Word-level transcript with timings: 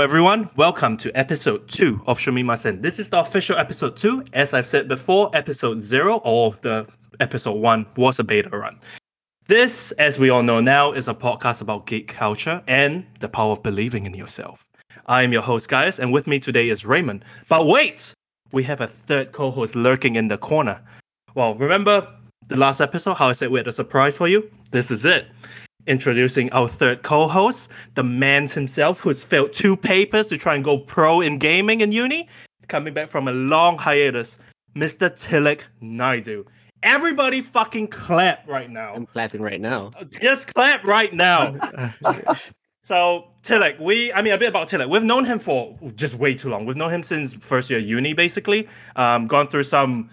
Everyone. 0.00 0.48
Welcome 0.54 0.96
to 0.98 1.10
episode 1.18 1.68
two 1.68 2.00
of 2.06 2.18
Shumimasen. 2.18 2.80
This 2.80 2.98
is 2.98 3.10
the 3.10 3.18
official 3.18 3.56
episode 3.56 3.96
two. 3.96 4.22
As 4.32 4.54
I've 4.54 4.66
said 4.66 4.86
before, 4.86 5.28
episode 5.34 5.78
zero 5.80 6.18
or 6.24 6.52
the 6.60 6.86
episode 7.18 7.54
one 7.54 7.84
was 7.96 8.20
a 8.20 8.24
beta 8.24 8.48
run. 8.50 8.78
This, 9.48 9.90
as 9.92 10.18
we 10.18 10.30
all 10.30 10.42
know 10.42 10.60
now, 10.60 10.92
is 10.92 11.08
a 11.08 11.14
podcast 11.14 11.62
about 11.62 11.86
geek 11.86 12.08
culture 12.08 12.62
and 12.68 13.04
the 13.18 13.28
power 13.28 13.52
of 13.52 13.62
believing 13.62 14.06
in 14.06 14.14
yourself. 14.14 14.62
I 15.06 15.22
am 15.22 15.32
your 15.32 15.42
host, 15.42 15.68
guys, 15.68 15.98
and 15.98 16.12
with 16.12 16.26
me 16.26 16.38
today 16.38 16.68
is 16.68 16.86
Raymond. 16.86 17.24
But 17.48 17.66
wait, 17.66 18.12
we 18.52 18.62
have 18.64 18.80
a 18.80 18.86
third 18.86 19.32
co-host 19.32 19.74
lurking 19.74 20.16
in 20.16 20.28
the 20.28 20.38
corner. 20.38 20.80
Well, 21.34 21.54
remember 21.56 22.06
the 22.46 22.56
last 22.56 22.80
episode 22.80 23.14
how 23.14 23.28
I 23.28 23.32
said 23.32 23.50
we 23.50 23.58
had 23.58 23.68
a 23.68 23.72
surprise 23.72 24.16
for 24.16 24.28
you? 24.28 24.48
This 24.70 24.90
is 24.90 25.04
it. 25.04 25.26
Introducing 25.88 26.52
our 26.52 26.68
third 26.68 27.02
co-host, 27.02 27.70
the 27.94 28.02
man 28.02 28.46
himself 28.46 29.00
who's 29.00 29.24
failed 29.24 29.54
two 29.54 29.74
papers 29.74 30.26
to 30.26 30.36
try 30.36 30.54
and 30.54 30.62
go 30.62 30.76
pro 30.76 31.22
in 31.22 31.38
gaming 31.38 31.80
in 31.80 31.92
uni, 31.92 32.28
coming 32.68 32.92
back 32.92 33.08
from 33.08 33.26
a 33.26 33.32
long 33.32 33.78
hiatus, 33.78 34.38
Mr. 34.76 35.10
Tilak 35.10 35.62
Naidu. 35.80 36.44
Everybody 36.82 37.40
fucking 37.40 37.88
clap 37.88 38.46
right 38.46 38.68
now. 38.68 38.92
I'm 38.94 39.06
clapping 39.06 39.40
right 39.40 39.62
now. 39.62 39.92
Just 40.10 40.52
clap 40.52 40.84
right 40.84 41.12
now. 41.14 41.56
So 42.88 43.28
Tilak, 43.42 43.78
we 43.80 44.10
I 44.14 44.22
mean 44.22 44.32
a 44.32 44.38
bit 44.38 44.48
about 44.48 44.68
Tilak. 44.68 44.88
We've 44.88 45.02
known 45.02 45.26
him 45.26 45.38
for 45.38 45.76
just 45.94 46.14
way 46.14 46.32
too 46.32 46.48
long. 46.48 46.64
We've 46.64 46.74
known 46.74 46.88
him 46.88 47.02
since 47.02 47.34
first 47.34 47.68
year 47.68 47.78
uni, 47.78 48.14
basically. 48.14 48.66
Um, 48.96 49.26
gone 49.26 49.48
through 49.48 49.64
some 49.64 50.08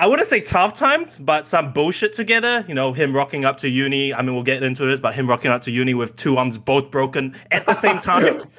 I 0.00 0.06
wouldn't 0.06 0.28
say 0.28 0.40
tough 0.40 0.72
times, 0.72 1.18
but 1.18 1.46
some 1.46 1.74
bullshit 1.74 2.14
together. 2.14 2.64
You 2.66 2.74
know, 2.74 2.94
him 2.94 3.14
rocking 3.14 3.44
up 3.44 3.58
to 3.58 3.68
uni. 3.68 4.14
I 4.14 4.22
mean, 4.22 4.32
we'll 4.32 4.42
get 4.42 4.62
into 4.62 4.86
this, 4.86 4.98
but 4.98 5.14
him 5.14 5.28
rocking 5.28 5.50
up 5.50 5.60
to 5.64 5.70
uni 5.70 5.92
with 5.92 6.16
two 6.16 6.38
arms 6.38 6.56
both 6.56 6.90
broken 6.90 7.36
at 7.50 7.66
the 7.66 7.74
same 7.74 7.98
time. 7.98 8.38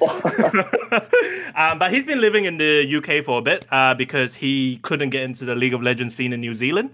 um, 1.56 1.80
but 1.80 1.92
he's 1.92 2.06
been 2.06 2.20
living 2.20 2.44
in 2.44 2.58
the 2.58 2.86
UK 2.96 3.24
for 3.24 3.40
a 3.40 3.42
bit 3.42 3.66
uh, 3.72 3.92
because 3.92 4.36
he 4.36 4.76
couldn't 4.82 5.10
get 5.10 5.24
into 5.24 5.44
the 5.44 5.56
League 5.56 5.74
of 5.74 5.82
Legends 5.82 6.14
scene 6.14 6.32
in 6.32 6.40
New 6.40 6.54
Zealand. 6.54 6.90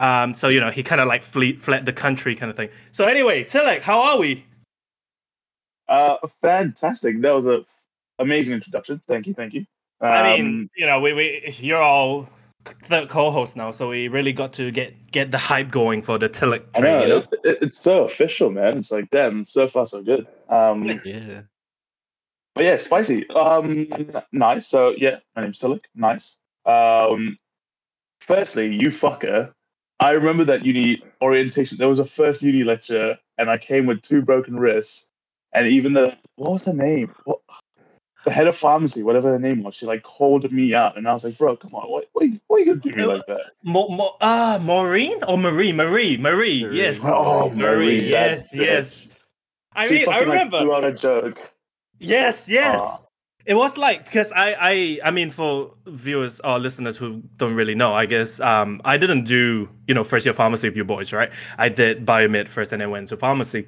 Um, 0.00 0.34
so 0.34 0.48
you 0.48 0.58
know, 0.58 0.72
he 0.72 0.82
kind 0.82 1.00
of 1.00 1.06
like 1.06 1.22
flee, 1.22 1.52
fled 1.52 1.86
the 1.86 1.92
country, 1.92 2.34
kind 2.34 2.50
of 2.50 2.56
thing. 2.56 2.70
So 2.90 3.04
anyway, 3.04 3.44
Tilak, 3.44 3.82
how 3.82 4.00
are 4.00 4.18
we? 4.18 4.44
Uh, 5.86 6.16
fantastic. 6.40 7.20
That 7.20 7.36
was 7.36 7.46
a 7.46 7.64
amazing 8.18 8.54
introduction. 8.54 9.00
Thank 9.06 9.28
you, 9.28 9.34
thank 9.34 9.54
you. 9.54 9.60
Um, 10.00 10.10
I 10.10 10.22
mean, 10.24 10.70
you 10.76 10.86
know, 10.86 10.98
we, 10.98 11.12
we 11.12 11.54
you're 11.60 11.80
all 11.80 12.28
the 12.88 13.06
co-host 13.06 13.56
now, 13.56 13.70
so 13.70 13.88
we 13.88 14.08
really 14.08 14.32
got 14.32 14.52
to 14.54 14.70
get 14.70 15.10
get 15.10 15.30
the 15.30 15.38
hype 15.38 15.70
going 15.70 16.02
for 16.02 16.18
the 16.18 16.28
Tilak 16.28 16.62
I 16.76 16.80
train. 16.80 16.92
know, 16.98 17.02
You 17.02 17.08
know? 17.08 17.16
it- 17.18 17.40
it- 17.44 17.58
it's 17.62 17.78
so 17.78 18.04
official, 18.04 18.50
man. 18.50 18.78
It's 18.78 18.90
like, 18.90 19.10
damn, 19.10 19.44
so 19.44 19.66
far 19.66 19.86
so 19.86 20.02
good. 20.02 20.26
Um, 20.48 20.84
Yeah. 21.04 21.42
but 22.54 22.64
yeah, 22.64 22.76
spicy. 22.76 23.28
Um, 23.30 23.88
nice. 24.32 24.66
So 24.68 24.94
yeah, 24.96 25.18
my 25.36 25.42
name's 25.42 25.58
Tilak. 25.58 25.84
Nice. 25.94 26.36
Um, 26.64 27.38
firstly, 28.20 28.74
you 28.74 28.88
fucker. 28.88 29.52
I 30.00 30.10
remember 30.12 30.44
that 30.44 30.64
uni 30.64 31.02
orientation. 31.20 31.78
There 31.78 31.88
was 31.88 31.98
a 32.00 32.04
first 32.04 32.42
uni 32.42 32.64
lecture, 32.64 33.18
and 33.38 33.48
I 33.50 33.58
came 33.58 33.86
with 33.86 34.00
two 34.02 34.20
broken 34.22 34.58
wrists, 34.58 35.08
and 35.52 35.66
even 35.68 35.92
the 35.92 36.16
what 36.36 36.52
was 36.52 36.64
the 36.64 36.72
name? 36.74 37.14
What, 37.24 37.40
the 38.24 38.30
head 38.30 38.46
of 38.46 38.56
pharmacy, 38.56 39.02
whatever 39.02 39.30
her 39.32 39.38
name 39.38 39.62
was, 39.62 39.74
she 39.74 39.86
like 39.86 40.02
called 40.02 40.50
me 40.52 40.74
out, 40.74 40.96
and 40.96 41.08
I 41.08 41.12
was 41.12 41.24
like, 41.24 41.36
"Bro, 41.38 41.56
come 41.56 41.74
on, 41.74 41.90
what, 41.90 42.08
what, 42.12 42.24
are 42.24 42.28
you- 42.28 42.40
what 42.46 42.56
are 42.56 42.60
you 42.60 42.66
gonna 42.66 42.80
do 42.80 42.92
me 42.96 43.04
like 43.04 43.26
that?" 43.26 43.40
Mo- 43.64 43.88
Mo- 43.88 44.16
ah, 44.20 44.58
Maureen 44.62 45.18
or 45.28 45.36
Marie? 45.38 45.72
Marie, 45.72 46.16
Marie, 46.16 46.64
Marie. 46.64 46.76
yes. 46.76 47.00
Oh, 47.04 47.50
Marie, 47.50 47.56
Marie, 47.76 48.08
yes, 48.10 48.50
yes. 48.54 49.04
bitch. 49.04 49.08
I 49.74 49.88
She 49.88 49.94
mean, 49.94 50.02
I 50.02 50.04
fucking, 50.04 50.28
like, 50.28 50.38
remember. 50.38 50.60
threw 50.60 50.74
out 50.74 50.84
a 50.84 50.92
joke. 50.92 51.52
yes, 51.98 52.48
yes. 52.48 52.78
Ah. 52.82 52.98
It 53.44 53.54
was 53.54 53.76
like 53.76 54.04
because 54.04 54.30
I, 54.36 54.54
I, 54.60 54.98
I 55.04 55.10
mean, 55.10 55.32
for 55.32 55.74
viewers 55.88 56.38
or 56.44 56.60
listeners 56.60 56.96
who 56.96 57.20
don't 57.38 57.54
really 57.54 57.74
know, 57.74 57.92
I 57.92 58.06
guess 58.06 58.38
um, 58.38 58.80
I 58.84 58.96
didn't 58.96 59.24
do 59.24 59.68
you 59.88 59.94
know 59.94 60.04
first 60.04 60.24
year 60.24 60.32
pharmacy 60.32 60.68
with 60.68 60.76
you 60.76 60.84
boys, 60.84 61.12
right? 61.12 61.28
I 61.58 61.68
did 61.68 62.06
biomed 62.06 62.46
first, 62.46 62.70
and 62.72 62.80
then 62.80 62.90
went 62.92 63.08
to 63.08 63.16
pharmacy. 63.16 63.66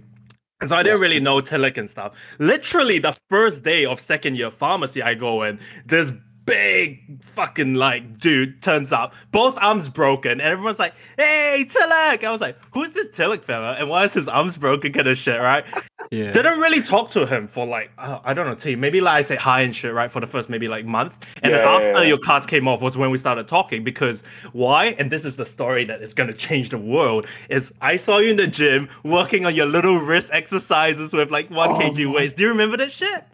And 0.61 0.71
so 0.71 0.77
I 0.77 0.83
didn't 0.83 1.01
really 1.01 1.21
know 1.21 1.41
Tilak 1.41 1.77
and 1.77 1.91
stuff. 1.91 2.17
Literally, 2.39 2.99
the 2.99 3.17
first 3.29 3.65
day 3.65 3.85
of 3.85 4.01
second 4.01 4.37
year 4.37 4.51
pharmacy, 4.51 5.03
I 5.03 5.15
go 5.15 5.43
in. 5.43 5.59
This 5.85 6.13
big 6.47 7.23
fucking 7.23 7.75
like 7.75 8.19
dude 8.19 8.63
turns 8.63 8.93
up, 8.93 9.15
both 9.33 9.57
arms 9.61 9.89
broken, 9.89 10.33
and 10.33 10.43
everyone's 10.43 10.79
like, 10.79 10.95
"Hey, 11.17 11.65
Tilak!" 11.69 12.25
I 12.25 12.31
was 12.31 12.41
like, 12.41 12.57
"Who's 12.73 12.93
this 12.93 13.11
Tilak 13.11 13.43
fella? 13.43 13.75
And 13.75 13.89
why 13.89 14.05
is 14.05 14.13
his 14.13 14.29
arms 14.29 14.57
broken?" 14.57 14.93
Kind 14.93 15.09
of 15.09 15.17
shit, 15.19 15.41
right? 15.41 15.65
Yeah. 16.11 16.33
Didn't 16.33 16.61
really 16.61 16.83
talk 16.83 17.09
to 17.11 17.25
him 17.25 17.47
for 17.47 17.67
like 17.67 17.91
I 17.97 18.35
don't 18.35 18.47
know, 18.47 18.55
team. 18.55 18.79
Maybe 18.79 19.01
like 19.01 19.15
I 19.15 19.23
say 19.23 19.37
hi 19.37 19.63
and 19.63 19.75
shit, 19.75 19.95
right? 19.95 20.13
For 20.13 20.21
the 20.21 20.27
first 20.27 20.51
maybe 20.51 20.69
like 20.69 20.85
month, 20.85 21.27
and 21.43 21.51
then 21.51 21.61
Yeah, 21.61 21.67
yeah, 21.67 21.77
after 21.79 22.03
yeah. 22.03 22.09
your 22.09 22.19
cast 22.19 22.47
came 22.47 22.69
off 22.69 22.83
was 22.83 22.99
when 22.99 23.11
we 23.11 23.17
started 23.17 23.49
talking. 23.49 23.83
Because 23.85 24.23
why? 24.53 24.89
And 24.99 25.11
this 25.11 25.25
is 25.25 25.37
the 25.37 25.47
story 25.47 25.87
that 25.87 26.03
is 26.03 26.13
gonna 26.13 26.35
change 26.35 26.69
the 26.69 26.79
world. 26.79 27.27
Is 27.49 27.73
I 27.81 27.97
saw 27.97 28.19
you 28.19 28.33
in 28.33 28.37
the 28.37 28.47
gym 28.47 28.91
working 29.03 29.47
on 29.47 29.55
your 29.55 29.65
little 29.65 29.97
wrist 29.99 30.31
exercises 30.35 31.15
with 31.15 31.31
like 31.31 31.49
one 31.49 31.71
Oh 31.71 31.79
kg 31.79 32.13
weights. 32.13 32.35
Do 32.35 32.43
you 32.43 32.51
remember 32.51 32.77
that 32.77 32.93
shit? 32.93 33.25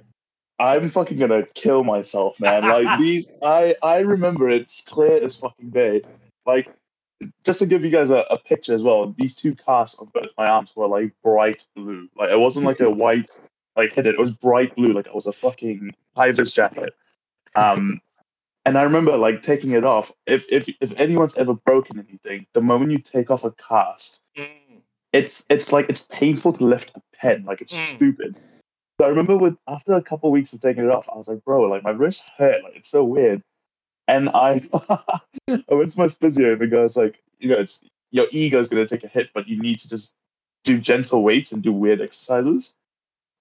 I'm 0.60 0.90
fucking 0.90 1.16
gonna 1.18 1.46
kill 1.54 1.84
myself, 1.84 2.38
man. 2.38 2.64
Like 2.64 2.86
these, 2.98 3.26
I 3.42 3.74
I 3.82 4.00
remember 4.00 4.48
it's 4.50 4.82
clear 4.82 5.22
as 5.24 5.34
fucking 5.36 5.70
day. 5.70 6.02
Like, 6.44 6.70
just 7.44 7.60
to 7.60 7.66
give 7.66 7.82
you 7.82 7.90
guys 7.90 8.10
a, 8.10 8.26
a 8.30 8.38
picture 8.38 8.74
as 8.74 8.82
well, 8.82 9.12
these 9.16 9.34
two 9.34 9.54
casts 9.54 9.98
on 9.98 10.10
both 10.12 10.28
my 10.36 10.46
arms 10.46 10.76
were 10.76 10.86
like 10.86 11.14
bright 11.24 11.64
blue. 11.74 12.08
Like 12.14 12.30
it 12.30 12.38
wasn't 12.38 12.66
like 12.66 12.80
a 12.80 12.90
white 12.90 13.30
like 13.74 13.94
hidden. 13.94 14.14
It 14.14 14.20
was 14.20 14.32
bright 14.32 14.76
blue. 14.76 14.92
Like 14.92 15.06
it 15.06 15.14
was 15.14 15.26
a 15.26 15.32
fucking 15.32 15.92
high 16.14 16.32
vis 16.32 16.52
jacket. 16.52 16.94
Um, 17.54 18.00
and 18.66 18.76
I 18.76 18.82
remember 18.82 19.16
like 19.16 19.40
taking 19.40 19.70
it 19.70 19.84
off. 19.84 20.12
If 20.26 20.44
if 20.50 20.68
if 20.80 20.92
anyone's 21.00 21.38
ever 21.38 21.54
broken 21.54 21.98
anything, 21.98 22.46
the 22.52 22.60
moment 22.60 22.92
you 22.92 22.98
take 22.98 23.30
off 23.30 23.44
a 23.44 23.52
cast, 23.52 24.22
it's 25.14 25.46
it's 25.48 25.72
like 25.72 25.88
it's 25.88 26.02
painful 26.02 26.52
to 26.52 26.64
lift 26.64 26.92
a 26.94 27.02
pen. 27.16 27.44
Like 27.46 27.62
it's 27.62 27.72
Mm. 27.74 27.96
stupid. 27.96 28.38
I 29.04 29.08
remember 29.08 29.36
with 29.36 29.56
after 29.68 29.92
a 29.94 30.02
couple 30.02 30.30
weeks 30.30 30.52
of 30.52 30.60
taking 30.60 30.84
it 30.84 30.90
off, 30.90 31.08
I 31.12 31.16
was 31.16 31.28
like, 31.28 31.44
bro, 31.44 31.62
like 31.62 31.82
my 31.82 31.90
wrist 31.90 32.24
hurt. 32.36 32.62
Like 32.64 32.76
it's 32.76 32.90
so 32.90 33.04
weird. 33.04 33.42
And 34.08 34.28
I 34.30 34.62
I 35.48 35.74
went 35.74 35.92
to 35.92 35.98
my 35.98 36.08
physio 36.08 36.52
and 36.52 36.60
the 36.60 36.66
guy's 36.66 36.96
like, 36.96 37.22
you 37.38 37.48
know, 37.48 37.58
it's 37.58 37.84
your 38.10 38.26
ego's 38.30 38.68
gonna 38.68 38.86
take 38.86 39.04
a 39.04 39.08
hit, 39.08 39.30
but 39.34 39.48
you 39.48 39.60
need 39.60 39.78
to 39.80 39.88
just 39.88 40.14
do 40.64 40.78
gentle 40.78 41.22
weights 41.22 41.52
and 41.52 41.62
do 41.62 41.72
weird 41.72 42.00
exercises. 42.00 42.74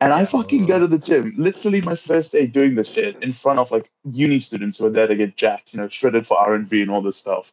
And 0.02 0.14
I 0.14 0.24
fucking 0.24 0.66
go 0.66 0.80
to 0.80 0.88
the 0.88 0.98
gym, 0.98 1.34
literally 1.38 1.82
my 1.82 1.96
first 1.96 2.32
day 2.32 2.48
doing 2.48 2.76
this 2.76 2.88
shit 2.88 3.22
in 3.22 3.34
front 3.34 3.60
of 3.60 3.70
like 3.70 3.92
uni 4.06 4.40
students 4.40 4.78
who 4.78 4.86
are 4.86 4.90
there 4.90 5.08
to 5.08 5.16
get 5.16 5.36
jacked, 5.36 5.74
you 5.74 5.80
know, 5.80 5.90
shredded 5.90 6.26
for 6.26 6.38
R 6.38 6.54
and 6.54 6.68
V 6.68 6.82
and 6.82 6.90
all 6.90 7.02
this 7.02 7.18
stuff. 7.18 7.52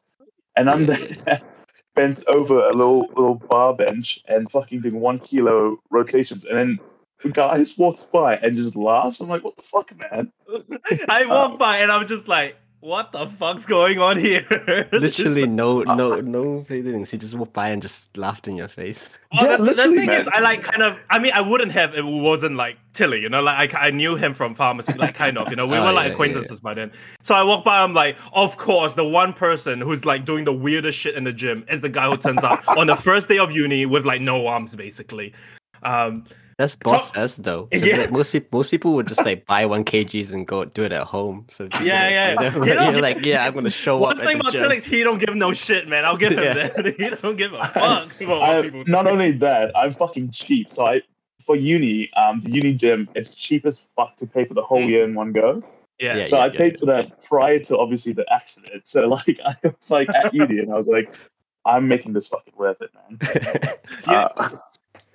And 0.55 0.71
I'm 0.71 0.87
there 0.87 1.43
bent 1.97 2.23
over 2.29 2.69
a 2.69 2.73
little 2.73 3.09
little 3.09 3.35
bar 3.35 3.75
bench 3.75 4.23
and 4.29 4.49
fucking 4.51 4.83
doing 4.83 5.01
one 5.01 5.19
kilo 5.19 5.79
rotations, 5.91 6.45
and 6.45 6.57
then 6.57 6.79
the 7.27 7.33
guy 7.33 7.59
just 7.59 7.79
walks 7.79 8.03
by 8.03 8.37
and 8.37 8.57
just 8.57 8.77
laughs. 8.77 9.21
I'm 9.21 9.29
like, 9.29 9.45
what 9.45 9.57
the 9.57 9.63
fuck, 9.63 9.93
man? 9.99 10.33
I 11.09 11.25
walked 11.27 11.59
by 11.59 11.79
and 11.79 11.91
I'm 11.91 12.07
just 12.07 12.29
like, 12.29 12.57
what 12.81 13.11
the 13.11 13.27
fuck's 13.27 13.67
going 13.67 13.99
on 13.99 14.17
here? 14.17 14.47
Literally 14.93 15.45
no 15.47 15.81
no 15.83 16.21
no 16.21 16.63
feelings. 16.65 17.11
He 17.11 17.19
just 17.19 17.35
walked 17.35 17.53
by 17.53 17.71
and 17.71 17.83
just 17.83 18.17
laughed 18.17 18.47
in 18.47 18.55
your 18.55 18.69
face. 18.69 19.13
Oh, 19.33 19.45
Yeah, 19.45 19.57
the, 19.57 19.57
the 19.57 19.63
literally, 19.73 19.97
thing 19.99 20.11
is. 20.11 20.29
I 20.29 20.39
like 20.39 20.63
kind 20.63 20.83
of. 20.83 20.97
I 21.11 21.19
mean, 21.19 21.33
I 21.35 21.41
wouldn't 21.41 21.73
have 21.73 21.95
if 21.95 22.01
it 22.01 22.05
wasn't 22.05 22.55
like 22.55 22.77
Tilly, 22.93 23.21
you 23.21 23.29
know. 23.29 23.43
Like 23.43 23.75
I, 23.75 23.89
I 23.89 23.91
knew 23.91 24.15
him 24.15 24.35
from 24.35 24.55
pharmacy, 24.55 24.93
like 24.93 25.15
kind 25.15 25.37
of, 25.37 25.51
you 25.51 25.57
know. 25.57 25.67
We 25.67 25.77
Oh, 25.79 25.85
were 25.85 25.93
like 25.93 26.05
yeah, 26.05 26.09
yeah, 26.09 26.13
acquaintances 26.13 26.61
by 26.61 26.75
then. 26.75 26.93
So 27.23 27.35
I 27.35 27.43
walk 27.43 27.65
by, 27.65 27.83
I'm 27.83 27.93
like, 27.95 28.17
of 28.35 28.57
course, 28.57 28.95
the 28.95 29.05
one 29.05 29.33
person 29.33 29.81
who's 29.81 30.05
like 30.05 30.25
doing 30.25 30.45
the 30.45 30.53
weirdest 30.53 30.97
shit 30.97 31.17
in 31.17 31.25
the 31.25 31.33
gym 31.33 31.65
is 31.69 31.81
the 31.81 31.89
guy 31.89 32.09
who 32.09 32.17
turns 32.17 32.45
up 32.45 32.63
on 32.69 32.87
the 32.87 32.95
first 32.97 33.29
day 33.29 33.39
of 33.39 33.51
uni 33.51 33.85
with 33.87 34.05
like 34.05 34.21
no 34.21 34.47
arms, 34.47 34.77
basically. 34.77 35.33
Um, 35.83 36.25
That's 36.59 36.75
boss 36.77 37.13
says 37.13 37.37
though. 37.37 37.67
'cause, 37.71 37.83
Yeah. 37.83 37.97
like, 37.99 38.13
most 38.13 38.33
people 38.33 38.59
most 38.59 38.71
people 38.71 38.95
would 38.95 39.07
just 39.07 39.25
like 39.27 39.45
buy 39.47 39.67
one 39.67 39.85
kgs 39.85 40.33
and 40.33 40.47
go 40.47 40.65
do 40.65 40.85
it 40.85 40.93
at 40.93 41.03
home. 41.05 41.45
So 41.51 41.69
Yeah, 41.83 42.09
yeah. 42.09 42.51
see 42.51 42.57
You 42.57 42.61
but 42.61 42.67
know, 42.77 42.91
you're 42.93 43.01
like, 43.03 43.25
yeah, 43.25 43.45
I'm 43.47 43.53
gonna 43.53 43.69
show 43.71 43.99
one 43.99 44.19
up 44.19 44.25
thing 44.25 44.29
at 44.29 44.33
the 44.37 44.41
about 44.41 44.53
gym. 44.53 44.63
Tilly 44.63 44.77
is 44.79 44.85
he 44.87 45.03
don't 45.03 45.19
give 45.19 45.35
no 45.35 45.53
shit, 45.53 45.87
man. 45.87 46.05
I'll 46.07 46.17
give 46.17 46.33
him 46.33 46.39
Yeah. 46.45 46.55
that. 46.69 46.87
he 46.99 47.11
don't 47.11 47.37
give 47.37 47.53
a 47.53 47.59
fuck 47.75 48.21
about 48.23 48.43
I, 48.43 48.63
people 48.63 48.85
not 48.87 49.07
only 49.07 49.33
that, 49.33 49.77
I'm 49.77 49.93
fucking 49.95 50.31
cheap. 50.31 50.71
So 50.71 50.87
I 50.87 51.03
for 51.45 51.57
uni, 51.57 52.11
um, 52.15 52.41
the 52.41 52.51
uni 52.51 52.73
gym, 52.73 53.09
it's 53.15 53.35
cheap 53.35 53.67
as 53.67 53.79
fuck 53.95 54.17
to 54.17 54.27
pay 54.27 54.45
for 54.45 54.55
the 54.55 54.63
whole 54.63 54.81
Mm. 54.83 54.89
year 54.89 55.05
in 55.05 55.15
one 55.15 55.33
go. 55.33 55.63
Yeah. 56.01 56.17
Yeah. 56.17 56.25
So 56.25 56.39
I 56.41 56.49
paid 56.49 56.79
for 56.79 56.87
that 56.87 57.23
prior 57.25 57.59
to 57.61 57.79
obviously 57.79 58.13
the 58.15 58.25
accident. 58.33 58.87
So 58.89 59.07
like 59.09 59.39
I 59.45 59.55
was 59.63 59.91
like 59.91 60.09
at 60.09 60.33
uni, 60.33 60.59
and 60.61 60.73
I 60.73 60.77
was 60.77 60.89
like, 60.89 61.15
I'm 61.67 61.87
making 61.87 62.15
this 62.15 62.29
fucking 62.29 62.55
worth 62.57 62.81
it, 62.81 62.91
man. 62.95 63.19
Yeah. 64.09 64.29
Uh, 64.37 64.49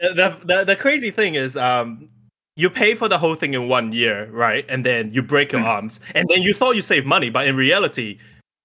the, 0.02 0.38
the 0.44 0.64
the 0.66 0.76
crazy 0.76 1.12
thing 1.12 1.36
is 1.36 1.56
um 1.58 2.10
you 2.56 2.70
pay 2.70 2.96
for 2.96 3.08
the 3.08 3.18
whole 3.18 3.36
thing 3.36 3.54
in 3.54 3.68
one 3.68 3.92
year 3.92 4.30
right 4.32 4.66
and 4.68 4.86
then 4.86 5.14
you 5.14 5.22
break 5.22 5.52
your 5.52 5.62
Mm. 5.62 5.66
arms 5.66 6.00
and 6.16 6.28
then 6.30 6.42
you 6.42 6.54
thought 6.54 6.76
you 6.76 6.82
saved 6.82 7.08
money 7.08 7.30
but 7.30 7.48
in 7.48 7.56
reality 7.56 8.18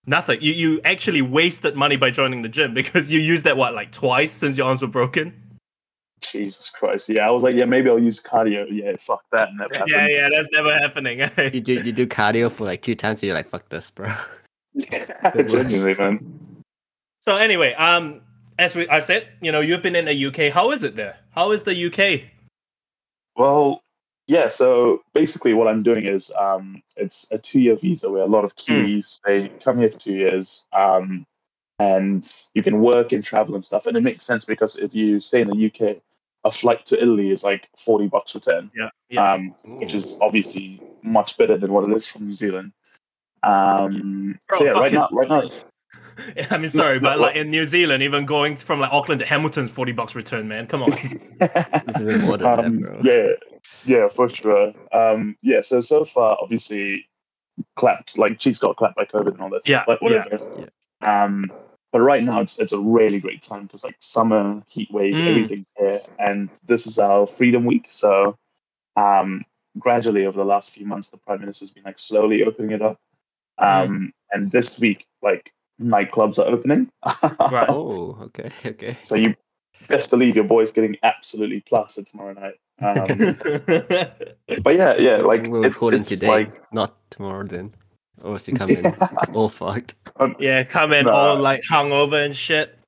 nothing 0.06 0.40
you 0.40 0.52
you 0.52 0.80
actually 0.84 1.22
wasted 1.22 1.76
money 1.76 1.96
by 1.96 2.10
joining 2.10 2.42
the 2.42 2.48
gym 2.48 2.74
because 2.80 3.10
you 3.12 3.20
used 3.20 3.44
that 3.44 3.56
what 3.56 3.74
like 3.74 3.92
twice 3.92 4.32
since 4.32 4.56
your 4.58 4.66
arms 4.66 4.82
were 4.82 4.88
broken 4.88 5.32
Jesus 6.32 6.70
Christ. 6.70 7.10
Yeah, 7.10 7.28
I 7.28 7.30
was 7.30 7.42
like, 7.42 7.54
yeah, 7.54 7.66
maybe 7.66 7.90
I'll 7.90 7.98
use 7.98 8.18
cardio. 8.20 8.66
Yeah, 8.70 8.96
fuck 8.98 9.22
that. 9.32 9.50
Never 9.54 9.74
happened. 9.74 9.90
Yeah, 9.94 10.08
yeah, 10.08 10.28
that's 10.32 10.48
never 10.50 10.72
happening. 10.72 11.20
You 11.52 11.60
do 11.60 11.74
you 11.74 11.92
do 11.92 12.06
cardio 12.06 12.50
for 12.50 12.64
like 12.64 12.80
two 12.80 12.94
times, 12.94 13.20
and 13.20 13.24
you're 13.28 13.36
like, 13.36 13.48
fuck 13.50 13.68
this, 13.68 13.90
bro. 13.90 14.10
Genuinely, 14.80 15.94
man. 15.94 16.62
so 17.22 17.36
anyway, 17.36 17.74
um, 17.74 18.22
as 18.58 18.74
we 18.74 18.88
I've 18.88 19.04
said, 19.04 19.28
you 19.40 19.52
know, 19.52 19.60
you've 19.60 19.82
been 19.82 19.96
in 19.96 20.06
the 20.06 20.26
UK. 20.26 20.52
How 20.52 20.70
is 20.70 20.82
it 20.82 20.96
there? 20.96 21.16
How 21.30 21.52
is 21.52 21.64
the 21.64 21.86
UK? 21.86 22.30
Well, 23.36 23.82
yeah. 24.26 24.48
So 24.48 25.02
basically, 25.14 25.54
what 25.54 25.68
I'm 25.68 25.82
doing 25.82 26.06
is 26.06 26.32
um, 26.38 26.82
it's 26.96 27.30
a 27.30 27.38
two-year 27.38 27.76
visa 27.76 28.10
where 28.10 28.22
a 28.22 28.26
lot 28.26 28.44
of 28.44 28.56
Kiwis 28.56 29.20
they 29.24 29.48
come 29.62 29.78
here 29.78 29.90
for 29.90 29.98
two 29.98 30.14
years, 30.14 30.66
um, 30.72 31.26
and 31.78 32.26
you 32.54 32.62
can 32.62 32.80
work 32.80 33.12
and 33.12 33.22
travel 33.22 33.54
and 33.54 33.64
stuff. 33.64 33.86
And 33.86 33.96
it 33.96 34.02
makes 34.02 34.24
sense 34.24 34.44
because 34.44 34.76
if 34.76 34.94
you 34.94 35.20
stay 35.20 35.42
in 35.42 35.48
the 35.48 35.66
UK, 35.66 35.98
a 36.44 36.50
flight 36.50 36.84
to 36.86 37.00
Italy 37.00 37.30
is 37.30 37.44
like 37.44 37.68
forty 37.76 38.06
bucks 38.06 38.34
return, 38.34 38.70
Yeah, 38.74 38.88
yeah. 39.10 39.32
um, 39.34 39.54
which 39.64 39.94
is 39.94 40.16
obviously 40.20 40.80
much 41.02 41.36
better 41.36 41.58
than 41.58 41.72
what 41.72 41.88
it 41.88 41.94
is 41.94 42.06
from 42.06 42.26
New 42.26 42.32
Zealand. 42.32 42.72
Um, 43.42 44.38
Bro, 44.48 44.58
so 44.58 44.64
yeah, 44.64 44.70
right 44.72 44.92
now, 44.92 45.08
right 45.12 45.28
now, 45.28 45.48
I 46.50 46.58
mean, 46.58 46.70
sorry, 46.70 46.94
no, 46.98 47.08
but 47.08 47.18
what- 47.18 47.28
like 47.28 47.36
in 47.36 47.50
New 47.50 47.66
Zealand, 47.66 48.02
even 48.02 48.26
going 48.26 48.56
from 48.56 48.80
like 48.80 48.92
Auckland 48.92 49.20
to 49.20 49.26
Hamilton's 49.26 49.70
forty 49.70 49.92
bucks 49.92 50.14
return, 50.14 50.48
man. 50.48 50.66
Come 50.66 50.82
on. 50.82 50.92
It's 51.40 52.00
even 52.00 52.22
more 52.22 52.36
than 52.38 52.46
um, 52.58 52.80
that, 52.80 53.04
yeah, 53.04 53.32
yeah, 53.84 54.08
for 54.08 54.28
sure. 54.28 54.72
Um, 54.92 55.36
yeah, 55.42 55.60
so 55.60 55.80
so 55.80 56.04
far, 56.04 56.36
obviously, 56.40 57.06
clapped 57.76 58.16
like 58.18 58.38
cheeks 58.38 58.58
got 58.58 58.76
clapped 58.76 58.96
by 58.96 59.04
COVID 59.04 59.28
and 59.32 59.40
all 59.40 59.50
this. 59.50 59.68
Yeah, 59.68 59.84
but 59.86 60.02
whatever. 60.02 60.68
Um, 61.02 61.50
but 61.92 62.00
right 62.00 62.22
now 62.22 62.40
it's 62.40 62.58
it's 62.58 62.72
a 62.72 62.78
really 62.78 63.20
great 63.20 63.42
time 63.42 63.62
because 63.64 63.84
like 63.84 63.96
summer 64.00 64.62
heat 64.66 64.90
wave, 64.90 65.14
Mm. 65.14 65.28
everything's 65.28 65.66
here, 65.78 66.00
and 66.18 66.48
this 66.66 66.86
is 66.86 66.98
our 66.98 67.26
freedom 67.26 67.64
week. 67.64 67.86
So, 67.88 68.36
um, 68.96 69.44
gradually 69.78 70.26
over 70.26 70.36
the 70.38 70.44
last 70.44 70.70
few 70.70 70.86
months, 70.86 71.10
the 71.10 71.18
prime 71.18 71.40
minister's 71.40 71.70
been 71.70 71.84
like 71.84 71.98
slowly 71.98 72.42
opening 72.44 72.72
it 72.72 72.82
up. 72.82 72.98
Um, 73.58 74.12
and 74.32 74.50
this 74.50 74.78
week, 74.78 75.06
like 75.22 75.52
nightclubs 75.80 76.38
are 76.38 76.46
opening. 76.46 76.90
Right. 77.50 77.68
Oh, 77.68 78.18
okay, 78.22 78.50
okay. 78.64 78.96
so 79.02 79.14
you 79.14 79.34
best 79.88 80.10
believe 80.10 80.34
your 80.34 80.44
boy's 80.44 80.70
getting 80.70 80.96
absolutely 81.02 81.60
plastered 81.60 82.06
tomorrow 82.06 82.32
night. 82.32 82.54
Um, 82.80 83.36
but 84.62 84.74
yeah, 84.76 84.96
yeah, 84.96 85.16
like 85.18 85.46
we're 85.46 85.66
it's, 85.66 85.74
recording 85.74 86.00
it's 86.00 86.08
today, 86.10 86.26
like 86.28 86.72
not 86.72 86.96
tomorrow. 87.10 87.46
Then, 87.46 87.74
or 88.22 88.32
else 88.32 88.48
you 88.48 88.54
come 88.54 88.70
in 88.70 88.86
all 89.34 89.48
fucked. 89.48 89.94
yeah, 90.38 90.64
come 90.64 90.92
in 90.92 91.06
Nah. 91.06 91.12
all 91.12 91.36
like 91.38 91.62
hungover 91.70 92.24
and 92.24 92.36
shit. 92.36 92.78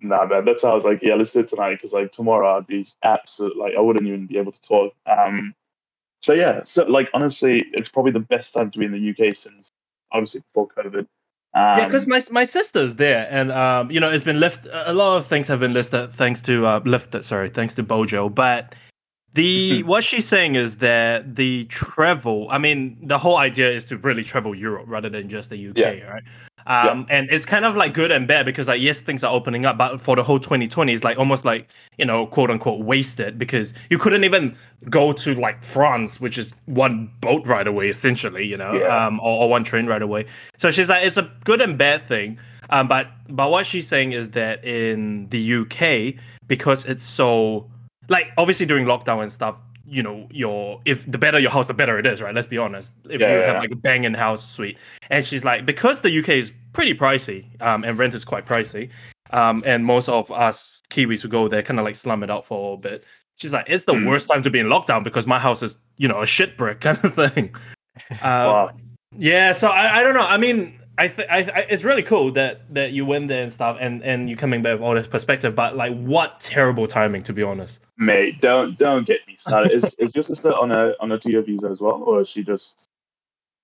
Nah, 0.00 0.26
man, 0.26 0.44
that's 0.44 0.62
how 0.62 0.70
I 0.72 0.74
was 0.74 0.84
like, 0.84 1.02
yeah, 1.02 1.14
let's 1.14 1.32
do 1.32 1.40
it 1.40 1.48
tonight 1.48 1.74
because 1.74 1.92
like 1.92 2.10
tomorrow 2.10 2.56
I'd 2.56 2.66
be 2.66 2.86
absolute 3.04 3.56
like 3.56 3.74
I 3.76 3.80
wouldn't 3.80 4.06
even 4.06 4.26
be 4.26 4.38
able 4.38 4.52
to 4.52 4.60
talk. 4.60 4.94
Um, 5.06 5.54
so 6.20 6.32
yeah, 6.32 6.62
so 6.64 6.84
like 6.84 7.08
honestly, 7.14 7.64
it's 7.72 7.88
probably 7.88 8.12
the 8.12 8.20
best 8.20 8.54
time 8.54 8.70
to 8.70 8.78
be 8.78 8.84
in 8.84 8.92
the 8.92 9.10
UK 9.10 9.34
since 9.36 9.70
obviously 10.10 10.40
before 10.40 10.68
COVID. 10.68 11.06
Um, 11.54 11.78
yeah, 11.78 11.84
because 11.84 12.06
my 12.06 12.22
my 12.30 12.44
sister's 12.44 12.94
there, 12.94 13.28
and 13.30 13.52
um, 13.52 13.90
you 13.90 14.00
know, 14.00 14.10
it's 14.10 14.24
been 14.24 14.40
lift. 14.40 14.66
A 14.72 14.94
lot 14.94 15.18
of 15.18 15.26
things 15.26 15.48
have 15.48 15.60
been 15.60 15.74
listed 15.74 16.12
thanks 16.12 16.40
to 16.42 16.66
uh, 16.66 16.80
lifted. 16.84 17.24
Sorry, 17.24 17.50
thanks 17.50 17.74
to 17.74 17.82
Bojo. 17.82 18.30
But 18.30 18.74
the 19.34 19.82
what 19.86 20.04
she's 20.04 20.26
saying 20.26 20.54
is 20.56 20.78
that 20.78 21.36
the 21.36 21.64
travel. 21.66 22.48
I 22.50 22.58
mean, 22.58 22.96
the 23.02 23.18
whole 23.18 23.36
idea 23.36 23.70
is 23.70 23.84
to 23.86 23.96
really 23.98 24.24
travel 24.24 24.54
Europe 24.54 24.84
rather 24.88 25.08
than 25.08 25.28
just 25.28 25.50
the 25.50 25.68
UK, 25.70 25.76
Yeah. 25.76 26.00
right? 26.04 26.22
Um, 26.64 27.06
and 27.10 27.28
it's 27.28 27.44
kind 27.44 27.64
of 27.64 27.74
like 27.74 27.92
good 27.92 28.12
and 28.12 28.28
bad 28.28 28.46
because 28.46 28.68
like 28.68 28.80
yes, 28.80 29.00
things 29.00 29.24
are 29.24 29.34
opening 29.34 29.66
up, 29.66 29.76
but 29.78 30.00
for 30.00 30.14
the 30.14 30.22
whole 30.22 30.38
2020, 30.38 30.92
it's 30.94 31.02
like 31.02 31.18
almost 31.18 31.44
like 31.44 31.68
you 31.98 32.04
know, 32.04 32.26
quote 32.26 32.50
unquote, 32.50 32.84
wasted 32.84 33.36
because 33.36 33.74
you 33.90 33.98
couldn't 33.98 34.22
even 34.22 34.56
go 34.88 35.12
to 35.12 35.34
like 35.34 35.64
France, 35.64 36.20
which 36.20 36.38
is 36.38 36.54
one 36.66 37.10
boat 37.20 37.44
ride 37.48 37.66
away, 37.66 37.88
essentially, 37.88 38.46
you 38.46 38.56
know, 38.56 38.74
Yeah. 38.74 39.06
um, 39.06 39.18
or, 39.20 39.42
or 39.42 39.48
one 39.50 39.64
train 39.64 39.86
ride 39.86 40.02
away. 40.02 40.26
So 40.56 40.70
she's 40.70 40.88
like, 40.88 41.04
it's 41.04 41.16
a 41.16 41.28
good 41.44 41.60
and 41.60 41.76
bad 41.76 42.02
thing. 42.02 42.38
Um, 42.70 42.86
but 42.86 43.08
but 43.28 43.50
what 43.50 43.66
she's 43.66 43.88
saying 43.88 44.12
is 44.12 44.30
that 44.30 44.64
in 44.64 45.28
the 45.30 45.54
UK, 45.62 46.14
because 46.46 46.84
it's 46.86 47.04
so 47.04 47.66
like 48.08 48.28
obviously 48.38 48.66
during 48.66 48.84
lockdown 48.86 49.22
and 49.22 49.30
stuff, 49.32 49.56
you 49.86 50.02
know, 50.02 50.26
your 50.30 50.80
if 50.84 51.04
the 51.10 51.18
better 51.18 51.38
your 51.38 51.50
house, 51.50 51.66
the 51.68 51.74
better 51.74 51.98
it 51.98 52.06
is, 52.06 52.22
right? 52.22 52.34
Let's 52.34 52.46
be 52.46 52.58
honest. 52.58 52.92
If 53.08 53.20
Yeah, 53.20 53.32
you 53.32 53.38
yeah, 53.40 53.46
have 53.46 53.54
yeah. 53.54 53.60
like 53.60 53.70
a 53.72 53.76
banging 53.76 54.14
house 54.14 54.48
suite, 54.50 54.78
and 55.10 55.24
she's 55.24 55.44
like, 55.44 55.66
because 55.66 56.00
the 56.02 56.18
UK 56.18 56.30
is 56.30 56.52
pretty 56.72 56.94
pricey, 56.94 57.44
um, 57.60 57.84
and 57.84 57.98
rent 57.98 58.14
is 58.14 58.24
quite 58.24 58.46
pricey, 58.46 58.88
um, 59.30 59.62
and 59.66 59.84
most 59.84 60.08
of 60.08 60.30
us 60.32 60.82
Kiwis 60.90 61.22
who 61.22 61.28
go 61.28 61.48
there 61.48 61.62
kind 61.62 61.78
of 61.78 61.84
like 61.84 61.94
slum 61.96 62.22
it 62.22 62.30
out 62.30 62.46
for 62.46 62.58
a 62.58 62.60
little 62.62 62.76
bit. 62.76 63.04
She's 63.36 63.52
like, 63.52 63.66
it's 63.68 63.86
the 63.86 63.94
Mm. 63.94 64.06
worst 64.06 64.28
time 64.28 64.42
to 64.44 64.50
be 64.50 64.60
in 64.60 64.66
lockdown 64.66 65.02
because 65.02 65.26
my 65.26 65.38
house 65.38 65.62
is, 65.62 65.76
you 65.96 66.06
know, 66.06 66.22
a 66.22 66.26
shit 66.26 66.56
brick 66.56 66.80
kind 66.82 66.98
of 67.04 67.14
thing. 67.14 67.52
Uh, 68.12 68.14
wow. 68.22 68.70
yeah, 69.18 69.52
so 69.52 69.68
I, 69.68 69.98
I 69.98 70.02
don't 70.02 70.14
know. 70.14 70.26
I 70.26 70.36
mean, 70.36 70.78
I, 71.02 71.08
th- 71.08 71.28
I, 71.28 71.38
I 71.38 71.66
it's 71.68 71.82
really 71.82 72.04
cool 72.04 72.30
that 72.32 72.72
that 72.74 72.92
you 72.92 73.04
went 73.04 73.26
there 73.26 73.42
and 73.42 73.52
stuff, 73.52 73.76
and 73.80 74.02
and 74.04 74.30
you 74.30 74.36
coming 74.36 74.62
back 74.62 74.74
with 74.74 74.82
all 74.82 74.94
this 74.94 75.08
perspective. 75.08 75.52
But 75.52 75.76
like, 75.76 75.92
what 75.98 76.38
terrible 76.38 76.86
timing, 76.86 77.22
to 77.24 77.32
be 77.32 77.42
honest. 77.42 77.80
mate, 77.98 78.40
don't 78.40 78.78
don't 78.78 79.04
get 79.04 79.20
me 79.26 79.34
started. 79.36 79.72
is 79.72 79.94
is 79.98 80.14
your 80.14 80.22
sister 80.22 80.52
on 80.52 80.70
a 80.70 80.94
on 81.00 81.10
a 81.10 81.18
two 81.18 81.32
year 81.32 81.42
visa 81.42 81.66
as 81.68 81.80
well, 81.80 82.00
or 82.06 82.20
is 82.20 82.28
she 82.28 82.44
just 82.44 82.88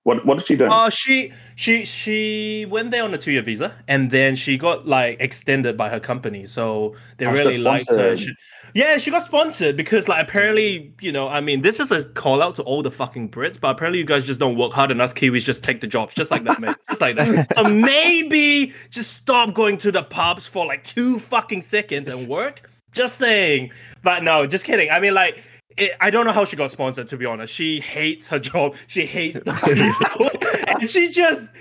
what 0.02 0.26
what 0.26 0.38
did 0.38 0.48
she 0.48 0.56
do? 0.56 0.66
Oh, 0.68 0.88
she 0.90 1.32
she 1.54 1.84
she 1.84 2.66
went 2.68 2.90
there 2.90 3.04
on 3.04 3.14
a 3.14 3.18
two 3.18 3.30
year 3.30 3.42
visa, 3.42 3.72
and 3.86 4.10
then 4.10 4.34
she 4.34 4.58
got 4.58 4.88
like 4.88 5.20
extended 5.20 5.76
by 5.76 5.90
her 5.90 6.00
company, 6.00 6.46
so 6.46 6.96
they 7.18 7.26
really 7.26 7.58
liked 7.58 7.88
her. 7.90 8.16
She- 8.16 8.34
yeah, 8.74 8.98
she 8.98 9.10
got 9.10 9.24
sponsored 9.24 9.76
because 9.76 10.08
like 10.08 10.26
apparently, 10.26 10.92
you 11.00 11.12
know, 11.12 11.28
I 11.28 11.40
mean, 11.40 11.62
this 11.62 11.80
is 11.80 11.90
a 11.90 12.08
call 12.10 12.42
out 12.42 12.54
to 12.56 12.62
all 12.62 12.82
the 12.82 12.90
fucking 12.90 13.30
Brits, 13.30 13.60
but 13.60 13.70
apparently 13.70 13.98
you 13.98 14.04
guys 14.04 14.24
just 14.24 14.40
don't 14.40 14.56
work 14.56 14.72
hard, 14.72 14.90
and 14.90 15.00
us 15.00 15.12
Kiwis 15.14 15.44
just 15.44 15.64
take 15.64 15.80
the 15.80 15.86
jobs, 15.86 16.14
just 16.14 16.30
like 16.30 16.44
that, 16.44 16.60
mate, 16.60 16.76
just 16.88 17.00
like 17.00 17.16
that. 17.16 17.54
So 17.54 17.64
maybe 17.64 18.72
just 18.90 19.14
stop 19.14 19.54
going 19.54 19.78
to 19.78 19.92
the 19.92 20.02
pubs 20.02 20.46
for 20.46 20.66
like 20.66 20.84
two 20.84 21.18
fucking 21.18 21.62
seconds 21.62 22.08
and 22.08 22.28
work. 22.28 22.70
Just 22.92 23.16
saying, 23.16 23.70
but 24.02 24.22
no, 24.22 24.46
just 24.46 24.64
kidding. 24.64 24.90
I 24.90 25.00
mean, 25.00 25.14
like. 25.14 25.42
It, 25.76 25.92
I 26.00 26.10
don't 26.10 26.26
know 26.26 26.32
how 26.32 26.44
she 26.44 26.56
got 26.56 26.72
sponsored. 26.72 27.06
To 27.06 27.16
be 27.16 27.24
honest, 27.24 27.54
she 27.54 27.78
hates 27.78 28.26
her 28.26 28.40
job. 28.40 28.74
She 28.88 29.06
hates 29.06 29.44
the 29.44 29.52
people, 29.52 30.28
and 30.66 30.90
she 30.90 31.08
just 31.08 31.52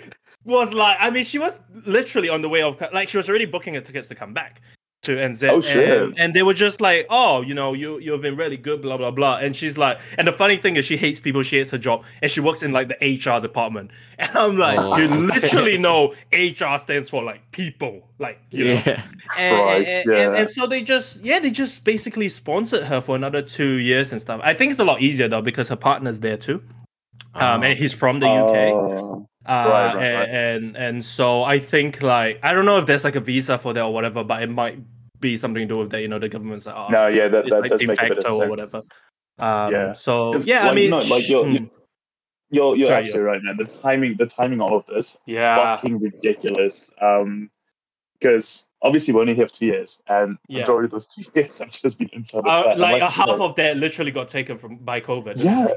was 0.44 0.74
like. 0.74 0.98
I 1.00 1.12
mean, 1.12 1.24
she 1.24 1.38
was 1.38 1.60
literally 1.86 2.28
on 2.28 2.42
the 2.42 2.50
way 2.50 2.64
of 2.64 2.82
like 2.92 3.10
she 3.10 3.18
was 3.18 3.30
already 3.30 3.46
booking 3.46 3.76
her 3.76 3.82
tickets 3.82 4.08
to 4.08 4.16
come 4.16 4.34
back 4.34 4.62
to 5.04 5.16
NZ. 5.16 5.50
Oh, 5.50 5.62
shit. 5.62 6.02
And, 6.02 6.20
and 6.20 6.34
they 6.34 6.44
were 6.44 6.54
just 6.54 6.82
like, 6.82 7.06
oh, 7.10 7.42
you 7.42 7.54
know, 7.54 7.74
you 7.74 8.00
you've 8.00 8.22
been 8.22 8.36
really 8.36 8.58
good, 8.58 8.82
blah 8.82 8.98
blah 8.98 9.12
blah. 9.12 9.38
And 9.38 9.56
she's 9.56 9.78
like, 9.78 10.00
and 10.18 10.28
the 10.28 10.32
funny 10.34 10.58
thing 10.58 10.76
is, 10.76 10.86
she 10.86 10.98
hates 10.98 11.20
people. 11.20 11.44
She 11.44 11.58
hates 11.58 11.72
her 11.72 11.78
job, 11.78 12.04
and 12.22 12.30
she 12.32 12.40
works 12.42 12.64
in 12.64 12.72
like 12.72 12.88
the 12.90 12.98
HR 13.02 13.40
department. 13.42 13.92
And 14.20 14.36
I'm 14.36 14.58
like, 14.58 14.80
Oh, 14.80 14.98
you 14.98 15.06
okay. 15.06 15.16
literally 15.42 15.78
know 15.78 16.16
HR 16.34 16.78
stands 16.80 17.08
for 17.08 17.22
like 17.24 17.52
people, 17.52 18.02
like 18.18 18.40
you 18.50 18.66
know 18.66 18.82
Yeah. 18.86 19.02
and, 19.38 19.56
Christ, 19.56 19.90
and, 19.90 20.10
and, 20.12 20.34
yeah. 20.34 20.40
and 20.42 20.50
so 20.50 20.66
they 20.66 20.82
just 20.82 21.24
yeah 21.24 21.38
they 21.40 21.52
just 21.52 21.86
basically 21.86 22.28
sponsored 22.30 22.84
her 22.84 23.00
for 23.00 23.16
another 23.16 23.42
two 23.44 23.74
years 23.74 24.12
and 24.12 24.20
stuff 24.20 24.42
i 24.44 24.54
think 24.54 24.72
it's 24.72 24.80
a 24.80 24.84
lot 24.84 25.02
easier 25.02 25.28
though 25.28 25.42
because 25.42 25.70
her 25.70 25.76
partner's 25.76 26.20
there 26.20 26.38
too 26.38 26.64
um, 27.36 27.64
and 27.64 27.78
he's 27.78 27.94
from 27.94 28.20
the 28.20 28.26
uk 28.28 28.56
Oh, 28.56 29.22
uh, 29.22 29.26
right, 29.48 29.96
right, 29.96 30.04
and, 30.04 30.16
right. 30.20 30.30
and 30.30 30.78
and 30.78 31.06
so 31.06 31.44
i 31.44 31.58
think 31.60 32.02
like 32.02 32.40
i 32.44 32.54
don't 32.54 32.66
know 32.66 32.78
if 32.78 32.86
there's 32.86 33.04
like 33.04 33.16
a 33.16 33.20
visa 33.22 33.58
for 33.58 33.74
that 33.74 33.82
or 33.84 33.94
whatever 33.94 34.24
but 34.24 34.42
it 34.44 34.50
might 34.50 34.80
be 35.20 35.36
something 35.38 35.68
to 35.68 35.74
do 35.74 35.80
with 35.80 35.90
that 35.90 36.02
you 36.02 36.08
know 36.08 36.20
the 36.20 36.30
government's 36.30 36.66
like 36.66 36.76
oh, 36.76 36.88
no, 36.90 37.08
yeah, 37.08 37.28
that, 37.28 37.46
that 37.50 37.62
like 37.62 37.72
does 37.72 37.82
de 37.82 37.88
make 37.88 38.00
a 38.00 38.04
bit 38.04 38.18
of 38.18 38.24
facto 38.24 38.40
sense. 38.40 38.44
or 38.44 38.50
whatever 38.50 38.78
um 39.40 39.72
Yeah. 39.74 39.94
so 39.94 40.36
yeah 40.40 40.62
i 40.64 40.66
like, 40.68 40.76
mean 40.76 40.90
no, 40.92 40.98
like, 41.00 41.30
you're- 41.30 41.58
hmm, 41.58 41.66
You're 42.50 42.76
you're 42.78 42.88
Sorry, 42.88 43.00
absolutely 43.02 43.24
right, 43.28 43.44
man. 43.44 43.58
The 43.58 43.66
timing, 43.66 44.16
the 44.18 44.26
timing, 44.26 44.62
of 44.62 44.72
all 44.72 44.78
of 44.78 44.86
this, 44.86 45.18
yeah 45.26 45.56
fucking 45.76 46.00
ridiculous. 46.00 46.94
Um, 47.02 47.50
because 48.20 48.70
obviously 48.82 49.14
we 49.14 49.20
only 49.22 49.36
have 49.36 49.52
two 49.52 49.66
years, 49.68 50.02
and 50.08 50.38
Yeah. 50.48 50.62
majority 50.62 50.86
of 50.86 50.92
those 50.92 51.08
two 51.08 51.24
years 51.36 51.58
have 51.60 51.72
just 51.72 52.00
been 52.00 52.10
inside 52.14 52.44
uh. 52.48 52.70
And 52.72 52.80
like 52.80 53.02
a 53.02 53.10
half 53.10 53.28
said- 53.30 53.42
of 53.42 53.56
that 53.56 53.78
literally 53.78 54.12
got 54.12 54.28
taken 54.30 54.58
from 54.58 54.78
by 54.78 55.02
covid 55.02 55.34
Yeah. 55.44 55.68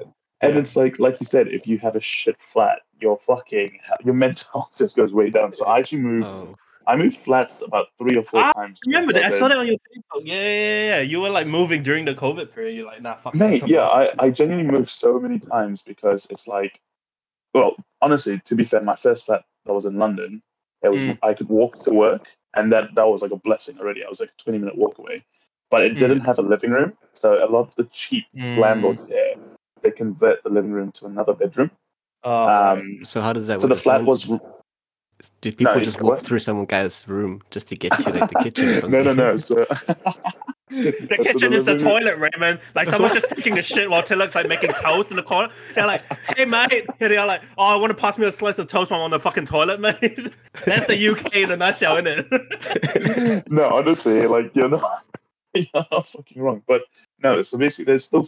And 0.42 0.54
Yeah. 0.54 0.60
it's 0.60 0.76
like, 0.76 0.98
like 0.98 1.18
you 1.20 1.26
said, 1.26 1.48
if 1.48 1.66
you 1.66 1.76
have 1.78 1.96
a 1.96 2.00
shit 2.00 2.40
flat, 2.40 2.78
your 3.00 3.16
fucking 3.16 3.78
your 4.04 4.14
mental 4.14 4.48
health 4.52 4.74
just 4.76 4.96
goes 4.96 5.12
way 5.12 5.30
down. 5.30 5.52
So 5.52 5.66
I 5.66 5.78
actually 5.78 6.02
moved. 6.02 6.28
Oh, 6.28 6.56
I 6.86 6.96
moved 6.96 7.18
flats 7.18 7.62
about 7.62 7.88
three 7.98 8.16
or 8.16 8.22
four 8.22 8.40
Ah, 8.40 8.52
times. 8.54 8.80
remember 8.86 9.12
that? 9.12 9.24
I 9.24 9.30
saw 9.30 9.48
that 9.48 9.58
on 9.58 9.66
your 9.66 9.76
Facebook. 9.76 10.22
Yeah, 10.24 10.34
yeah, 10.34 10.42
yeah, 10.42 10.84
yeah. 10.96 11.00
You 11.02 11.20
were 11.20 11.28
like 11.30 11.46
moving 11.46 11.82
during 11.82 12.04
the 12.04 12.14
COVID 12.14 12.52
period. 12.52 12.74
You're 12.74 12.86
like, 12.86 13.02
nah, 13.02 13.16
fuck. 13.16 13.34
Mate, 13.34 13.60
this. 13.60 13.70
yeah, 13.70 13.82
I, 13.86 14.10
I 14.18 14.30
genuinely 14.30 14.70
moved 14.72 14.88
so 14.88 15.20
many 15.20 15.38
times 15.38 15.82
because 15.82 16.26
it's 16.30 16.48
like, 16.48 16.80
well, 17.54 17.76
honestly, 18.00 18.40
to 18.40 18.54
be 18.54 18.64
fair, 18.64 18.80
my 18.80 18.96
first 18.96 19.26
flat 19.26 19.44
that 19.66 19.72
was 19.74 19.84
in 19.84 19.98
London, 19.98 20.42
it 20.82 20.88
was 20.88 21.02
Mm. 21.02 21.18
I 21.22 21.34
could 21.34 21.48
walk 21.48 21.78
to 21.84 21.92
work, 21.92 22.28
and 22.54 22.72
that 22.72 22.94
that 22.94 23.06
was 23.06 23.20
like 23.22 23.30
a 23.30 23.36
blessing 23.36 23.78
already. 23.78 24.02
I 24.02 24.08
was 24.08 24.18
like 24.20 24.30
a 24.30 24.42
twenty 24.42 24.58
minute 24.58 24.76
walk 24.76 24.98
away, 24.98 25.22
but 25.70 25.82
it 25.82 25.92
Mm. 25.94 25.98
didn't 25.98 26.20
have 26.20 26.38
a 26.38 26.42
living 26.42 26.70
room, 26.70 26.96
so 27.12 27.44
a 27.44 27.46
lot 27.46 27.68
of 27.68 27.74
the 27.76 27.84
cheap 27.84 28.24
Mm. 28.34 28.56
landlords 28.58 29.04
there 29.06 29.34
they 29.82 29.90
convert 29.90 30.42
the 30.42 30.50
living 30.50 30.72
room 30.72 30.92
to 30.92 31.06
another 31.06 31.32
bedroom. 31.34 31.70
Oh, 32.22 32.48
Um, 32.48 33.04
so 33.04 33.20
how 33.20 33.32
does 33.32 33.46
that 33.46 33.60
so 33.60 33.66
the 33.66 33.76
flat 33.76 33.98
Someone- 33.98 34.06
was 34.06 34.24
Did 35.40 35.56
people 35.58 35.76
you 35.78 35.84
just 35.84 36.00
walk 36.00 36.18
on. 36.18 36.24
through 36.24 36.38
some 36.40 36.64
guy's 36.64 37.06
room 37.08 37.40
just 37.50 37.68
to 37.68 37.76
get 37.76 37.92
to 38.00 38.10
like 38.10 38.30
the 38.30 38.40
kitchen 38.42 38.68
or 38.68 38.72
no, 38.74 38.80
something? 38.80 39.04
no, 39.04 39.12
no. 39.14 39.36
So, 39.36 39.66
The 40.70 41.18
kitchen 41.24 41.52
is 41.52 41.64
the 41.64 41.76
toilet, 41.76 42.16
Raymond. 42.16 42.60
Like 42.76 42.86
someone's 42.86 43.12
just 43.14 43.28
taking 43.30 43.58
a 43.58 43.62
shit 43.62 43.90
while 43.90 44.04
Tilak's 44.04 44.36
like 44.36 44.46
making 44.46 44.70
toast 44.74 45.10
in 45.10 45.16
the 45.16 45.22
corner. 45.24 45.52
They're 45.74 45.84
like, 45.84 46.00
"Hey, 46.36 46.44
mate," 46.44 46.86
and 47.00 47.10
they're 47.10 47.26
like, 47.26 47.42
"Oh, 47.58 47.64
I 47.64 47.74
want 47.76 47.90
to 47.90 47.96
pass 47.96 48.16
me 48.18 48.26
a 48.26 48.30
slice 48.30 48.56
of 48.60 48.68
toast 48.68 48.92
while 48.92 49.00
I'm 49.00 49.04
on 49.06 49.10
the 49.10 49.18
fucking 49.18 49.46
toilet, 49.46 49.80
mate." 49.80 50.00
That's 50.66 50.86
the 50.86 51.08
UK 51.08 51.34
in 51.38 51.50
a 51.50 51.56
nutshell, 51.56 51.96
isn't 51.96 52.24
it? 52.30 53.50
no, 53.50 53.68
honestly, 53.68 54.28
like 54.28 54.54
you're 54.54 54.68
not, 54.68 55.02
you're 55.54 55.66
not 55.74 56.06
fucking 56.06 56.40
wrong. 56.40 56.62
But 56.68 56.82
no, 57.20 57.42
so 57.42 57.58
basically, 57.58 57.86
there's 57.86 58.04
still 58.04 58.22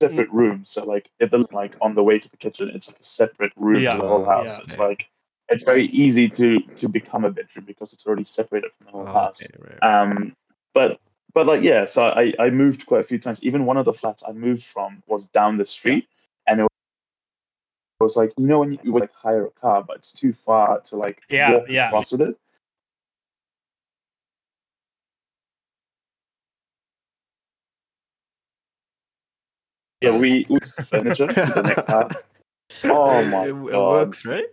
separate 0.00 0.30
rooms. 0.30 0.70
So 0.70 0.84
like, 0.84 1.10
it 1.18 1.30
doesn't 1.30 1.52
like 1.52 1.76
on 1.80 1.94
the 1.94 2.02
way 2.02 2.18
to 2.18 2.30
the 2.30 2.36
kitchen, 2.36 2.70
it's 2.74 2.88
like 2.88 3.00
a 3.00 3.04
separate 3.04 3.52
room 3.56 3.82
Yeah, 3.82 3.94
to 3.94 4.02
the 4.02 4.08
whole 4.08 4.24
house. 4.24 4.58
yeah. 4.58 4.62
It's 4.64 4.78
like 4.78 5.08
it's 5.48 5.64
very 5.64 5.86
easy 5.86 6.28
to 6.28 6.60
to 6.76 6.88
become 6.88 7.24
a 7.24 7.30
bedroom 7.30 7.64
because 7.64 7.92
it's 7.92 8.06
already 8.06 8.24
separated 8.24 8.72
from 8.72 8.86
the 8.86 8.92
whole 8.92 9.06
Oh, 9.06 9.12
house. 9.12 9.42
okay, 9.42 9.78
right. 9.80 10.02
Um, 10.02 10.34
but 10.74 11.00
but 11.34 11.46
like 11.46 11.62
yeah, 11.62 11.86
so 11.86 12.04
I 12.04 12.34
I 12.38 12.50
moved 12.50 12.86
quite 12.86 13.00
a 13.00 13.04
few 13.04 13.18
times. 13.18 13.42
Even 13.42 13.66
one 13.66 13.76
of 13.76 13.84
the 13.84 13.92
flats 13.92 14.22
I 14.26 14.32
moved 14.32 14.64
from 14.64 15.02
was 15.06 15.28
down 15.28 15.56
the 15.56 15.64
street, 15.64 16.06
and 16.46 16.60
it 16.60 16.66
was 18.00 18.16
like 18.16 18.32
you 18.36 18.46
know 18.46 18.60
when 18.60 18.78
you, 18.82 18.92
would 18.92 19.00
like 19.02 19.14
hire 19.14 19.46
a 19.46 19.50
car, 19.50 19.82
but 19.82 19.96
it's 19.96 20.12
too 20.12 20.32
far 20.32 20.80
to 20.80 20.96
like 20.96 21.22
Yeah, 21.28 21.60
yeah. 21.68 21.88
across 21.88 22.12
with 22.12 22.22
it. 22.22 22.36
Yeah, 30.00 30.10
we 30.12 30.18
we 30.18 30.46
moved 30.50 30.88
furniture 30.88 31.26
to 31.26 31.34
the 31.34 31.62
next 31.62 31.86
house. 31.88 32.12
Oh 32.84 33.24
my 33.24 33.46
it, 33.46 33.48
it 33.48 33.54
God. 33.72 33.90
works, 33.90 34.24
right? 34.24 34.46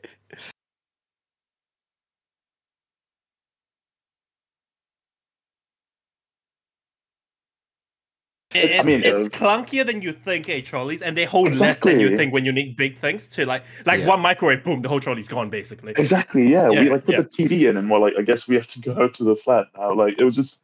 It- 8.55 8.79
I 8.79 8.83
mean, 8.83 9.03
it's 9.03 9.27
uh, 9.27 9.37
clunkier 9.37 9.85
than 9.85 10.01
you 10.01 10.13
think, 10.13 10.47
eh, 10.49 10.61
trolleys, 10.61 11.01
and 11.01 11.17
they 11.17 11.25
hold 11.25 11.55
less 11.55 11.81
than 11.81 11.99
you 11.99 12.17
think 12.17 12.33
when 12.33 12.45
you 12.45 12.53
need 12.53 12.77
big 12.77 12.97
things 12.97 13.27
to 13.29 13.45
like, 13.45 13.65
like 13.85 13.99
Yeah. 13.99 14.07
one 14.07 14.21
microwave, 14.21 14.63
boom, 14.63 14.81
the 14.81 14.87
whole 14.87 15.01
trolley's 15.01 15.27
gone, 15.27 15.49
basically. 15.49 15.93
Exactly, 15.97 16.47
yeah. 16.49 16.69
Yeah, 16.69 16.81
we 16.81 16.89
like 16.89 17.03
put 17.05 17.15
yeah. 17.15 17.21
the 17.21 17.27
TV 17.27 17.69
in, 17.69 17.75
and 17.75 17.89
we're 17.91 17.99
like, 17.99 18.13
I 18.17 18.21
guess 18.21 18.47
we 18.47 18.55
have 18.55 18.67
to 18.67 18.79
go 18.79 19.09
to 19.09 19.23
the 19.23 19.35
flat 19.35 19.67
now. 19.77 19.93
Like, 19.93 20.15
it 20.17 20.23
was 20.23 20.35
just, 20.35 20.61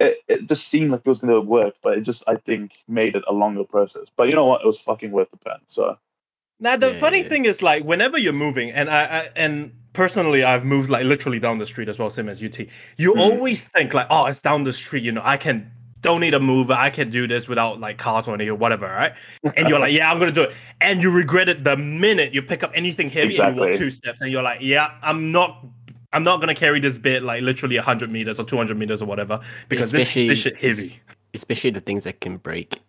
it, 0.00 0.18
it 0.28 0.48
just 0.48 0.68
seemed 0.68 0.90
like 0.90 1.02
it 1.04 1.08
was 1.08 1.20
going 1.20 1.32
to 1.32 1.40
work, 1.40 1.74
but 1.82 1.98
it 1.98 2.00
just, 2.02 2.24
I 2.26 2.36
think, 2.36 2.72
made 2.88 3.14
it 3.16 3.24
a 3.28 3.32
longer 3.32 3.64
process. 3.64 4.06
But 4.16 4.28
you 4.28 4.34
know 4.34 4.46
what? 4.46 4.62
It 4.62 4.66
was 4.66 4.80
fucking 4.80 5.10
worth 5.12 5.30
the 5.30 5.36
pen. 5.36 5.58
So, 5.66 5.98
Now 6.58 6.76
the 6.76 6.88
Yeah, 6.88 7.00
funny 7.00 7.22
yeah. 7.22 7.28
thing 7.28 7.44
is 7.44 7.62
like 7.62 7.84
whenever 7.84 8.18
you're 8.18 8.32
moving, 8.32 8.70
and 8.70 8.88
I, 8.90 9.02
I 9.04 9.28
and 9.36 9.72
personally 9.92 10.42
I've 10.44 10.64
moved 10.64 10.90
like 10.90 11.04
literally 11.04 11.38
down 11.38 11.58
the 11.58 11.66
street 11.66 11.88
as 11.88 11.98
well, 11.98 12.10
same 12.10 12.28
as 12.28 12.42
UT. 12.42 12.58
You 12.96 13.14
Mm. 13.14 13.18
always 13.20 13.64
think 13.64 13.94
like, 13.94 14.06
oh, 14.10 14.26
it's 14.26 14.42
down 14.42 14.64
the 14.64 14.72
street, 14.72 15.02
you 15.02 15.12
know, 15.12 15.22
I 15.24 15.36
can 15.36 15.70
don't 16.02 16.20
need 16.20 16.32
a 16.32 16.40
mover, 16.40 16.72
I 16.72 16.88
can 16.88 17.10
do 17.10 17.26
this 17.26 17.46
without 17.46 17.78
like 17.80 17.98
cars 17.98 18.26
or 18.26 18.34
anything 18.34 18.50
or 18.50 18.54
whatever, 18.54 18.86
right? 18.86 19.12
And 19.56 19.68
you're 19.68 19.78
like, 19.78 19.92
yeah, 19.98 20.10
I'm 20.10 20.18
gonna 20.18 20.32
do 20.32 20.44
it, 20.44 20.52
and 20.80 21.02
you 21.02 21.10
regret 21.10 21.48
it 21.50 21.62
the 21.64 21.76
minute 21.76 22.32
you 22.32 22.40
pick 22.42 22.62
up 22.62 22.70
anything 22.74 23.10
heavy 23.10 23.38
and 23.38 23.56
you 23.56 23.62
walk 23.62 23.72
two 23.74 23.90
steps, 23.90 24.20
and 24.22 24.30
you're 24.32 24.42
like, 24.42 24.60
yeah, 24.62 24.92
I'm 25.02 25.30
not. 25.32 25.64
I'm 26.12 26.24
not 26.24 26.40
gonna 26.40 26.54
carry 26.54 26.80
this 26.80 26.98
bit 26.98 27.22
like 27.22 27.42
literally 27.42 27.76
100 27.76 28.10
meters 28.10 28.40
or 28.40 28.44
200 28.44 28.76
meters 28.76 29.00
or 29.02 29.06
whatever 29.06 29.40
because 29.68 29.90
this, 29.92 30.02
Especially- 30.02 30.28
this 30.28 30.38
shit 30.38 30.56
heavy. 30.56 31.00
Especially 31.34 31.70
the 31.70 31.80
things 31.80 32.04
that 32.04 32.20
can 32.20 32.36
break. 32.38 32.80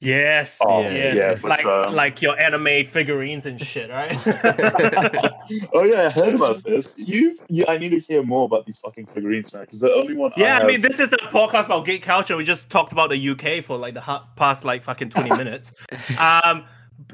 Yes, 0.00 0.58
Oh, 0.62 0.80
yes, 0.82 1.16
yeah, 1.16 1.48
like 1.48 1.60
sure. 1.62 1.88
like 1.90 2.20
your 2.20 2.38
anime 2.38 2.84
figurines 2.84 3.46
and 3.46 3.58
shit, 3.60 3.88
right? 3.90 4.12
oh 5.72 5.82
yeah, 5.84 6.06
I 6.06 6.10
heard 6.10 6.34
about 6.34 6.62
this. 6.64 6.98
You, 6.98 7.38
you, 7.48 7.64
I 7.68 7.78
need 7.78 7.90
to 7.90 7.98
hear 8.00 8.22
more 8.22 8.44
about 8.44 8.66
these 8.66 8.78
fucking 8.78 9.06
figurines 9.06 9.54
now 9.54 9.60
because 9.60 9.80
the 9.80 9.92
only 9.94 10.14
one. 10.14 10.32
Yeah, 10.36 10.44
I, 10.46 10.48
have- 10.58 10.66
mean, 10.66 10.80
this 10.82 11.00
is 11.00 11.12
a 11.12 11.16
podcast 11.16 11.66
about 11.66 11.86
gay 11.86 11.98
culture. 11.98 12.36
We 12.36 12.44
just 12.44 12.70
talked 12.70 12.92
about 12.92 13.10
the 13.10 13.28
UK 13.30 13.64
for 13.64 13.78
like 13.78 13.94
the 13.94 14.20
past 14.36 14.64
like 14.64 14.82
fucking 14.82 15.10
twenty 15.10 15.30
minutes. 15.36 15.72
Um, 16.18 16.64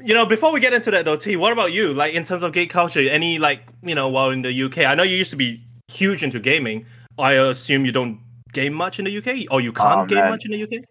you 0.03 0.13
know, 0.13 0.25
before 0.25 0.51
we 0.53 0.59
get 0.59 0.73
into 0.73 0.91
that 0.91 1.05
though, 1.05 1.17
T, 1.17 1.35
what 1.35 1.51
about 1.53 1.71
you? 1.73 1.93
Like 1.93 2.13
in 2.13 2.23
terms 2.23 2.43
of 2.43 2.53
gay 2.53 2.65
culture, 2.65 2.99
any 3.01 3.39
like 3.39 3.61
you 3.83 3.95
know, 3.95 4.07
while 4.09 4.29
in 4.29 4.41
the 4.41 4.63
UK, 4.63 4.79
I 4.79 4.95
know 4.95 5.03
you 5.03 5.15
used 5.15 5.31
to 5.31 5.35
be 5.37 5.63
huge 5.87 6.23
into 6.23 6.39
gaming. 6.39 6.85
I 7.17 7.33
assume 7.33 7.85
you 7.85 7.91
don't 7.91 8.19
game 8.53 8.73
much 8.73 8.99
in 8.99 9.05
the 9.05 9.17
UK, 9.17 9.51
or 9.51 9.61
you 9.61 9.73
can't 9.73 10.01
Oh, 10.01 10.05
game 10.05 10.27
much 10.27 10.45
in 10.45 10.51
the 10.51 10.63
UK. 10.63 10.83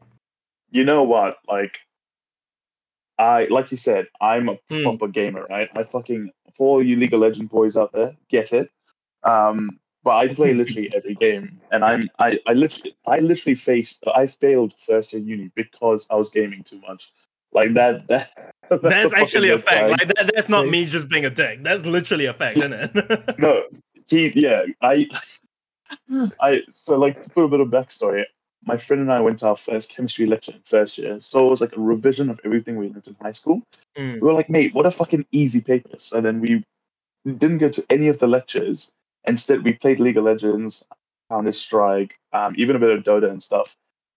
you 0.71 0.85
know 0.85 1.02
what? 1.02 1.38
Like, 1.49 1.80
I 3.19 3.47
like 3.50 3.71
you 3.71 3.76
said, 3.76 4.07
I'm 4.21 4.49
a 4.49 4.57
Hmm. 4.71 4.83
proper 4.83 5.09
gamer, 5.09 5.47
right? 5.49 5.69
I 5.75 5.83
fucking 5.83 6.30
for 6.57 6.76
all 6.76 6.83
you 6.85 6.97
League 6.97 7.14
of 7.14 7.21
Legends 7.21 7.50
boys 7.50 7.76
out 7.76 7.92
there, 7.92 8.16
get 8.28 8.52
it. 8.52 8.71
Um, 9.23 9.78
but 10.02 10.16
I 10.16 10.35
play 10.35 10.54
literally 10.54 10.90
every 10.97 11.14
game, 11.14 11.61
and 11.71 11.85
I'm 11.85 12.09
I 12.19 12.38
I 12.47 12.54
literally 12.54 12.97
I 13.07 13.19
literally 13.19 13.54
faced 13.54 14.04
I 14.14 14.26
failed 14.26 14.75
first 14.75 15.12
year 15.12 15.23
uni 15.23 15.50
because 15.54 16.07
I 16.11 16.14
was 16.16 16.30
gaming 16.30 16.62
too 16.62 16.80
much. 16.80 17.12
Like 17.52 17.75
that 17.75 18.09
that. 18.09 18.50
That's 18.83 19.12
a 19.12 19.19
actually 19.19 19.50
a 19.50 19.59
fact. 19.59 19.91
Like 19.91 20.15
that, 20.15 20.31
that's 20.35 20.49
not 20.49 20.69
me 20.69 20.85
just 20.85 21.09
being 21.09 21.25
a 21.25 21.31
dick. 21.31 21.62
That's 21.62 21.85
literally 21.85 22.27
a 22.27 22.35
fact, 22.35 22.57
isn't 22.59 22.73
it? 22.73 23.35
no, 23.39 23.65
he 24.07 24.29
yeah 24.41 24.65
I 24.81 25.09
I 26.41 26.62
so 26.71 26.97
like 26.97 27.23
to 27.23 27.31
put 27.31 27.45
a 27.45 27.49
bit 27.49 27.61
of 27.61 27.69
backstory. 27.69 28.25
My 28.65 28.77
friend 28.77 29.03
and 29.03 29.11
I 29.11 29.21
went 29.21 29.39
to 29.39 29.49
our 29.49 29.57
first 29.57 29.91
chemistry 29.91 30.27
lecture 30.27 30.53
in 30.53 30.61
first 30.65 30.99
year, 30.99 31.19
so 31.19 31.47
it 31.47 31.50
was 31.50 31.61
like 31.61 31.77
a 31.77 31.81
revision 31.81 32.31
of 32.31 32.39
everything 32.45 32.77
we 32.77 32.89
learned 32.89 33.09
in 33.09 33.17
high 33.21 33.33
school. 33.33 33.62
Mm. 33.97 34.15
We 34.15 34.21
were 34.21 34.35
like, 34.35 34.50
mate, 34.50 34.75
what 34.75 34.87
a 34.87 34.91
fucking 34.91 35.27
easy 35.33 35.62
papers. 35.62 36.12
And 36.12 36.27
then 36.27 36.41
we 36.41 36.62
didn't 37.27 37.59
go 37.59 37.71
to 37.71 37.85
any 37.89 38.09
of 38.09 38.19
the 38.19 38.27
lectures. 38.27 38.93
Instead, 39.25 39.65
we 39.65 39.73
played 39.73 39.99
League 39.99 40.19
of 40.19 40.25
Legends, 40.25 40.87
Counter 41.31 41.53
Strike, 41.53 42.19
um, 42.35 42.55
even 42.59 42.77
a 42.77 42.79
bit 42.79 42.91
of 42.91 43.03
Dota 43.03 43.31
and 43.31 43.43
stuff. 43.43 43.77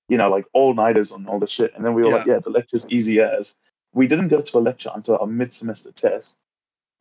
You 0.09 0.17
know, 0.17 0.29
like 0.29 0.45
all 0.51 0.73
nighters 0.73 1.13
on 1.13 1.25
all 1.25 1.39
the 1.39 1.47
shit. 1.47 1.73
And 1.73 1.85
then 1.85 1.93
we 1.93 2.03
were 2.03 2.11
like, 2.11 2.27
yeah, 2.27 2.39
the 2.39 2.49
lecture's 2.49 2.85
easy 2.89 3.21
as. 3.21 3.55
We 3.93 4.07
didn't 4.07 4.29
go 4.29 4.41
to 4.41 4.57
a 4.57 4.59
lecture 4.59 4.91
until 4.93 5.17
our 5.17 5.27
mid 5.27 5.53
semester 5.53 5.91
test. 5.91 6.37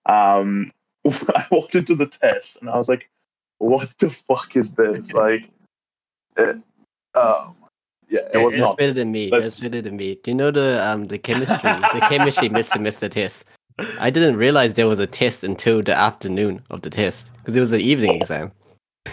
Um, 0.07 0.71
I 1.07 1.47
walked 1.51 1.75
into 1.75 1.95
the 1.95 2.07
test 2.07 2.61
and 2.61 2.71
I 2.71 2.77
was 2.77 2.89
like, 2.89 3.09
what 3.59 3.93
the 3.99 4.11
fuck 4.11 4.57
is 4.57 4.75
this? 4.75 5.13
Like, 5.15 5.51
it, 6.37 6.57
um, 7.15 7.57
yeah, 8.09 8.21
it 8.21 8.33
That's, 8.33 8.45
was 8.45 8.51
that's 8.55 8.61
not. 8.61 8.77
better 8.79 8.93
than 8.93 9.13
me. 9.13 9.31
Let's- 9.31 9.45
That's 9.47 9.61
better 9.61 9.81
than 9.83 9.97
me. 9.97 10.17
Do 10.23 10.31
you 10.31 10.35
know 10.35 10.51
the 10.51 10.85
um 10.87 11.07
the 11.07 11.19
chemistry 11.19 11.71
the 11.95 12.01
chemistry 12.09 12.49
mid 12.49 12.65
semester 12.65 13.09
test? 13.09 13.45
I 13.99 14.11
didn't 14.11 14.37
realize 14.37 14.75
there 14.75 14.87
was 14.87 14.99
a 14.99 15.07
test 15.07 15.45
until 15.45 15.83
the 15.83 15.95
afternoon 15.95 16.63
of 16.71 16.83
the 16.83 16.91
test 16.91 17.31
because 17.39 17.57
it 17.57 17.61
was 17.61 17.73
an 17.73 17.81
evening 17.81 18.15
exam. 18.15 18.53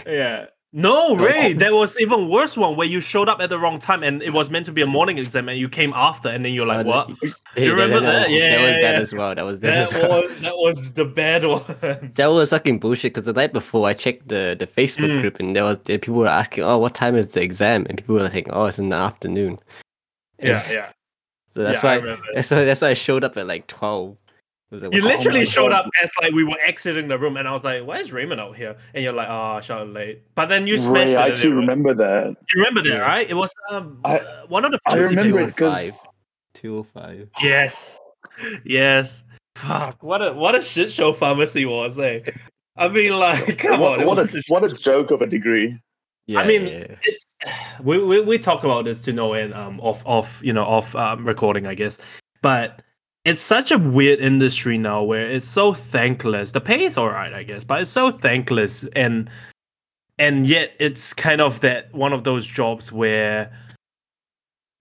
Yeah. 0.06 0.46
No, 0.72 1.16
So- 1.16 1.24
Ray, 1.24 1.52
there 1.52 1.74
was 1.74 1.98
even 1.98 2.28
worse 2.28 2.56
one 2.56 2.76
where 2.76 2.86
you 2.86 3.00
showed 3.00 3.28
up 3.28 3.40
at 3.40 3.50
the 3.50 3.58
wrong 3.58 3.80
time 3.80 4.04
and 4.04 4.22
it 4.22 4.32
was 4.32 4.50
meant 4.50 4.66
to 4.66 4.72
be 4.72 4.82
a 4.82 4.86
morning 4.86 5.18
exam 5.18 5.48
and 5.48 5.58
you 5.58 5.68
came 5.68 5.92
after 5.94 6.28
and 6.28 6.44
then 6.44 6.52
you're 6.52 6.66
like, 6.66 6.86
what? 6.86 7.08
Do 7.20 7.32
you 7.56 7.72
remember 7.72 7.98
that? 7.98 8.28
That 8.28 8.30
Yeah, 8.30 8.62
was 8.62 8.76
yeah, 8.76 8.80
that 8.82 8.94
yeah. 8.94 9.00
as 9.00 9.12
well. 9.12 9.34
That 9.34 9.44
was 9.44 9.58
that, 9.60 9.90
That 9.90 9.92
as 9.96 10.08
well. 10.08 10.22
was 10.22 10.40
that 10.42 10.56
was 10.56 10.92
the 10.92 11.04
bad 11.04 11.44
one. 11.44 11.62
That 12.14 12.26
was 12.30 12.50
fucking 12.50 12.78
bullshit 12.78 13.14
because 13.14 13.24
the 13.26 13.32
night 13.32 13.52
before 13.52 13.88
I 13.88 13.94
checked 13.94 14.28
the, 14.28 14.54
the 14.56 14.68
Facebook 14.68 15.10
Mm. 15.10 15.20
group 15.22 15.40
and 15.40 15.56
there 15.56 15.64
was 15.64 15.78
there, 15.78 15.98
people 15.98 16.20
were 16.20 16.28
asking, 16.28 16.62
oh, 16.62 16.78
what 16.78 16.94
time 16.94 17.16
is 17.16 17.30
the 17.32 17.42
exam? 17.42 17.84
And 17.88 17.98
people 17.98 18.14
were 18.14 18.30
saying, 18.30 18.46
oh, 18.50 18.66
it's 18.66 18.78
in 18.78 18.90
the 18.90 18.96
afternoon. 18.96 19.58
yeah, 20.40 20.62
yeah. 20.70 20.92
So 21.52 21.64
that's 21.64 21.82
yeah, 21.82 21.98
why 21.98 22.14
why 22.14 22.64
that's 22.64 22.80
why 22.80 22.90
I 22.90 22.94
showed 22.94 23.24
up 23.24 23.36
at 23.36 23.48
like 23.48 23.66
twelve. 23.66 24.16
It 24.70 24.74
was 24.74 24.82
like, 24.84 24.94
You 24.94 25.02
literally 25.02 25.40
my 25.40 25.44
showed 25.44 25.70
God. 25.70 25.86
up 25.86 25.90
as 26.02 26.12
like 26.22 26.32
we 26.32 26.44
were 26.44 26.56
exiting 26.64 27.08
the 27.08 27.18
room 27.18 27.36
and 27.36 27.48
I 27.48 27.52
was 27.52 27.64
like, 27.64 27.84
why 27.84 27.98
is 27.98 28.12
Raymond 28.12 28.40
out 28.40 28.56
here? 28.56 28.76
And 28.94 29.02
you're 29.02 29.12
like, 29.12 29.28
oh, 29.28 29.56
I 29.56 29.60
showed 29.60 29.88
up 29.88 29.94
late. 29.94 30.22
But 30.36 30.46
then 30.46 30.66
you 30.68 30.76
smashed 30.76 30.94
Ray, 30.94 31.12
it. 31.12 31.16
I 31.16 31.24
and 31.24 31.32
actually 31.32 31.52
remember 31.52 31.92
that. 31.94 32.28
You 32.54 32.62
remember 32.62 32.82
that, 32.82 32.88
Yeah. 32.88 32.98
right? 32.98 33.28
It 33.28 33.34
was 33.34 33.52
um 33.70 34.00
I- 34.04 34.18
uh, 34.20 34.46
one 34.46 34.64
of 34.64 34.70
the 34.70 34.78
I 34.86 34.92
first 34.92 35.10
remember 35.10 35.38
two 35.38 35.38
it 35.38 35.42
oh 35.42 35.46
because 35.46 35.74
five. 35.74 35.94
205. 36.54 37.28
Yes. 37.42 37.98
Yes. 38.64 39.24
Fuck. 39.56 40.02
What 40.02 40.22
a 40.22 40.32
what 40.32 40.54
a 40.54 40.62
shit 40.62 40.92
show 40.92 41.12
pharmacy 41.12 41.66
was, 41.66 41.98
eh? 41.98 42.20
I 42.76 42.88
mean, 42.88 43.12
like, 43.18 43.58
come 43.58 43.80
what, 43.80 44.00
on. 44.00 44.06
what, 44.06 44.18
a, 44.18 44.22
a 44.38 44.42
what 44.48 44.64
a 44.64 44.68
joke 44.74 45.10
of 45.10 45.20
a 45.20 45.26
degree. 45.26 45.76
Yeah, 46.26 46.40
I 46.40 46.46
mean, 46.46 46.62
yeah, 46.66 46.78
yeah. 46.90 46.96
it's 47.02 47.34
we, 47.82 48.02
we 48.04 48.20
we 48.20 48.38
talk 48.38 48.62
about 48.62 48.84
this 48.84 49.00
to 49.02 49.12
no 49.12 49.32
end 49.32 49.52
um 49.52 49.80
off 49.80 50.06
off 50.06 50.40
you 50.44 50.52
know 50.52 50.64
off 50.64 50.94
um, 50.94 51.24
recording 51.26 51.66
I 51.66 51.74
guess, 51.74 51.98
but 52.40 52.82
it's 53.24 53.42
such 53.42 53.70
a 53.70 53.78
weird 53.78 54.18
industry 54.20 54.78
now 54.78 55.02
where 55.02 55.26
it's 55.26 55.46
so 55.48 55.72
thankless. 55.74 56.52
The 56.52 56.60
pay 56.60 56.84
is 56.84 56.96
alright 56.96 57.32
I 57.32 57.42
guess, 57.42 57.64
but 57.64 57.80
it's 57.82 57.90
so 57.90 58.10
thankless 58.10 58.84
and 58.96 59.28
and 60.18 60.46
yet 60.46 60.72
it's 60.78 61.12
kind 61.14 61.40
of 61.40 61.60
that 61.60 61.92
one 61.94 62.12
of 62.12 62.24
those 62.24 62.46
jobs 62.46 62.92
where 62.92 63.50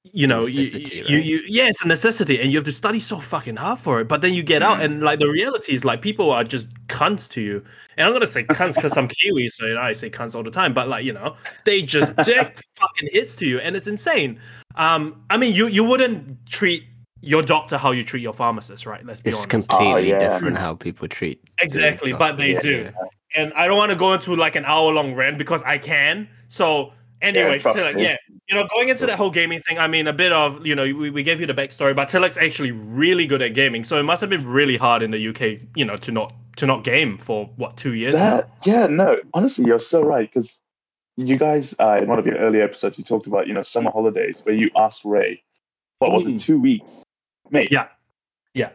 you 0.03 0.25
know 0.25 0.45
you, 0.45 0.59
Necessity, 0.61 0.95
you, 1.07 1.15
right? 1.17 1.25
you 1.25 1.41
yeah 1.47 1.67
it's 1.67 1.83
a 1.83 1.87
necessity 1.87 2.39
and 2.39 2.49
you 2.51 2.57
have 2.57 2.65
to 2.65 2.71
study 2.71 2.99
so 3.01 3.19
fucking 3.19 3.57
hard 3.57 3.77
for 3.77 3.99
it 3.99 4.07
but 4.07 4.21
then 4.21 4.33
you 4.33 4.41
get 4.41 4.63
out 4.63 4.79
Mm. 4.79 4.83
and 4.85 5.01
like 5.01 5.19
the 5.19 5.27
reality 5.27 5.73
is 5.73 5.83
like 5.83 6.01
people 6.01 6.31
are 6.31 6.43
just 6.43 6.73
cunts 6.87 7.29
to 7.31 7.41
you 7.41 7.63
and 7.97 8.07
i'm 8.07 8.13
gonna 8.13 8.25
say 8.25 8.43
cunts 8.45 8.75
because 8.75 8.95
i'm 8.95 9.09
kiwi 9.09 9.49
so 9.49 9.65
you 9.65 9.73
know, 9.75 9.81
i 9.81 9.91
say 9.93 10.09
cunts 10.09 10.35
all 10.35 10.41
the 10.41 10.49
time 10.49 10.73
but 10.73 10.87
like 10.87 11.03
you 11.03 11.11
know 11.11 11.35
they 11.65 11.81
just 11.81 12.15
dick 12.23 12.61
fucking 12.79 13.09
hits 13.11 13.35
to 13.35 13.45
you 13.45 13.59
and 13.59 13.75
it's 13.75 13.87
insane 13.87 14.39
um 14.75 15.21
i 15.29 15.35
mean 15.37 15.53
you 15.53 15.67
you 15.67 15.83
wouldn't 15.83 16.43
treat 16.47 16.85
your 17.21 17.41
doctor 17.43 17.77
how 17.77 17.91
you 17.91 18.03
treat 18.03 18.21
your 18.21 18.33
pharmacist 18.33 18.85
right 18.85 19.05
let's 19.05 19.21
be 19.21 19.29
It's 19.29 19.37
honest 19.39 19.49
completely 19.49 19.85
Oh, 19.93 19.97
yeah. 19.97 20.19
different 20.19 20.57
how 20.57 20.75
people 20.75 21.07
treat. 21.07 21.41
Exactly, 21.61 22.13
but 22.13 22.37
they 22.37 22.53
doctors. 22.53 22.91
do. 22.91 22.91
and 23.35 23.53
I 23.53 23.67
don't 23.67 23.77
want 23.77 23.91
to 23.91 23.97
go 23.97 24.13
into 24.13 24.35
like 24.35 24.55
an 24.55 24.65
hour 24.65 24.91
long 24.91 25.13
rant 25.13 25.37
because 25.37 25.61
I 25.63 25.77
can. 25.77 26.27
So 26.47 26.93
anyway, 27.21 27.59
trust 27.59 27.77
Tilak, 27.77 27.99
yeah, 27.99 28.15
you 28.47 28.55
know, 28.55 28.65
going 28.73 28.89
into 28.89 29.05
that 29.05 29.17
whole 29.17 29.29
gaming 29.31 29.61
thing, 29.67 29.77
I 29.77 29.87
mean, 29.87 30.07
a 30.07 30.13
bit 30.13 30.31
of, 30.31 30.65
you 30.65 30.73
know, 30.75 30.83
we, 30.83 31.09
we 31.09 31.21
gave 31.23 31.39
you 31.41 31.45
the 31.45 31.53
backstory, 31.53 31.95
but 31.95 32.07
Tilak's 32.07 32.37
actually 32.37 32.71
really 32.71 33.27
good 33.27 33.41
at 33.41 33.53
gaming, 33.53 33.83
so 33.83 33.97
it 33.99 34.03
must 34.03 34.21
have 34.21 34.29
been 34.29 34.47
really 34.47 34.77
hard 34.77 35.03
in 35.03 35.11
the 35.11 35.27
UK, 35.29 35.61
you 35.75 35.83
know, 35.85 35.97
to 35.97 36.11
not 36.11 36.33
to 36.57 36.65
not 36.65 36.83
game 36.83 37.17
for 37.17 37.49
what 37.57 37.75
two 37.77 37.93
years. 37.93 38.13
now? 38.15 38.37
That 38.37 38.49
yeah, 38.63 38.87
no, 38.87 39.17
honestly, 39.33 39.65
you're 39.65 39.79
so 39.79 40.01
right 40.03 40.27
because 40.31 40.59
you 41.17 41.35
guys 41.37 41.75
uh, 41.79 41.99
in 42.01 42.07
one 42.07 42.17
of 42.19 42.25
your 42.25 42.35
earlier 42.37 42.63
episodes 42.63 42.97
you 42.97 43.03
talked 43.03 43.27
about 43.27 43.45
you 43.47 43.53
know 43.53 43.61
summer 43.61 43.91
holidays 43.91 44.39
where 44.43 44.55
you 44.55 44.69
asked 44.77 45.03
Ray, 45.03 45.43
what 45.99 46.11
was 46.13 46.25
Mm. 46.25 46.35
it, 46.35 46.39
two 46.39 46.59
weeks, 46.59 47.03
mate? 47.51 47.69
Yeah. 47.71 47.87
Yeah. 48.53 48.69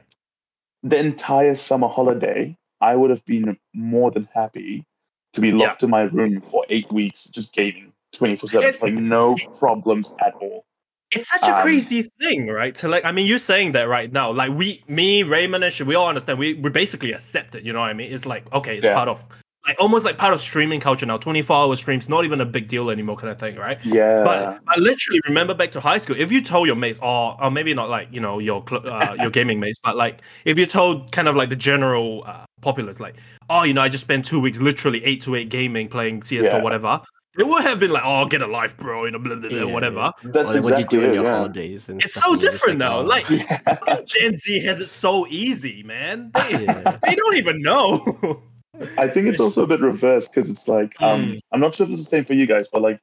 The 0.82 0.98
entire 0.98 1.54
summer 1.54 1.88
holiday, 1.88 2.56
I 2.80 2.96
would 2.96 3.10
have 3.10 3.24
been 3.24 3.56
more 3.72 4.10
than 4.10 4.28
happy 4.34 4.84
to 5.32 5.40
be 5.40 5.50
locked 5.52 5.82
in 5.82 5.90
my 5.90 6.02
room 6.02 6.40
for 6.40 6.64
eight 6.68 6.90
weeks 6.92 7.24
just 7.24 7.52
gaming 7.54 7.92
twenty 8.12 8.36
four 8.36 8.48
seven, 8.48 8.74
like 8.80 8.94
no 8.94 9.36
problems 9.58 10.12
at 10.24 10.34
all. 10.34 10.64
It's 11.10 11.28
such 11.28 11.48
a 11.48 11.56
Um, 11.56 11.62
crazy 11.62 12.10
thing, 12.20 12.48
right? 12.48 12.74
To 12.76 12.88
like, 12.88 13.04
I 13.04 13.12
mean, 13.12 13.26
you're 13.26 13.38
saying 13.38 13.72
that 13.72 13.88
right 13.88 14.12
now. 14.12 14.32
Like, 14.32 14.52
we, 14.52 14.82
me, 14.88 15.22
Raymond, 15.22 15.62
and 15.62 15.72
shit, 15.72 15.86
we 15.86 15.94
all 15.94 16.08
understand. 16.08 16.38
We 16.38 16.54
we 16.54 16.70
basically 16.70 17.12
accept 17.12 17.54
it. 17.54 17.64
You 17.64 17.72
know 17.72 17.80
what 17.80 17.90
I 17.90 17.94
mean? 17.94 18.12
It's 18.12 18.26
like, 18.26 18.52
okay, 18.52 18.76
it's 18.76 18.84
Yeah. 18.84 18.94
part 18.94 19.08
of, 19.08 19.24
like, 19.66 19.76
almost 19.80 20.04
like 20.04 20.18
part 20.18 20.34
of 20.34 20.40
streaming 20.40 20.80
culture 20.80 21.06
now. 21.06 21.16
24 21.16 21.56
hour 21.56 21.76
streams, 21.76 22.08
not 22.08 22.24
even 22.24 22.40
a 22.40 22.44
big 22.46 22.68
deal 22.68 22.90
anymore, 22.90 23.16
kind 23.16 23.30
of 23.30 23.38
thing, 23.38 23.56
right? 23.56 23.78
Yeah, 23.84 24.22
But 24.22 24.60
I 24.68 24.78
literally 24.78 25.20
remember 25.26 25.54
back 25.54 25.70
to 25.72 25.80
high 25.80 25.98
school. 25.98 26.16
If 26.18 26.30
you 26.30 26.42
told 26.42 26.66
your 26.66 26.76
mates, 26.76 26.98
or, 27.02 27.42
or 27.42 27.50
maybe 27.50 27.72
not 27.74 27.88
like 27.88 28.08
you 28.12 28.20
know 28.20 28.38
your 28.38 28.62
cl- 28.68 28.86
uh, 28.86 29.14
your 29.20 29.30
gaming 29.38 29.60
mates, 29.60 29.78
but 29.82 29.96
like 29.96 30.20
if 30.44 30.58
you 30.58 30.66
told 30.66 31.10
kind 31.12 31.28
of 31.28 31.36
like 31.36 31.48
the 31.48 31.56
general 31.56 32.24
uh, 32.26 32.44
populace, 32.60 33.00
like, 33.00 33.16
oh, 33.50 33.62
you 33.62 33.74
know, 33.74 33.82
I 33.82 33.88
just 33.88 34.04
spent 34.04 34.24
two 34.24 34.40
weeks 34.40 34.58
literally 34.60 35.04
eight 35.04 35.22
to 35.22 35.34
eight 35.34 35.48
gaming, 35.48 35.88
playing 35.88 36.22
CS:GO, 36.22 36.56
Yeah. 36.56 36.62
whatever. 36.62 37.00
It 37.36 37.44
would 37.48 37.64
have 37.64 37.80
been 37.80 37.90
like, 37.90 38.04
oh, 38.06 38.26
get 38.26 38.42
a 38.42 38.46
life, 38.46 38.76
bro, 38.76 39.06
you 39.06 39.10
know, 39.10 39.18
blah, 39.18 39.34
blah, 39.34 39.48
blah, 39.48 39.58
Yeah. 39.58 39.64
whatever. 39.64 40.12
that's 40.22 40.52
Or 40.52 40.54
like, 40.60 40.62
what 40.64 40.78
you 40.78 40.86
do 40.86 41.02
on 41.02 41.10
it, 41.10 41.14
your 41.14 41.24
yeah. 41.24 41.36
holidays? 41.36 41.88
And 41.88 42.00
It's 42.00 42.14
so 42.14 42.32
and 42.34 42.40
different 42.40 42.78
now. 42.78 42.98
oh. 43.00 43.02
Like 43.02 43.28
Yeah. 43.30 44.00
Gen 44.06 44.34
Z 44.36 44.60
has 44.64 44.78
it 44.78 44.88
so 44.88 45.26
easy, 45.26 45.82
man. 45.82 46.30
They, 46.32 46.64
Yeah. 46.64 46.96
they 47.02 47.16
don't 47.16 47.36
even 47.36 47.60
know. 47.60 48.42
I 48.98 49.08
think 49.08 49.28
it's 49.28 49.40
also 49.40 49.62
a 49.62 49.66
bit 49.66 49.80
reversed 49.80 50.32
because 50.32 50.50
it's 50.50 50.68
like 50.68 51.00
um, 51.00 51.32
Mm. 51.34 51.40
I'm 51.52 51.60
not 51.60 51.74
sure 51.74 51.86
if 51.86 51.92
it's 51.92 52.04
the 52.04 52.10
same 52.10 52.24
for 52.24 52.34
you 52.34 52.46
guys, 52.46 52.68
but 52.68 52.82
like 52.82 53.00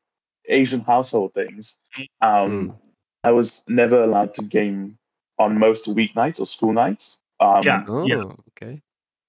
Asian 0.47 0.81
household 0.81 1.33
things, 1.33 1.77
um, 2.21 2.69
Mm. 2.71 2.75
I 3.23 3.31
was 3.31 3.63
never 3.67 4.03
allowed 4.03 4.33
to 4.35 4.43
game 4.43 4.97
on 5.37 5.57
most 5.59 5.85
weeknights 5.87 6.39
or 6.39 6.45
school 6.45 6.73
nights. 6.73 7.19
Um, 7.39 7.65
Yeah. 7.65 7.83
Oh, 7.87 8.35
okay. 8.49 8.81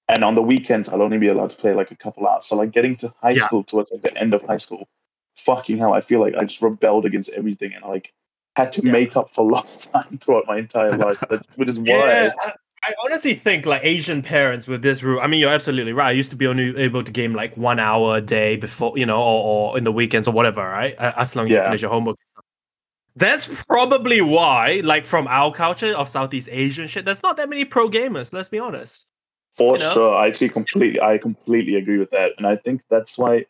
And 0.09 0.23
on 0.23 0.35
the 0.35 0.41
weekends, 0.41 0.89
I'll 0.89 1.01
only 1.01 1.17
be 1.17 1.27
allowed 1.29 1.51
to 1.51 1.55
play 1.55 1.73
like 1.73 1.91
a 1.91 1.95
couple 1.95 2.27
hours. 2.27 2.45
So 2.45 2.55
like 2.55 2.71
getting 2.71 2.95
to 2.97 3.13
high 3.21 3.31
Yeah. 3.35 3.45
school 3.45 3.63
towards 3.63 3.91
like 3.91 4.01
the 4.01 4.15
end 4.17 4.33
of 4.33 4.41
high 4.43 4.57
school, 4.57 4.87
fucking 5.35 5.77
hell, 5.77 5.93
I 5.93 6.01
feel 6.01 6.19
like 6.19 6.35
I 6.35 6.43
just 6.43 6.61
rebelled 6.61 7.05
against 7.05 7.29
everything 7.31 7.73
and 7.73 7.83
like 7.85 8.11
had 8.55 8.71
to 8.73 8.81
Yeah. 8.83 8.91
make 8.91 9.15
up 9.15 9.29
for 9.29 9.45
lost 9.49 9.91
time 9.91 10.17
throughout 10.17 10.45
my 10.47 10.57
entire 10.57 10.91
life, 10.97 11.23
which 11.55 11.69
is 11.69 11.79
why. 11.79 12.23
Yeah, 12.23 12.31
I, 12.41 12.53
I 12.85 12.93
honestly 13.05 13.33
think 13.33 13.65
like 13.65 13.81
Asian 13.83 14.21
parents 14.21 14.67
with 14.67 14.81
this 14.81 15.01
rule. 15.01 15.21
I 15.21 15.27
mean, 15.27 15.39
you're 15.39 15.51
absolutely 15.51 15.93
right. 15.93 16.09
I 16.09 16.11
used 16.11 16.29
to 16.31 16.35
be 16.35 16.47
only 16.47 16.75
able 16.77 17.01
to 17.01 17.11
game 17.11 17.33
like 17.33 17.55
one 17.55 17.79
hour 17.79 18.17
a 18.17 18.21
day 18.21 18.57
before, 18.57 18.97
you 18.97 19.05
know, 19.05 19.21
or, 19.21 19.71
or 19.71 19.77
in 19.77 19.85
the 19.85 19.91
weekends 19.91 20.27
or 20.27 20.31
whatever, 20.31 20.61
right? 20.61 20.93
As 20.95 21.33
long 21.33 21.45
as 21.45 21.51
you 21.51 21.61
finish 21.61 21.81
your 21.81 21.91
homework. 21.91 22.17
That's 23.15 23.63
probably 23.65 24.21
why, 24.21 24.81
like 24.83 25.05
from 25.05 25.27
our 25.27 25.53
culture 25.53 25.95
of 25.95 26.09
Southeast 26.09 26.49
Asian 26.51 26.87
shit, 26.87 27.05
there's 27.05 27.23
not 27.23 27.37
that 27.37 27.47
many 27.47 27.63
pro 27.63 27.89
gamers. 27.89 28.33
Let's 28.33 28.49
be 28.49 28.59
honest. 28.59 29.11
For 29.55 29.77
you 29.77 29.83
know? 29.83 29.93
sure, 29.93 30.15
I 30.15 30.27
actually 30.27 30.49
completely, 30.49 30.99
I 30.99 31.19
completely 31.19 31.75
agree 31.75 31.99
with 31.99 32.09
that, 32.09 32.31
and 32.37 32.47
I 32.47 32.55
think 32.55 32.81
that's 32.89 33.17
why. 33.17 33.45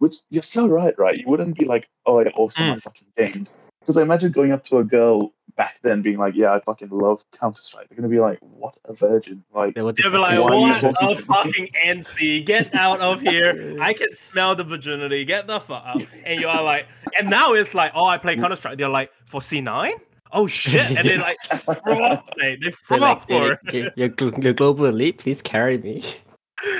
Which 0.00 0.16
you're 0.28 0.42
so 0.42 0.66
right, 0.66 0.98
right? 0.98 1.16
You 1.16 1.28
wouldn't 1.28 1.56
be 1.56 1.64
like, 1.64 1.88
"Oh, 2.04 2.20
yeah, 2.20 2.30
awesome, 2.36 2.64
I 2.64 2.74
mm. 2.74 2.82
fucking 2.82 3.06
gamed," 3.16 3.50
because 3.80 3.96
I 3.96 4.02
imagine 4.02 4.32
going 4.32 4.50
up 4.50 4.64
to 4.64 4.78
a 4.78 4.84
girl 4.84 5.32
back 5.56 5.78
then, 5.82 6.02
being 6.02 6.18
like, 6.18 6.34
"Yeah, 6.34 6.52
I 6.52 6.60
fucking 6.60 6.90
love 6.90 7.24
Counter 7.38 7.60
Strike." 7.60 7.88
They're 7.88 7.96
gonna 7.96 8.08
be 8.08 8.20
like, 8.20 8.38
"What 8.40 8.76
a 8.84 8.94
virgin!" 8.94 9.44
Like, 9.54 9.76
Yeah, 9.76 9.82
what 9.82 9.96
the 9.96 10.02
They'll 10.02 10.12
be 10.12 10.18
like, 10.18 10.40
what 10.40 10.52
a 10.52 10.90
talking- 10.92 11.24
fucking 11.24 11.68
NC, 11.84 12.44
get 12.44 12.74
out 12.74 13.00
of 13.00 13.20
here. 13.20 13.76
I 13.80 13.92
can 13.92 14.12
smell 14.14 14.54
the 14.54 14.64
virginity, 14.64 15.24
get 15.24 15.46
the 15.46 15.60
fuck 15.60 15.84
out. 15.86 16.02
And 16.24 16.40
you 16.40 16.48
are 16.48 16.62
like, 16.62 16.86
and 17.18 17.30
now 17.30 17.52
it's 17.52 17.74
like, 17.74 17.92
oh, 17.94 18.06
I 18.06 18.18
play 18.18 18.36
Counter 18.36 18.56
Strike. 18.56 18.78
They're 18.78 18.88
like, 18.88 19.10
for 19.26 19.40
C9? 19.40 19.92
Oh 20.32 20.46
shit. 20.46 20.96
And 20.98 21.08
they 21.08 21.18
like, 21.18 21.36
froth, 21.46 22.28
mate. 22.36 22.60
They 22.60 22.72
They're 22.88 22.98
like, 22.98 23.22
for 23.26 23.58
"Hey, 23.66 23.90
you're, 23.96 24.10
you're, 24.38 24.52
global 24.52 24.86
elite. 24.86 25.18
Please 25.18 25.40
carry 25.40 25.78
me. 25.78 26.04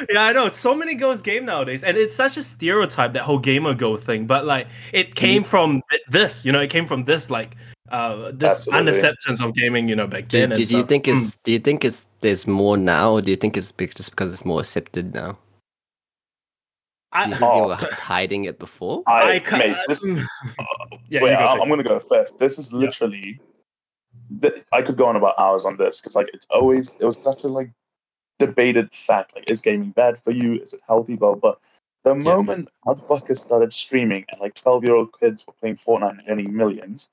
Yeah, 0.09 0.23
I 0.25 0.33
know. 0.33 0.49
So 0.49 0.75
many 0.75 0.95
girls 0.95 1.21
game 1.21 1.45
nowadays. 1.45 1.85
And 1.85 1.97
it's 1.99 2.15
such 2.15 2.37
a 2.39 2.43
stereotype, 2.43 3.13
that 3.13 3.23
whole 3.23 3.39
gamer 3.41 3.75
go 3.75 3.97
thing. 3.99 4.25
But 4.27 4.47
like, 4.47 4.67
it 4.93 5.15
came 5.15 5.43
from 5.45 5.83
th- 5.91 6.01
this, 6.09 6.45
you 6.45 6.53
know, 6.53 6.61
it 6.61 6.71
came 6.71 6.87
from 6.87 7.05
this, 7.05 7.29
like, 7.29 7.57
uh, 7.91 8.31
this 8.33 8.51
Absolutely. 8.53 8.81
unacceptance 8.81 9.41
of 9.43 9.55
gaming, 9.55 9.89
you 9.89 9.97
know, 9.97 10.07
back 10.07 10.29
Do, 10.29 10.39
then. 10.41 10.51
do 10.51 10.55
and 10.57 10.71
you 10.71 10.83
think 10.85 11.05
Mm. 11.05 11.17
it's 11.17 11.37
do 11.45 11.53
you 11.53 11.59
think 11.59 11.85
it's 11.85 12.07
there's 12.21 12.47
more 12.47 12.77
now, 12.77 13.13
or 13.13 13.21
do 13.23 13.31
you 13.31 13.37
think 13.37 13.57
it's 13.57 13.73
just 13.73 14.11
because 14.11 14.33
it's 14.33 14.45
more 14.45 14.61
accepted 14.61 15.15
now? 15.15 15.33
Do 15.33 15.39
I, 17.13 17.25
you 17.27 17.31
think 17.37 17.43
Oh. 17.43 17.57
you 17.63 17.69
were 17.69 17.77
hiding 17.93 18.45
it 18.45 18.59
before? 18.59 19.03
I, 19.07 19.35
I 19.37 19.39
ca- 19.41 19.59
mate, 19.59 19.77
this, 19.87 20.03
yeah, 21.09 21.23
wait, 21.23 21.31
you 21.31 21.37
go 21.37 21.43
I, 21.45 21.47
second. 21.47 21.61
I'm 21.63 21.69
gonna 21.69 21.83
go 21.85 22.01
first. 22.01 22.39
This 22.39 22.59
is 22.59 22.73
literally. 22.73 23.39
th- 24.41 24.65
I 24.73 24.83
could 24.83 24.97
go 24.97 25.07
on 25.07 25.17
about 25.17 25.35
hours 25.39 25.65
on 25.65 25.77
this 25.77 26.01
because, 26.01 26.17
like, 26.17 26.29
it's 26.33 26.47
always 26.51 26.97
it 26.99 27.05
was 27.05 27.17
such 27.23 27.45
a 27.45 27.49
like 27.49 27.71
debated 28.39 28.93
fact. 28.95 29.35
Like, 29.37 29.45
is 29.49 29.61
gaming 29.61 29.91
bad 29.91 30.17
for 30.19 30.31
you? 30.33 30.61
Is 30.61 30.73
it 30.73 30.81
healthy? 30.87 31.17
Blah 31.17 31.35
blah. 31.35 31.55
The 32.05 32.15
moment 32.15 32.69
motherfuckers 32.87 33.39
started 33.39 33.73
streaming 33.73 34.25
and 34.31 34.41
like 34.41 34.55
twelve 34.55 34.83
year 34.85 34.95
old 34.95 35.11
kids 35.21 35.47
were 35.47 35.53
playing 35.61 35.77
Fortnite 35.77 36.11
and 36.19 36.23
earning 36.29 36.55
millions, 36.57 37.11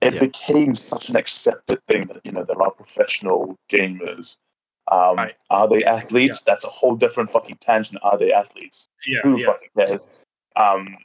it 0.00 0.14
Yeah. 0.14 0.20
became 0.20 0.74
such 0.74 1.08
an 1.08 1.16
accepted 1.16 1.84
thing 1.86 2.06
that 2.06 2.20
you 2.24 2.32
know 2.32 2.44
there 2.44 2.60
are 2.62 2.70
professional 2.70 3.58
gamers. 3.70 4.36
Um, 4.90 5.16
Right. 5.16 5.34
Are 5.50 5.68
they 5.68 5.84
athletes? 5.84 6.40
That's 6.42 6.64
a 6.64 6.68
whole 6.68 6.96
different 6.96 7.30
fucking 7.30 7.58
tangent. 7.60 8.00
Are 8.02 8.18
they 8.18 8.32
athletes? 8.32 8.88
yeah, 9.06 9.20
Who 9.22 9.38
yeah. 9.38 9.46
fucking 9.46 9.68
cares? 9.76 10.00
Um, 10.56 10.96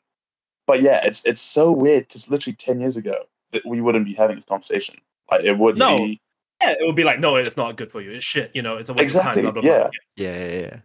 but 0.65 0.81
yeah, 0.81 1.05
it's 1.05 1.25
it's 1.25 1.41
so 1.41 1.71
weird 1.71 2.07
because 2.07 2.29
literally 2.29 2.55
ten 2.55 2.79
years 2.79 2.97
ago 2.97 3.25
that 3.51 3.65
we 3.65 3.81
wouldn't 3.81 4.05
be 4.05 4.13
having 4.13 4.35
this 4.37 4.45
conversation. 4.45 4.95
Like 5.29 5.43
it 5.43 5.53
would 5.57 5.77
No. 5.77 5.97
be 5.99 6.21
Yeah, 6.61 6.71
it 6.71 6.85
would 6.87 6.95
be 6.95 7.03
like, 7.03 7.19
no, 7.19 7.35
it's 7.35 7.57
not 7.57 7.75
good 7.75 7.91
for 7.91 8.01
you. 8.01 8.11
It's 8.11 8.25
shit. 8.25 8.49
You 8.55 8.61
know, 8.61 8.77
it's 8.77 8.89
a 8.89 8.93
waste 8.93 9.15
Exactly, 9.15 9.41
of 9.45 9.53
time. 9.53 9.53
Blah, 9.53 9.61
blah, 9.61 9.61
blah. 9.61 9.89
Yeah, 10.15 10.37
yeah, 10.37 10.59
yeah. 10.61 10.79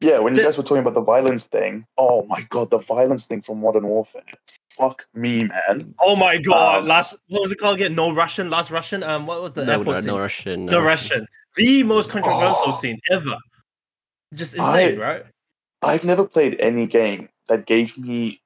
Yeah. 0.00 0.18
When 0.18 0.34
you 0.34 0.38
The- 0.42 0.44
guys 0.48 0.56
were 0.58 0.62
talking 0.64 0.78
about 0.78 0.94
the 0.94 1.00
violence 1.00 1.44
thing, 1.44 1.86
oh 1.98 2.24
my 2.26 2.42
god, 2.50 2.70
the 2.70 2.78
violence 2.78 3.26
thing 3.26 3.40
from 3.42 3.60
Modern 3.60 3.86
Warfare. 3.86 4.22
Fuck 4.70 5.06
me, 5.14 5.44
man. 5.44 5.94
Oh 5.98 6.16
my 6.16 6.36
god! 6.38 6.80
Um, 6.80 6.86
last 6.86 7.16
what 7.28 7.40
was 7.42 7.50
it 7.52 7.56
called 7.58 7.76
again? 7.76 7.94
No 7.94 8.12
Russian. 8.12 8.50
Last 8.50 8.70
Russian. 8.70 9.02
Um, 9.02 9.26
what 9.26 9.40
was 9.42 9.54
the 9.54 9.64
No, 9.64 9.72
airport 9.78 9.86
no, 9.96 10.00
scene? 10.00 10.06
no 10.08 10.18
Russian. 10.18 10.66
no 10.66 10.80
Russian. 10.82 11.26
The 11.54 11.82
most 11.82 12.10
controversial 12.10 12.72
Oh. 12.74 12.78
scene 12.78 13.00
ever. 13.10 13.36
Just 14.34 14.54
insane, 14.54 14.98
right? 14.98 15.24
I've 15.82 16.04
never 16.04 16.26
played 16.26 16.56
any 16.60 16.86
game 16.86 17.28
that 17.48 17.64
gave 17.64 17.96
me 17.96 18.40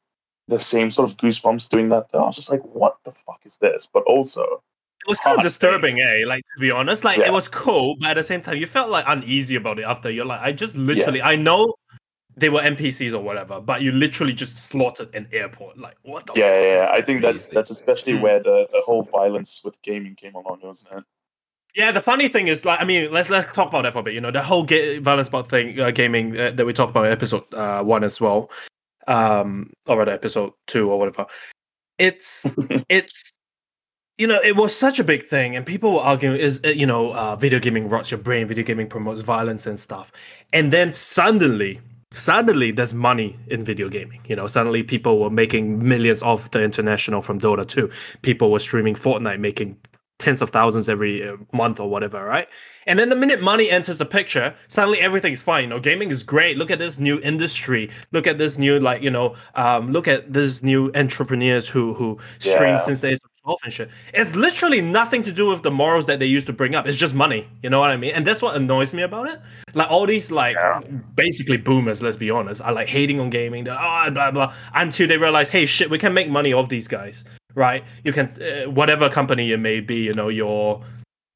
the 0.46 0.58
same 0.58 0.90
sort 0.90 1.08
of 1.10 1.16
goosebumps 1.16 1.68
doing 1.68 1.88
that. 1.88 2.12
Though 2.12 2.22
I 2.22 2.26
was 2.26 2.36
just 2.36 2.50
like, 2.50 2.62
what 2.64 2.98
the 3.04 3.10
fuck 3.10 3.40
is 3.44 3.56
this? 3.56 3.88
But 3.92 4.04
also, 4.04 4.62
It 5.06 5.08
was 5.08 5.18
kind 5.20 5.36
of 5.38 5.42
disturbing, 5.42 6.00
eh? 6.00 6.24
Like 6.26 6.42
to 6.54 6.60
be 6.60 6.70
honest, 6.70 7.04
like 7.04 7.18
Yeah. 7.18 7.26
it 7.28 7.32
was 7.32 7.48
cool, 7.48 7.96
but 8.00 8.10
at 8.10 8.14
the 8.14 8.22
same 8.22 8.40
time, 8.42 8.56
you 8.56 8.66
felt 8.66 8.90
like 8.90 9.04
uneasy 9.08 9.56
about 9.56 9.78
it. 9.78 9.84
After 9.84 10.10
you're 10.10 10.26
like, 10.26 10.40
I 10.40 10.52
just 10.52 10.76
literally, 10.76 11.22
I 11.22 11.36
know 11.36 11.72
they 12.36 12.48
were 12.48 12.60
NPCs 12.60 13.12
or 13.12 13.20
whatever, 13.20 13.60
but 13.60 13.82
you 13.82 13.92
literally 13.92 14.32
just 14.32 14.56
slaughtered 14.68 15.14
an 15.14 15.26
airport. 15.32 15.78
Like 15.78 15.96
what 16.02 16.26
the? 16.26 16.32
yeah, 16.36 16.48
fuck 16.82 16.90
yeah. 16.92 16.96
I 16.98 17.02
think 17.02 17.22
that's 17.22 17.46
that's 17.46 17.70
especially 17.70 18.14
Hmm. 18.16 18.22
where 18.22 18.38
the, 18.42 18.66
the 18.70 18.82
whole 18.84 19.02
violence 19.02 19.62
with 19.64 19.80
gaming 19.82 20.14
came 20.16 20.34
along, 20.34 20.60
wasn't 20.62 20.92
it? 20.98 21.04
Yeah, 21.76 21.92
the 21.92 22.00
funny 22.00 22.28
thing 22.28 22.48
is, 22.48 22.64
like, 22.64 22.80
I 22.80 22.84
mean, 22.84 23.12
let's 23.12 23.30
let's 23.30 23.46
talk 23.52 23.68
about 23.68 23.82
that 23.82 23.92
for 23.92 24.00
a 24.00 24.02
bit. 24.02 24.14
You 24.14 24.20
know, 24.20 24.32
the 24.32 24.42
whole 24.42 24.64
ga- 24.64 24.98
violence 24.98 25.28
bot 25.28 25.48
thing, 25.48 25.78
uh, 25.78 25.92
gaming 25.92 26.36
uh, 26.38 26.50
that 26.52 26.66
we 26.66 26.72
talked 26.72 26.90
about 26.90 27.06
in 27.06 27.12
episode 27.12 27.44
uh, 27.54 27.82
one 27.82 28.02
as 28.04 28.20
well, 28.20 28.50
um, 29.06 29.70
or 29.86 29.96
rather 29.98 30.12
episode 30.12 30.52
two 30.66 30.90
or 30.90 30.98
whatever. 30.98 31.26
It's 31.98 32.44
it's 32.88 33.32
you 34.20 34.26
know, 34.26 34.40
it 34.44 34.56
was 34.56 34.76
such 34.76 34.98
a 35.00 35.04
big 35.04 35.26
thing, 35.26 35.56
and 35.56 35.64
people 35.64 35.94
were 35.94 36.00
arguing, 36.00 36.38
is 36.38 36.60
uh, 36.64 36.68
you 36.68 36.86
know, 36.86 37.14
uh, 37.14 37.36
video 37.36 37.58
gaming 37.58 37.88
rots 37.88 38.10
your 38.10 38.20
brain, 38.20 38.46
video 38.46 38.64
gaming 38.64 38.88
promotes 38.88 39.20
violence 39.22 39.66
and 39.66 39.78
stuff, 39.80 40.12
and 40.52 40.72
then 40.72 40.92
suddenly. 40.92 41.80
Suddenly, 42.12 42.72
there's 42.72 42.92
money 42.92 43.38
in 43.46 43.62
video 43.64 43.88
gaming. 43.88 44.20
You 44.26 44.34
know, 44.34 44.48
suddenly 44.48 44.82
people 44.82 45.20
were 45.20 45.30
making 45.30 45.64
millions 45.88 46.24
off 46.24 46.50
the 46.50 46.60
international 46.60 47.22
from 47.22 47.38
Dota 47.40 47.64
2. 47.64 47.88
People 48.22 48.50
were 48.50 48.58
streaming 48.58 48.96
Fortnite, 48.96 49.38
making 49.38 49.76
tens 50.18 50.42
of 50.42 50.50
thousands 50.50 50.88
every 50.88 51.26
uh, 51.28 51.36
month 51.52 51.80
or 51.80 51.88
whatever, 51.88 52.24
right? 52.24 52.48
And 52.86 52.98
then 52.98 53.10
the 53.10 53.16
minute 53.16 53.40
money 53.42 53.70
enters 53.70 53.98
the 53.98 54.06
picture, 54.06 54.54
suddenly 54.68 54.98
everything's 55.00 55.42
fine. 55.42 55.64
You 55.64 55.70
know, 55.70 55.80
gaming 55.80 56.10
is 56.10 56.24
great. 56.24 56.56
Look 56.58 56.70
at 56.72 56.80
this 56.80 56.98
new 56.98 57.20
industry. 57.20 57.90
Look 58.12 58.26
at 58.26 58.38
this 58.38 58.58
new, 58.58 58.80
like, 58.80 59.02
you 59.02 59.10
know, 59.10 59.36
um, 59.54 59.92
look 59.92 60.08
at 60.08 60.32
this 60.32 60.62
new 60.64 60.90
entrepreneurs 60.94 61.68
who 61.68 61.94
who 61.94 62.18
stream 62.40 62.70
Yeah. 62.74 62.78
since 62.78 63.00
the 63.02 63.08
age 63.10 63.20
of 63.24 63.29
12 63.44 63.58
and 63.64 63.72
shit. 63.72 63.88
It's 64.12 64.36
literally 64.36 64.80
nothing 64.82 65.22
to 65.22 65.32
do 65.32 65.48
with 65.48 65.62
the 65.62 65.70
morals 65.70 66.04
that 66.06 66.18
they 66.18 66.26
used 66.26 66.46
to 66.48 66.52
bring 66.52 66.74
up. 66.74 66.86
It's 66.86 66.96
just 66.96 67.14
money. 67.14 67.48
You 67.62 67.70
know 67.70 67.80
what 67.80 67.90
I 67.90 67.96
mean? 67.96 68.12
And 68.14 68.26
that's 68.26 68.42
what 68.42 68.54
annoys 68.54 68.92
me 68.92 69.02
about 69.02 69.28
it. 69.28 69.40
Like 69.74 69.90
all 69.90 70.06
these 70.06 70.30
like 70.30 70.56
Yeah. 70.56 70.80
basically 71.14 71.56
boomers, 71.56 72.02
let's 72.02 72.16
be 72.18 72.30
honest, 72.30 72.60
are 72.60 72.72
like 72.72 72.88
hating 72.88 73.18
on 73.18 73.30
gaming. 73.30 73.64
They're, 73.64 73.78
oh, 73.80 74.10
blah 74.10 74.30
blah 74.30 74.54
until 74.74 75.08
they 75.08 75.16
realize, 75.16 75.48
hey, 75.48 75.64
shit, 75.66 75.88
we 75.88 75.96
can 75.98 76.12
make 76.12 76.28
money 76.28 76.52
off 76.52 76.68
these 76.68 76.86
guys, 76.86 77.24
right? 77.54 77.82
You 78.04 78.12
can 78.12 78.26
uh, 78.42 78.70
whatever 78.70 79.08
company 79.08 79.52
it 79.52 79.58
may 79.58 79.80
be, 79.80 79.96
you 79.96 80.12
know, 80.12 80.28
your 80.28 80.82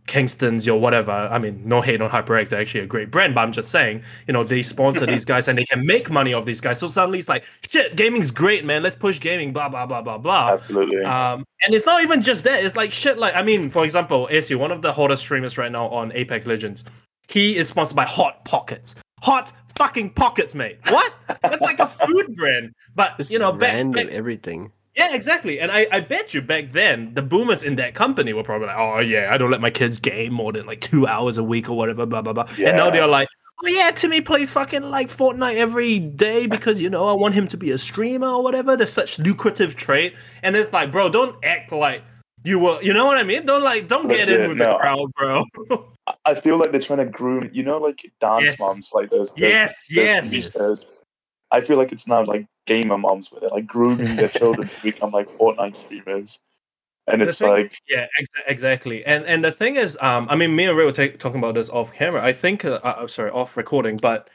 Kingston's, 0.06 0.66
your 0.66 0.78
whatever. 0.80 1.10
I 1.10 1.38
mean, 1.38 1.62
no 1.64 1.80
hate 1.80 2.00
on 2.00 2.10
HyperX, 2.10 2.50
they're 2.50 2.60
actually 2.60 2.80
a 2.80 2.86
great 2.86 3.10
brand, 3.10 3.34
but 3.34 3.40
I'm 3.40 3.52
just 3.52 3.70
saying, 3.70 4.02
you 4.26 4.32
know, 4.32 4.44
they 4.44 4.62
sponsor 4.62 5.06
these 5.06 5.24
guys 5.32 5.48
and 5.48 5.56
they 5.58 5.64
can 5.64 5.86
make 5.86 6.10
money 6.10 6.34
off 6.34 6.44
these 6.44 6.60
guys. 6.60 6.78
So 6.78 6.88
suddenly 6.88 7.18
it's 7.18 7.28
like, 7.28 7.44
shit, 7.68 7.96
gaming's 7.96 8.30
great, 8.30 8.64
man. 8.64 8.82
Let's 8.82 8.96
push 8.96 9.18
gaming, 9.18 9.52
blah 9.52 9.68
blah 9.68 9.86
blah 9.86 10.02
blah 10.02 10.18
blah. 10.18 10.52
Absolutely. 10.52 11.02
Um, 11.04 11.44
and 11.64 11.74
it's 11.74 11.86
not 11.86 12.02
even 12.02 12.20
just 12.22 12.44
that. 12.44 12.62
It's 12.64 12.76
like 12.76 12.92
shit. 12.92 13.18
Like 13.18 13.34
I 13.34 13.42
mean, 13.42 13.70
for 13.70 13.84
example, 13.84 14.28
Aceu, 14.30 14.56
one 14.56 14.70
of 14.70 14.82
the 14.82 14.92
hottest 14.92 15.22
streamers 15.22 15.56
right 15.56 15.72
now 15.72 15.88
on 15.88 16.12
Apex 16.12 16.46
Legends, 16.46 16.84
he 17.28 17.56
is 17.56 17.68
sponsored 17.68 17.96
by 17.96 18.04
Hot 18.04 18.44
Pockets. 18.44 18.94
Hot 19.22 19.52
fucking 19.76 20.10
pockets, 20.10 20.54
mate. 20.54 20.78
What? 20.88 21.14
That's 21.42 21.62
like 21.62 21.80
a 21.80 21.86
food 22.06 22.34
brand. 22.36 22.74
But 22.94 23.16
Just 23.16 23.30
you 23.30 23.38
know, 23.38 23.52
back, 23.52 23.72
random 23.72 24.06
back- 24.06 24.14
everything. 24.14 24.70
Yeah, 24.96 25.14
exactly. 25.14 25.60
And 25.60 25.70
I, 25.72 25.86
I 25.90 26.00
bet 26.00 26.34
you 26.34 26.40
back 26.42 26.70
then 26.72 27.12
the 27.14 27.22
boomers 27.22 27.62
in 27.62 27.76
that 27.76 27.94
company 27.94 28.32
were 28.32 28.44
probably 28.44 28.68
like, 28.68 28.76
oh 28.78 29.00
yeah, 29.00 29.28
I 29.32 29.36
don't 29.38 29.50
let 29.50 29.60
my 29.60 29.70
kids 29.70 29.98
game 29.98 30.32
more 30.32 30.52
than 30.52 30.66
like 30.66 30.80
two 30.80 31.06
hours 31.06 31.38
a 31.38 31.44
week 31.44 31.68
or 31.68 31.76
whatever, 31.76 32.06
blah 32.06 32.22
blah 32.22 32.32
blah. 32.32 32.46
And 32.58 32.76
now 32.76 32.90
they're 32.90 33.06
like, 33.06 33.28
oh 33.62 33.66
yeah, 33.68 33.90
Timmy 33.90 34.20
plays 34.20 34.50
fucking 34.52 34.82
like 34.82 35.08
Fortnite 35.08 35.56
every 35.56 35.98
day 35.98 36.46
because 36.46 36.80
you 36.80 36.88
know 36.90 37.08
I 37.08 37.12
want 37.12 37.34
him 37.34 37.48
to 37.48 37.56
be 37.56 37.70
a 37.70 37.78
streamer 37.78 38.28
or 38.28 38.42
whatever. 38.42 38.76
There's 38.76 38.92
such 38.92 39.18
lucrative 39.18 39.74
trade, 39.76 40.14
and 40.42 40.54
it's 40.56 40.72
like, 40.72 40.90
bro, 40.92 41.08
don't 41.08 41.36
act 41.44 41.72
like 41.72 42.02
you 42.44 42.58
were. 42.58 42.80
You 42.82 42.92
know 42.92 43.06
what 43.06 43.16
I 43.16 43.22
mean? 43.22 43.46
Don't 43.46 43.62
like, 43.64 43.88
don't 43.88 44.06
get 44.08 44.28
in 44.28 44.34
Legit, 44.34 44.48
with 44.50 44.58
the 44.58 44.76
crowd, 44.78 45.12
bro. 45.14 45.42
I- 46.26 46.34
feel 46.34 46.58
like 46.58 46.70
they're 46.70 46.80
trying 46.80 46.98
to 46.98 47.06
groom, 47.06 47.48
you 47.52 47.62
know, 47.62 47.78
like 47.78 48.12
dance 48.20 48.44
Yes. 48.44 48.60
moms, 48.60 48.90
like 48.92 49.08
those. 49.10 49.30
those- 49.32 49.40
yes, 49.40 49.86
those 49.88 49.96
yes. 49.96 50.52
Shows. 50.52 50.86
I 51.50 51.60
feel 51.60 51.76
like 51.76 51.92
it's 51.92 52.08
now 52.08 52.24
like 52.24 52.46
gamer 52.66 52.98
moms 52.98 53.30
with 53.30 53.42
it, 53.42 53.52
like 53.52 53.66
grooming 53.66 54.16
their 54.16 54.28
children 54.40 54.68
to 54.68 54.82
become 54.82 55.10
like 55.12 55.28
Fortnite 55.28 55.76
streamers, 55.76 56.40
and 57.06 57.22
it's 57.22 57.38
thing- 57.38 57.48
like, 57.50 57.74
Yeah, 57.88 58.06
ex- 58.18 58.30
exactly. 58.46 59.04
And 59.04 59.24
and 59.26 59.44
the 59.44 59.52
thing 59.52 59.76
is, 59.76 59.96
um, 60.00 60.26
I 60.30 60.36
mean, 60.36 60.56
me 60.56 60.64
and 60.64 60.76
Ray 60.76 60.84
were 60.84 60.92
ta- 60.92 61.16
talking 61.18 61.38
about 61.38 61.54
this 61.54 61.70
off 61.70 61.92
camera. 61.92 62.24
I 62.24 62.32
think, 62.32 62.64
uh, 62.64 62.80
uh, 62.82 63.06
sorry, 63.06 63.30
off 63.30 63.56
recording. 63.56 63.96
But 63.98 64.28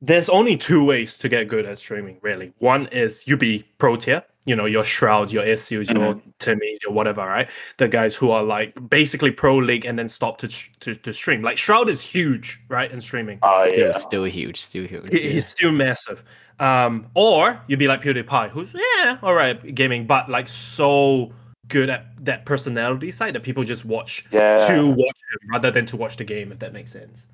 there's 0.00 0.28
only 0.28 0.56
two 0.56 0.84
ways 0.84 1.16
to 1.18 1.28
get 1.28 1.48
good 1.48 1.64
at 1.66 1.78
streaming. 1.78 2.18
Really, 2.22 2.52
one 2.58 2.86
is 2.88 3.26
you 3.28 3.36
be 3.36 3.64
pro 3.78 3.96
tier. 3.96 4.22
You 4.46 4.54
know, 4.54 4.66
your 4.66 4.84
shrouds, 4.84 5.32
your 5.32 5.42
Aceus, 5.42 5.90
your 5.90 6.20
Timmys, 6.38 6.82
your 6.82 6.92
whatever, 6.92 7.22
right? 7.24 7.48
The 7.78 7.88
guys 7.88 8.14
who 8.14 8.30
are 8.30 8.42
like 8.42 8.90
basically 8.90 9.30
pro 9.30 9.56
league 9.56 9.86
and 9.86 9.98
then 9.98 10.06
stop 10.08 10.36
to 10.38 10.48
to, 10.80 10.94
to 10.96 11.14
stream. 11.14 11.40
Like 11.40 11.56
Shroud 11.56 11.88
is 11.88 12.02
huge, 12.02 12.60
right, 12.68 12.92
in 12.92 13.00
streaming. 13.00 13.38
Yeah. 13.42 13.86
yeah, 13.86 13.92
Still 13.96 14.24
huge, 14.24 14.60
still 14.60 14.86
huge. 14.86 15.10
He- 15.10 15.24
yeah. 15.24 15.30
He's 15.30 15.48
still 15.48 15.72
massive. 15.72 16.22
Um, 16.60 17.08
or 17.14 17.60
you'd 17.66 17.78
be 17.78 17.88
like 17.88 18.02
PewDiePie, 18.02 18.50
who's 18.50 18.74
yeah, 18.74 19.18
all 19.22 19.34
right, 19.34 19.74
gaming, 19.74 20.06
but 20.06 20.30
like 20.30 20.46
so 20.48 21.32
good 21.68 21.88
at 21.90 22.06
that 22.24 22.44
personality 22.44 23.10
side 23.10 23.34
that 23.34 23.42
people 23.42 23.64
just 23.64 23.84
watch 23.84 24.24
yeah, 24.30 24.56
to 24.68 24.86
watch 24.90 24.98
him 24.98 25.50
rather 25.50 25.70
than 25.70 25.86
to 25.86 25.96
watch 25.96 26.16
the 26.16 26.24
game, 26.24 26.52
if 26.52 26.58
that 26.60 26.72
makes 26.72 26.92
sense. 26.92 27.26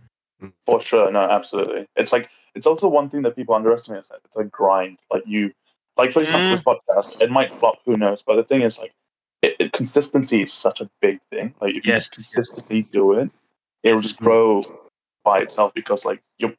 for 0.65 0.81
sure. 0.81 1.11
No, 1.11 1.21
absolutely. 1.21 1.87
It's 1.97 2.13
like 2.13 2.31
it's 2.55 2.67
also 2.67 2.89
one 2.89 3.11
thing 3.11 3.23
that 3.23 3.37
people 3.37 3.55
underestimate 3.55 4.01
is 4.03 4.09
that 4.09 4.21
it's 4.25 4.37
a 4.37 4.45
grind. 4.45 4.99
Like 5.11 5.25
you, 5.27 5.53
like 5.97 6.13
for 6.13 6.21
example, 6.21 6.49
Mm. 6.49 6.51
this 6.51 6.63
podcast, 6.63 7.21
it 7.21 7.31
might 7.31 7.51
flop, 7.51 7.79
who 7.85 7.97
knows? 7.97 8.23
But 8.23 8.37
the 8.37 8.45
thing 8.45 8.63
is, 8.63 8.79
like, 8.79 8.93
it, 9.43 9.57
it, 9.59 9.73
consistency 9.73 10.43
is 10.43 10.53
such 10.53 10.81
a 10.81 10.89
big 11.03 11.21
thing. 11.31 11.55
Like 11.61 11.75
if 11.75 11.85
you 11.87 11.93
Yes, 11.93 12.09
just 12.09 12.15
consistently 12.15 12.83
do 12.91 13.13
it, 13.13 13.33
it'll 13.83 14.01
just 14.01 14.19
grow 14.21 14.65
by 15.25 15.41
itself 15.41 15.75
because 15.75 16.05
like 16.05 16.23
you, 16.39 16.55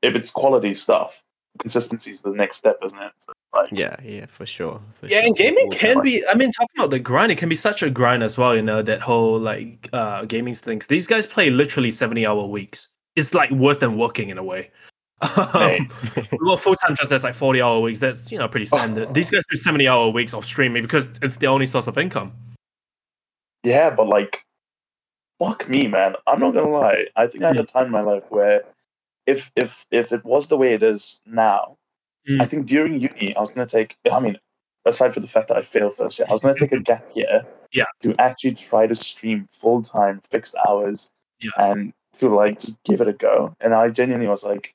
if 0.00 0.16
it's 0.16 0.30
quality 0.30 0.72
stuff, 0.74 1.22
consistency 1.58 2.10
is 2.10 2.22
the 2.22 2.30
next 2.30 2.56
step, 2.56 2.78
isn't 2.84 2.98
it? 2.98 3.12
So, 3.18 3.32
like, 3.54 3.68
Yeah, 3.72 3.96
yeah, 4.02 4.26
for 4.26 4.46
sure. 4.46 4.80
for 5.00 5.06
Yeah, 5.06 5.20
sure. 5.20 5.26
and 5.28 5.36
gaming 5.36 5.70
can 5.70 6.02
be. 6.02 6.24
I 6.26 6.34
mean, 6.34 6.52
talking 6.52 6.68
about 6.78 6.90
the 6.90 6.98
grind, 6.98 7.32
it 7.32 7.38
can 7.38 7.48
be 7.48 7.56
such 7.56 7.82
a 7.82 7.90
grind 7.90 8.22
as 8.22 8.36
well. 8.38 8.54
You 8.54 8.62
know 8.62 8.82
that 8.82 9.00
whole 9.00 9.38
like 9.38 9.88
uh 9.92 10.24
gaming 10.24 10.54
things. 10.54 10.86
These 10.86 11.06
guys 11.06 11.26
play 11.26 11.50
literally 11.50 11.90
seventy 11.90 12.26
hour 12.26 12.44
weeks. 12.46 12.88
It's 13.16 13.32
like 13.34 13.50
worse 13.50 13.78
than 13.78 13.96
working 13.96 14.28
in 14.28 14.38
a 14.38 14.44
way. 14.44 14.70
Hey. 15.54 15.78
Um, 15.78 15.90
well, 16.42 16.58
full 16.58 16.74
time 16.74 16.94
just 16.94 17.08
that's 17.08 17.24
like 17.24 17.34
forty 17.34 17.62
hour 17.62 17.80
weeks. 17.80 18.00
That's 18.00 18.30
you 18.30 18.38
know 18.38 18.48
pretty 18.48 18.66
standard. 18.66 19.14
These 19.14 19.30
guys 19.30 19.44
do 19.50 19.56
seventy 19.56 19.88
hour 19.88 20.10
weeks 20.10 20.34
of 20.34 20.44
streaming 20.44 20.82
because 20.82 21.08
it's 21.22 21.38
the 21.38 21.46
only 21.46 21.66
source 21.66 21.86
of 21.86 21.96
income. 21.96 22.32
Yeah, 23.64 23.90
but 23.90 24.06
like, 24.06 24.44
fuck 25.38 25.68
me, 25.68 25.88
man. 25.88 26.14
I'm 26.26 26.38
not 26.40 26.52
gonna 26.54 26.68
lie. 26.68 27.06
I 27.16 27.26
think 27.26 27.44
I 27.44 27.48
had 27.48 27.56
a 27.56 27.64
time 27.64 27.86
in 27.86 27.92
my 27.92 28.02
life 28.02 28.24
where, 28.28 28.64
if 29.26 29.50
if 29.56 29.86
if 29.90 30.12
it 30.12 30.24
was 30.24 30.48
the 30.48 30.56
way 30.56 30.74
it 30.74 30.82
is 30.82 31.20
now, 31.26 31.76
Mm. 32.28 32.42
I 32.42 32.46
think 32.46 32.66
during 32.66 33.00
uni 33.00 33.34
I 33.36 33.40
was 33.40 33.52
gonna 33.52 33.66
take. 33.66 33.96
I 34.10 34.20
mean, 34.20 34.36
aside 34.84 35.14
from 35.14 35.22
the 35.22 35.28
fact 35.28 35.48
that 35.48 35.56
I 35.56 35.62
failed 35.62 35.94
first 35.94 36.18
year, 36.18 36.26
I 36.28 36.32
was 36.32 36.42
gonna 36.42 36.54
take 36.54 36.72
a 36.72 36.80
gap 36.80 37.04
year. 37.14 37.46
Yeah. 37.72 37.84
To 38.02 38.14
actually 38.18 38.54
try 38.54 38.86
to 38.86 38.94
stream 38.94 39.46
full 39.52 39.82
time, 39.82 40.20
fixed 40.30 40.54
hours. 40.66 41.12
Yeah. 41.40 41.50
And 41.58 41.92
to 42.18 42.34
like 42.34 42.60
just 42.60 42.82
give 42.84 43.00
it 43.00 43.08
a 43.08 43.12
go. 43.12 43.54
And 43.60 43.74
I 43.74 43.90
genuinely 43.90 44.26
was 44.26 44.42
like, 44.42 44.74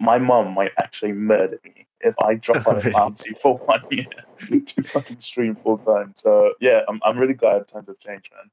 my 0.00 0.18
mom 0.18 0.54
might 0.54 0.72
actually 0.78 1.12
murder 1.12 1.60
me 1.64 1.86
if 2.00 2.14
I 2.20 2.34
drop 2.34 2.66
out 2.66 2.78
of 2.78 2.84
Really? 2.84 2.92
pharmacy 2.94 3.34
for 3.34 3.58
one 3.58 3.82
year 3.90 4.06
to 4.60 4.82
fucking 4.82 5.20
stream 5.20 5.54
full 5.56 5.78
time. 5.78 6.12
So 6.16 6.54
yeah, 6.60 6.80
I'm 6.88 7.00
I'm 7.04 7.18
really 7.18 7.34
glad 7.34 7.68
times 7.68 7.86
have 7.86 7.98
changed, 7.98 8.32
man. 8.34 8.50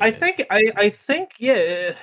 I 0.00 0.10
think 0.10 0.44
I 0.50 0.70
I 0.76 0.88
think 0.90 1.34
yeah. 1.38 1.94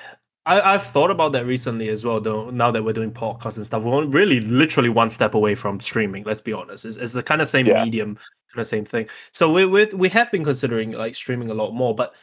I, 0.45 0.73
I've 0.73 0.83
thought 0.83 1.11
about 1.11 1.33
that 1.33 1.45
recently 1.45 1.89
as 1.89 2.03
well, 2.03 2.19
though. 2.19 2.49
Now 2.49 2.71
that 2.71 2.83
we're 2.83 2.93
doing 2.93 3.11
podcasts 3.11 3.57
and 3.57 3.65
stuff, 3.65 3.83
we're 3.83 4.05
really 4.05 4.39
literally 4.41 4.89
one 4.89 5.09
step 5.09 5.35
away 5.35 5.53
from 5.55 5.79
streaming. 5.79 6.23
Let's 6.23 6.41
be 6.41 6.51
honest, 6.53 6.83
it's, 6.85 6.97
it's 6.97 7.13
the 7.13 7.21
kind 7.23 7.41
of 7.41 7.47
same 7.47 7.67
Yeah. 7.67 7.83
medium, 7.83 8.15
kind 8.15 8.59
of 8.61 8.65
same 8.67 8.85
thing. 8.85 9.07
So 9.33 9.51
we 9.51 9.65
we 9.65 9.85
we 9.93 10.09
have 10.09 10.31
been 10.31 10.43
considering 10.43 10.91
like 10.93 11.13
streaming 11.15 11.49
a 11.49 11.53
lot 11.53 11.71
more, 11.73 11.93
but 11.93 12.15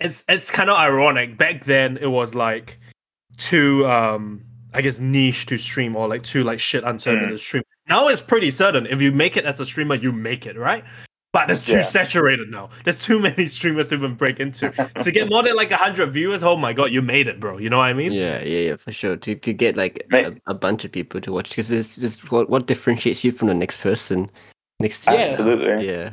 it's 0.00 0.24
it's 0.28 0.50
kind 0.50 0.70
of 0.70 0.76
ironic. 0.76 1.36
Back 1.36 1.64
then, 1.64 1.96
it 1.98 2.06
was 2.06 2.34
like 2.34 2.78
too 3.38 3.86
um 3.86 4.44
I 4.72 4.80
guess 4.80 4.98
niche 5.00 5.46
to 5.46 5.56
stream 5.56 5.96
or 5.96 6.06
like 6.08 6.22
too 6.22 6.44
like 6.44 6.60
shit 6.60 6.84
uncertain 6.84 7.24
Mm. 7.28 7.30
to 7.30 7.38
stream. 7.38 7.62
Now 7.88 8.08
it's 8.08 8.20
pretty 8.20 8.50
certain. 8.50 8.86
If 8.86 9.02
you 9.02 9.12
make 9.12 9.36
it 9.36 9.44
as 9.44 9.58
a 9.60 9.64
streamer, 9.66 9.94
you 9.96 10.10
make 10.12 10.46
it, 10.46 10.56
right? 10.56 10.84
But 11.34 11.50
it's 11.50 11.64
too 11.64 11.72
Yeah. 11.72 11.82
saturated 11.82 12.48
now. 12.48 12.70
There's 12.84 13.04
too 13.04 13.18
many 13.18 13.44
streamers 13.56 13.88
to 13.88 13.96
even 13.96 14.14
break 14.14 14.38
into. 14.40 14.70
to 15.02 15.10
get 15.10 15.28
more 15.28 15.42
than 15.42 15.56
like 15.56 15.70
hundred 15.72 16.06
viewers, 16.10 16.42
oh 16.44 16.56
my 16.56 16.72
god, 16.72 16.92
you 16.92 17.02
made 17.02 17.26
it, 17.28 17.40
bro. 17.40 17.58
You 17.58 17.68
know 17.68 17.78
what 17.78 17.90
I 17.90 17.92
mean? 17.92 18.12
Yeah, 18.12 18.40
yeah, 18.42 18.68
yeah, 18.70 18.76
for 18.76 18.92
sure. 18.92 19.16
To, 19.16 19.34
to 19.34 19.52
get 19.52 19.76
like 19.76 20.06
a, 20.12 20.34
a 20.46 20.54
bunch 20.54 20.84
of 20.84 20.92
people 20.92 21.20
to 21.20 21.32
watch, 21.32 21.48
because 21.50 21.68
this 21.68 21.96
this 21.96 22.16
what 22.30 22.48
what 22.48 22.66
differentiates 22.66 23.24
you 23.24 23.32
from 23.32 23.48
the 23.48 23.54
next 23.54 23.78
person 23.78 24.30
next 24.80 25.02
to 25.04 25.10
you. 25.10 25.18
Yeah. 25.18 25.24
Absolutely. 25.24 25.86
Yeah, 25.88 26.10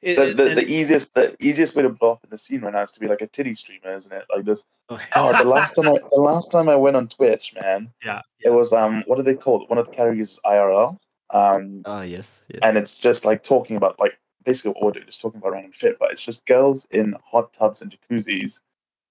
It- 0.00 0.16
The, 0.16 0.32
the, 0.34 0.48
and- 0.50 0.58
the 0.58 0.66
easiest 0.68 1.12
the 1.14 1.34
easiest 1.40 1.74
way 1.74 1.82
to 1.82 1.88
blow 1.88 2.12
up 2.12 2.20
in 2.22 2.30
the 2.30 2.38
scene 2.38 2.60
right 2.60 2.72
now 2.72 2.82
is 2.84 2.92
to 2.92 3.00
be 3.00 3.08
like 3.08 3.22
a 3.22 3.26
titty 3.26 3.54
streamer, 3.54 3.94
isn't 3.96 4.12
it? 4.12 4.24
Like 4.34 4.44
this. 4.44 4.62
Oh, 4.90 4.98
Oh, 5.16 5.36
the 5.36 5.48
last 5.48 5.74
time 5.74 5.88
I 5.88 5.98
the 6.08 6.20
last 6.20 6.52
time 6.52 6.68
I 6.68 6.76
went 6.76 6.94
on 6.94 7.08
Twitch, 7.08 7.52
man, 7.60 7.90
yeah, 8.04 8.22
it 8.40 8.50
was 8.50 8.72
um 8.72 9.02
what 9.08 9.18
are 9.18 9.24
they 9.24 9.34
called? 9.34 9.68
One 9.68 9.78
of 9.78 9.86
the 9.86 9.92
categories 9.92 10.34
is 10.34 10.40
IRL. 10.46 10.96
Um 11.32 11.82
oh 11.84 12.00
yes, 12.02 12.42
yes. 12.48 12.60
and 12.62 12.76
it's 12.76 12.94
just 12.94 13.24
like 13.24 13.42
talking 13.44 13.76
about 13.76 13.98
like 14.00 14.18
basically 14.44 14.72
what 14.72 14.94
we're 14.96 15.04
just 15.04 15.20
talking 15.20 15.38
about 15.38 15.52
random 15.52 15.72
shit, 15.72 15.98
but 15.98 16.10
it's 16.12 16.24
just 16.24 16.46
girls 16.46 16.86
in 16.90 17.14
hot 17.24 17.52
tubs 17.52 17.82
and 17.82 17.94
jacuzzis. 17.94 18.60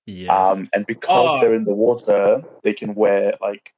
yes. 0.05 0.29
Um 0.29 0.67
and 0.73 0.85
because 0.85 1.31
Oh. 1.33 1.39
they're 1.41 1.53
in 1.53 1.65
the 1.65 1.73
water, 1.73 2.43
they 2.63 2.73
can 2.73 2.95
wear 2.95 3.33
like 3.41 3.73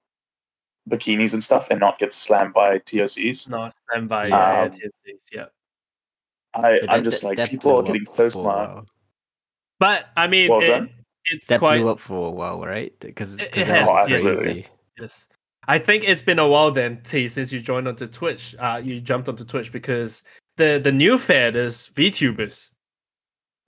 bikinis 0.89 1.33
and 1.33 1.43
stuff 1.43 1.67
and 1.69 1.79
not 1.79 1.99
get 1.99 2.13
slammed 2.13 2.53
by 2.53 2.77
ToS. 2.79 3.47
no 3.47 3.69
stand 3.89 4.09
by. 4.09 4.27
Yeah, 4.27 4.35
yeah, 4.53 4.61
Um, 4.61 4.67
it 4.67 4.73
is, 4.73 4.91
it 5.05 5.11
is, 5.15 5.29
yeah. 5.31 5.45
I, 6.53 6.61
But 6.61 6.89
I'm 6.91 7.03
that- 7.03 7.03
just 7.03 7.21
that- 7.21 7.27
like 7.27 7.37
that 7.37 7.49
people 7.49 7.77
are 7.77 7.83
getting 7.83 8.05
so 8.05 8.29
smart. 8.29 8.85
But 9.79 10.07
I 10.17 10.27
mean, 10.27 10.49
What 10.49 10.57
was 10.57 10.65
it, 10.83 10.89
it's 11.25 11.47
That 11.47 11.59
quite 11.59 11.79
blew 11.79 11.89
up 11.89 11.99
for 11.99 12.27
a 12.27 12.31
while, 12.31 12.59
right? 12.61 12.97
Because 12.99 13.35
It- 13.37 13.55
it 13.55 13.67
has, 13.67 13.87
was 13.87 14.09
yes. 14.09 14.65
Yes. 14.99 15.29
I 15.67 15.77
think 15.79 16.03
it's 16.03 16.21
been 16.23 16.39
a 16.39 16.47
while 16.47 16.71
then, 16.71 17.01
T, 17.03 17.27
since 17.29 17.51
you 17.51 17.61
joined 17.61 17.87
onto 17.87 18.07
Twitch. 18.07 18.55
Uh, 18.57 18.81
you 18.83 18.99
jumped 18.99 19.29
onto 19.29 19.45
Twitch 19.45 19.71
because 19.71 20.23
the 20.57 20.79
the 20.83 20.91
new 20.91 21.17
fad 21.17 21.55
is 21.55 21.89
VTubers. 21.95 22.69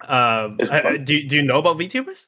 Um, 0.08 0.58
Is 0.60 0.70
uh, 0.70 0.98
do 1.04 1.24
do 1.28 1.36
you 1.38 1.44
know 1.44 1.60
about 1.60 1.78
VTubers? 1.78 2.28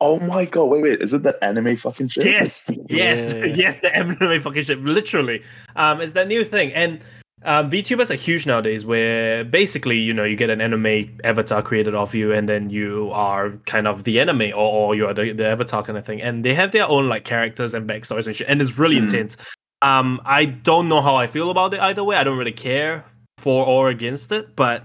Oh 0.00 0.20
my 0.20 0.44
god, 0.44 0.64
wait, 0.64 0.82
wait, 0.82 1.00
isn't 1.02 1.22
that 1.22 1.36
anime 1.42 1.76
fucking 1.76 2.08
shit? 2.08 2.24
Yes, 2.26 2.70
yes, 2.88 3.32
Yeah. 3.32 3.44
yes. 3.46 3.80
The 3.80 3.94
anime 3.96 4.40
fucking 4.40 4.62
shit. 4.64 4.80
Literally, 4.80 5.42
um, 5.76 6.00
it's 6.00 6.12
that 6.12 6.28
new 6.28 6.44
thing, 6.44 6.72
and 6.72 7.00
um, 7.44 7.70
VTubers 7.70 8.10
are 8.10 8.14
huge 8.14 8.46
nowadays. 8.46 8.84
Where 8.84 9.44
basically, 9.44 9.98
you 9.98 10.12
know, 10.12 10.24
you 10.24 10.36
get 10.36 10.50
an 10.50 10.60
anime 10.60 11.18
avatar 11.24 11.62
created 11.62 11.94
of 11.94 12.14
you, 12.14 12.32
and 12.32 12.48
then 12.48 12.70
you 12.70 13.10
are 13.12 13.50
kind 13.66 13.86
of 13.88 14.04
the 14.04 14.20
anime, 14.20 14.52
or, 14.54 14.54
or 14.54 14.94
you 14.94 15.06
are 15.06 15.14
the, 15.14 15.32
the 15.32 15.46
avatar 15.46 15.82
kind 15.82 15.96
of 15.98 16.04
thing. 16.04 16.20
And 16.22 16.44
they 16.44 16.54
have 16.54 16.72
their 16.72 16.88
own 16.88 17.08
like 17.08 17.24
characters 17.24 17.72
and 17.74 17.88
backstories 17.88 18.26
and 18.26 18.36
shit, 18.36 18.48
and 18.48 18.60
it's 18.62 18.78
really 18.78 18.96
Hmm. 18.98 19.04
intense. 19.04 19.36
Um, 19.82 20.20
I 20.24 20.44
don't 20.46 20.88
know 20.88 21.02
how 21.02 21.16
I 21.16 21.26
feel 21.26 21.50
about 21.50 21.74
it 21.74 21.80
either 21.80 22.02
way. 22.04 22.16
I 22.16 22.24
don't 22.24 22.38
really 22.38 22.52
care 22.52 23.04
for 23.38 23.64
or 23.66 23.88
against 23.88 24.32
it, 24.32 24.56
but 24.56 24.84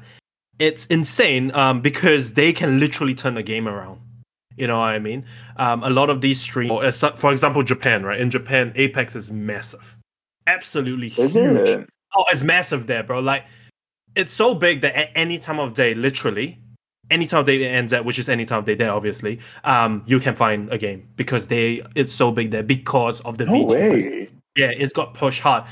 it's 0.59 0.85
insane 0.87 1.55
um, 1.55 1.81
because 1.81 2.33
they 2.33 2.51
can 2.53 2.79
literally 2.79 3.15
turn 3.15 3.35
the 3.35 3.43
game 3.43 3.67
around. 3.67 4.01
You 4.57 4.67
know 4.67 4.79
what 4.79 4.89
I 4.89 4.99
mean? 4.99 5.25
Um, 5.55 5.83
a 5.83 5.89
lot 5.89 6.09
of 6.09 6.19
these 6.19 6.41
streams, 6.41 7.03
for 7.15 7.31
example, 7.31 7.63
Japan, 7.63 8.03
right? 8.03 8.19
In 8.19 8.29
Japan, 8.29 8.73
Apex 8.75 9.15
is 9.15 9.31
massive, 9.31 9.95
absolutely 10.47 11.07
huge. 11.09 11.35
it? 11.35 11.89
Oh, 12.15 12.25
it's 12.31 12.43
massive 12.43 12.85
there, 12.87 13.03
bro. 13.03 13.19
Like, 13.19 13.45
it's 14.15 14.33
so 14.33 14.53
big 14.55 14.81
that 14.81 14.97
at 14.97 15.09
any 15.15 15.37
time 15.39 15.59
of 15.59 15.75
day, 15.75 15.93
literally, 15.93 16.59
any 17.09 17.25
time 17.25 17.41
of 17.41 17.45
day 17.45 17.61
it 17.61 17.67
ends 17.67 17.93
at, 17.93 18.03
which 18.03 18.19
is 18.19 18.27
any 18.27 18.43
time 18.45 18.59
of 18.59 18.65
day 18.65 18.75
there, 18.75 18.91
obviously, 18.91 19.39
um, 19.63 20.03
you 20.07 20.19
can 20.19 20.35
find 20.35 20.71
a 20.73 20.77
game 20.77 21.07
because 21.15 21.47
they 21.47 21.81
it's 21.95 22.11
so 22.11 22.31
big 22.31 22.51
there 22.51 22.63
because 22.63 23.21
of 23.21 23.37
the 23.37 23.45
No 23.45 23.65
VTubers. 23.65 24.05
way. 24.05 24.29
Yeah, 24.57 24.71
it's 24.75 24.91
got 24.91 25.13
pushed 25.13 25.39
hard. 25.39 25.63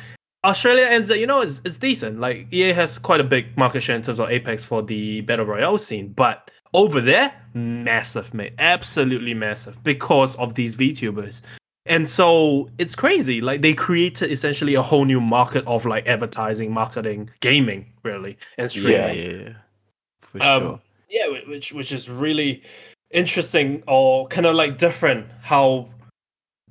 Australia 0.48 0.86
ends 0.86 1.12
at, 1.12 1.20
you 1.20 1.28
know, 1.28 1.42
it's, 1.42 1.62
it's 1.66 1.78
decent. 1.78 2.20
Like, 2.20 2.48
EA 2.52 2.72
has 2.74 2.98
quite 2.98 3.20
a 3.20 3.24
big 3.24 3.56
market 3.58 3.82
share 3.82 3.96
in 3.96 4.02
terms 4.02 4.20
of 4.20 4.30
Apex 4.30 4.64
for 4.64 4.82
the 4.82 5.22
Battle 5.22 5.46
Royale 5.46 5.78
scene. 5.78 6.14
But 6.14 6.50
over 6.74 7.02
there, 7.02 7.34
massive, 7.54 8.34
mate. 8.34 8.54
Absolutely 8.58 9.34
massive 9.34 9.82
because 9.84 10.36
of 10.38 10.56
these 10.56 10.76
VTubers. 10.76 11.42
And 11.86 12.10
so 12.10 12.70
it's 12.78 12.96
crazy. 12.96 13.42
Like, 13.42 13.62
they 13.62 13.74
created 13.74 14.32
essentially 14.32 14.76
a 14.76 14.82
whole 14.82 15.06
new 15.06 15.22
market 15.22 15.66
of 15.68 15.86
like 15.86 16.08
advertising, 16.08 16.74
marketing, 16.74 17.30
gaming, 17.42 17.86
really, 18.04 18.38
and 18.58 18.66
Yeah, 18.76 18.80
streaming. 18.82 19.18
yeah, 19.18 19.44
yeah. 19.48 19.54
For 20.22 20.44
Um, 20.44 20.62
sure. 20.64 20.82
yeah 21.10 21.28
which 21.48 21.72
which 21.72 21.92
is 21.94 22.10
really 22.10 22.62
interesting 23.12 23.82
or 23.88 24.28
kind 24.28 24.46
of 24.46 24.56
like 24.56 24.78
different 24.78 25.26
how 25.42 25.88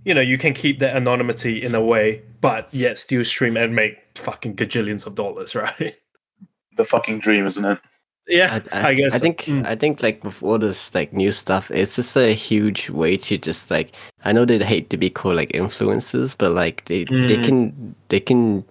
you 0.07 0.14
know 0.14 0.21
you 0.23 0.38
can 0.38 0.55
keep 0.55 0.79
that 0.79 0.95
anonymity 0.97 1.62
in 1.62 1.75
a 1.75 1.81
way 1.81 2.23
but 2.40 2.69
yet 2.73 2.97
still 2.97 3.25
stream 3.25 3.57
and 3.57 3.75
make 3.75 3.99
fucking 4.14 4.55
gajillions 4.57 5.05
of 5.07 5.14
dollars 5.14 5.55
right 5.62 5.97
The 6.77 6.85
fucking 6.85 7.19
dream, 7.21 7.47
isn't 7.47 7.64
it? 7.64 7.79
yeah 8.29 8.61
I, 8.73 8.88
I, 8.90 8.95
guess 8.95 9.14
I 9.14 9.19
think 9.19 9.45
Mm. 9.47 9.66
I 9.66 9.75
think 9.77 10.03
like 10.03 10.23
with 10.25 10.42
all 10.42 10.59
this 10.59 10.95
like 10.95 11.12
new 11.12 11.31
stuff, 11.33 11.71
it's 11.71 11.97
just 11.97 12.16
a 12.16 12.35
huge 12.35 12.90
way 12.90 13.16
to 13.19 13.38
just 13.38 13.71
like 13.71 13.95
I 14.25 14.33
know 14.33 14.45
they 14.45 14.59
hate 14.59 14.90
to 14.90 14.97
be 14.97 15.11
called 15.11 15.37
like 15.37 15.53
influencers, 15.53 16.37
but 16.37 16.51
like 16.53 16.85
they 16.87 17.05
they 17.05 17.37
Mm. 17.38 17.45
can 17.45 17.95
they 18.09 18.21
can 18.21 18.64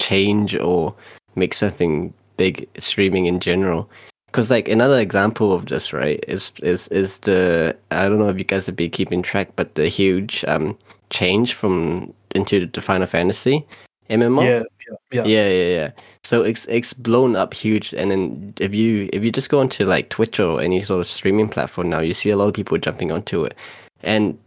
change 0.00 0.54
or 0.56 0.94
make 1.34 1.54
something 1.54 2.14
big 2.36 2.66
streaming 2.78 3.26
in 3.26 3.40
general. 3.40 3.90
Because 4.30 4.50
like 4.50 4.68
another 4.68 4.98
example 4.98 5.52
of 5.52 5.66
this, 5.66 5.92
right, 5.92 6.24
is 6.28 6.52
is 6.62 6.88
is 6.88 7.18
the 7.18 7.76
I 7.90 8.08
don't 8.08 8.18
know 8.18 8.28
if 8.28 8.38
you 8.38 8.44
guys 8.44 8.66
have 8.66 8.76
been 8.76 8.90
keeping 8.90 9.22
track, 9.22 9.50
but 9.56 9.74
the 9.74 9.88
huge 9.88 10.44
um 10.46 10.76
change 11.10 11.54
from 11.54 12.14
into 12.34 12.66
the 12.66 12.80
Final 12.80 13.08
Fantasy 13.08 13.66
MMO. 14.08 14.42
yeah 14.44 14.62
yeah 14.88 14.96
yeah 15.12 15.24
Yeah, 15.24 15.48
yeah, 15.48 15.76
yeah. 15.76 15.90
So 16.22 16.42
it's 16.42 16.66
it's 16.66 16.94
blown 16.94 17.34
up 17.36 17.54
huge, 17.54 17.92
and 17.92 18.10
then 18.10 18.54
if 18.60 18.74
you 18.74 19.08
if 19.12 19.22
you 19.24 19.32
just 19.32 19.50
go 19.50 19.60
onto 19.60 19.84
like 19.84 20.10
Twitch 20.10 20.38
or 20.38 20.60
any 20.60 20.82
sort 20.82 21.00
of 21.00 21.06
streaming 21.06 21.48
platform 21.48 21.90
now, 21.90 22.00
you 22.00 22.12
see 22.14 22.30
a 22.30 22.36
lot 22.36 22.48
of 22.48 22.54
people 22.54 22.78
jumping 22.78 23.10
onto 23.10 23.44
it, 23.44 23.56
and 24.02 24.38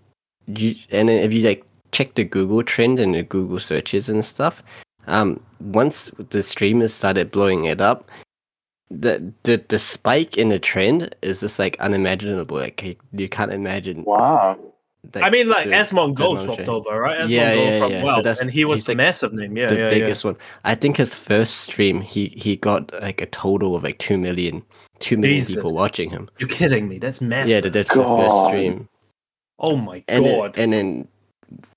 you 0.48 0.76
and 0.92 1.10
then 1.10 1.24
if 1.24 1.34
you 1.34 1.42
like 1.42 1.66
check 1.92 2.16
the 2.16 2.24
Google 2.24 2.64
trend 2.64 3.00
and 3.00 3.14
the 3.16 3.24
Google 3.24 3.60
searches 3.60 4.10
and 4.10 4.24
stuff, 4.24 4.64
um, 5.08 5.40
once 5.60 6.10
the 6.30 6.42
streamers 6.44 6.94
started 6.94 7.32
blowing 7.32 7.66
it 7.66 7.82
up, 7.82 8.10
the 8.90 9.34
the 9.44 9.64
the 9.70 9.80
spike 9.80 10.38
in 10.38 10.50
the 10.50 10.60
trend 10.60 11.16
is 11.22 11.40
just 11.42 11.60
like 11.60 11.80
unimaginable. 11.80 12.58
Like 12.58 12.84
you- 12.84 12.96
you 13.12 13.30
can't 13.30 13.52
imagine. 13.52 14.04
Wow. 14.04 14.58
like, 15.14 15.24
I 15.24 15.30
mean, 15.30 15.48
like 15.50 15.66
the- 15.66 15.72
Asmongold 15.76 16.44
swapped 16.44 16.70
over, 16.70 17.00
right? 17.00 17.20
Asmon 17.22 17.30
Yeah, 17.30 17.56
Go 17.56 17.64
yeah, 17.64 17.80
from 17.80 17.92
yeah. 17.92 18.16
So 18.16 18.22
that's- 18.22 18.40
and 18.42 18.52
he 18.52 18.66
was 18.66 18.86
the 18.86 18.92
like 18.92 18.98
massive 18.98 19.34
name. 19.34 19.58
Yeah, 19.58 19.68
the 19.68 19.78
yeah, 19.78 19.90
biggest 19.90 20.24
one. 20.24 20.38
I 20.64 20.76
think 20.76 20.98
his 20.98 21.18
first 21.18 21.62
stream, 21.62 22.02
he 22.02 22.28
he 22.28 22.56
got 22.56 22.92
like 23.02 23.20
a 23.22 23.26
total 23.28 23.76
of 23.76 23.84
like 23.84 23.98
two 23.98 24.18
million, 24.18 24.64
two 25.00 25.18
million 25.18 25.40
Jesus. 25.40 25.56
people 25.56 25.74
watching 25.74 26.10
him. 26.10 26.30
You're 26.40 26.50
kidding 26.50 26.88
me? 26.88 27.00
That's 27.00 27.20
massive. 27.22 27.50
Yeah, 27.50 27.60
that- 27.62 27.74
that's 27.74 27.90
the 27.90 28.04
first 28.04 28.46
stream, 28.46 28.88
oh 29.60 29.76
my 29.76 30.04
and 30.08 30.24
god. 30.26 30.54
then, 30.54 30.64
and 30.64 30.74
then 30.74 31.08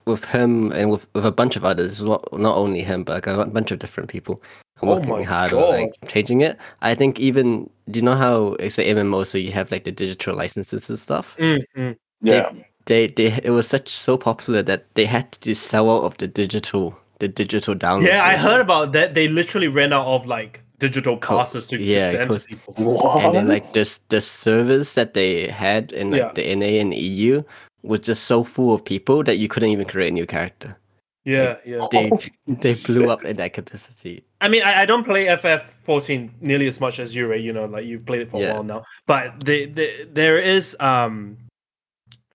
with 0.06 0.24
him 0.26 0.70
and 0.72 0.90
with, 0.90 1.06
with 1.14 1.26
a 1.26 1.32
bunch 1.32 1.56
of 1.56 1.64
others, 1.64 2.00
not, 2.00 2.22
not 2.32 2.56
only 2.56 2.80
him, 2.82 3.02
but 3.04 3.14
like 3.14 3.26
a 3.26 3.44
bunch 3.46 3.70
of 3.72 3.78
different 3.78 4.08
people 4.08 4.40
Oh 4.82 4.88
working 4.88 5.08
my 5.08 5.22
hard 5.22 5.52
on 5.52 5.70
like 5.70 5.94
changing 6.08 6.42
it. 6.42 6.58
I 6.82 6.94
think 6.94 7.18
even 7.18 7.70
do 7.90 7.98
you 7.98 8.04
know 8.04 8.14
how 8.14 8.56
it's 8.60 8.78
an 8.78 8.84
MMO, 8.96 9.26
so 9.26 9.38
you 9.38 9.52
have 9.52 9.70
like 9.70 9.84
the 9.84 9.92
digital 9.92 10.36
licenses 10.36 10.90
and 10.90 10.98
stuff. 10.98 11.34
Mm, 11.38 11.64
mm. 11.76 11.96
Yeah. 12.20 12.50
They 12.84 13.08
they 13.08 13.32
it 13.42 13.50
was 13.50 13.66
such 13.66 13.88
so 13.88 14.16
popular 14.18 14.62
that 14.62 14.84
they 14.94 15.06
had 15.06 15.32
to 15.32 15.40
just 15.40 15.66
sell 15.68 15.90
out 15.90 16.04
of 16.04 16.18
the 16.18 16.28
digital 16.28 16.96
the 17.20 17.28
digital 17.28 17.74
download. 17.74 18.06
Yeah, 18.06 18.24
I 18.24 18.36
heard 18.36 18.60
about 18.60 18.92
that. 18.92 19.14
They 19.14 19.28
literally 19.28 19.68
ran 19.68 19.92
out 19.92 20.06
of 20.06 20.26
like 20.26 20.60
digital 20.78 21.16
passes 21.16 21.66
to, 21.68 21.78
to 21.78 21.82
yeah, 21.82 22.10
send 22.10 22.30
to 22.30 22.46
people. 22.46 22.74
What? 22.74 23.24
and 23.24 23.34
then 23.34 23.48
like 23.48 23.72
this 23.72 23.98
the 24.10 24.20
servers 24.20 24.94
that 24.94 25.14
they 25.14 25.48
had 25.48 25.90
in 25.92 26.10
like 26.10 26.20
Yeah. 26.20 26.32
the 26.34 26.54
NA 26.54 26.80
and 26.80 26.92
EU 26.94 27.42
was 27.82 28.00
just 28.00 28.24
so 28.24 28.44
full 28.44 28.74
of 28.74 28.84
people 28.84 29.24
that 29.24 29.38
you 29.38 29.48
couldn't 29.48 29.70
even 29.70 29.86
create 29.86 30.08
a 30.08 30.14
new 30.14 30.26
character. 30.26 30.76
Yeah, 31.26 31.56
yeah. 31.66 31.86
They 31.90 32.08
Oh, 32.12 32.20
they 32.46 32.74
blew 32.74 33.10
up 33.10 33.24
in 33.24 33.36
that 33.36 33.52
capacity. 33.52 34.24
I 34.40 34.48
mean, 34.48 34.62
I, 34.62 34.82
I 34.82 34.86
don't 34.86 35.02
play 35.02 35.26
FF14 35.26 36.30
nearly 36.40 36.68
as 36.68 36.80
much 36.80 37.00
as 37.00 37.14
you, 37.16 37.26
Ray. 37.26 37.40
You 37.40 37.52
know, 37.52 37.64
like 37.66 37.84
you've 37.84 38.06
played 38.06 38.22
it 38.22 38.30
for 38.30 38.42
a 38.42 38.52
while 38.52 38.62
now. 38.62 38.84
But 39.06 39.44
the, 39.44 39.66
the, 39.66 40.08
there 40.12 40.38
is, 40.38 40.76
um, 40.78 41.36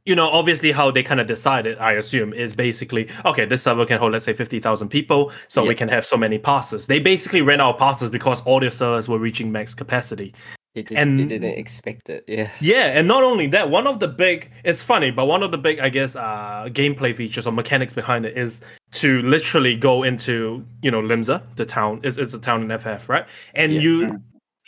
you 0.03 0.13
know, 0.13 0.27
obviously 0.27 0.73
how 0.73 0.91
they 0.91 1.03
kind 1.03 1.21
of 1.21 1.27
decided, 1.27 1.77
I 1.77 1.93
assume, 1.93 2.33
is 2.33 2.53
basically 2.53 3.09
okay. 3.23 3.45
This 3.45 3.63
server 3.63 3.85
can 3.85 3.97
hold, 3.97 4.11
let's 4.11 4.25
say, 4.25 4.33
fifty 4.33 4.59
thousand 4.59 4.89
people, 4.89 5.31
so 5.47 5.65
we 5.65 5.73
can 5.73 5.87
have 5.87 6.05
so 6.05 6.17
many 6.17 6.37
passes. 6.37 6.87
They 6.87 6.99
basically 6.99 7.41
ran 7.41 7.61
out 7.61 7.75
of 7.75 7.79
passes 7.79 8.09
because 8.09 8.41
all 8.41 8.59
their 8.59 8.71
servers 8.71 9.07
were 9.07 9.19
reaching 9.19 9.53
max 9.53 9.73
capacity. 9.73 10.35
Did, 10.73 10.91
And- 10.93 11.19
they 11.19 11.25
didn't 11.25 11.57
expect 11.57 12.09
it. 12.09 12.23
Yeah. 12.27 12.49
Yeah, 12.61 12.97
and 12.97 13.05
not 13.07 13.23
only 13.23 13.47
that, 13.47 13.69
one 13.69 13.87
of 13.87 13.99
the 13.99 14.07
big 14.07 14.49
it's 14.63 14.81
funny, 14.81 15.11
but 15.11 15.25
one 15.25 15.43
of 15.43 15.51
the 15.51 15.57
big, 15.57 15.79
I 15.79 15.89
guess, 15.89 16.15
uh 16.15 16.69
gameplay 16.69 17.13
features 17.15 17.45
or 17.45 17.51
mechanics 17.51 17.93
behind 17.93 18.25
it 18.25 18.37
is 18.37 18.61
to 18.93 19.21
literally 19.23 19.75
go 19.75 20.03
into, 20.03 20.65
you 20.81 20.89
know, 20.91 21.01
Limsa, 21.01 21.43
the 21.57 21.65
town. 21.65 21.99
It's, 22.03 22.17
it's 22.17 22.33
a 22.33 22.39
town 22.39 22.61
in 22.63 22.77
FF, 22.79 23.09
right? 23.09 23.25
And 23.53 23.73
Yeah. 23.73 23.81
you 23.81 24.21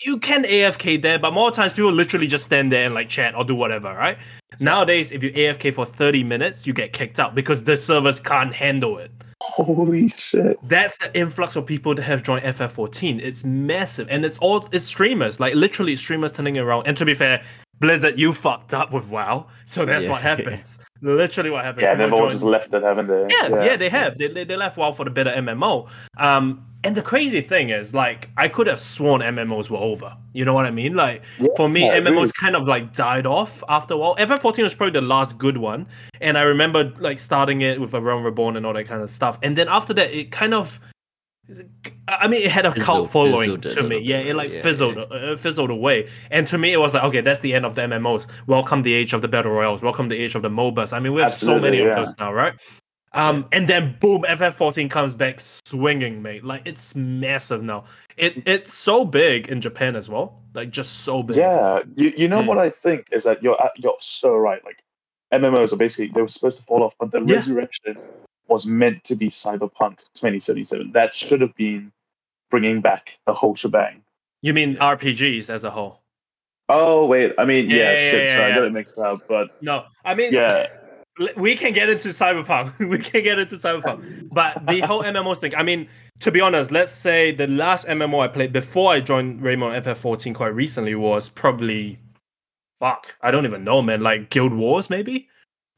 you 0.04 0.18
can 0.20 0.44
AFK 0.44 1.02
there, 1.02 1.20
but 1.20 1.34
more 1.34 1.52
times 1.52 1.72
people 1.72 1.92
literally 1.92 2.28
just 2.28 2.44
stand 2.46 2.72
there 2.72 2.86
and 2.86 2.94
like 2.96 3.08
chat 3.08 3.36
or 3.36 3.46
do 3.46 3.56
whatever, 3.56 3.94
right? 3.94 4.18
Nowadays, 4.60 5.12
if 5.13 5.24
you 5.24 5.32
AFK 5.32 5.74
for 5.74 5.86
30 5.86 6.24
minutes, 6.24 6.68
you 6.68 6.74
get 6.74 6.92
kicked 6.94 7.20
out 7.20 7.36
because 7.36 7.63
the 7.63 7.78
servers 7.78 8.20
can't 8.20 8.54
handle 8.54 8.98
it. 8.98 9.12
Holy 9.45 10.08
shit. 10.10 10.58
That's 10.63 10.97
the 10.97 11.15
influx 11.17 11.56
of 11.56 11.65
people 11.65 11.93
that 11.95 12.01
have 12.03 12.23
joined 12.23 12.43
FF14. 12.45 13.19
It's 13.21 13.43
massive, 13.43 14.08
and 14.10 14.25
it's 14.25 14.38
all 14.39 14.67
it's 14.71 14.86
streamers, 14.86 15.39
like 15.39 15.53
literally 15.53 15.95
streamers 15.95 16.32
turning 16.32 16.58
around. 16.58 16.88
And 16.88 16.95
to 16.97 17.06
be 17.06 17.13
fair, 17.13 17.43
Blizzard, 17.79 18.17
you 18.17 18.32
fucked 18.34 18.73
up 18.73 18.93
with 18.93 19.10
WoW, 19.12 19.45
so 19.65 19.86
that's 19.86 20.06
Yeah. 20.06 20.12
what 20.12 20.21
happens. 20.32 20.79
literally, 21.01 21.49
what 21.49 21.65
happens. 21.65 21.84
Yeah, 21.84 21.91
People 21.95 22.06
they've 22.06 22.13
all 22.13 22.19
join- 22.21 22.29
just 22.32 22.43
left 22.43 22.73
it, 22.73 22.84
haven't 22.84 23.08
they? 23.08 23.27
yeah, 23.29 23.63
yeah, 23.65 23.75
they 23.75 23.89
have. 23.89 24.17
They, 24.17 24.27
they, 24.29 24.43
they 24.45 24.56
left 24.56 24.77
WoW 24.77 24.91
for 24.93 25.03
the 25.03 25.12
better 25.12 25.32
MMO. 25.32 25.89
Um, 26.17 26.65
and 26.84 26.96
the 26.96 27.02
crazy 27.02 27.41
thing 27.41 27.69
is, 27.69 27.93
like, 27.93 28.30
I 28.38 28.48
could 28.50 28.67
have 28.67 28.80
sworn 28.80 29.22
MMOs 29.22 29.69
were 29.69 29.78
over. 29.78 30.15
You 30.34 30.43
know 30.46 30.54
what 30.54 30.65
I 30.65 30.72
mean? 30.72 30.96
Like, 30.96 31.24
for 31.56 31.69
me, 31.69 31.86
Yeah, 31.86 32.00
MMOs 32.00 32.10
really. 32.15 32.32
kind 32.39 32.56
of 32.56 32.67
like 32.67 32.93
died 32.93 33.26
off 33.26 33.63
after 33.69 33.93
a 33.93 33.98
while. 33.98 34.15
FF14 34.17 34.63
was 34.63 34.74
probably 34.74 35.00
the 35.00 35.06
last 35.06 35.38
good 35.38 35.58
one, 35.58 35.88
and 36.22 36.38
I 36.38 36.41
remember 36.41 36.91
like 37.00 37.19
starting 37.19 37.62
it 37.62 37.80
with 37.80 37.93
a 37.93 38.02
Realm 38.02 38.24
Reborn 38.24 38.58
and 38.58 38.65
all 38.65 38.74
that 38.74 38.88
kind 38.88 39.02
of 39.02 39.10
stuff. 39.10 39.38
And 39.43 39.58
then 39.58 39.67
after 39.69 39.93
that, 39.93 40.12
it 40.12 40.32
kind 40.32 40.54
of. 40.54 40.80
I 42.08 42.30
mean, 42.30 42.41
it 42.41 42.52
had 42.52 42.65
a 42.65 42.72
Fizzled- 42.72 42.86
cult 42.86 43.12
following 43.12 43.60
to 43.60 43.84
me. 43.84 44.00
Yeah, 44.00 44.19
it 44.19 44.36
like 44.36 44.50
yeah, 44.50 44.62
fizzled, 44.62 44.96
yeah. 44.96 45.04
uh, 45.04 45.36
fizzled 45.36 45.69
away. 45.72 46.08
And 46.32 46.48
to 46.48 46.58
me, 46.58 46.72
it 46.72 46.78
was 46.80 46.93
like, 46.93 47.04
okay, 47.04 47.19
that's 47.19 47.41
the 47.41 47.54
end 47.54 47.65
of 47.65 47.76
the 47.76 47.82
MMOs. 47.82 48.28
Welcome 48.48 48.82
the 48.84 48.93
age 48.93 49.12
of 49.12 49.22
the 49.22 49.28
battle 49.28 49.52
royales. 49.52 49.84
Welcome 49.84 50.08
the 50.08 50.15
age 50.17 50.36
of 50.36 50.41
the 50.41 50.50
MOBAs. 50.50 50.93
I 50.93 51.00
mean, 51.00 51.13
we 51.13 51.22
have 51.22 51.34
so 51.34 51.56
Absolutely, 51.56 51.80
many 51.82 51.89
of 51.89 51.96
those 51.98 52.17
now, 52.17 52.32
right? 52.32 52.54
Um, 53.15 53.47
and 53.52 53.67
then 53.67 53.95
boom, 53.99 54.23
FF14 54.28 54.89
comes 54.89 55.13
back 55.15 55.39
swinging, 55.39 56.21
mate. 56.21 56.43
Like 56.43 56.63
it's 56.65 56.95
massive 56.95 57.62
now. 57.63 57.84
It 58.17 58.47
it's 58.47 58.73
so 58.73 59.06
big 59.06 59.47
in 59.49 59.62
Japan 59.62 59.95
as 59.95 60.10
well. 60.10 60.41
Like 60.54 60.71
just 60.71 60.99
so 61.02 61.21
big. 61.23 61.38
Yeah, 61.38 61.82
you, 61.95 62.12
you 62.17 62.28
know 62.28 62.41
Mm. 62.41 62.47
what 62.47 62.58
I 62.58 62.69
think 62.69 63.08
is 63.12 63.23
that 63.26 63.43
you're 63.43 63.58
you're 63.78 63.97
so 63.99 64.36
right. 64.36 64.63
Like 64.65 64.78
MMOs 65.32 65.71
are 65.73 65.78
basically 65.78 66.08
they 66.08 66.21
were 66.21 66.28
supposed 66.28 66.58
to 66.58 66.63
fall 66.63 66.82
off, 66.84 66.95
but 66.99 67.12
the 67.12 67.21
Yeah. 67.21 67.36
resurrection 67.36 67.97
was 68.47 68.65
meant 68.65 69.04
to 69.06 69.15
be 69.15 69.30
Cyberpunk 69.30 69.97
2077. 70.15 70.91
That 70.93 71.13
should 71.13 71.41
have 71.41 71.56
been 71.56 71.91
bringing 72.49 72.82
back 72.82 73.17
the 73.26 73.34
whole 73.34 73.56
shebang. 73.56 74.02
You 74.41 74.54
mean 74.54 74.76
RPGs 74.78 75.49
as 75.49 75.63
a 75.63 75.69
whole? 75.71 76.02
Oh 76.69 77.06
wait, 77.06 77.34
I 77.38 77.45
mean 77.45 77.69
Yeah, 77.69 77.76
yeah, 77.78 77.91
yeah, 77.93 78.12
shit, 78.12 78.30
sorry, 78.30 78.52
I 78.52 78.56
got 78.56 78.63
it 78.63 78.73
mixed 78.73 78.97
up. 78.97 79.21
But 79.28 79.49
No, 79.62 79.86
I 80.04 80.15
mean, 80.15 80.34
yeah, 80.34 80.67
we 81.38 81.56
can 81.56 81.73
get 81.73 81.89
into 81.89 82.10
cyberpunk. 82.10 82.78
We 82.89 82.97
can 82.97 83.23
get 83.23 83.39
into 83.39 83.56
cyberpunk. 83.56 84.30
But 84.32 84.65
the 84.67 84.80
whole 84.82 85.04
mmos 85.13 85.38
thing 85.38 85.54
i 85.56 85.63
mean 85.63 85.88
to 86.19 86.32
be 86.32 86.39
honest 86.41 86.71
let's 86.71 86.93
say 86.93 87.32
the 87.32 87.47
last 87.47 87.88
mmo 87.88 88.21
i 88.21 88.28
played 88.28 88.54
before 88.54 88.91
i 88.93 88.99
joined 88.99 89.41
raymond 89.41 89.84
ff14 89.86 90.34
quite 90.34 90.54
recently 90.56 90.95
was 90.95 91.30
probably 91.30 91.99
fuck 92.80 93.15
i 93.21 93.32
don't 93.32 93.45
even 93.45 93.63
know 93.63 93.82
man 93.82 94.02
like 94.02 94.30
guild 94.30 94.54
wars 94.54 94.89
maybe? 94.89 95.28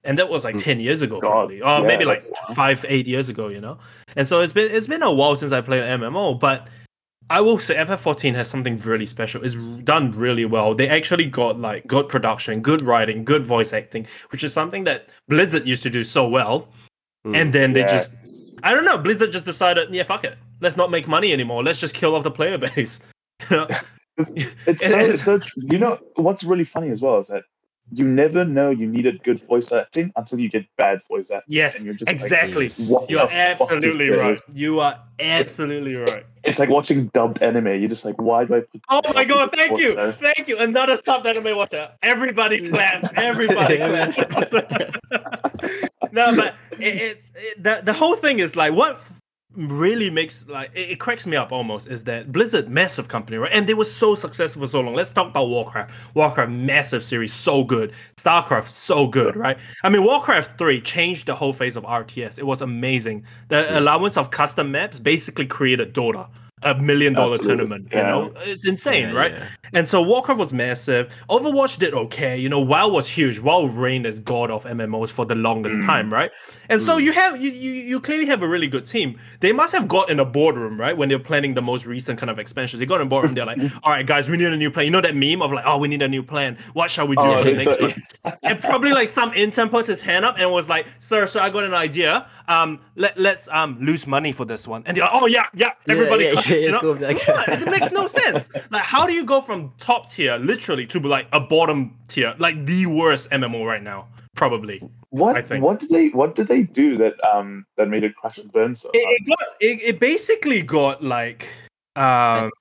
And 0.04 0.20
that 0.20 0.30
was 0.30 0.46
like 0.46 0.56
Mm. 0.56 0.64
10 0.64 0.80
years 0.82 1.02
ago 1.02 1.20
God, 1.20 1.30
probably. 1.30 1.62
Or 1.62 1.80
yeah, 1.80 1.88
maybe 1.88 2.06
like 2.06 2.22
five 2.54 2.86
eight 2.88 3.08
years 3.08 3.28
ago 3.28 3.48
you 3.48 3.60
know? 3.60 3.80
And 4.16 4.28
so 4.28 4.42
it's 4.42 4.54
been 4.54 4.72
it's 4.72 4.88
been 4.88 5.02
a 5.02 5.12
while 5.12 5.36
since 5.36 5.52
i 5.52 5.62
played 5.62 5.84
an 5.84 6.02
mmo 6.02 6.40
but 6.40 6.68
I 7.30 7.42
will 7.42 7.58
say 7.58 7.76
FF14 7.76 8.36
has 8.36 8.48
something 8.48 8.78
really 8.80 9.06
special. 9.06 9.44
It's 9.44 9.56
done 9.84 10.12
really 10.12 10.46
well. 10.46 10.76
They 10.76 10.88
actually 10.88 11.26
got 11.26 11.60
like 11.60 11.88
good 11.88 12.08
production, 12.08 12.62
good 12.62 12.82
writing, 12.82 13.24
good 13.26 13.46
voice 13.46 13.74
acting, 13.74 14.06
which 14.32 14.44
is 14.44 14.54
something 14.54 14.84
that 14.84 15.10
Blizzard 15.28 15.66
used 15.66 15.84
to 15.84 15.90
do 15.90 16.04
so 16.04 16.28
well. 16.28 16.68
Mm. 17.26 17.36
And 17.36 17.54
then 17.54 17.74
they 17.74 17.80
Yeah. 17.82 17.88
just 17.88 18.12
I 18.64 18.74
don't 18.74 18.86
know, 18.86 18.98
Blizzard 18.98 19.32
just 19.32 19.46
decided, 19.46 19.94
yeah, 19.94 20.04
fuck 20.04 20.24
it. 20.24 20.38
Let's 20.62 20.78
not 20.78 20.90
make 20.90 21.08
money 21.08 21.34
anymore. 21.34 21.64
Let's 21.64 21.80
just 21.80 21.94
kill 21.94 22.16
off 22.16 22.24
the 22.24 22.32
player 22.32 22.58
base. 22.76 23.02
It's 24.18 24.88
so, 24.88 24.98
it's 25.00 25.24
so 25.24 25.40
you 25.58 25.78
know 25.78 26.00
what's 26.16 26.46
really 26.46 26.64
funny 26.64 26.90
as 26.90 27.02
well 27.02 27.20
is 27.20 27.28
that 27.28 27.44
you 27.92 28.06
never 28.06 28.44
know 28.44 28.72
you 28.72 28.88
needed 28.88 29.24
good 29.24 29.42
voice 29.48 29.72
acting 29.72 30.12
until 30.16 30.40
you 30.40 30.50
get 30.50 30.66
bad 30.76 31.02
voice 31.08 31.30
acting. 31.32 31.54
yes, 31.54 31.78
and 31.78 31.86
you're 31.86 31.94
just 31.94 32.08
like, 32.08 32.16
exactly. 32.16 32.70
what 32.88 33.10
You're 33.10 33.22
the 33.22 33.28
fuck 33.28 33.62
is 33.62 33.62
absolutely 33.62 34.10
right. 34.10 34.40
You 34.52 34.80
are 34.80 35.00
absolutely 35.20 35.96
right. 35.96 36.26
It's 36.44 36.60
like 36.60 36.70
watching 36.70 37.08
dubbed 37.08 37.42
anime. 37.42 37.68
You're 37.68 37.90
just 37.90 38.06
like, 38.06 38.20
why 38.20 38.46
do 38.46 38.56
I 38.56 38.60
put? 38.62 38.82
Oh 38.90 39.02
my 39.14 39.24
god, 39.24 39.52
thank 39.52 39.72
voice 39.72 39.82
you. 39.82 40.14
Thank 40.14 40.48
you. 40.48 40.58
Another 40.58 40.98
sub 40.98 41.26
anime 41.26 41.56
watcher. 41.56 41.92
Everybody 42.02 42.70
claps. 42.70 43.08
Everybody 43.16 43.78
claps. 43.78 44.18
no, 46.12 46.36
but 46.36 46.56
it, 46.72 46.82
it's 46.82 47.32
it, 47.36 47.64
the 47.64 47.82
the 47.84 47.94
whole 47.94 48.16
thing 48.16 48.40
is 48.40 48.56
like 48.56 48.74
what 48.74 49.02
really 49.56 50.10
makes 50.10 50.48
like 50.48 50.72
it, 50.74 50.92
it 50.92 51.00
cracks 51.00 51.26
me 51.26 51.38
up 51.38 51.52
almost 51.52 51.88
is 51.88 52.04
that 52.04 52.32
Blizzard 52.32 52.70
massive 52.70 53.08
company 53.08 53.38
right 53.38 53.52
and 53.54 53.68
they 53.68 53.74
were 53.74 53.86
so 53.86 54.16
successful 54.16 54.64
for 54.66 54.70
so 54.70 54.82
long. 54.82 54.96
Let's 54.96 55.12
talk 55.12 55.28
about 55.30 55.48
Warcraft. 55.50 56.16
Warcraft 56.16 56.52
massive 56.52 57.04
series 57.04 57.34
so 57.34 57.64
good. 57.64 57.94
StarCraft 58.18 58.70
so 58.70 59.08
good, 59.08 59.36
right? 59.36 59.58
I 59.84 59.90
mean 59.90 60.04
Warcraft 60.04 60.58
3 60.58 60.82
changed 60.82 61.26
the 61.28 61.36
whole 61.36 61.54
face 61.54 61.76
of 61.76 61.84
RTS. 61.84 62.38
It 62.40 62.46
was 62.46 62.62
amazing. 62.62 63.24
The 63.50 63.62
Yes. 63.62 63.72
allowance 63.78 64.18
of 64.18 64.32
custom 64.32 64.72
maps 64.72 65.00
basically 65.00 65.46
created 65.46 65.94
Dota. 65.94 66.28
A 66.64 66.74
million 66.74 67.14
dollar 67.14 67.38
tournament, 67.38 67.90
yeah. 67.92 67.98
you 68.00 68.04
know, 68.32 68.34
it's 68.44 68.66
insane, 68.66 69.10
Yeah, 69.10 69.14
right? 69.14 69.32
yeah. 69.34 69.48
And 69.74 69.90
so 69.90 70.02
Warcraft 70.02 70.40
was 70.40 70.54
massive. 70.54 71.12
Overwatch 71.30 71.78
did 71.80 71.94
okay. 71.94 72.38
You 72.38 72.48
know, 72.48 72.62
WoW 72.62 72.88
was 72.88 73.10
huge. 73.10 73.40
WoW 73.40 73.66
reigned 73.66 74.06
as 74.06 74.22
god 74.22 74.50
of 74.50 74.64
MMOs 74.64 75.10
for 75.10 75.26
the 75.26 75.36
longest 75.36 75.80
Mm. 75.82 75.86
time, 75.86 76.14
right? 76.14 76.32
And 76.70 76.82
so 76.82 76.98
Mm. 76.98 77.04
you 77.04 77.12
have 77.12 77.42
you, 77.42 77.52
you 77.52 77.72
you 77.74 78.00
clearly 78.00 78.26
have 78.26 78.42
a 78.42 78.48
really 78.48 78.68
good 78.68 78.86
team. 78.86 79.20
They 79.42 79.52
must 79.52 79.74
have 79.76 79.88
got 79.90 80.10
in 80.10 80.20
a 80.20 80.26
boardroom, 80.26 80.80
right? 80.80 80.96
When 80.96 81.10
they're 81.10 81.20
planning 81.20 81.56
the 81.56 81.62
most 81.62 81.86
recent 81.86 82.18
kind 82.20 82.30
of 82.30 82.40
expansions. 82.40 82.80
They 82.80 82.86
got 82.86 83.02
in 83.02 83.08
a 83.08 83.10
boardroom, 83.10 83.36
they're 83.36 83.46
like, 83.46 83.60
all 83.84 83.92
right, 83.92 84.06
guys, 84.08 84.30
we 84.30 84.38
need 84.38 84.48
a 84.48 84.56
new 84.58 84.72
plan. 84.72 84.86
You 84.86 84.92
know 84.92 85.02
that 85.02 85.16
meme 85.16 85.42
of 85.42 85.52
like, 85.52 85.66
oh, 85.68 85.78
we 85.78 85.90
need 85.90 86.02
a 86.02 86.08
new 86.08 86.24
plan. 86.24 86.58
What 86.74 86.90
shall 86.90 87.06
we 87.08 87.18
do 87.18 87.22
Oh, 87.24 87.44
for 87.44 87.50
the 87.52 87.56
next 87.66 87.82
one? 87.82 87.94
and 88.44 88.62
probably 88.62 88.94
like 88.94 89.10
some 89.10 89.34
intern 89.34 89.68
puts 89.68 89.88
his 89.90 90.00
hand 90.00 90.24
up 90.24 90.38
and 90.40 90.50
was 90.52 90.70
like, 90.70 90.88
"Sir, 91.00 91.28
sir, 91.28 91.42
I 91.42 91.50
got 91.50 91.66
an 91.66 91.74
idea. 91.74 92.28
Um, 92.48 92.80
let 92.96 93.18
let's 93.18 93.50
um 93.52 93.78
lose 93.82 94.08
money 94.08 94.32
for 94.32 94.46
this 94.46 94.66
one." 94.68 94.84
And 94.86 94.96
they're 94.96 95.04
like, 95.04 95.14
"Oh 95.22 95.28
yeah, 95.28 95.46
yeah." 95.54 95.72
Everybody, 95.88 96.30
yeah, 96.48 96.50
claps, 96.50 96.62
yeah, 96.62 96.66
you 96.66 96.72
know? 96.72 96.82
go 96.82 96.92
with 96.92 97.02
that. 97.02 97.62
It 97.62 97.70
makes 97.70 97.92
no 97.92 98.08
sense. 98.08 98.50
Like, 98.72 98.84
how 98.84 99.06
do 99.06 99.14
you 99.14 99.26
go 99.26 99.42
from 99.42 99.72
top 99.78 100.10
tier, 100.10 100.38
literally, 100.38 100.86
to 100.88 101.00
like 101.00 101.28
a 101.32 101.40
bottom 101.40 101.98
tier, 102.08 102.36
like 102.38 102.66
the 102.66 102.86
worst 102.86 103.30
MMO 103.32 103.66
right 103.66 103.84
now? 103.84 104.08
Probably. 104.36 104.82
What 105.10 105.38
I 105.38 105.42
think. 105.42 105.64
what 105.64 105.80
did 105.80 105.90
they 105.90 106.10
what 106.10 106.36
did 106.36 106.50
they 106.50 106.64
do 106.64 106.98
that 106.98 107.16
um 107.24 107.66
that 107.78 107.88
made 107.88 108.04
it 108.04 108.16
crash 108.18 108.38
and 108.38 108.52
burn 108.52 108.76
so 108.76 108.90
It, 108.94 108.98
it 108.98 109.30
got 109.30 109.48
it, 109.62 109.82
it 109.82 110.00
basically 110.00 110.62
got 110.62 111.02
like 111.02 111.48
um 111.96 112.52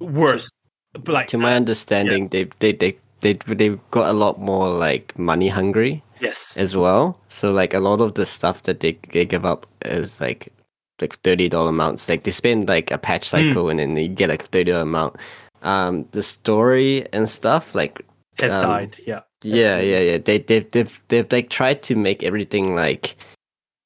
worse. 0.00 0.48
But, 0.92 1.08
Like 1.08 1.28
to 1.28 1.38
my 1.38 1.54
understanding, 1.54 2.28
they 2.28 2.44
they 2.60 2.72
they 2.72 2.96
they 3.20 3.34
they 3.34 3.78
got 3.90 4.08
a 4.08 4.14
lot 4.14 4.40
more 4.40 4.70
like 4.70 5.18
money 5.18 5.48
hungry 5.48 6.02
yes, 6.20 6.56
as 6.56 6.74
well. 6.74 7.20
So 7.28 7.52
like 7.52 7.74
a 7.74 7.80
lot 7.80 8.00
of 8.00 8.14
the 8.14 8.24
stuff 8.24 8.62
that 8.62 8.80
they 8.80 8.98
they 9.12 9.26
give 9.26 9.44
up 9.44 9.66
is 9.84 10.20
like 10.20 10.52
like 11.00 11.14
thirty 11.20 11.48
dollar 11.48 11.70
amounts. 11.70 12.08
Like 12.08 12.24
they 12.24 12.30
spend 12.30 12.68
like 12.68 12.90
a 12.90 12.98
patch 12.98 13.30
Hmm. 13.30 13.36
cycle 13.50 13.68
and 13.68 13.78
then 13.78 13.96
you 13.96 14.08
get 14.08 14.30
like 14.30 14.44
thirty 14.46 14.70
dollar 14.70 14.82
amount. 14.82 15.16
Um, 15.62 16.06
the 16.12 16.22
story 16.22 17.06
and 17.12 17.28
stuff 17.28 17.74
like 17.74 18.00
has 18.38 18.52
um, 18.52 18.62
died. 18.62 18.96
Yeah. 19.06 19.20
yeah 19.42 19.80
yeah 19.80 20.00
yeah 20.00 20.18
they 20.18 20.38
they've 20.38 20.70
they've 20.70 21.00
they've 21.08 21.30
like 21.32 21.50
tried 21.50 21.82
to 21.84 21.96
make 21.96 22.22
everything 22.22 22.74
like 22.74 23.16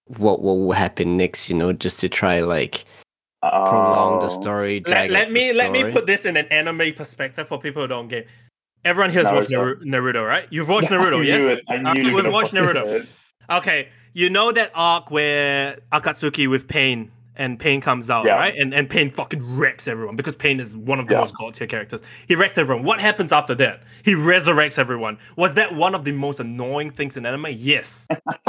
what 0.06 0.42
what 0.42 0.54
will 0.58 0.72
happen 0.72 1.16
next. 1.16 1.48
You 1.48 1.56
know, 1.56 1.72
just 1.72 2.00
to 2.00 2.08
try 2.08 2.40
like 2.40 2.84
prolong 3.42 4.20
the 4.20 4.26
Oh. 4.26 4.40
story. 4.40 4.82
Let, 4.86 5.10
let 5.10 5.32
me 5.32 5.52
the 5.52 5.56
let 5.58 5.72
me 5.72 5.90
put 5.92 6.06
this 6.06 6.24
in 6.26 6.36
an 6.36 6.46
anime 6.50 6.92
perspective 6.94 7.48
for 7.48 7.58
people 7.58 7.82
who 7.82 7.88
don't 7.88 8.08
get. 8.08 8.26
Everyone 8.84 9.10
here's 9.10 9.26
watched 9.26 9.50
Naruto. 9.50 9.82
Naruto, 9.82 9.84
Naruto, 9.84 10.26
right? 10.26 10.46
You've 10.50 10.68
watched 10.68 10.90
I 10.90 10.96
Naruto, 10.96 11.20
knew 11.20 11.28
yes? 11.28 11.58
it. 11.58 11.64
I 11.68 11.76
Uh, 11.76 11.92
knew 11.92 12.02
you 12.02 12.14
were 12.14 12.22
we've 12.22 12.32
watched 12.32 12.54
Naruto. 12.54 12.86
it. 13.00 13.08
Okay, 13.50 13.88
you 14.12 14.30
know 14.30 14.52
that 14.52 14.70
arc 14.74 15.10
where 15.10 15.78
Akatsuki 15.92 16.48
with 16.48 16.66
Pain 16.68 17.10
and 17.36 17.58
Pain 17.58 17.80
comes 17.80 18.10
out, 18.10 18.26
Yeah. 18.26 18.34
right? 18.34 18.54
And 18.56 18.74
and 18.74 18.90
Pain 18.90 19.10
fucking 19.10 19.56
wrecks 19.56 19.88
everyone 19.88 20.14
because 20.16 20.34
Pain 20.36 20.60
is 20.60 20.76
one 20.76 20.98
of 21.00 21.06
the 21.08 21.14
Yeah. 21.14 21.20
most 21.20 21.34
god 21.36 21.54
tier 21.54 21.66
characters. 21.66 22.00
He 22.28 22.34
wrecks 22.34 22.58
everyone. 22.58 22.84
What 22.84 23.00
happens 23.00 23.32
after 23.32 23.54
that? 23.56 23.82
He 24.04 24.14
resurrects 24.14 24.78
everyone. 24.78 25.16
Was 25.36 25.54
that 25.54 25.74
one 25.74 25.94
of 25.94 26.04
the 26.04 26.12
most 26.12 26.40
annoying 26.40 26.90
things 26.90 27.16
in 27.16 27.24
anime? 27.24 27.46
Yes. 27.50 28.06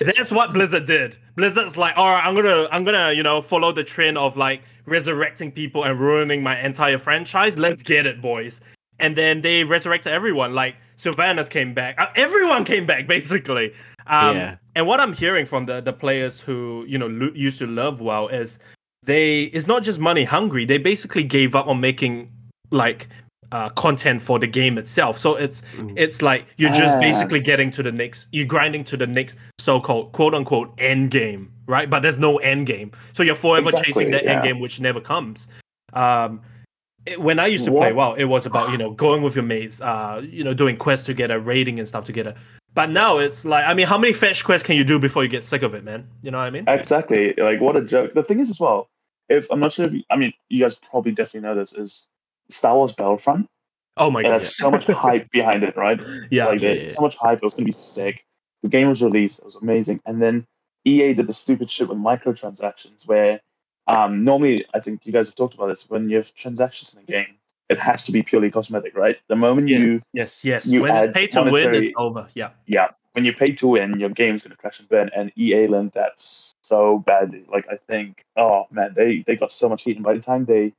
That's 0.00 0.32
what 0.32 0.52
Blizzard 0.52 0.86
did. 0.86 1.16
Blizzard's 1.36 1.76
like, 1.76 1.96
all 1.96 2.10
right, 2.10 2.24
I'm 2.24 2.34
gonna, 2.34 2.68
I'm 2.72 2.84
gonna, 2.84 3.12
you 3.12 3.22
know, 3.22 3.40
follow 3.42 3.72
the 3.72 3.84
trend 3.84 4.18
of 4.18 4.36
like 4.36 4.62
resurrecting 4.86 5.52
people 5.52 5.84
and 5.84 6.00
ruining 6.00 6.42
my 6.42 6.58
entire 6.60 6.98
franchise. 6.98 7.58
Let's 7.58 7.82
get 7.82 8.06
it, 8.06 8.20
boys. 8.22 8.60
And 8.98 9.14
then 9.16 9.40
they 9.42 9.64
resurrected 9.64 10.12
everyone. 10.12 10.54
Like 10.54 10.76
Sylvanas 10.96 11.50
came 11.50 11.74
back. 11.74 11.96
Uh, 11.98 12.06
everyone 12.16 12.64
came 12.64 12.86
back 12.86 13.06
basically. 13.06 13.72
Um, 14.06 14.36
Yeah. 14.36 14.56
And 14.74 14.86
what 14.86 15.00
I'm 15.00 15.12
hearing 15.12 15.46
from 15.46 15.66
the 15.66 15.80
the 15.80 15.92
players 15.92 16.40
who 16.40 16.84
you 16.88 16.98
know 16.98 17.08
lo- 17.08 17.32
used 17.34 17.58
to 17.58 17.66
love 17.66 18.00
WoW 18.00 18.28
is 18.28 18.58
they 19.04 19.42
it's 19.52 19.66
not 19.66 19.82
just 19.82 19.98
money 19.98 20.24
hungry. 20.24 20.64
They 20.64 20.78
basically 20.78 21.24
gave 21.24 21.54
up 21.54 21.66
on 21.68 21.80
making 21.80 22.30
like 22.70 23.08
uh, 23.52 23.68
content 23.70 24.22
for 24.22 24.38
the 24.38 24.46
game 24.46 24.78
itself. 24.78 25.18
So 25.18 25.34
it's 25.36 25.62
Mm. 25.76 25.92
it's 25.96 26.22
like 26.22 26.46
you're 26.56 26.72
just 26.72 26.96
Ah. 26.96 27.00
basically 27.00 27.40
getting 27.40 27.70
to 27.72 27.82
the 27.82 27.92
next 27.92 28.28
you're 28.32 28.46
grinding 28.46 28.82
to 28.84 28.96
the 28.96 29.06
next 29.06 29.36
so-called 29.60 30.12
quote 30.12 30.34
unquote 30.34 30.72
end 30.78 31.10
game 31.10 31.52
right 31.66 31.88
but 31.90 32.00
there's 32.02 32.18
no 32.18 32.38
end 32.38 32.66
game 32.66 32.90
so 33.12 33.22
you're 33.22 33.36
forever 33.36 33.68
Exactly, 33.68 33.92
chasing 33.92 34.10
that 34.10 34.26
end 34.26 34.42
game 34.42 34.58
which 34.58 34.80
never 34.80 35.00
comes 35.00 35.48
um 35.92 36.40
it- 37.06 37.20
when 37.20 37.38
i 37.38 37.46
used 37.46 37.64
to 37.64 37.70
play 37.70 37.92
wow 37.92 38.14
it 38.14 38.24
was 38.24 38.44
about 38.46 38.72
you 38.72 38.78
know 38.78 38.90
going 38.90 39.22
with 39.22 39.36
your 39.36 39.44
mates 39.44 39.80
uh 39.80 40.20
you 40.24 40.42
know 40.42 40.52
doing 40.54 40.76
quests 40.76 41.06
together 41.06 41.38
raiding 41.38 41.78
and 41.78 41.86
stuff 41.86 42.04
together 42.04 42.34
but 42.74 42.90
now 42.90 43.18
it's 43.18 43.44
like 43.44 43.64
i 43.66 43.74
mean 43.74 43.86
how 43.86 43.98
many 43.98 44.12
fetch 44.12 44.44
quests 44.44 44.66
can 44.66 44.76
you 44.76 44.84
do 44.84 44.98
before 44.98 45.22
you 45.22 45.28
get 45.28 45.44
sick 45.44 45.62
of 45.62 45.74
it 45.74 45.84
man 45.84 46.06
you 46.22 46.30
know 46.30 46.38
what 46.38 46.44
i 46.44 46.50
mean 46.50 46.64
Exactly. 46.68 47.34
Like 47.34 47.60
what 47.60 47.76
a 47.76 47.82
joke. 47.82 48.14
The 48.14 48.22
thing 48.22 48.40
is 48.40 48.50
as 48.50 48.58
well, 48.60 48.88
if 49.28 49.50
I'm 49.50 49.60
not 49.60 49.72
sure 49.72 49.86
if 49.86 49.92
you, 49.92 50.02
I 50.10 50.16
mean 50.16 50.32
you 50.48 50.62
guys 50.62 50.74
probably 50.74 51.12
definitely 51.12 51.48
know 51.48 51.54
this 51.54 51.72
is 51.74 52.08
Star 52.48 52.74
Wars 52.76 52.92
Battlefront. 52.92 53.48
oh 53.96 54.10
my 54.10 54.22
god 54.22 54.32
has 54.32 54.56
so 54.56 54.70
much 54.70 54.84
hype 55.04 55.30
behind 55.30 55.62
it, 55.62 55.76
right? 55.76 56.00
yeah 56.30 56.46
like 56.46 56.60
yeah, 56.60 56.72
yeah. 56.72 56.92
so 56.92 57.02
much 57.02 57.16
hype. 57.16 57.38
It 57.38 57.44
was 57.44 57.54
gonna 57.54 57.66
be 57.66 57.72
sick. 57.72 58.24
The 58.62 58.68
game 58.68 58.88
was 58.88 59.02
released. 59.02 59.38
It 59.40 59.44
was 59.44 59.56
amazing. 59.56 60.00
And 60.06 60.22
then 60.22 60.46
EA 60.84 61.14
did 61.14 61.26
the 61.26 61.32
stupid 61.32 61.70
shit 61.70 61.88
with 61.88 61.98
microtransactions, 61.98 63.06
where 63.06 63.40
um, 63.86 64.24
normally 64.24 64.64
I 64.74 64.80
think 64.80 65.06
you 65.06 65.12
guys 65.12 65.26
have 65.26 65.34
talked 65.34 65.54
about 65.54 65.66
this. 65.68 65.88
When 65.90 66.08
you 66.08 66.16
have 66.16 66.34
transactions 66.34 66.94
in 66.94 67.02
a 67.02 67.06
game, 67.06 67.34
it 67.72 67.78
has 67.78 68.04
to 68.04 68.12
be 68.12 68.22
purely 68.22 68.50
cosmetic, 68.50 68.96
right? 68.96 69.18
The 69.28 69.36
moment 69.36 69.68
Yeah. 69.68 69.78
you 69.78 70.02
yes 70.12 70.44
yes 70.44 70.66
You 70.66 70.82
when 70.82 70.94
it's 70.94 71.06
add 71.06 71.14
pay 71.14 71.26
to 71.28 71.42
win 71.42 71.74
it's 71.74 71.92
over 71.96 72.28
yeah 72.34 72.50
yeah, 72.66 72.88
when 73.12 73.24
you 73.24 73.32
pay 73.32 73.52
to 73.52 73.68
win, 73.68 73.98
your 73.98 74.10
game's 74.10 74.42
gonna 74.42 74.56
crash 74.56 74.78
and 74.80 74.88
burn. 74.88 75.10
And 75.14 75.32
EA 75.36 75.66
learned 75.66 75.92
that 75.92 76.12
so 76.16 76.98
badly. 76.98 77.44
Like 77.50 77.66
I 77.70 77.76
think, 77.76 78.24
oh 78.36 78.66
man, 78.70 78.94
they 78.94 79.22
they 79.26 79.36
got 79.36 79.52
so 79.52 79.68
much 79.68 79.82
heat, 79.82 79.96
and 79.96 80.04
by 80.04 80.14
the 80.14 80.22
time 80.22 80.44
they 80.44 80.72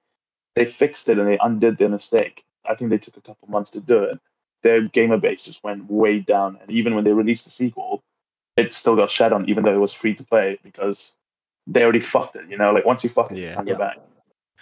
they 0.55 0.65
fixed 0.65 1.09
it 1.09 1.17
and 1.17 1.27
they 1.27 1.37
undid 1.41 1.77
their 1.77 1.89
mistake, 1.89 2.43
I 2.65 2.75
think 2.75 2.89
they 2.89 2.97
took 2.97 3.17
a 3.17 3.21
couple 3.21 3.47
months 3.49 3.71
to 3.71 3.81
do 3.81 4.03
it. 4.03 4.19
Their 4.61 4.81
gamer 4.81 5.17
base 5.17 5.43
just 5.43 5.63
went 5.63 5.89
way 5.91 6.19
down, 6.19 6.57
and 6.61 6.71
even 6.71 6.95
when 6.95 7.03
they 7.03 7.13
released 7.13 7.45
the 7.45 7.51
sequel, 7.51 8.01
it 8.55 8.73
still 8.73 8.95
got 8.95 9.09
shat 9.09 9.33
on, 9.33 9.49
even 9.49 9.63
though 9.63 9.73
it 9.73 9.79
was 9.79 9.93
free 9.93 10.13
to 10.15 10.23
play 10.23 10.59
because 10.63 11.17
they 11.67 11.83
already 11.83 11.99
fucked 11.99 12.35
it. 12.35 12.49
You 12.49 12.57
know, 12.57 12.71
like 12.71 12.85
once 12.85 13.03
you 13.03 13.09
fuck 13.09 13.31
it, 13.31 13.37
you 13.37 13.43
Yeah. 13.43 13.55
can't 13.55 13.67
go 13.67 13.75
back. 13.75 13.97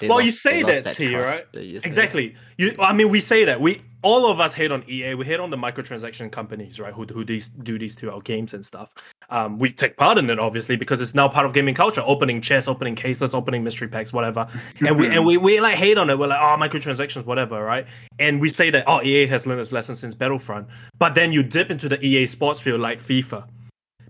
They 0.02 0.08
Well, 0.08 0.20
you 0.20 0.28
lost- 0.28 0.44
they 0.44 0.62
say 0.62 0.64
lost 0.64 0.84
that, 0.84 0.96
too, 0.96 1.16
right? 1.18 1.44
that. 1.54 1.86
Exactly. 1.86 2.36
You, 2.58 2.76
I 2.80 2.92
mean, 2.92 3.10
we 3.10 3.22
say 3.22 3.46
that 3.46 3.62
we 3.62 3.82
all 4.04 4.26
of 4.26 4.40
us 4.40 4.52
hate 4.52 4.72
on 4.72 4.84
EA. 4.90 5.14
We 5.14 5.26
hate 5.26 5.40
on 5.40 5.52
the 5.52 5.58
microtransaction 5.58 6.32
companies, 6.32 6.80
right? 6.80 6.92
Who 6.92 7.06
who 7.06 7.24
these 7.24 7.50
do 7.50 7.78
these 7.78 7.96
to 7.98 8.12
our 8.12 8.20
games 8.22 8.56
and 8.56 8.66
stuff. 8.66 8.94
Um, 9.30 9.60
we 9.60 9.72
take 9.72 9.96
part 9.96 10.18
in 10.18 10.30
it 10.30 10.40
obviously 10.40 10.76
because 10.76 11.00
it's 11.02 11.14
now 11.14 11.28
part 11.30 11.46
of 11.46 11.54
gaming 11.54 11.76
culture. 11.76 12.02
Opening 12.04 12.42
chests, 12.42 12.68
opening 12.68 12.96
cases, 12.96 13.34
opening 13.36 13.64
mystery 13.64 13.88
packs, 13.88 14.12
whatever. 14.12 14.48
And 14.86 14.98
we 14.98 15.08
and 15.08 15.24
we, 15.26 15.38
we 15.38 15.60
like 15.60 15.76
hate 15.76 15.98
on 16.00 16.10
it. 16.10 16.18
We're 16.18 16.28
like, 16.28 16.42
oh, 16.42 16.58
microtransactions, 16.60 17.26
whatever, 17.26 17.64
right? 17.64 17.86
And 18.18 18.42
we 18.42 18.50
say 18.50 18.72
that 18.72 18.86
oh, 18.88 19.04
EA 19.04 19.28
has 19.28 19.46
learned 19.46 19.62
its 19.62 19.72
lesson 19.72 19.94
since 19.94 20.16
Battlefront. 20.16 20.68
But 20.98 21.14
then 21.14 21.32
you 21.32 21.44
dip 21.44 21.70
into 21.70 21.88
the 21.88 22.04
EA 22.04 22.26
sports 22.26 22.60
field 22.60 22.82
like 22.82 23.00
FIFA, 23.00 23.46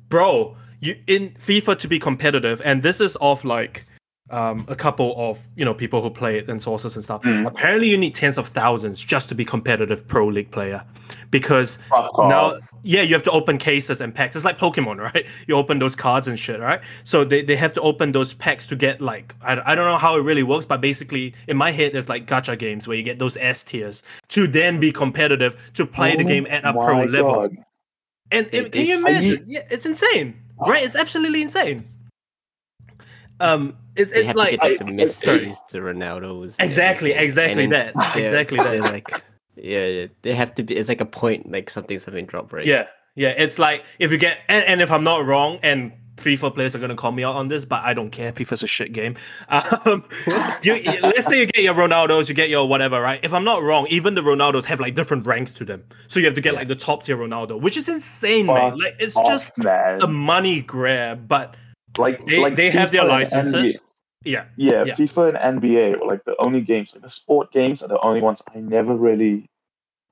bro. 0.09 0.55
You 0.79 0.95
in 1.07 1.31
FIFA 1.31 1.77
to 1.79 1.87
be 1.87 1.99
competitive, 1.99 2.61
and 2.65 2.81
this 2.81 3.01
is 3.01 3.15
off 3.19 3.43
like 3.45 3.85
um, 4.31 4.65
a 4.67 4.75
couple 4.75 5.13
of 5.17 5.39
you 5.55 5.65
know 5.65 5.73
people 5.73 6.01
who 6.01 6.09
play 6.09 6.37
it 6.37 6.49
and 6.49 6.61
sources 6.61 6.95
and 6.95 7.03
stuff. 7.03 7.21
Mm. 7.23 7.45
Apparently, 7.45 7.89
you 7.89 7.97
need 7.97 8.15
tens 8.15 8.37
of 8.37 8.47
thousands 8.47 8.99
just 9.01 9.29
to 9.29 9.35
be 9.35 9.45
competitive 9.45 10.07
pro 10.07 10.27
league 10.27 10.49
player, 10.51 10.83
because 11.29 11.77
now 12.17 12.57
yeah 12.83 13.01
you 13.01 13.13
have 13.13 13.23
to 13.23 13.31
open 13.31 13.57
cases 13.57 14.01
and 14.01 14.15
packs. 14.15 14.35
It's 14.35 14.45
like 14.45 14.57
Pokemon, 14.57 14.97
right? 15.13 15.25
You 15.47 15.55
open 15.55 15.79
those 15.79 15.95
cards 15.95 16.27
and 16.27 16.39
shit, 16.39 16.59
right? 16.59 16.81
So 17.03 17.23
they, 17.23 17.43
they 17.43 17.55
have 17.55 17.73
to 17.73 17.81
open 17.81 18.11
those 18.13 18.33
packs 18.33 18.65
to 18.67 18.75
get 18.75 19.01
like 19.01 19.35
I, 19.41 19.53
I 19.71 19.75
don't 19.75 19.85
know 19.85 19.97
how 19.97 20.17
it 20.17 20.21
really 20.21 20.43
works, 20.43 20.65
but 20.65 20.81
basically 20.81 21.33
in 21.47 21.57
my 21.57 21.71
head 21.71 21.93
there's 21.93 22.09
like 22.09 22.25
gacha 22.25 22.57
games 22.57 22.87
where 22.87 22.97
you 22.97 23.03
get 23.03 23.19
those 23.19 23.37
S 23.37 23.63
tiers 23.63 24.03
to 24.29 24.47
then 24.47 24.79
be 24.79 24.91
competitive 24.91 25.71
to 25.73 25.85
play 25.85 26.15
the 26.15 26.23
Oh 26.23 26.27
game 26.27 26.47
at 26.49 26.63
a 26.65 26.71
pro 26.73 27.03
level. 27.03 27.49
And 28.31 28.47
It 28.53 28.71
can 28.71 28.85
you 28.85 29.05
Are 29.05 29.11
you- 29.11 29.17
imagine? 29.33 29.43
Yeah, 29.45 29.59
it's 29.69 29.85
insane, 29.85 30.41
right? 30.65 30.83
It's 30.85 30.95
absolutely 30.95 31.41
insane. 31.41 31.83
Um, 33.41 33.77
it's 33.95 34.11
They 34.13 34.19
it's 34.19 34.27
have 34.29 34.35
like 34.37 34.51
to 34.51 34.57
get 34.57 34.71
like 34.71 34.81
I- 34.81 34.85
the 34.85 34.91
Messi's, 34.91 35.61
the 35.71 35.79
Ronaldos. 35.79 36.55
and 36.59 36.65
exactly, 36.65 37.13
everything. 37.13 37.23
exactly 37.25 37.63
And 37.65 37.73
that, 37.73 37.93
then 37.95 38.17
exactly 38.25 38.57
that. 38.57 38.79
like, 38.93 39.23
yeah, 39.55 39.85
yeah, 39.87 40.05
they 40.21 40.33
have 40.33 40.55
to 40.55 40.63
be. 40.63 40.75
It's 40.77 40.89
like 40.89 41.01
a 41.01 41.05
point, 41.05 41.51
like 41.51 41.69
something, 41.69 41.99
something 41.99 42.25
drop, 42.25 42.53
right? 42.53 42.65
Yeah, 42.65 42.87
yeah. 43.15 43.29
It's 43.37 43.59
like 43.59 43.85
if 43.99 44.11
you 44.11 44.17
get 44.17 44.37
and, 44.47 44.65
and 44.65 44.81
if 44.81 44.89
I'm 44.91 45.03
not 45.03 45.25
wrong, 45.25 45.59
and 45.61 45.91
FIFA 46.17 46.53
players 46.53 46.75
are 46.75 46.79
gonna 46.79 46.95
call 46.95 47.11
me 47.11 47.23
out 47.23 47.35
on 47.35 47.47
this, 47.47 47.65
but 47.65 47.83
I 47.83 47.93
don't 47.93 48.11
care. 48.11 48.31
FIFA's 48.31 48.63
a 48.63 48.67
shit 48.67 48.93
game. 48.93 49.15
Um, 49.49 50.03
you, 50.63 50.75
you- 50.75 51.01
let's 51.01 51.25
say 51.27 51.39
you 51.39 51.47
get 51.47 51.63
your 51.63 51.73
Ronaldos, 51.73 52.29
you 52.29 52.35
get 52.35 52.49
your 52.49 52.67
whatever, 52.67 53.01
right? 53.01 53.19
If 53.23 53.33
I'm 53.33 53.43
not 53.43 53.61
wrong, 53.63 53.87
even 53.89 54.13
the 54.15 54.21
Ronaldos 54.21 54.63
have 54.65 54.79
like 54.79 54.93
different 54.95 55.25
ranks 55.25 55.51
to 55.53 55.65
them, 55.65 55.83
so 56.07 56.19
you 56.19 56.25
have 56.27 56.35
to 56.35 56.41
get 56.41 56.53
like 56.53 56.67
the 56.69 56.75
top 56.75 57.03
tier 57.03 57.17
Ronaldo, 57.17 57.59
which 57.59 57.75
is 57.75 57.89
insane, 57.89 58.45
man. 58.45 58.77
Like 58.77 58.95
it's 58.99 59.17
Off, 59.17 59.25
just 59.27 59.57
man. 59.57 60.01
a 60.01 60.07
money 60.07 60.61
grab, 60.61 61.27
but 61.27 61.55
like 61.97 62.25
they- 62.25 62.39
like 62.39 62.55
they 62.55 62.69
have 62.69 62.91
their 62.91 63.05
licenses. 63.05 63.77
Yeah, 64.23 64.45
Yeah, 64.55 64.83
Yeah. 64.85 64.93
FIFA 64.95 65.29
and 65.41 65.61
NBA 65.61 65.99
were 65.99 66.05
like 66.05 66.23
the 66.25 66.35
only 66.39 66.61
games, 66.61 66.93
like 66.93 67.01
the 67.01 67.09
sport 67.09 67.51
games 67.51 67.81
are 67.81 67.87
the 67.87 67.99
only 68.01 68.21
ones 68.21 68.41
I 68.55 68.59
never 68.59 68.93
really 68.93 69.45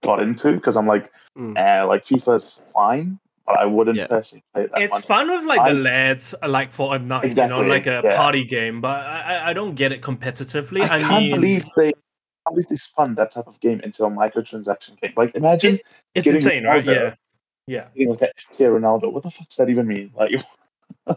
got 0.02 0.20
into 0.22 0.54
because 0.54 0.76
I'm 0.76 0.88
like, 0.88 1.12
Mm. 1.38 1.56
eh, 1.58 1.84
like 1.84 2.06
FIFA's 2.06 2.60
fine, 2.74 3.20
but 3.46 3.60
I 3.60 3.66
wouldn't 3.66 3.98
Yeah. 3.98 4.08
personally 4.08 4.44
play 4.54 4.66
that 4.66 4.82
it's 4.82 4.94
much. 4.94 5.06
fun 5.06 5.30
with 5.30 5.46
like 5.46 5.60
I- 5.60 5.74
the 5.74 5.80
lads, 5.80 6.34
like 6.48 6.74
for 6.74 6.96
a 6.96 7.00
night, 7.00 7.38
you 7.38 7.48
know, 7.48 7.62
like 7.62 7.86
a 7.86 8.02
yeah. 8.04 8.16
party 8.16 8.46
game. 8.46 8.82
But 8.82 9.02
I, 9.06 9.50
I- 9.52 9.54
don't 9.54 9.76
get 9.76 9.92
it 9.92 10.02
competitively. 10.02 10.82
I 10.82 10.96
I, 10.96 11.00
can't 11.02 11.10
mean, 11.26 11.36
believe 11.36 11.66
they. 11.76 11.90
I 11.90 11.92
can't 11.92 12.56
believe 12.56 12.68
they 12.68 12.78
spun 12.78 13.14
that 13.16 13.30
type 13.32 13.46
of 13.46 13.60
game 13.60 13.80
into 13.82 14.06
a 14.06 14.10
microtransaction 14.10 15.00
game. 15.02 15.14
Like, 15.16 15.36
imagine 15.36 15.76
it's 16.16 16.24
getting 16.26 16.36
insane, 16.36 16.64
right? 16.66 16.84
Ronaldo. 16.84 16.96
Yeah, 16.96 17.14
yeah. 17.68 17.88
getting 17.94 18.10
like 18.10 18.22
a 18.24 18.64
Ronaldo. 18.64 19.12
What 19.14 19.22
the 19.22 19.30
fuck 19.30 19.48
does 19.50 19.58
that 19.58 19.70
even 19.70 19.86
mean? 19.86 20.10
Like, 20.16 20.32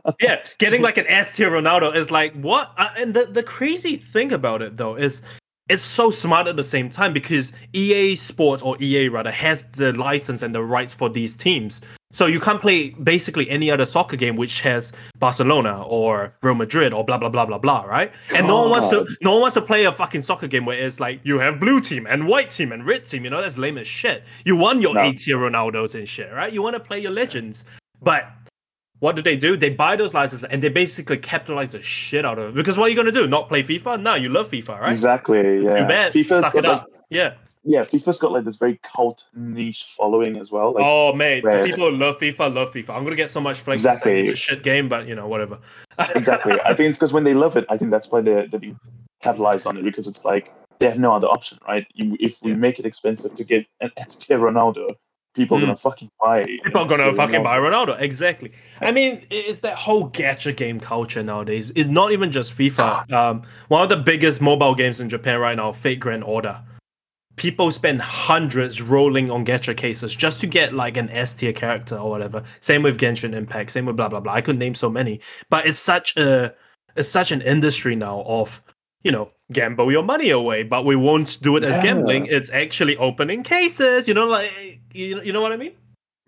yeah, 0.21 0.43
getting 0.59 0.83
like 0.83 0.99
an 0.99 1.07
S 1.07 1.37
tier 1.37 1.51
Ronaldo 1.51 1.95
is 1.95 2.11
like 2.11 2.35
what? 2.35 2.73
Uh, 2.77 2.91
and 2.97 3.15
the 3.15 3.27
the 3.27 3.43
crazy 3.43 3.97
thing 3.97 4.33
about 4.33 4.63
it 4.63 4.77
though 4.77 4.97
is 4.97 5.23
it's 5.69 5.83
so 5.83 6.11
smart 6.11 6.47
at 6.47 6.57
the 6.57 6.63
same 6.63 6.91
time 6.91 7.13
because 7.13 7.53
EA 7.73 8.17
Sports 8.17 8.63
or 8.63 8.77
EA 8.83 9.09
rather 9.09 9.31
has 9.31 9.65
the 9.71 9.93
license 9.95 10.43
and 10.43 10.55
the 10.55 10.63
rights 10.63 10.93
for 10.93 11.09
these 11.09 11.37
teams. 11.37 11.81
So 12.11 12.27
you 12.27 12.41
can't 12.41 12.61
play 12.61 12.91
basically 12.91 13.49
any 13.49 13.71
other 13.71 13.87
soccer 13.87 14.17
game 14.17 14.37
which 14.37 14.61
has 14.61 14.93
Barcelona 15.19 15.83
or 15.85 16.35
Real 16.43 16.55
Madrid 16.55 16.93
or 16.93 17.05
blah 17.05 17.17
blah 17.17 17.31
blah 17.31 17.47
blah 17.47 17.57
blah, 17.57 17.85
right? 17.85 18.13
And 18.35 18.47
no 18.47 18.61
one 18.61 18.71
wants 18.71 18.91
to 18.91 19.07
no 19.23 19.33
one 19.33 19.41
wants 19.41 19.55
to 19.55 19.63
play 19.63 19.85
a 19.85 19.93
fucking 19.93 20.23
soccer 20.23 20.47
game 20.47 20.67
where 20.67 20.77
it's 20.79 21.01
like 21.01 21.21
you 21.23 21.39
have 21.39 21.59
blue 21.59 21.81
team 21.81 22.07
and 22.07 22.27
white 22.27 22.51
team 22.51 22.71
and 22.71 22.85
red 22.85 23.07
team. 23.07 23.25
You 23.25 23.31
know 23.31 23.41
that's 23.41 23.57
lame 23.57 23.79
as 23.79 23.87
shit. 23.87 24.25
You 24.45 24.57
want 24.57 24.83
your 24.83 24.93
No. 24.93 25.01
A 25.01 25.15
tier 25.15 25.39
Ronaldos 25.39 25.95
and 25.95 26.07
shit, 26.07 26.31
right? 26.35 26.53
You 26.53 26.61
want 26.61 26.75
to 26.75 26.81
play 26.81 27.01
your 27.01 27.13
legends, 27.13 27.65
but 28.03 28.27
what 29.03 29.17
do 29.17 29.23
they 29.23 29.37
do? 29.37 29.57
They 29.57 29.69
buy 29.71 29.97
those 29.97 30.15
licenses 30.15 30.45
and 30.45 30.63
they 30.63 30.69
basically 30.69 31.19
capitalize 31.19 31.73
the 31.73 31.83
shit 31.83 32.25
out 32.25 32.39
of 32.39 32.51
it. 32.51 32.55
Because 32.55 32.79
what 32.79 32.87
are 32.87 32.89
you 32.89 32.95
gonna 32.95 33.11
do? 33.11 33.27
Not 33.27 33.49
play 33.49 33.65
FIFA? 33.65 34.01
No, 34.01 34.15
you 34.15 34.29
love 34.29 34.49
FIFA, 34.49 34.79
right? 34.81 34.93
exactly. 34.93 35.65
Yeah. 35.65 35.83
Too 35.83 35.89
bad. 35.89 36.13
FIFA's 36.13 36.41
Suck 36.41 36.55
it 36.55 36.63
like, 36.63 36.83
up. 36.83 36.87
Yeah. 37.11 37.35
yeah, 37.65 37.83
FIFA's 37.83 38.21
got 38.21 38.31
like 38.31 38.45
this 38.45 38.59
very 38.59 38.79
cult 38.85 39.25
niche 39.35 39.87
following 39.99 40.37
as 40.37 40.53
well. 40.53 40.75
Like, 40.75 40.85
oh 40.87 41.13
mate, 41.15 41.43
where- 41.43 41.65
people 41.65 41.91
who 41.91 41.97
love 41.97 42.19
FIFA 42.19 42.55
love 42.55 42.73
FIFA. 42.73 42.91
I'm 42.91 43.03
gonna 43.03 43.17
get 43.17 43.33
so 43.33 43.41
much 43.41 43.59
flack. 43.59 43.75
Exactly. 43.75 44.21
It's 44.21 44.31
a 44.31 44.37
shit 44.37 44.63
game, 44.63 44.89
but 44.89 45.09
you 45.09 45.17
know 45.17 45.27
whatever. 45.27 45.59
exactly. 46.15 46.61
I 46.65 46.73
think 46.73 46.91
it's 46.91 46.99
because 46.99 47.13
when 47.13 47.25
they 47.25 47.35
love 47.35 47.57
it, 47.57 47.67
I 47.69 47.79
think 47.79 47.91
that's 47.91 48.09
why 48.09 48.21
they 48.21 48.47
they 48.47 48.73
capitalized 49.21 49.67
on 49.67 49.77
it 49.79 49.83
because 49.83 50.07
it's 50.07 50.25
like 50.25 50.53
they 50.79 50.87
have 50.89 51.01
no 51.01 51.13
other 51.13 51.27
option, 51.27 51.59
right? 51.67 51.85
You, 51.93 52.17
if 52.21 52.41
we 52.41 52.51
Yeah. 52.53 52.57
make 52.57 52.79
it 52.79 52.87
expensive 52.87 53.35
to 53.35 53.43
get 53.43 53.67
an 53.81 53.91
Ronaldo, 53.99 54.95
people 55.35 55.57
are 55.57 55.61
Mm. 55.61 55.65
gonna 55.65 55.77
fucking 55.77 56.11
buy. 56.21 56.41
it. 56.41 56.63
People 56.65 56.81
are 56.83 56.87
gonna 56.89 57.13
fucking 57.15 57.43
buy 57.43 57.59
Ronaldo. 57.59 58.01
Exactly. 58.01 58.53
I 58.81 58.93
mean, 58.93 59.23
it's 59.31 59.61
that 59.61 59.77
whole 59.77 60.11
gacha 60.11 60.55
game 60.57 60.79
culture 60.81 61.23
nowadays. 61.23 61.73
It's 61.75 61.89
not 61.89 62.13
even 62.13 62.31
just 62.31 62.57
FIFA. 62.57 63.11
Um, 63.13 63.43
one 63.69 63.83
of 63.83 63.89
the 63.89 63.97
biggest 63.97 64.41
mobile 64.41 64.75
games 64.75 65.01
in 65.01 65.09
Japan 65.09 65.39
right 65.41 65.57
now, 65.57 65.73
Fate 65.73 66.01
Grand 66.01 66.25
Order. 66.25 66.61
People 67.37 67.71
spend 67.71 68.03
hundreds 68.03 68.83
rolling 68.83 69.31
on 69.31 69.45
gacha 69.47 69.75
cases 69.75 70.15
just 70.15 70.39
to 70.41 70.47
get 70.47 70.75
like 70.75 70.99
an 70.99 71.09
S 71.09 71.35
tier 71.35 71.55
character 71.55 71.97
or 71.97 72.11
whatever. 72.11 72.43
Same 72.61 72.83
with 72.83 72.99
Genshin 73.01 73.33
Impact. 73.35 73.71
Same 73.71 73.87
with 73.87 73.97
blah 73.97 74.09
blah 74.09 74.21
blah. 74.21 74.35
I 74.35 74.43
could 74.43 74.59
name 74.59 74.75
so 74.75 74.91
many, 74.91 75.21
but 75.49 75.67
it's 75.67 75.81
such 75.81 76.15
a 76.19 76.53
it's 76.95 77.09
such 77.09 77.33
an 77.33 77.41
industry 77.41 77.97
now 77.97 78.23
of 78.27 78.63
you 79.05 79.13
know 79.13 79.31
gamble 79.53 79.91
your 79.93 80.03
money 80.03 80.31
away, 80.31 80.63
but 80.63 80.85
we 80.85 80.97
won't 80.97 81.39
do 81.43 81.57
it 81.57 81.65
as 81.65 81.77
gambling. 81.83 82.27
It's 82.27 82.51
actually 82.51 82.97
opening 82.97 83.43
cases. 83.43 84.07
You 84.09 84.15
know, 84.15 84.27
like 84.27 84.51
you 84.93 85.17
know, 85.17 85.23
you 85.23 85.33
know 85.33 85.41
what 85.43 85.53
I 85.53 85.57
mean? 85.57 85.73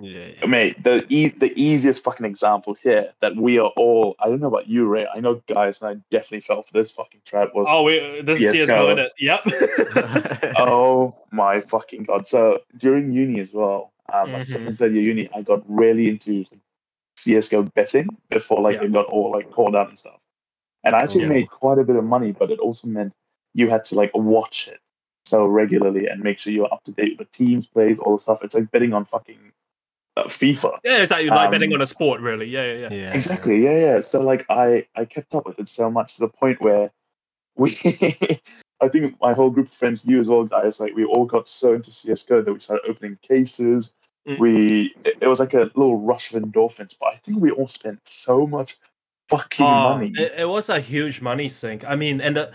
Yeah, 0.00 0.26
yeah. 0.40 0.46
Mate, 0.46 0.82
the 0.82 1.06
e- 1.08 1.28
the 1.28 1.52
easiest 1.54 2.02
fucking 2.02 2.26
example 2.26 2.74
here 2.74 3.12
that 3.20 3.36
we 3.36 3.58
are 3.60 3.70
all 3.76 4.16
I 4.18 4.26
don't 4.28 4.40
know 4.40 4.48
about 4.48 4.66
you, 4.68 4.86
Ray. 4.86 5.06
I 5.14 5.20
know 5.20 5.36
guys 5.46 5.80
and 5.80 5.90
I 5.96 6.00
definitely 6.10 6.40
fell 6.40 6.62
for 6.64 6.72
this 6.72 6.90
fucking 6.90 7.20
trap 7.24 7.54
was 7.54 7.66
Oh, 7.70 7.84
we, 7.84 8.20
this 8.22 8.40
is 8.40 8.56
CS:GO. 8.56 8.74
CSGO, 8.74 8.92
in 8.92 8.98
it. 8.98 9.12
Yep. 9.20 10.54
oh 10.58 11.14
my 11.30 11.60
fucking 11.60 12.04
god. 12.04 12.26
So 12.26 12.60
during 12.76 13.12
uni 13.12 13.38
as 13.40 13.52
well, 13.52 13.92
um 14.12 14.32
like 14.32 14.42
Mhm. 14.42 14.46
second, 14.48 14.78
third 14.78 14.92
year 14.92 15.02
uni, 15.02 15.28
I 15.34 15.42
got 15.42 15.62
really 15.68 16.08
into 16.08 16.44
CSGO 17.16 17.72
betting 17.74 18.08
before 18.30 18.60
like 18.60 18.76
Yeah. 18.76 18.84
it 18.86 18.92
got 18.92 19.06
all 19.06 19.30
like 19.30 19.50
called 19.52 19.76
out 19.76 19.88
and 19.88 19.98
stuff. 19.98 20.20
And 20.84 20.94
I 20.94 21.02
actually 21.02 21.22
Yeah. 21.22 21.28
made 21.28 21.50
quite 21.50 21.78
a 21.78 21.84
bit 21.84 21.96
of 21.96 22.04
money, 22.04 22.32
but 22.32 22.50
it 22.50 22.58
also 22.58 22.88
meant 22.88 23.12
you 23.54 23.70
had 23.70 23.84
to 23.86 23.94
like 23.94 24.10
watch 24.14 24.68
it 24.68 24.80
so 25.24 25.46
regularly 25.46 26.06
and 26.06 26.22
make 26.22 26.38
sure 26.38 26.52
you're 26.52 26.72
up 26.72 26.84
to 26.84 26.92
date 26.92 27.18
with 27.18 27.30
the 27.30 27.36
teams 27.36 27.66
plays, 27.66 27.98
all 27.98 28.16
the 28.16 28.22
stuff. 28.22 28.42
It's 28.42 28.54
like 28.54 28.70
betting 28.70 28.92
on 28.92 29.04
fucking 29.06 29.52
uh, 30.16 30.24
FIFA. 30.24 30.78
yeah, 30.84 30.98
it's 31.02 31.10
like, 31.10 31.24
you're 31.24 31.34
like 31.34 31.46
Um, 31.46 31.50
betting 31.52 31.72
on 31.72 31.80
a 31.80 31.86
sport, 31.86 32.20
really. 32.20 32.46
Yeah, 32.46 32.72
yeah, 32.72 32.78
yeah. 32.78 32.92
yeah. 32.92 33.14
Exactly. 33.14 33.62
Yeah, 33.64 33.78
yeah. 33.78 34.00
So 34.00 34.20
like 34.20 34.44
I 34.48 34.86
I 34.94 35.04
kept 35.06 35.34
up 35.34 35.46
with 35.46 35.58
it 35.58 35.68
so 35.68 35.90
much 35.90 36.16
to 36.16 36.20
the 36.20 36.28
point 36.28 36.60
where 36.60 36.90
we 37.56 37.70
I 38.80 38.88
think 38.88 39.18
my 39.20 39.32
whole 39.32 39.50
group 39.50 39.66
of 39.68 39.72
friends, 39.72 40.04
you 40.04 40.20
as 40.20 40.28
well, 40.28 40.44
guys, 40.44 40.78
like 40.78 40.94
we 40.94 41.04
all 41.04 41.24
got 41.24 41.48
so 41.48 41.74
into 41.74 41.90
CS:GO 41.90 42.42
that 42.42 42.52
we 42.52 42.58
started 42.58 42.88
opening 42.88 43.18
cases. 43.22 43.94
Mm. 44.28 44.38
We 44.38 44.94
it, 45.04 45.18
it 45.22 45.26
was 45.26 45.40
like 45.40 45.54
a 45.54 45.70
little 45.74 46.00
rush 46.00 46.32
of 46.34 46.42
endorphins, 46.42 46.96
but 46.98 47.06
I 47.06 47.16
think 47.16 47.40
we 47.40 47.50
all 47.50 47.68
spent 47.68 48.06
so 48.06 48.46
much 48.46 48.76
fucking 49.28 49.64
Oh, 49.66 49.94
money. 49.94 50.12
it, 50.16 50.32
it 50.38 50.48
was 50.48 50.68
a 50.68 50.80
huge 50.80 51.20
money 51.20 51.48
sink. 51.48 51.84
I 51.86 51.96
mean, 51.96 52.20
and 52.20 52.36
the, 52.36 52.52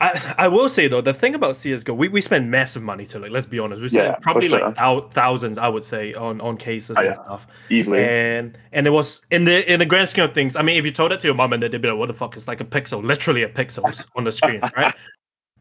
I 0.00 0.34
I 0.38 0.48
will 0.48 0.68
say 0.68 0.88
though, 0.88 1.00
the 1.00 1.14
thing 1.14 1.34
about 1.36 1.56
CS:GO, 1.56 1.94
we, 1.94 2.08
we 2.08 2.20
spend 2.20 2.50
massive 2.50 2.82
money 2.82 3.06
to 3.06 3.18
like. 3.20 3.30
Let's 3.30 3.46
be 3.46 3.58
honest, 3.60 3.80
we 3.80 3.88
spent 3.88 4.06
Yeah, 4.08 4.16
probably 4.20 4.48
sure. 4.48 4.60
like 4.60 4.76
thou- 4.76 5.08
thousands, 5.10 5.56
I 5.56 5.68
would 5.68 5.84
say, 5.84 6.12
on 6.14 6.40
on 6.40 6.56
cases 6.56 6.96
Oh, 6.96 7.00
and 7.00 7.08
yeah. 7.10 7.14
stuff. 7.14 7.46
Easily. 7.70 8.02
And 8.04 8.58
and 8.72 8.86
it 8.86 8.90
was 8.90 9.22
in 9.30 9.44
the 9.44 9.72
in 9.72 9.78
the 9.78 9.86
grand 9.86 10.08
scheme 10.08 10.24
of 10.24 10.32
things. 10.32 10.56
I 10.56 10.62
mean, 10.62 10.76
if 10.78 10.84
you 10.84 10.90
told 10.92 11.12
it 11.12 11.20
to 11.20 11.28
your 11.28 11.34
mom 11.36 11.52
and 11.52 11.60
dad, 11.62 11.70
they'd 11.70 11.80
be 11.80 11.88
like, 11.88 11.96
"What 11.98 12.06
the 12.08 12.14
fuck?" 12.14 12.34
It's 12.36 12.48
like 12.48 12.60
a 12.60 12.64
pixel, 12.64 13.04
literally 13.04 13.44
a 13.44 13.48
pixels 13.48 14.04
on 14.16 14.24
the 14.24 14.32
screen, 14.32 14.60
right? 14.76 14.94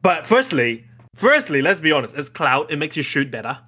But 0.02 0.26
firstly, 0.26 0.86
firstly, 1.16 1.62
let's 1.62 1.80
be 1.80 1.92
honest, 1.92 2.16
it's 2.18 2.28
cloud. 2.30 2.72
It 2.72 2.78
makes 2.78 2.98
you 2.98 3.04
shoot 3.04 3.30
better. 3.30 3.60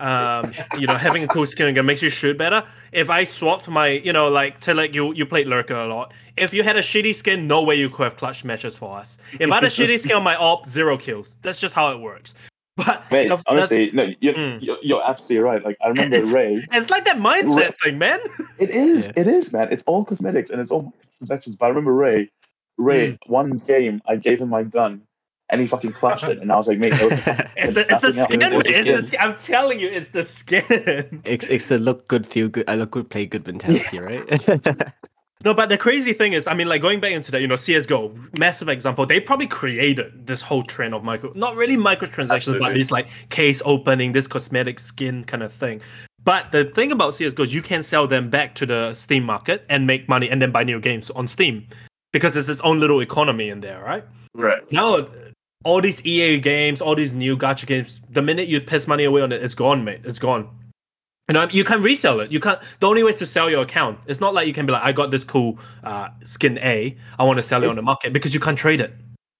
Um, 0.00 0.52
you 0.78 0.86
know, 0.86 0.96
having 0.96 1.22
a 1.24 1.28
cool 1.28 1.46
skin 1.46 1.74
gun 1.74 1.86
makes 1.86 2.02
you 2.02 2.10
shoot 2.10 2.38
better. 2.38 2.64
If 2.92 3.10
I 3.10 3.24
swapped 3.24 3.68
my, 3.68 3.88
you 3.88 4.12
know, 4.12 4.28
like 4.28 4.58
to 4.60 4.74
like 4.74 4.94
you, 4.94 5.12
you 5.14 5.26
played 5.26 5.46
lurker 5.46 5.74
a 5.74 5.86
lot. 5.86 6.12
If 6.36 6.54
you 6.54 6.62
had 6.62 6.76
a 6.76 6.80
shitty 6.82 7.14
skin, 7.14 7.46
no 7.46 7.62
way 7.62 7.74
you 7.74 7.90
could 7.90 8.04
have 8.04 8.16
clutch 8.16 8.44
matches 8.44 8.76
for 8.78 8.96
us. 8.98 9.18
If 9.38 9.50
I 9.50 9.56
had 9.56 9.64
a 9.64 9.66
shitty 9.78 9.98
skin 10.00 10.16
on 10.16 10.22
my 10.22 10.36
op, 10.36 10.66
zero 10.68 10.96
kills. 10.96 11.36
That's 11.42 11.58
just 11.58 11.74
how 11.74 11.92
it 11.92 11.98
works. 12.00 12.34
But 12.76 13.04
Mate, 13.12 13.28
the- 13.28 13.42
honestly, 13.46 13.90
no, 13.92 14.10
you're, 14.20 14.32
Mm. 14.32 14.62
you're, 14.62 14.78
you're 14.80 15.02
absolutely 15.06 15.38
right. 15.44 15.62
Like 15.62 15.76
I 15.84 15.88
remember 15.92 16.16
It's- 16.16 16.32
Ray. 16.32 16.64
it's 16.72 16.88
like 16.88 17.04
that 17.04 17.18
mindset 17.18 17.56
Right. 17.56 17.74
thing, 17.84 17.98
man. 17.98 18.20
It 18.58 18.70
is, 18.70 19.06
Yeah. 19.08 19.12
it 19.16 19.26
is, 19.26 19.52
man. 19.52 19.68
It's 19.70 19.82
all 19.82 20.02
cosmetics 20.04 20.48
and 20.48 20.62
it's 20.62 20.70
all 20.70 20.90
transactions. 21.18 21.56
But 21.56 21.66
I 21.66 21.68
remember 21.70 21.92
Ray, 21.92 22.30
Ray, 22.78 23.12
Mm. 23.12 23.18
one 23.26 23.58
game 23.68 24.00
I 24.08 24.16
gave 24.16 24.40
him 24.40 24.48
my 24.48 24.62
gun 24.62 25.02
and 25.50 25.60
he 25.60 25.66
fucking 25.66 25.92
clutched 25.92 26.24
it, 26.28 26.38
and 26.38 26.50
I 26.50 26.56
was 26.56 26.68
like, 26.68 26.78
mate, 26.78 26.92
was 26.92 27.12
It's 27.56 27.74
the, 27.74 27.86
it's 27.90 28.00
the 28.00 28.12
skin. 28.12 28.42
It 28.42 28.52
was 28.54 28.64
the 28.64 28.70
It's 28.70 28.78
the 28.78 28.82
skin. 28.84 29.02
skin. 29.02 29.20
I'm 29.20 29.36
telling 29.36 29.80
you, 29.80 29.88
it's 29.88 30.10
the 30.10 30.22
skin. 30.22 31.22
It's, 31.24 31.46
it's 31.48 31.66
the 31.66 31.78
look 31.78 32.08
good, 32.08 32.26
feel 32.26 32.48
good, 32.48 32.64
I 32.68 32.76
look 32.76 32.92
good, 32.92 33.10
play 33.10 33.26
good 33.26 33.46
mentality, 33.46 33.98
right? 33.98 34.24
No, 35.42 35.54
but 35.54 35.70
the 35.70 35.78
crazy 35.78 36.12
thing 36.12 36.34
is, 36.34 36.46
I 36.46 36.52
mean, 36.52 36.68
like 36.68 36.82
going 36.82 37.00
back 37.00 37.12
into 37.12 37.30
that, 37.32 37.40
you 37.40 37.48
know, 37.48 37.56
CS:GO, 37.56 38.14
massive 38.38 38.68
example. 38.68 39.06
They 39.06 39.20
probably 39.20 39.46
created 39.46 40.26
this 40.26 40.42
whole 40.42 40.62
trend 40.62 40.92
of 40.94 41.02
micro, 41.02 41.32
not 41.34 41.56
really 41.56 41.78
microtransactions, 41.78 42.28
but 42.28 42.68
Absolutely. 42.68 42.74
this 42.74 42.90
like 42.90 43.08
case 43.30 43.62
opening, 43.64 44.12
this 44.12 44.26
cosmetic 44.26 44.78
skin 44.78 45.24
kind 45.24 45.42
of 45.42 45.50
thing. 45.50 45.80
But 46.22 46.52
the 46.52 46.66
thing 46.66 46.92
about 46.92 47.14
CS:GO 47.14 47.44
is 47.44 47.54
you 47.54 47.62
can 47.62 47.82
sell 47.82 48.06
them 48.06 48.28
back 48.28 48.54
to 48.56 48.66
the 48.66 48.92
Steam 48.92 49.24
market 49.24 49.64
and 49.70 49.86
make 49.86 50.10
money, 50.10 50.28
and 50.28 50.42
then 50.42 50.50
buy 50.52 50.62
new 50.62 50.78
games 50.78 51.10
on 51.12 51.26
Steam. 51.26 51.66
because 52.12 52.36
it's 52.36 52.48
its 52.50 52.60
own 52.60 52.78
little 52.78 53.00
economy 53.00 53.48
in 53.48 53.60
there, 53.60 53.80
right? 53.82 54.04
Right. 54.34 54.60
Now, 54.72 55.06
all 55.64 55.80
these 55.80 56.04
EA 56.06 56.40
games, 56.40 56.80
all 56.80 56.94
these 56.94 57.12
new 57.12 57.36
gacha 57.36 57.66
games, 57.66 58.00
the 58.10 58.22
minute 58.22 58.48
you 58.48 58.60
piss 58.60 58.86
money 58.86 59.04
away 59.04 59.22
on 59.22 59.32
it, 59.32 59.42
it's 59.42 59.54
gone, 59.54 59.84
mate. 59.84 60.00
It's 60.04 60.18
gone. 60.18 60.48
You 61.28 61.34
know, 61.34 61.48
you 61.50 61.62
can 61.62 61.82
resell 61.82 62.18
it. 62.20 62.32
You 62.32 62.40
can't. 62.40 62.60
The 62.80 62.88
only 62.88 63.04
way 63.04 63.10
is 63.10 63.18
to 63.18 63.26
sell 63.26 63.48
your 63.48 63.62
account. 63.62 64.00
It's 64.06 64.20
not 64.20 64.34
like 64.34 64.48
you 64.48 64.52
can 64.52 64.66
be 64.66 64.72
like, 64.72 64.82
I 64.82 64.90
got 64.90 65.10
this 65.12 65.22
cool 65.22 65.58
uh, 65.84 66.08
skin 66.24 66.58
A. 66.58 66.96
I 67.18 67.24
want 67.24 67.36
to 67.36 67.42
sell 67.42 67.62
it 67.62 67.68
on 67.68 67.76
the 67.76 67.82
market 67.82 68.12
because 68.12 68.34
you 68.34 68.40
can't 68.40 68.58
trade 68.58 68.80
it. 68.80 68.92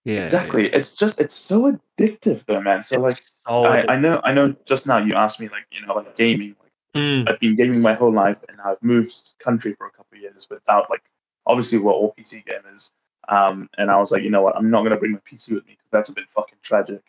Yeah. 0.05 0.23
Exactly. 0.23 0.69
It's 0.73 0.93
just 0.93 1.21
it's 1.21 1.35
so 1.35 1.77
addictive 1.99 2.45
though, 2.47 2.61
man. 2.61 2.83
So 2.83 3.01
like 3.01 3.21
Oh, 3.47 3.65
I, 3.65 3.95
I 3.95 3.97
know 3.97 4.21
I 4.23 4.33
know 4.33 4.55
just 4.65 4.87
now 4.87 4.99
you 4.99 5.15
asked 5.15 5.41
me 5.41 5.49
like, 5.49 5.67
you 5.73 5.85
know, 5.85 5.95
like 5.95 6.17
gaming. 6.17 6.51
Like 6.61 6.71
Mm, 6.95 7.29
I've 7.29 7.39
been 7.39 7.55
gaming 7.55 7.81
my 7.81 7.95
whole 7.95 8.13
life 8.13 8.39
and 8.49 8.61
I've 8.61 8.83
moved 8.83 9.15
country 9.39 9.75
for 9.75 9.87
a 9.87 9.91
couple 9.91 10.17
of 10.17 10.23
years 10.23 10.49
without 10.51 10.91
like 10.91 11.03
obviously 11.47 11.79
we're 11.79 11.93
all 11.93 12.15
PC 12.19 12.45
gamers. 12.45 12.91
Um 13.31 13.69
and 13.79 13.91
I 13.91 13.99
was 13.99 14.11
like, 14.13 14.23
you 14.23 14.31
know 14.31 14.43
what, 14.43 14.57
I'm 14.57 14.71
not 14.71 14.83
gonna 14.83 14.97
bring 14.99 15.13
my 15.13 15.21
PC 15.31 15.55
with 15.55 15.67
me 15.67 15.73
because 15.73 15.91
that's 15.91 16.09
a 16.09 16.13
bit 16.13 16.27
fucking 16.29 16.59
tragic. 16.63 17.03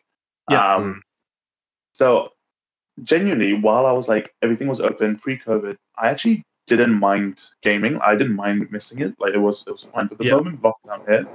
Yeah. 0.50 0.76
Um 0.76 1.02
so 1.94 2.32
genuinely 3.04 3.54
while 3.54 3.86
I 3.86 3.92
was 3.92 4.08
like 4.08 4.34
everything 4.42 4.68
was 4.68 4.80
open 4.80 5.18
pre-COVID, 5.18 5.78
I 5.98 6.10
actually 6.10 6.44
didn't 6.68 6.94
mind 7.00 7.46
gaming. 7.62 7.98
I 8.00 8.16
didn't 8.16 8.36
mind 8.36 8.72
missing 8.72 9.00
it. 9.02 9.20
Like 9.20 9.34
it 9.34 9.40
was 9.40 9.66
it 9.68 9.72
was 9.72 9.84
fine. 9.84 10.08
But 10.08 10.20
the 10.20 10.26
Yeah. 10.26 10.36
moment 10.36 10.62
lockdown 10.62 11.08
hit, 11.08 11.28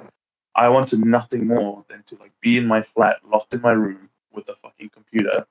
I 0.55 0.68
wanted 0.68 1.05
nothing 1.05 1.47
more 1.47 1.84
than 1.89 2.03
to 2.05 2.16
like 2.16 2.32
be 2.41 2.57
in 2.57 2.66
my 2.66 2.80
flat, 2.82 3.18
locked 3.24 3.53
in 3.53 3.61
my 3.61 3.72
room 3.72 4.09
with 4.32 4.49
a 4.49 4.55
fucking 4.55 4.91
computer. 4.91 5.47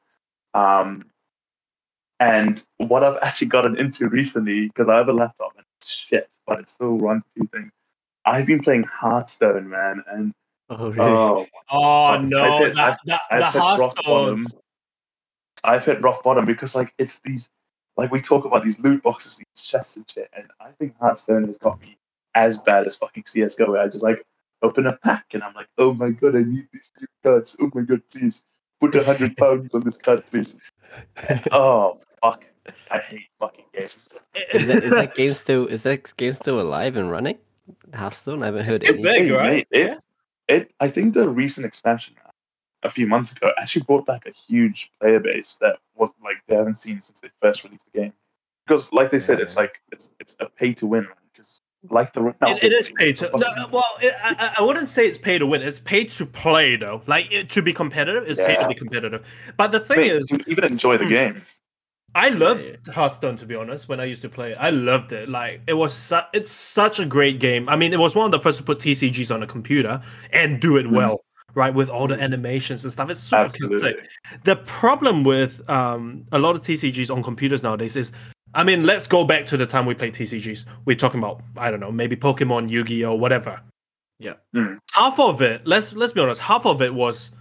Um, 0.54 1.12
and 2.20 2.64
what 2.78 3.04
I've 3.04 3.18
actually 3.22 3.48
gotten 3.48 3.78
into 3.78 4.08
recently, 4.10 4.68
because 4.68 4.88
I 4.90 4.96
have 4.98 5.10
a 5.10 5.14
laptop 5.14 5.54
and 5.58 5.66
shit, 5.86 6.30
but 6.48 6.60
it 6.60 6.70
still 6.70 6.98
runs 6.98 7.24
a 7.24 7.40
few 7.40 7.48
things. 7.48 7.72
I've 8.26 8.46
been 8.46 8.62
playing 8.64 8.84
Hearthstone, 8.84 9.70
man, 9.70 10.04
and 10.12 10.34
Oh, 10.70 10.90
really? 10.90 11.12
oh, 11.12 11.46
oh 11.70 12.06
I've 12.08 12.24
no, 12.24 12.58
hit- 12.58 12.76
that, 12.76 13.00
that, 13.06 13.22
I've 13.30 13.40
the 13.40 13.52
hit 13.52 13.60
rock 13.60 13.80
Hearthstone. 13.80 14.04
bottom. 14.06 14.54
I've 15.64 15.86
hit 15.86 16.02
rock 16.02 16.24
bottom 16.24 16.46
because 16.46 16.76
like 16.76 16.94
it's 16.98 17.20
these, 17.20 17.50
like 17.98 18.12
we 18.12 18.22
talk 18.22 18.46
about 18.46 18.64
these 18.64 18.80
loot 18.80 19.04
boxes, 19.04 19.38
these 19.38 19.64
chests 19.64 19.96
and 19.96 20.10
shit, 20.10 20.30
and 20.36 20.48
I 20.60 20.72
think 20.72 20.96
Hearthstone 21.00 21.46
has 21.46 21.58
got 21.60 21.80
me 21.82 21.98
as 22.34 22.58
bad 22.58 22.86
as 22.88 22.96
fucking 22.96 23.24
CS:GO. 23.26 23.72
Where 23.72 23.82
I 23.82 23.88
just 23.88 24.04
like 24.04 24.24
open 24.62 24.88
a 24.88 24.94
pack 24.98 25.26
and 25.34 25.44
I'm 25.44 25.54
like, 25.54 25.68
oh 25.78 25.94
my 25.94 26.10
god, 26.10 26.36
I 26.36 26.42
need 26.42 26.68
these 26.74 26.92
new 27.00 27.08
cards. 27.24 27.56
Oh 27.62 27.70
my 27.76 27.82
god, 27.84 28.02
please 28.12 28.44
put 28.80 28.96
a 28.96 29.04
hundred 29.04 29.38
pounds 29.38 29.76
on 29.76 29.84
this 29.84 29.98
card, 29.98 30.24
please. 30.32 30.56
Oh 31.52 32.00
fuck, 32.24 32.44
I 32.90 33.00
hate 33.00 33.28
fucking 33.40 33.66
games. 33.74 34.16
Is 34.54 34.68
that 34.68 34.84
is 34.84 34.92
that 34.96 35.14
game 35.16 35.34
still 35.34 35.68
is 35.68 35.84
that 35.84 36.16
game 36.18 36.34
still 36.34 36.60
alive 36.62 36.96
and 36.96 37.12
running? 37.12 37.38
Hearthstone? 37.94 38.44
I 38.44 38.48
haven't 38.48 38.66
heard 38.66 38.84
still 38.84 38.96
any. 38.96 39.04
big. 39.04 39.16
Hey, 39.24 39.32
right? 39.32 39.50
mate, 39.50 39.68
it, 39.72 39.98
it, 40.48 40.72
I 40.80 40.88
think 40.88 41.14
the 41.14 41.30
recent 41.30 41.66
expansion 41.66 42.16
a 42.84 42.90
few 42.90 43.08
months 43.08 43.32
ago 43.32 43.52
actually 43.58 43.84
brought 43.84 44.06
back 44.06 44.26
a 44.28 44.32
huge 44.32 44.92
player 45.00 45.20
base 45.20 45.56
that 45.56 45.78
was 45.96 46.14
like 46.24 46.38
they 46.48 46.56
haven't 46.56 46.76
seen 46.76 47.02
since 47.02 47.20
they 47.20 47.30
first 47.42 47.64
released 47.64 47.88
the 47.92 48.00
game. 48.00 48.14
Because, 48.66 48.92
like 48.94 49.12
they 49.12 49.20
said, 49.20 49.40
it's 49.40 49.56
like 49.56 49.82
it's 49.92 50.12
it's 50.20 50.36
a 50.40 50.48
pay 50.48 50.74
to 50.74 50.88
win. 50.88 51.08
Because, 51.32 51.62
like 51.90 52.14
the 52.14 52.28
It, 52.48 52.64
it 52.64 52.74
is 52.74 52.92
pay 52.98 53.14
to. 53.14 53.30
No, 53.36 53.68
well, 53.72 53.84
it, 54.02 54.16
I, 54.24 54.36
I 54.58 54.62
I 54.62 54.66
wouldn't 54.66 54.90
say 54.90 55.06
it's 55.06 55.18
pay 55.18 55.38
to 55.38 55.46
win. 55.46 55.62
It's 55.62 55.80
pay 55.80 56.06
to 56.06 56.26
play, 56.26 56.76
though. 56.76 57.02
Like 57.06 57.32
it, 57.32 57.50
to 57.52 57.62
be 57.62 57.74
competitive, 57.74 58.28
it's 58.28 58.40
pay 58.40 58.56
to 58.56 58.68
be 58.68 58.74
competitive. 58.74 59.54
But 59.58 59.72
the 59.72 59.80
thing 59.80 59.98
Mate, 60.00 60.12
is, 60.14 60.28
to 60.28 60.44
even 60.48 60.64
enjoy 60.64 60.98
the 60.98 61.06
Hmm. 61.06 61.10
game. 61.10 61.42
I 62.16 62.30
loved 62.30 62.64
Yeah. 62.64 62.94
Hearthstone 62.94 63.36
to 63.38 63.46
be 63.46 63.56
honest. 63.56 63.88
When 63.90 64.00
I 64.00 64.06
used 64.06 64.22
to 64.24 64.30
play 64.30 64.52
it, 64.54 64.58
I 64.60 64.70
loved 64.72 65.12
it. 65.12 65.30
Like 65.30 65.62
it 65.68 65.74
was, 65.74 65.94
su- 65.94 66.28
it's 66.34 66.52
such 66.52 67.00
a 67.00 67.06
great 67.06 67.40
game. 67.40 67.68
I 67.70 67.76
mean, 67.76 67.92
it 67.94 68.00
was 68.00 68.16
one 68.16 68.26
of 68.26 68.32
the 68.32 68.40
first 68.40 68.58
to 68.58 68.64
put 68.64 68.80
TCGs 68.80 69.34
on 69.34 69.44
a 69.44 69.48
computer 69.48 70.02
and 70.32 70.60
do 70.62 70.78
it 70.78 70.86
Mhm. 70.86 70.92
well, 70.92 71.26
right? 71.54 71.74
With 71.74 71.90
all 71.90 72.08
the 72.08 72.20
animations 72.20 72.84
and 72.84 72.92
stuff. 72.92 73.10
It's 73.10 73.20
super 73.20 73.44
Absolutely. 73.44 73.80
sick. 73.80 74.10
The 74.46 74.56
problem 74.56 75.24
with 75.26 75.62
um, 75.70 76.26
a 76.32 76.40
lot 76.40 76.56
of 76.56 76.62
TCGs 76.62 77.14
on 77.14 77.22
computers 77.22 77.62
nowadays 77.64 77.96
is, 77.98 78.12
I 78.54 78.64
mean, 78.64 78.86
let's 78.86 79.08
go 79.08 79.26
back 79.26 79.46
to 79.48 79.58
the 79.58 79.66
time 79.66 79.86
we 79.86 79.94
played 79.94 80.14
TCGs. 80.14 80.66
We're 80.86 80.96
talking 80.96 81.20
about, 81.20 81.42
I 81.58 81.70
don't 81.70 81.82
know, 81.82 81.92
maybe 81.92 82.16
Pokemon, 82.16 82.70
Yu-Gi-Oh, 82.70 83.14
whatever. 83.16 83.60
Yeah. 84.20 84.36
Mm. 84.56 84.78
Half 84.94 85.20
of 85.20 85.42
it, 85.42 85.68
let's 85.68 85.94
let's 85.94 86.14
be 86.14 86.22
honest, 86.22 86.40
half 86.40 86.66
of 86.66 86.82
it 86.82 86.94
was, 86.94 87.34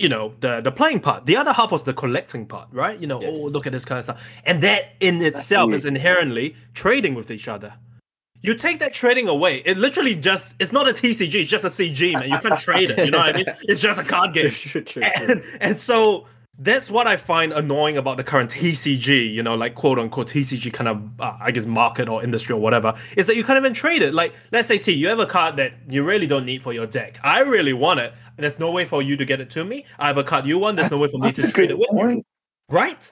you 0.00 0.08
know, 0.08 0.34
the 0.40 0.60
the 0.60 0.72
playing 0.72 1.00
part. 1.00 1.26
The 1.26 1.36
other 1.36 1.52
half 1.52 1.70
was 1.72 1.84
the 1.84 1.92
collecting 1.92 2.46
part, 2.46 2.68
right? 2.72 2.98
You 2.98 3.06
know, 3.06 3.18
oh, 3.18 3.22
Yes. 3.22 3.38
oh 3.40 3.46
look 3.48 3.66
at 3.66 3.72
this 3.72 3.84
kind 3.84 3.98
of 3.98 4.04
stuff, 4.04 4.26
and 4.44 4.62
that 4.62 4.94
in 5.00 5.20
itself 5.22 5.72
is 5.72 5.84
inherently 5.84 6.56
trading 6.74 7.14
with 7.14 7.30
each 7.30 7.48
other. 7.48 7.74
You 8.42 8.54
take 8.54 8.78
that 8.78 8.94
trading 8.94 9.28
away, 9.28 9.58
it 9.66 9.76
literally 9.76 10.14
just 10.14 10.54
it's 10.58 10.72
not 10.72 10.88
a 10.88 10.92
TCG, 10.92 11.34
it's 11.42 11.50
just 11.50 11.64
a 11.64 11.68
CG, 11.68 12.14
man. 12.14 12.30
You 12.30 12.38
can't 12.38 12.58
trade 12.58 12.90
it. 12.90 12.98
You 13.04 13.10
know 13.10 13.18
what 13.18 13.34
I 13.34 13.38
mean? 13.38 13.44
It's 13.68 13.80
just 13.80 14.00
a 14.00 14.04
card 14.04 14.32
game 14.32 14.48
True, 14.50 14.82
true, 14.82 14.82
true, 14.82 15.02
true. 15.02 15.26
and, 15.28 15.42
and 15.60 15.80
so 15.80 16.26
that's 16.62 16.90
what 16.90 17.06
I 17.06 17.16
find 17.16 17.54
annoying 17.54 17.96
about 17.96 18.18
the 18.18 18.22
current 18.22 18.50
TCG, 18.50 19.32
you 19.32 19.42
know, 19.42 19.54
like 19.54 19.74
quote 19.74 19.98
unquote 19.98 20.28
TCG 20.28 20.70
kind 20.72 20.88
of, 20.88 21.20
uh, 21.20 21.36
I 21.40 21.50
guess, 21.50 21.64
market 21.64 22.06
or 22.06 22.22
industry 22.22 22.54
or 22.54 22.60
whatever, 22.60 22.94
is 23.16 23.26
that 23.26 23.36
you 23.36 23.42
can't 23.42 23.56
even 23.56 23.72
trade 23.72 24.02
it. 24.02 24.12
Like, 24.12 24.34
let's 24.52 24.68
say 24.68 24.78
T, 24.78 24.92
you 24.92 25.08
have 25.08 25.18
a 25.18 25.26
card 25.26 25.56
that 25.56 25.72
you 25.88 26.04
really 26.04 26.26
don't 26.26 26.44
need 26.44 26.62
for 26.62 26.74
your 26.74 26.86
deck. 26.86 27.18
I 27.24 27.40
really 27.40 27.72
want 27.72 28.00
it. 28.00 28.12
There's 28.36 28.58
no 28.58 28.70
way 28.70 28.84
for 28.84 29.00
you 29.00 29.16
to 29.16 29.24
get 29.24 29.40
it 29.40 29.48
to 29.50 29.64
me. 29.64 29.86
I 29.98 30.06
have 30.08 30.18
a 30.18 30.24
card 30.24 30.44
you 30.44 30.58
want. 30.58 30.76
There's 30.76 30.90
no 30.90 30.98
way 30.98 31.08
for 31.08 31.18
me 31.18 31.32
to 31.32 31.50
trade 31.50 31.70
it 31.70 31.78
with 31.78 31.88
you. 31.92 32.22
Right? 32.68 33.10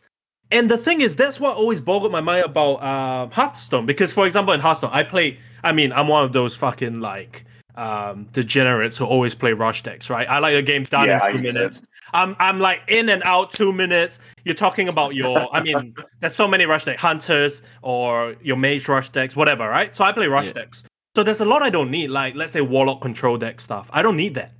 And 0.50 0.70
the 0.70 0.78
thing 0.78 1.00
is, 1.00 1.16
that's 1.16 1.40
what 1.40 1.56
always 1.56 1.80
boggled 1.80 2.12
my 2.12 2.20
mind 2.20 2.44
about 2.44 2.74
uh, 2.76 3.28
Hearthstone. 3.32 3.86
Because, 3.86 4.12
for 4.12 4.26
example, 4.26 4.52
in 4.52 4.60
Hearthstone, 4.60 4.90
I 4.92 5.04
play. 5.04 5.38
I 5.64 5.72
mean, 5.72 5.92
I'm 5.92 6.08
one 6.08 6.24
of 6.24 6.32
those 6.32 6.54
fucking 6.54 7.00
like 7.00 7.44
um, 7.76 8.28
degenerates 8.32 8.96
who 8.96 9.04
always 9.04 9.34
play 9.34 9.52
rush 9.52 9.82
decks, 9.82 10.10
right? 10.10 10.28
I 10.28 10.38
like 10.38 10.54
a 10.54 10.62
game 10.62 10.84
done 10.84 11.06
Yeah, 11.06 11.26
in 11.26 11.36
two 11.36 11.42
minutes. 11.42 11.78
it. 11.78 11.84
I'm 12.12 12.34
I'm 12.38 12.58
like 12.60 12.80
in 12.88 13.08
and 13.08 13.22
out 13.24 13.50
two 13.50 13.72
minutes. 13.72 14.18
You're 14.44 14.54
talking 14.54 14.88
about 14.88 15.14
your. 15.14 15.54
I 15.54 15.62
mean, 15.68 15.94
there's 16.20 16.34
so 16.34 16.48
many 16.48 16.66
rush 16.66 16.84
deck 16.84 16.98
hunters 16.98 17.62
or 17.82 18.34
your 18.42 18.56
mage 18.56 18.88
rush 18.88 19.08
decks, 19.10 19.36
whatever, 19.36 19.68
right? 19.68 19.94
So 19.94 20.04
I 20.04 20.12
play 20.12 20.26
rush 20.26 20.46
Yeah. 20.46 20.52
decks. 20.52 20.84
So 21.16 21.22
there's 21.22 21.40
a 21.40 21.44
lot 21.44 21.62
I 21.62 21.70
don't 21.70 21.90
need, 21.90 22.10
like 22.10 22.34
let's 22.34 22.52
say 22.52 22.60
warlock 22.60 23.00
control 23.00 23.36
deck 23.38 23.60
stuff. 23.60 23.88
I 23.92 24.02
don't 24.02 24.16
need 24.16 24.34
that, 24.34 24.52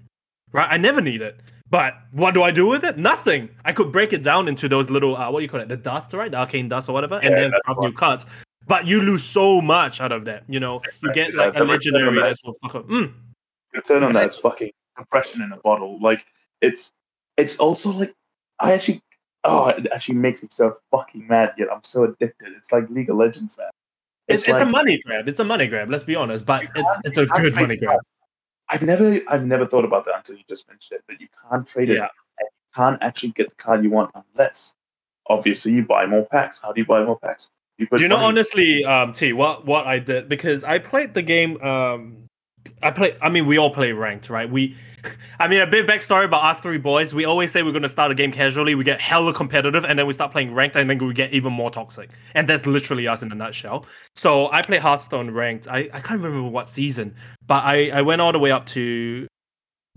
right? 0.53 0.69
I 0.71 0.77
never 0.77 1.01
need 1.01 1.23
it. 1.23 1.39
But 1.71 1.95
what 2.13 2.33
do 2.35 2.43
I 2.43 2.51
do 2.51 2.67
with 2.67 2.83
it? 2.83 2.97
Nothing. 2.97 3.51
I 3.65 3.73
could 3.75 3.93
break 3.93 4.13
it 4.15 4.23
down 4.23 4.49
into 4.49 4.69
those 4.69 4.89
little 4.91 5.17
uh, 5.17 5.31
what 5.31 5.41
do 5.41 5.43
you 5.45 5.49
call 5.51 5.61
it, 5.61 5.69
the 5.69 5.77
dust, 5.77 6.13
right? 6.15 6.31
The 6.31 6.39
arcane 6.39 6.69
dust 6.69 6.89
or 6.89 6.93
whatever, 6.95 7.17
and 7.23 7.35
then 7.37 7.53
craft 7.65 7.81
new 7.81 7.93
cards. 7.93 8.27
But 8.67 8.87
you 8.87 9.01
lose 9.01 9.23
so 9.23 9.61
much 9.61 10.01
out 10.01 10.11
of 10.13 10.25
that. 10.25 10.45
You 10.49 10.61
know, 10.61 10.81
you 11.03 11.13
get 11.13 11.35
like 11.35 11.55
Yeah, 11.55 11.63
a 11.63 11.65
the 11.65 11.73
return 11.73 11.95
on 11.95 12.03
legendary 12.05 12.17
that- 12.17 12.23
that's 12.29 12.45
will 12.45 12.55
fuck 12.63 12.75
up. 12.75 12.89
Mm, 12.89 13.13
return 13.73 14.03
on 14.03 14.13
that 14.15 14.29
is 14.29 14.37
fucking 14.37 14.71
compression 14.97 15.43
in 15.43 15.53
a 15.53 15.57
bottle. 15.59 15.99
Like 16.01 16.25
it's 16.63 16.93
it's 17.39 17.57
also 17.59 17.91
like 17.91 18.15
I 18.61 18.73
actually 18.73 19.01
oh 19.45 19.69
it 19.69 19.87
actually 19.93 20.17
makes 20.17 20.43
me 20.43 20.49
so 20.51 20.77
fucking 20.91 21.27
mad 21.27 21.55
yet 21.57 21.69
I'm 21.73 21.83
so 21.83 22.05
addicted. 22.05 22.53
It's 22.57 22.73
like 22.73 22.91
League 22.91 23.09
of 23.09 23.17
Legends 23.17 23.57
man. 23.57 23.69
it's 24.27 24.47
it's, 24.47 24.61
a 24.61 24.67
money 24.67 25.01
grab. 25.05 25.29
It's 25.29 25.41
a 25.41 25.45
money 25.45 25.67
grab. 25.67 25.91
Let's 25.91 26.05
be 26.05 26.17
honest, 26.17 26.45
but 26.45 26.65
it's 26.75 27.01
it's 27.05 27.19
a 27.19 27.27
good 27.27 27.55
money 27.55 27.77
grab. 27.77 28.01
I've 28.69 28.83
never 28.83 29.21
I've 29.29 29.47
never 29.47 29.67
thought 29.67 29.85
about 29.85 30.05
that 30.05 30.17
until 30.17 30.37
you 30.37 30.43
just 30.49 30.69
mentioned 30.69 30.99
it, 30.99 31.05
but 31.09 31.21
you 31.21 31.29
can't 31.49 31.67
trade 31.67 31.89
it. 31.89 31.97
Yeah. 31.97 32.09
And 32.39 32.49
you 32.51 32.75
can't 32.75 33.03
actually 33.03 33.31
get 33.31 33.49
the 33.49 33.55
card 33.55 33.83
you 33.83 33.91
want 33.91 34.11
unless 34.35 34.75
obviously 35.29 35.73
you 35.73 35.85
buy 35.85 36.07
more 36.07 36.27
packs. 36.27 36.61
How 36.61 36.73
do 36.73 36.81
you 36.81 36.87
buy 36.87 37.05
more 37.05 37.19
packs? 37.19 37.51
You 37.79 37.87
Do 37.87 38.03
you 38.03 38.09
know 38.09 38.17
honestly, 38.17 38.85
um, 38.85 39.13
T, 39.13 39.33
what 39.33 39.65
what 39.65 39.87
I 39.87 40.01
did 40.01 40.29
because 40.29 40.65
I 40.65 40.79
played 40.79 41.15
the 41.15 41.23
game. 41.23 41.63
Um, 41.63 42.25
I 42.83 42.91
play. 42.91 43.17
I 43.23 43.29
mean, 43.29 43.47
we 43.47 43.57
all 43.57 43.73
play 43.73 43.93
ranked, 43.93 44.31
right? 44.31 44.51
We, 44.51 44.77
I 45.39 45.49
mean, 45.49 45.61
a 45.61 45.67
bit 45.67 45.87
backstory 45.87 46.25
about 46.25 46.45
us 46.45 46.61
three 46.61 46.79
boys. 46.79 47.15
We 47.15 47.25
always 47.25 47.51
say 47.51 47.63
we're 47.63 47.73
gonna 47.73 47.89
start 47.89 48.11
a 48.11 48.15
game 48.15 48.33
casually. 48.33 48.75
We 48.75 48.85
get 48.85 49.01
hella 49.01 49.33
competitive, 49.33 49.85
and 49.85 49.99
then 49.99 50.07
we 50.07 50.13
start 50.13 50.33
playing 50.33 50.55
ranked, 50.55 50.77
and 50.77 50.89
then 50.89 50.99
we 50.99 51.13
get 51.13 51.33
even 51.33 51.53
more 51.53 51.71
toxic. 51.71 52.11
And 52.35 52.49
that's 52.49 52.67
literally 52.67 53.07
us 53.07 53.23
in 53.23 53.31
a 53.33 53.35
nutshell. 53.35 53.87
So 54.17 54.51
I 54.53 54.63
play 54.63 54.79
Hearthstone 54.79 55.31
ranked. 55.31 55.69
I, 55.69 55.89
I 55.93 56.01
can't 56.01 56.21
remember 56.21 56.49
what 56.49 56.67
season, 56.67 57.15
but 57.47 57.65
I 57.65 57.91
I 57.91 58.03
went 58.03 58.21
all 58.21 58.33
the 58.33 58.39
way 58.39 58.51
up 58.51 58.67
to. 58.67 59.27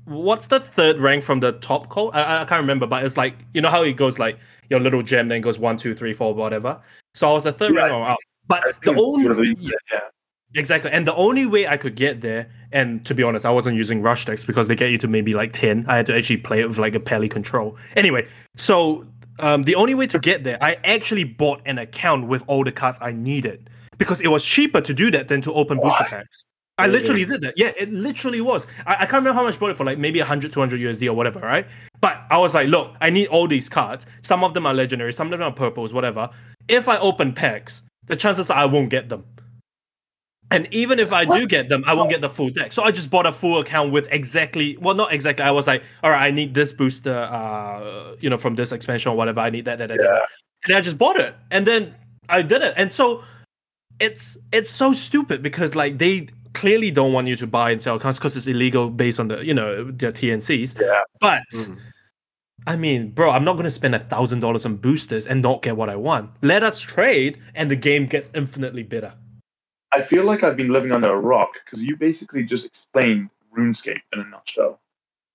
What's 0.06 0.48
the 0.48 0.60
third 0.60 0.98
rank 1.00 1.24
from 1.24 1.42
the 1.42 1.52
top 1.54 1.90
code? 1.90 2.16
I, 2.16 2.42
I- 2.42 2.46
can't 2.46 2.62
remember, 2.62 2.88
but 2.88 3.04
it's 3.06 3.18
like 3.18 3.36
you 3.54 3.62
know 3.62 3.70
how 3.70 3.84
it 3.84 3.94
goes 3.94 4.18
like 4.18 4.40
your 4.70 4.80
little 4.80 5.04
gem 5.04 5.28
then 5.28 5.42
goes 5.42 5.60
one, 5.60 5.78
two, 5.78 5.94
three, 5.94 6.14
four, 6.14 6.34
whatever. 6.34 6.82
So 7.14 7.30
I 7.30 7.34
was 7.34 7.44
the 7.44 7.52
third 7.52 7.76
Yeah. 7.76 7.82
rank 7.82 7.94
oh, 7.94 8.04
up. 8.04 8.18
But 8.48 8.82
the 8.82 8.96
only 8.96 9.24
whatever 9.24 9.44
you 9.44 9.54
yeah, 9.60 9.70
said, 9.70 9.78
yeah. 9.94 10.00
Exactly. 10.56 10.92
And 10.92 11.08
the 11.08 11.16
only 11.16 11.46
way 11.46 11.68
I 11.68 11.78
could 11.78 11.96
get 11.96 12.22
there, 12.22 12.50
and 12.72 13.06
to 13.06 13.16
be 13.16 13.24
honest, 13.24 13.46
I 13.46 13.52
wasn't 13.52 13.78
using 13.78 14.02
rush 14.02 14.26
decks 14.26 14.44
because 14.44 14.68
they 14.68 14.76
get 14.76 14.92
you 14.92 14.98
to 15.00 15.08
maybe 15.08 15.34
like 15.34 15.54
10. 15.54 15.86
I 15.88 15.98
had 15.98 16.06
to 16.08 16.16
actually 16.16 16.38
play 16.38 16.60
it 16.60 16.68
with 16.68 16.78
like 16.78 16.96
a 16.96 17.00
pally 17.00 17.30
control. 17.30 17.78
Anyway, 17.96 18.28
so 18.58 19.06
um, 19.40 19.64
the 19.64 19.76
only 19.76 19.96
way 19.96 20.08
to 20.08 20.20
get 20.20 20.44
there, 20.44 20.58
I 20.62 20.78
actually 20.84 21.24
bought 21.24 21.62
an 21.66 21.78
account 21.78 22.28
with 22.28 22.44
all 22.48 22.64
the 22.64 22.72
cards 22.72 23.00
I 23.02 23.12
needed 23.12 23.70
because 23.98 24.22
it 24.22 24.28
was 24.28 24.44
cheaper 24.44 24.82
to 24.82 24.94
do 24.94 25.10
that 25.12 25.28
than 25.28 25.42
to 25.42 25.54
open 25.54 25.80
booster 25.80 26.04
packs. 26.04 26.44
I 26.78 26.88
literally 26.88 27.26
did 27.26 27.42
that. 27.42 27.54
Yeah, 27.58 27.72
it 27.78 27.92
literally 27.92 28.42
was. 28.42 28.66
I, 28.88 28.94
I 28.94 28.98
can't 29.06 29.24
remember 29.24 29.34
how 29.34 29.44
much 29.44 29.56
I 29.56 29.60
bought 29.60 29.70
it 29.70 29.78
for, 29.78 29.86
like 29.86 30.00
maybe 30.00 30.20
100, 30.20 30.52
200 30.52 30.80
USD 30.80 31.08
or 31.08 31.14
whatever, 31.14 31.40
right? 31.40 31.68
But 32.00 32.24
I 32.32 32.40
was 32.40 32.56
like, 32.56 32.70
look, 32.70 32.96
I 33.02 33.12
need 33.12 33.28
all 33.28 33.48
these 33.48 33.70
cards. 33.70 34.08
Some 34.22 34.44
of 34.44 34.56
them 34.56 34.66
are 34.66 34.74
legendary, 34.74 35.14
some 35.14 35.32
of 35.32 35.32
them 35.38 35.44
are 35.44 35.54
purples, 35.54 35.94
whatever. 35.94 36.30
If 36.68 36.88
I 36.88 36.98
open 36.98 37.34
packs, 37.34 37.84
the 38.08 38.16
chances 38.16 38.50
are 38.50 38.58
I 38.58 38.66
won't 38.66 38.90
get 38.90 39.10
them. 39.10 39.24
And 40.52 40.68
even 40.72 41.00
if 41.00 41.14
I 41.14 41.24
do 41.24 41.48
get 41.48 41.70
them, 41.70 41.84
I 41.88 41.94
won't 41.94 42.10
get 42.10 42.20
the 42.22 42.30
full 42.30 42.50
deck. 42.50 42.74
So 42.74 42.84
I 42.84 42.92
just 42.92 43.10
bought 43.10 43.26
a 43.26 43.32
full 43.32 43.60
account 43.60 43.92
with 43.94 44.08
exactly 44.12 44.78
well, 44.82 44.96
not 44.96 45.14
exactly. 45.14 45.46
I 45.46 45.52
was 45.52 45.66
like, 45.66 45.82
all 46.04 46.12
right, 46.12 46.28
I 46.28 46.32
need 46.32 46.54
this 46.54 46.74
booster, 46.74 47.16
uh, 47.18 48.16
you 48.20 48.30
know, 48.30 48.38
from 48.38 48.56
this 48.56 48.72
expansion 48.74 49.12
or 49.12 49.16
whatever. 49.16 49.40
I 49.40 49.50
need 49.50 49.66
that, 49.66 49.78
that, 49.78 49.88
that, 49.88 49.98
that. 49.98 50.04
Yeah. 50.04 50.20
and 50.68 50.76
I 50.78 50.82
just 50.82 50.98
bought 50.98 51.18
it, 51.18 51.34
and 51.52 51.66
then 51.66 51.96
I 52.30 52.42
did 52.42 52.62
it, 52.62 52.74
and 52.76 52.92
so 52.92 53.24
it's 54.00 54.38
it's 54.52 54.72
so 54.72 54.92
stupid 54.94 55.42
because 55.42 55.74
like 55.74 55.98
they 55.98 56.28
clearly 56.54 56.92
don't 56.92 57.14
want 57.14 57.28
you 57.28 57.38
to 57.38 57.48
buy 57.48 57.72
and 57.72 57.82
sell 57.82 57.96
accounts 57.96 58.20
because 58.20 58.36
it's 58.36 58.48
illegal 58.48 58.90
based 58.90 59.20
on 59.22 59.30
the 59.30 59.46
you 59.46 59.54
know 59.54 59.90
their 59.90 60.12
TNCs. 60.12 60.80
Yeah. 60.80 61.02
But 61.22 61.44
Mm. 61.54 61.78
I 62.68 62.76
mean, 62.76 63.10
bro, 63.10 63.32
I'm 63.32 63.44
not 63.44 63.58
gonna 63.58 63.72
spend 63.72 63.96
a 63.96 64.00
thousand 64.00 64.42
dollars 64.42 64.66
on 64.66 64.76
boosters 64.76 65.26
and 65.26 65.42
not 65.42 65.62
get 65.64 65.78
what 65.78 65.90
I 65.90 65.96
want. 65.96 66.30
Let 66.42 66.62
us 66.62 66.80
trade, 66.80 67.40
and 67.56 67.72
the 67.72 67.76
game 67.76 68.06
gets 68.06 68.30
infinitely 68.36 68.84
better. 68.84 69.14
I 69.94 70.02
feel 70.02 70.24
like 70.24 70.44
I've 70.44 70.58
been 70.58 70.70
living 70.72 70.92
under 70.92 71.12
a 71.12 71.20
rock 71.20 71.52
because 71.66 71.82
you 71.82 71.96
basically 71.96 72.44
just 72.44 72.66
explained 72.66 73.30
RuneScape 73.56 74.02
in 74.14 74.20
a 74.22 74.24
nutshell. 74.26 74.80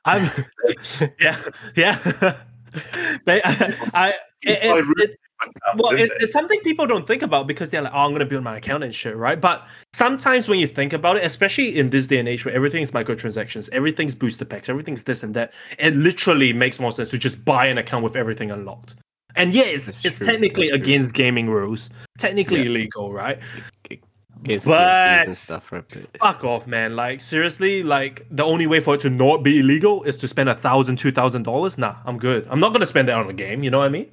I'm 0.05 0.31
yeah 1.21 1.39
yeah. 1.75 2.37
But 3.25 3.41
I, 3.47 3.75
I 3.95 4.09
it, 4.43 4.59
it, 4.63 4.87
it, 4.99 5.11
well, 5.77 5.93
it, 5.97 6.11
it's 6.21 6.33
something 6.33 6.61
people 6.61 6.87
don't 6.87 7.07
think 7.07 7.23
about 7.23 7.47
because 7.47 7.71
they're 7.71 7.81
like, 7.81 7.93
"Oh, 7.95 8.01
I'm 8.01 8.13
gonna 8.13 8.27
build 8.27 8.45
my 8.45 8.59
account 8.59 8.85
and 8.85 8.95
shit," 8.95 9.17
right? 9.17 9.41
But 9.41 9.67
sometimes 9.95 10.47
when 10.47 10.59
you 10.59 10.67
think 10.67 10.93
about 10.93 11.17
it, 11.17 11.25
especially 11.25 11.79
in 11.79 11.89
this 11.89 12.07
day 12.07 12.19
and 12.19 12.29
age 12.29 12.45
where 12.45 12.55
everything's 12.55 12.91
microtransactions, 12.91 13.71
everything's 13.73 14.15
booster 14.15 14.45
packs, 14.45 14.69
everything's 14.69 15.05
this 15.05 15.23
and 15.23 15.33
that, 15.35 15.55
it 15.79 15.95
literally 15.95 16.53
makes 16.53 16.79
more 16.79 16.93
sense 16.93 17.09
to 17.11 17.19
just 17.19 17.43
buy 17.47 17.65
an 17.67 17.79
account 17.79 18.05
with 18.05 18.15
everything 18.17 18.51
unlocked. 18.51 18.95
And 19.37 19.55
yeah, 19.55 19.65
it's 19.65 19.87
That's 19.87 20.05
it's 20.05 20.19
true, 20.19 20.27
technically 20.27 20.69
that's 20.69 20.77
true. 20.77 20.85
against 20.85 21.15
gaming 21.15 21.49
rules, 21.49 21.89
technically 22.19 22.61
Yeah. 22.61 22.67
illegal, 22.67 23.13
right? 23.13 23.39
Against 24.45 24.66
But- 24.66 25.32
stuff, 25.32 25.72
right? 25.72 26.09
Fuck 26.20 26.45
off, 26.45 26.66
man! 26.66 26.95
Like 26.95 27.20
seriously, 27.20 27.82
like 27.82 28.26
the 28.30 28.45
only 28.45 28.66
way 28.66 28.80
for 28.80 28.95
it 28.95 29.01
to 29.01 29.11
not 29.11 29.43
be 29.43 29.61
illegal 29.61 30.03
is 30.05 30.16
to 30.18 30.28
spend 30.28 30.49
a 30.49 30.55
thousand, 30.55 30.99
two 30.99 31.11
thousand 31.11 31.45
dollars. 31.45 31.78
Nah, 31.78 31.97
I'm 32.05 32.18
good. 32.18 32.47
I'm 32.51 32.61
not 32.61 32.72
gonna 32.72 32.87
spend 32.87 33.09
that 33.09 33.16
on 33.16 33.28
a 33.28 33.32
game. 33.32 33.62
You 33.62 33.70
know 33.70 33.78
what 33.78 33.87
I 33.87 33.89
mean? 33.91 34.07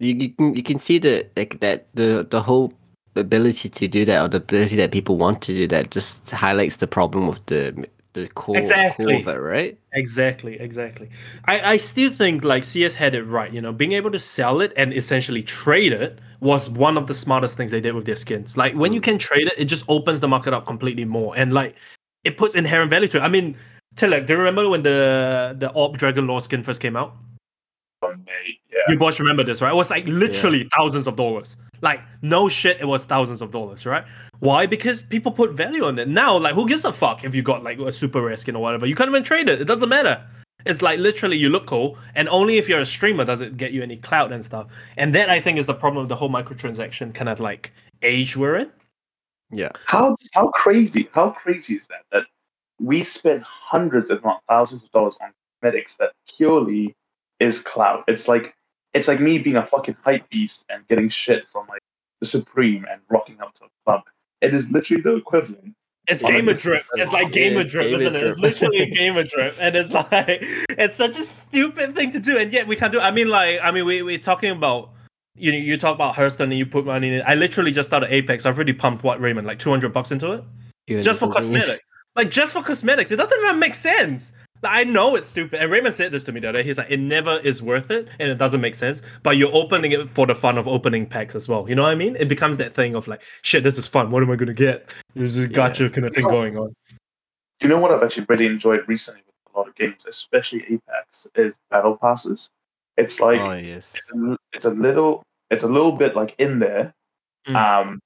You, 0.00 0.14
you 0.14 0.28
can 0.30 0.54
you 0.54 0.62
can 0.62 0.78
see 0.78 0.98
the 0.98 1.26
like 1.36 1.60
that 1.60 1.86
the 1.94 2.26
the 2.28 2.40
whole 2.42 2.72
ability 3.16 3.68
to 3.68 3.88
do 3.88 4.04
that 4.04 4.22
or 4.22 4.28
the 4.28 4.38
ability 4.38 4.76
that 4.76 4.90
people 4.92 5.16
want 5.16 5.40
to 5.42 5.54
do 5.54 5.66
that 5.68 5.90
just 5.90 6.30
highlights 6.30 6.76
the 6.76 6.86
problem 6.86 7.28
of 7.28 7.38
the 7.46 7.86
the 8.14 8.28
core, 8.28 8.54
core 8.54 8.56
Exactly. 8.56 9.20
of 9.20 9.28
it, 9.28 9.38
right? 9.38 9.78
Exactly, 9.92 10.58
exactly. 10.58 11.10
I, 11.44 11.72
I 11.72 11.76
still 11.76 12.10
think 12.10 12.42
like 12.42 12.64
CS 12.64 12.94
had 12.94 13.14
it 13.14 13.24
right, 13.24 13.52
you 13.52 13.60
know, 13.60 13.72
being 13.72 13.92
able 13.92 14.10
to 14.12 14.18
sell 14.18 14.60
it 14.60 14.72
and 14.76 14.94
essentially 14.94 15.42
trade 15.42 15.92
it 15.92 16.20
was 16.40 16.70
one 16.70 16.96
of 16.96 17.06
the 17.06 17.14
smartest 17.14 17.56
things 17.56 17.70
they 17.70 17.80
did 17.80 17.94
with 17.94 18.06
their 18.06 18.16
skins. 18.16 18.56
Like 18.56 18.74
when 18.74 18.92
you 18.92 19.00
mm. 19.00 19.04
can 19.04 19.18
trade 19.18 19.48
it, 19.48 19.54
it 19.58 19.66
just 19.66 19.84
opens 19.88 20.20
the 20.20 20.28
market 20.28 20.54
up 20.54 20.66
completely 20.66 21.04
more 21.04 21.36
and 21.36 21.52
like 21.52 21.76
it 22.24 22.36
puts 22.36 22.54
inherent 22.54 22.90
value 22.90 23.08
to 23.08 23.18
it. 23.18 23.20
I 23.20 23.28
mean, 23.28 23.56
Tilak, 23.96 24.26
do 24.26 24.32
you 24.32 24.38
remember 24.38 24.68
when 24.68 24.82
the 24.82 25.54
the 25.58 25.68
AWP 25.70 25.98
Dragon 25.98 26.26
Lore 26.26 26.40
skin 26.40 26.62
first 26.62 26.80
came 26.80 26.96
out? 26.96 27.16
Oh, 28.02 28.14
mate, 28.26 28.60
yeah. 28.72 28.80
You 28.88 28.98
boys 28.98 29.18
remember 29.18 29.44
this, 29.44 29.62
right? 29.62 29.72
It 29.72 29.76
was 29.76 29.90
like 29.90 30.06
literally 30.06 30.68
thousands 30.76 31.06
of 31.06 31.16
dollars. 31.16 31.56
Like 31.80 32.00
no 32.22 32.48
shit, 32.48 32.80
it 32.80 32.86
was 32.86 33.04
thousands 33.04 33.42
of 33.42 33.50
dollars, 33.50 33.86
right? 33.86 34.04
Why? 34.40 34.66
Because 34.66 35.02
people 35.02 35.32
put 35.32 35.52
value 35.52 35.84
on 35.84 35.98
it. 35.98 36.08
Now, 36.08 36.36
like, 36.36 36.54
who 36.54 36.68
gives 36.68 36.84
a 36.84 36.92
fuck 36.92 37.24
if 37.24 37.34
you 37.34 37.42
got 37.42 37.62
like 37.62 37.78
a 37.78 37.92
super 37.92 38.20
rare 38.22 38.36
skin 38.36 38.56
or 38.56 38.62
whatever? 38.62 38.86
You 38.86 38.94
can't 38.94 39.08
even 39.08 39.22
trade 39.22 39.48
it. 39.48 39.60
It 39.60 39.64
doesn't 39.64 39.88
matter. 39.88 40.24
It's 40.66 40.82
like 40.82 40.98
literally 40.98 41.36
you 41.36 41.48
look 41.50 41.66
cool, 41.66 41.98
and 42.14 42.28
only 42.28 42.56
if 42.56 42.68
you're 42.68 42.80
a 42.80 42.86
streamer 42.86 43.24
does 43.24 43.40
it 43.40 43.56
get 43.56 43.72
you 43.72 43.82
any 43.82 43.96
clout 43.96 44.32
and 44.32 44.44
stuff. 44.44 44.66
And 44.96 45.14
that 45.14 45.28
I 45.28 45.40
think 45.40 45.58
is 45.58 45.66
the 45.66 45.74
problem 45.74 46.02
of 46.02 46.08
the 46.08 46.16
whole 46.16 46.30
microtransaction 46.30 47.14
kind 47.14 47.28
of 47.28 47.38
like 47.40 47.72
age 48.02 48.36
we're 48.36 48.56
in. 48.56 48.70
Yeah. 49.50 49.70
How 49.86 50.16
how 50.32 50.48
crazy 50.48 51.08
how 51.12 51.30
crazy 51.30 51.74
is 51.74 51.86
that 51.88 52.02
that 52.12 52.26
we 52.80 53.04
spend 53.04 53.42
hundreds 53.42 54.10
if 54.10 54.24
not 54.24 54.42
thousands 54.48 54.82
of 54.82 54.90
dollars 54.90 55.16
on 55.20 55.32
cosmetics 55.62 55.96
that 55.96 56.12
purely 56.36 56.94
is 57.40 57.60
clout. 57.60 58.04
It's 58.08 58.26
like 58.26 58.54
it's 58.94 59.08
like 59.08 59.20
me 59.20 59.38
being 59.38 59.56
a 59.56 59.66
fucking 59.66 59.96
hype 60.04 60.28
beast 60.30 60.64
and 60.70 60.86
getting 60.88 61.08
shit 61.08 61.46
from 61.48 61.66
like 61.68 61.82
the 62.20 62.26
Supreme 62.26 62.86
and 62.90 63.00
rocking 63.10 63.40
up 63.40 63.52
to 63.54 63.64
a 63.64 63.68
club. 63.84 64.02
It 64.40 64.54
is 64.54 64.70
literally 64.70 65.02
the 65.02 65.16
equivalent. 65.16 65.74
It's 66.06 66.22
Well, 66.22 66.32
gamer 66.32 66.50
it's- 66.50 66.62
drip. 66.62 66.82
It's 66.94 67.12
like 67.12 67.26
it 67.28 67.32
gamer 67.32 67.60
is 67.62 67.72
drip, 67.72 67.86
isn't 67.92 68.14
it? 68.14 68.22
It's 68.24 68.38
literally 68.38 68.78
a 68.82 68.86
gamer 68.90 69.24
drip, 69.24 69.56
and 69.58 69.74
it's 69.74 69.92
like 70.12 70.38
it's 70.70 70.96
such 70.96 71.18
a 71.18 71.22
stupid 71.24 71.94
thing 71.94 72.10
to 72.12 72.20
do, 72.20 72.36
and 72.38 72.52
yet 72.52 72.66
we 72.66 72.76
can't 72.76 72.92
do. 72.92 72.98
It. 72.98 73.02
I 73.02 73.10
mean, 73.10 73.28
like, 73.28 73.58
I 73.62 73.70
mean, 73.70 73.86
we 73.86 74.02
we're 74.02 74.18
talking 74.18 74.50
about 74.50 74.90
you. 75.34 75.50
You 75.52 75.78
talk 75.78 75.94
about 75.94 76.14
Hearthstone 76.14 76.50
and 76.50 76.58
you 76.58 76.66
put 76.66 76.84
money 76.84 77.08
in 77.08 77.14
it. 77.14 77.24
I 77.26 77.34
literally 77.36 77.72
just 77.72 77.88
started 77.88 78.12
Apex. 78.12 78.44
I've 78.44 78.54
already 78.56 78.74
pumped 78.74 79.02
what 79.02 79.18
Raymond 79.20 79.46
like 79.46 79.58
two 79.58 79.70
hundred 79.70 79.94
bucks 79.94 80.10
into 80.12 80.32
it 80.32 80.44
You 80.86 81.02
just 81.02 81.20
for 81.20 81.26
understand 81.26 81.54
me? 81.54 81.60
cosmetic. 81.60 81.82
Like 82.16 82.30
just 82.30 82.52
for 82.52 82.62
cosmetics, 82.62 83.10
it 83.10 83.16
doesn't 83.16 83.40
even 83.42 83.58
make 83.58 83.74
sense. 83.74 84.34
Like, 84.64 84.72
I 84.74 84.84
know 84.84 85.14
it's 85.14 85.28
stupid, 85.28 85.60
and 85.60 85.70
Raymond 85.70 85.94
said 85.94 86.10
this 86.10 86.24
to 86.24 86.32
me 86.32 86.40
the 86.40 86.48
other 86.48 86.58
day. 86.58 86.64
He's 86.64 86.78
like, 86.78 86.90
"It 86.90 86.98
never 86.98 87.38
is 87.38 87.62
worth 87.62 87.90
it, 87.90 88.08
and 88.18 88.30
it 88.30 88.36
doesn't 88.36 88.60
make 88.60 88.74
sense." 88.74 89.02
But 89.22 89.36
you're 89.36 89.54
opening 89.54 89.92
it 89.92 90.08
for 90.08 90.26
the 90.26 90.34
fun 90.34 90.58
of 90.58 90.66
opening 90.66 91.06
packs 91.06 91.34
as 91.34 91.48
well. 91.48 91.68
You 91.68 91.74
know 91.74 91.82
what 91.82 91.90
I 91.90 91.94
mean? 91.94 92.16
It 92.16 92.28
becomes 92.28 92.56
that 92.58 92.72
thing 92.72 92.94
of 92.94 93.06
like, 93.06 93.22
"Shit, 93.42 93.62
this 93.62 93.78
is 93.78 93.86
fun. 93.86 94.10
What 94.10 94.22
am 94.22 94.30
I 94.30 94.36
gonna 94.36 94.54
get?" 94.54 94.90
There's 95.14 95.36
a 95.36 95.46
gacha 95.46 95.92
kind 95.92 96.06
of 96.06 96.14
thing 96.14 96.24
going 96.24 96.56
on. 96.56 96.74
You 97.62 97.68
know 97.68 97.78
what 97.78 97.92
I've 97.92 98.02
actually 98.02 98.26
really 98.28 98.46
enjoyed 98.46 98.88
recently 98.88 99.22
with 99.26 99.54
a 99.54 99.58
lot 99.58 99.68
of 99.68 99.74
games, 99.74 100.06
especially 100.06 100.64
Apex, 100.64 101.26
is 101.34 101.54
battle 101.70 101.96
passes. 101.96 102.50
It's 102.96 103.20
like 103.20 103.40
oh 103.40 103.54
yes. 103.54 103.94
it's, 103.94 104.12
a, 104.12 104.38
it's 104.52 104.64
a 104.64 104.70
little 104.70 105.22
it's 105.50 105.62
a 105.62 105.68
little 105.68 105.92
bit 105.92 106.16
like 106.16 106.34
in 106.38 106.58
there. 106.58 106.94
Mm. 107.46 107.56
Um, 107.56 108.00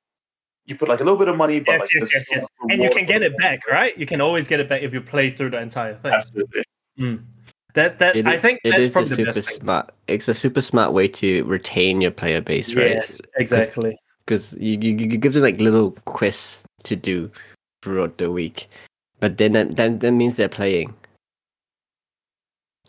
you 0.69 0.77
put 0.77 0.87
like 0.89 1.01
a 1.01 1.05
little 1.05 1.19
bit 1.19 1.29
of 1.29 1.37
money, 1.37 1.61
but 1.61 1.73
Yes, 1.73 1.81
like 1.81 1.91
yes, 1.95 2.13
yes, 2.13 2.29
yes. 2.31 2.47
And 2.69 2.83
you 2.83 2.91
can 2.91 3.07
get 3.07 3.23
it. 3.23 3.33
it 3.33 3.39
back, 3.39 3.67
right? 3.67 3.97
You 3.99 4.05
can 4.07 4.21
always 4.21 4.47
get 4.47 4.61
it 4.61 4.69
back 4.69 4.83
if 4.83 4.93
you 4.93 5.01
play 5.01 5.31
through 5.31 5.51
the 5.51 5.61
entire 5.61 5.95
thing. 5.95 6.13
Absolutely. 6.13 6.63
Mm. 6.99 7.25
That 7.73 7.99
that 7.99 8.17
It 8.17 8.27
I 8.27 8.35
is- 8.35 8.43
think 8.43 8.61
it 8.65 8.71
that's 8.71 8.83
is 8.83 8.97
a 8.97 9.01
the 9.01 9.07
super 9.07 9.33
best 9.33 9.49
thing. 9.49 9.61
smart. 9.61 9.95
It's 10.09 10.29
a 10.29 10.35
super 10.35 10.61
smart 10.61 10.93
way 10.93 11.09
to 11.09 11.43
retain 11.45 12.01
your 12.03 12.11
player 12.11 12.41
base, 12.43 12.75
right? 12.75 12.91
Yes, 12.91 13.21
exactly. 13.37 13.97
Because 14.27 14.55
you, 14.61 14.79
you 14.79 14.95
you 14.97 15.17
give 15.17 15.33
them 15.33 15.43
like 15.43 15.59
little 15.61 15.93
quests 16.05 16.65
to 16.85 16.95
do 16.97 17.31
throughout 17.83 18.19
the 18.19 18.31
week, 18.31 18.69
but 19.21 19.39
then 19.39 19.53
that 19.53 19.77
that, 19.77 20.01
that 20.01 20.13
means 20.13 20.37
they're 20.37 20.51
playing, 20.51 20.93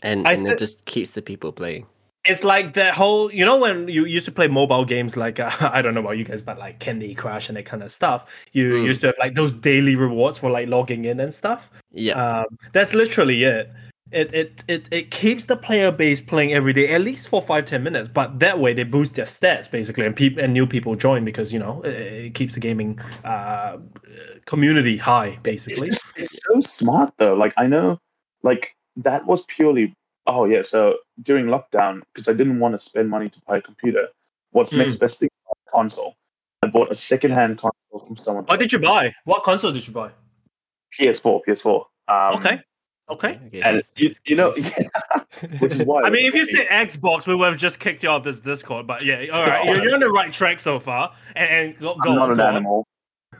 and 0.03 0.27
I 0.27 0.33
and 0.33 0.45
thi- 0.47 0.53
it 0.53 0.59
just 0.59 0.83
keeps 0.85 1.11
the 1.11 1.21
people 1.21 1.51
playing. 1.53 1.85
It's 2.29 2.43
like 2.43 2.73
that 2.73 2.93
whole, 2.93 3.31
you 3.31 3.43
know, 3.43 3.57
when 3.57 3.87
you 3.87 4.05
used 4.05 4.25
to 4.27 4.31
play 4.31 4.47
mobile 4.47 4.85
games 4.85 5.17
like 5.17 5.39
uh, 5.39 5.49
I 5.73 5.81
don't 5.81 5.93
know 5.93 6.01
about 6.01 6.17
you 6.17 6.23
guys, 6.23 6.41
but 6.41 6.57
like 6.59 6.79
Candy 6.79 7.15
Crush 7.15 7.49
and 7.49 7.57
that 7.57 7.65
kind 7.65 7.81
of 7.83 7.91
stuff. 7.91 8.25
You 8.53 8.73
Mm. 8.73 8.85
used 8.85 9.01
to 9.01 9.07
have 9.07 9.15
like 9.19 9.35
those 9.35 9.55
daily 9.55 9.95
rewards 9.95 10.37
for 10.39 10.49
like 10.51 10.67
logging 10.69 11.05
in 11.05 11.19
and 11.19 11.33
stuff. 11.33 11.71
Yeah, 11.91 12.13
Um, 12.41 12.45
that's 12.71 12.93
literally 12.93 13.43
it. 13.43 13.71
It, 14.11 14.33
it 14.33 14.63
it 14.67 14.87
it 14.91 15.11
keeps 15.11 15.45
the 15.45 15.55
player 15.55 15.91
base 15.91 16.19
playing 16.19 16.51
every 16.53 16.73
day 16.73 16.87
at 16.95 17.01
least 17.01 17.29
for 17.29 17.41
five 17.43 17.67
ten 17.67 17.83
minutes. 17.83 18.07
But 18.09 18.39
that 18.39 18.59
way 18.59 18.73
they 18.73 18.83
boost 18.83 19.13
their 19.15 19.25
stats 19.25 19.69
basically, 19.69 20.05
and 20.05 20.15
people 20.15 20.43
and 20.43 20.51
new 20.51 20.65
people 20.65 20.95
join 20.95 21.23
because 21.23 21.53
you 21.53 21.59
know 21.59 21.81
it, 21.83 22.25
it 22.25 22.33
keeps 22.33 22.55
the 22.55 22.59
gaming 22.59 22.99
uh, 23.23 23.77
community 24.45 24.97
high 24.97 25.27
It's 25.27 25.39
basically. 25.43 25.87
just 25.89 26.03
it's 26.15 26.39
so 26.51 26.61
smart 26.61 27.13
though. 27.17 27.35
Like 27.35 27.53
I 27.57 27.67
know, 27.67 27.99
like 28.41 28.73
that 28.97 29.25
was 29.27 29.43
purely. 29.45 29.93
Oh 30.31 30.45
yeah. 30.45 30.61
So 30.61 30.97
during 31.23 31.47
lockdown, 31.47 32.01
because 32.13 32.27
I 32.27 32.33
didn't 32.33 32.59
want 32.59 32.73
to 32.75 32.77
spend 32.79 33.09
money 33.09 33.29
to 33.29 33.39
buy 33.47 33.57
a 33.57 33.61
computer, 33.61 34.07
what's 34.51 34.69
the 34.69 34.75
Hmm. 34.77 34.83
next 34.83 34.95
best 34.95 35.19
thing? 35.19 35.29
Console. 35.73 36.15
I 36.61 36.67
bought 36.67 36.91
a 36.91 36.95
second-hand 36.95 37.57
console 37.57 38.05
from 38.07 38.15
someone. 38.15 38.43
What 38.45 38.59
did 38.59 38.71
you 38.71 38.79
buy? 38.79 39.13
What 39.25 39.43
console 39.43 39.71
did 39.71 39.87
you 39.87 39.93
buy? 39.93 40.11
PS4. 40.99 41.41
PS4. 41.47 41.85
Um, 42.07 42.35
Okay, 42.35 42.61
okay. 43.09 43.39
okay, 43.47 43.61
And 43.61 43.77
that's- 43.77 43.91
you, 43.95 44.13
you 44.25 44.35
know, 44.35 44.51
that's- 44.53 45.21
which 45.61 45.73
is 45.73 45.83
why. 45.83 46.01
I 46.03 46.09
mean, 46.09 46.25
if 46.25 46.33
you 46.35 46.45
said 46.53 46.67
Xbox, 46.67 47.27
we 47.27 47.35
would 47.35 47.47
have 47.49 47.57
just 47.57 47.79
kicked 47.79 48.03
you 48.03 48.09
off 48.09 48.23
this 48.23 48.39
Discord. 48.39 48.87
But 48.87 49.03
yeah, 49.05 49.25
all 49.31 49.45
right, 49.47 49.65
you're, 49.65 49.83
you're 49.83 49.93
on 49.93 49.99
the 49.99 50.09
right 50.09 50.31
track 50.33 50.59
so 50.59 50.79
far. 50.79 51.13
And, 51.35 51.49
and 51.49 51.79
go, 51.79 51.95
go 51.95 52.09
I'm 52.11 52.15
not 52.15 52.23
on, 52.23 52.31
an 52.31 52.37
go 52.37 52.43
on. 52.45 52.55
animal. 52.55 52.87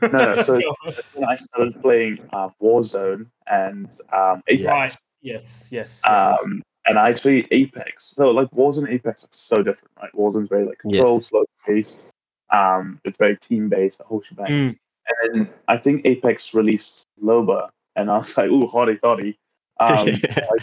No, 0.02 0.08
no. 0.08 0.42
So 0.42 0.58
Go 0.60 0.74
on. 0.86 0.92
when 1.14 1.28
I 1.28 1.36
started 1.36 1.78
playing 1.82 2.20
uh, 2.32 2.48
Warzone 2.62 3.26
and 3.50 3.86
um, 4.12 4.40
Apex, 4.46 4.66
Right. 4.66 4.96
Yes, 5.20 5.68
yes. 5.70 6.00
yes. 6.06 6.38
um, 6.44 6.62
and 6.86 6.98
I 6.98 7.08
actually 7.08 7.46
Apex. 7.50 8.06
So 8.06 8.30
like 8.30 8.50
Warzone 8.50 8.84
and 8.84 8.88
Apex 8.88 9.24
are 9.24 9.28
so 9.30 9.58
different, 9.62 9.90
right? 10.00 10.10
Warzone's 10.14 10.48
very 10.48 10.64
like 10.64 10.78
controlled, 10.78 11.22
Yes. 11.22 11.28
slow 11.28 11.44
paced. 11.66 12.10
Um, 12.52 13.00
it's 13.04 13.18
very 13.18 13.36
team 13.36 13.68
based, 13.68 13.98
the 13.98 14.04
whole 14.04 14.22
shebang. 14.22 14.48
Mm. 14.50 14.78
And 15.08 15.34
then 15.46 15.48
I 15.68 15.76
think 15.76 16.04
Apex 16.04 16.54
released 16.54 17.06
Loba, 17.22 17.68
and 17.96 18.10
I 18.10 18.18
was 18.18 18.36
like, 18.36 18.50
ooh, 18.50 18.68
hotty 18.68 19.00
toddy. 19.00 19.38
Um, 19.80 20.08
I 20.08 20.56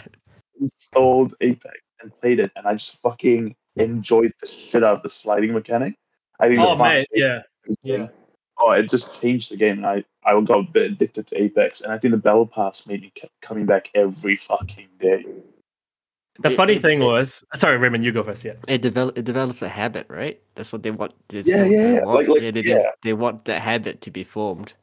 installed 0.60 1.34
Apex 1.40 1.74
and 2.00 2.16
played 2.20 2.38
it, 2.38 2.52
and 2.54 2.68
I 2.68 2.74
just 2.74 3.02
fucking 3.02 3.56
enjoyed 3.74 4.32
the 4.40 4.46
shit 4.46 4.84
out 4.84 4.98
of 4.98 5.02
the 5.02 5.08
sliding 5.08 5.52
mechanic. 5.52 5.96
I 6.38 6.46
think 6.46 6.60
Oh 6.60 6.76
the 6.76 6.84
man, 6.84 7.04
yeah, 7.12 7.42
yeah. 7.82 8.06
oh, 8.60 8.70
it 8.70 8.88
just 8.88 9.20
changed 9.20 9.50
the 9.50 9.56
game. 9.56 9.78
And 9.78 9.86
I, 9.86 10.04
I 10.24 10.40
got 10.42 10.60
a 10.60 10.62
bit 10.62 10.92
addicted 10.92 11.26
to 11.26 11.42
Apex, 11.42 11.80
and 11.80 11.92
I 11.92 11.98
think 11.98 12.12
the 12.12 12.18
Battle 12.18 12.46
Pass 12.46 12.86
made 12.86 13.02
me 13.02 13.10
keep 13.12 13.32
coming 13.42 13.66
back 13.66 13.90
every 13.92 14.36
fucking 14.36 14.86
day. 15.00 15.24
The 16.40 16.50
It- 16.50 16.54
funny 16.56 16.74
it- 16.74 16.82
thing 16.82 17.02
it- 17.02 17.06
was, 17.06 17.44
sorry, 17.54 17.76
Raymond, 17.78 18.04
you 18.04 18.12
go 18.12 18.22
first. 18.22 18.44
Yeah. 18.44 18.54
it 18.68 18.80
develop 18.80 19.18
it 19.18 19.24
develops 19.24 19.62
a 19.62 19.68
habit, 19.68 20.06
right? 20.08 20.40
That's 20.54 20.72
what 20.72 20.82
they 20.84 20.90
want. 20.92 21.12
Yeah, 21.32 21.40
what 21.40 21.46
yeah, 21.46 21.64
they 21.64 21.94
yeah. 21.94 22.04
want. 22.04 22.18
Like- 22.18 22.28
like, 22.28 22.42
yeah, 22.42 22.50
they, 22.52 22.62
yeah. 22.62 22.90
they 23.02 23.12
want 23.12 23.44
that 23.46 23.60
habit 23.60 24.00
to 24.02 24.10
be 24.10 24.24
formed. 24.24 24.74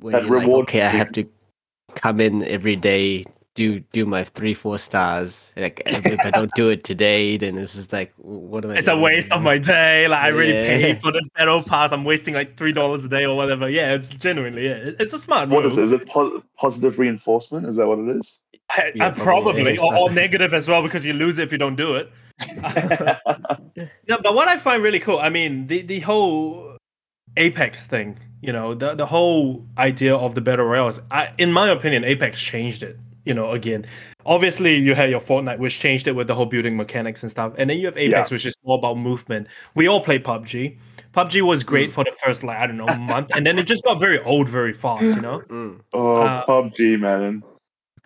where 0.00 0.12
That 0.12 0.26
you're 0.26 0.36
like, 0.38 0.46
reward 0.46 0.62
okay, 0.68 0.82
I 0.82 0.88
have 0.90 1.10
to 1.12 1.24
come 1.96 2.20
in 2.20 2.44
every 2.44 2.76
day, 2.76 3.24
do 3.54 3.80
do 3.90 4.06
my 4.06 4.22
three 4.22 4.54
four 4.54 4.78
stars. 4.78 5.52
Like 5.56 5.82
if, 5.84 6.06
if 6.06 6.20
I 6.24 6.30
don't 6.30 6.52
do 6.54 6.68
it 6.70 6.84
today, 6.84 7.36
then 7.36 7.58
it's 7.58 7.74
just 7.74 7.92
like, 7.92 8.12
what 8.18 8.64
am 8.64 8.70
I? 8.70 8.76
It's 8.76 8.86
a 8.86 8.96
waste 8.96 9.32
of 9.32 9.42
my 9.42 9.58
day. 9.58 10.06
Like 10.06 10.22
I 10.22 10.28
really 10.28 10.52
Yeah. 10.52 10.76
paid 10.76 11.00
for 11.00 11.10
this 11.16 11.28
battle 11.30 11.60
pass. 11.64 11.90
I'm 11.90 12.04
wasting 12.04 12.34
like 12.34 12.56
three 12.56 12.72
dollars 12.72 13.04
a 13.04 13.08
day 13.08 13.24
or 13.24 13.34
whatever. 13.36 13.68
Yeah, 13.68 13.94
it's 13.94 14.10
genuinely 14.10 14.66
yeah. 14.68 14.92
It's 15.00 15.12
a 15.12 15.18
smart 15.18 15.48
What 15.48 15.64
move. 15.64 15.72
is 15.72 15.78
it? 15.78 15.82
Is 15.84 15.92
it 15.92 16.08
po- 16.08 16.40
positive 16.56 17.00
reinforcement? 17.00 17.66
Is 17.66 17.74
that 17.76 17.88
what 17.88 17.98
it 17.98 18.08
is? 18.16 18.38
I- 18.70 18.92
Yeah, 18.94 19.10
probably, 19.10 19.76
probably. 19.76 19.78
or, 19.78 19.96
or 19.96 20.10
negative 20.10 20.52
as 20.54 20.68
well 20.68 20.82
because 20.82 21.04
you 21.04 21.12
lose 21.12 21.38
it 21.38 21.44
if 21.44 21.52
you 21.52 21.58
don't 21.58 21.76
do 21.76 21.96
it. 21.96 22.10
No, 24.08 24.18
but 24.22 24.34
what 24.34 24.48
I 24.48 24.56
find 24.58 24.82
really 24.82 25.00
cool, 25.00 25.18
I 25.18 25.28
mean, 25.28 25.66
the 25.66 25.82
the 25.82 26.00
whole 26.00 26.76
Apex 27.36 27.86
thing, 27.86 28.18
you 28.40 28.52
know, 28.52 28.74
the 28.74 28.94
the 28.94 29.06
whole 29.06 29.64
idea 29.76 30.16
of 30.16 30.34
the 30.34 30.40
battle 30.40 30.66
royales. 30.66 31.00
I, 31.10 31.32
in 31.38 31.52
my 31.52 31.70
opinion, 31.70 32.04
Apex 32.04 32.40
changed 32.40 32.82
it. 32.82 32.98
You 33.24 33.34
know, 33.34 33.50
again, 33.50 33.84
obviously 34.24 34.76
you 34.76 34.94
had 34.94 35.10
your 35.10 35.20
Fortnite, 35.20 35.58
which 35.58 35.78
changed 35.78 36.08
it 36.08 36.12
with 36.12 36.26
the 36.28 36.34
whole 36.34 36.46
building 36.46 36.76
mechanics 36.76 37.22
and 37.22 37.30
stuff, 37.30 37.52
and 37.58 37.68
then 37.68 37.78
you 37.78 37.86
have 37.86 37.96
Apex, 37.98 38.30
Yeah. 38.30 38.34
which 38.34 38.46
is 38.46 38.54
more 38.64 38.78
about 38.78 38.96
movement. 38.96 39.48
We 39.74 39.86
all 39.86 40.00
play 40.00 40.18
PUBG. 40.18 40.78
PUBG 41.12 41.42
was 41.42 41.62
great 41.62 41.92
for 41.92 42.04
the 42.04 42.12
first 42.24 42.42
like 42.44 42.56
I 42.58 42.66
don't 42.66 42.78
know 42.78 42.86
month, 42.96 43.30
and 43.34 43.44
then 43.46 43.58
it 43.58 43.64
just 43.66 43.84
got 43.84 44.00
very 44.00 44.18
old 44.22 44.48
very 44.48 44.72
fast. 44.72 45.04
You 45.04 45.20
know. 45.20 45.40
Mm. 45.50 45.80
oh, 45.92 46.22
Uh, 46.22 46.46
PUBG, 46.46 46.98
man. 46.98 47.42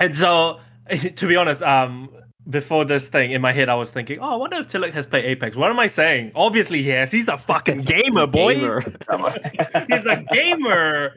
And 0.02 0.16
so, 0.16 0.58
to 1.14 1.28
be 1.28 1.36
honest, 1.36 1.62
um, 1.62 2.10
before 2.50 2.84
this 2.84 3.08
thing 3.08 3.30
in 3.30 3.40
my 3.40 3.52
head, 3.52 3.68
I 3.68 3.76
was 3.76 3.92
thinking, 3.92 4.18
oh, 4.18 4.32
I 4.32 4.34
wonder 4.34 4.56
if 4.56 4.66
Tilak 4.66 4.90
has 4.94 5.06
played 5.06 5.24
Apex. 5.24 5.56
What 5.56 5.70
am 5.70 5.78
I 5.78 5.86
saying? 5.86 6.32
Obviously, 6.34 6.82
he 6.82 6.88
has. 6.88 7.12
He's 7.12 7.28
a 7.28 7.38
fucking 7.38 7.82
gamer, 7.94 8.26
boys. 8.26 8.96
Gamer. 9.08 9.30
He's 9.88 10.06
a 10.06 10.24
gamer. 10.32 11.14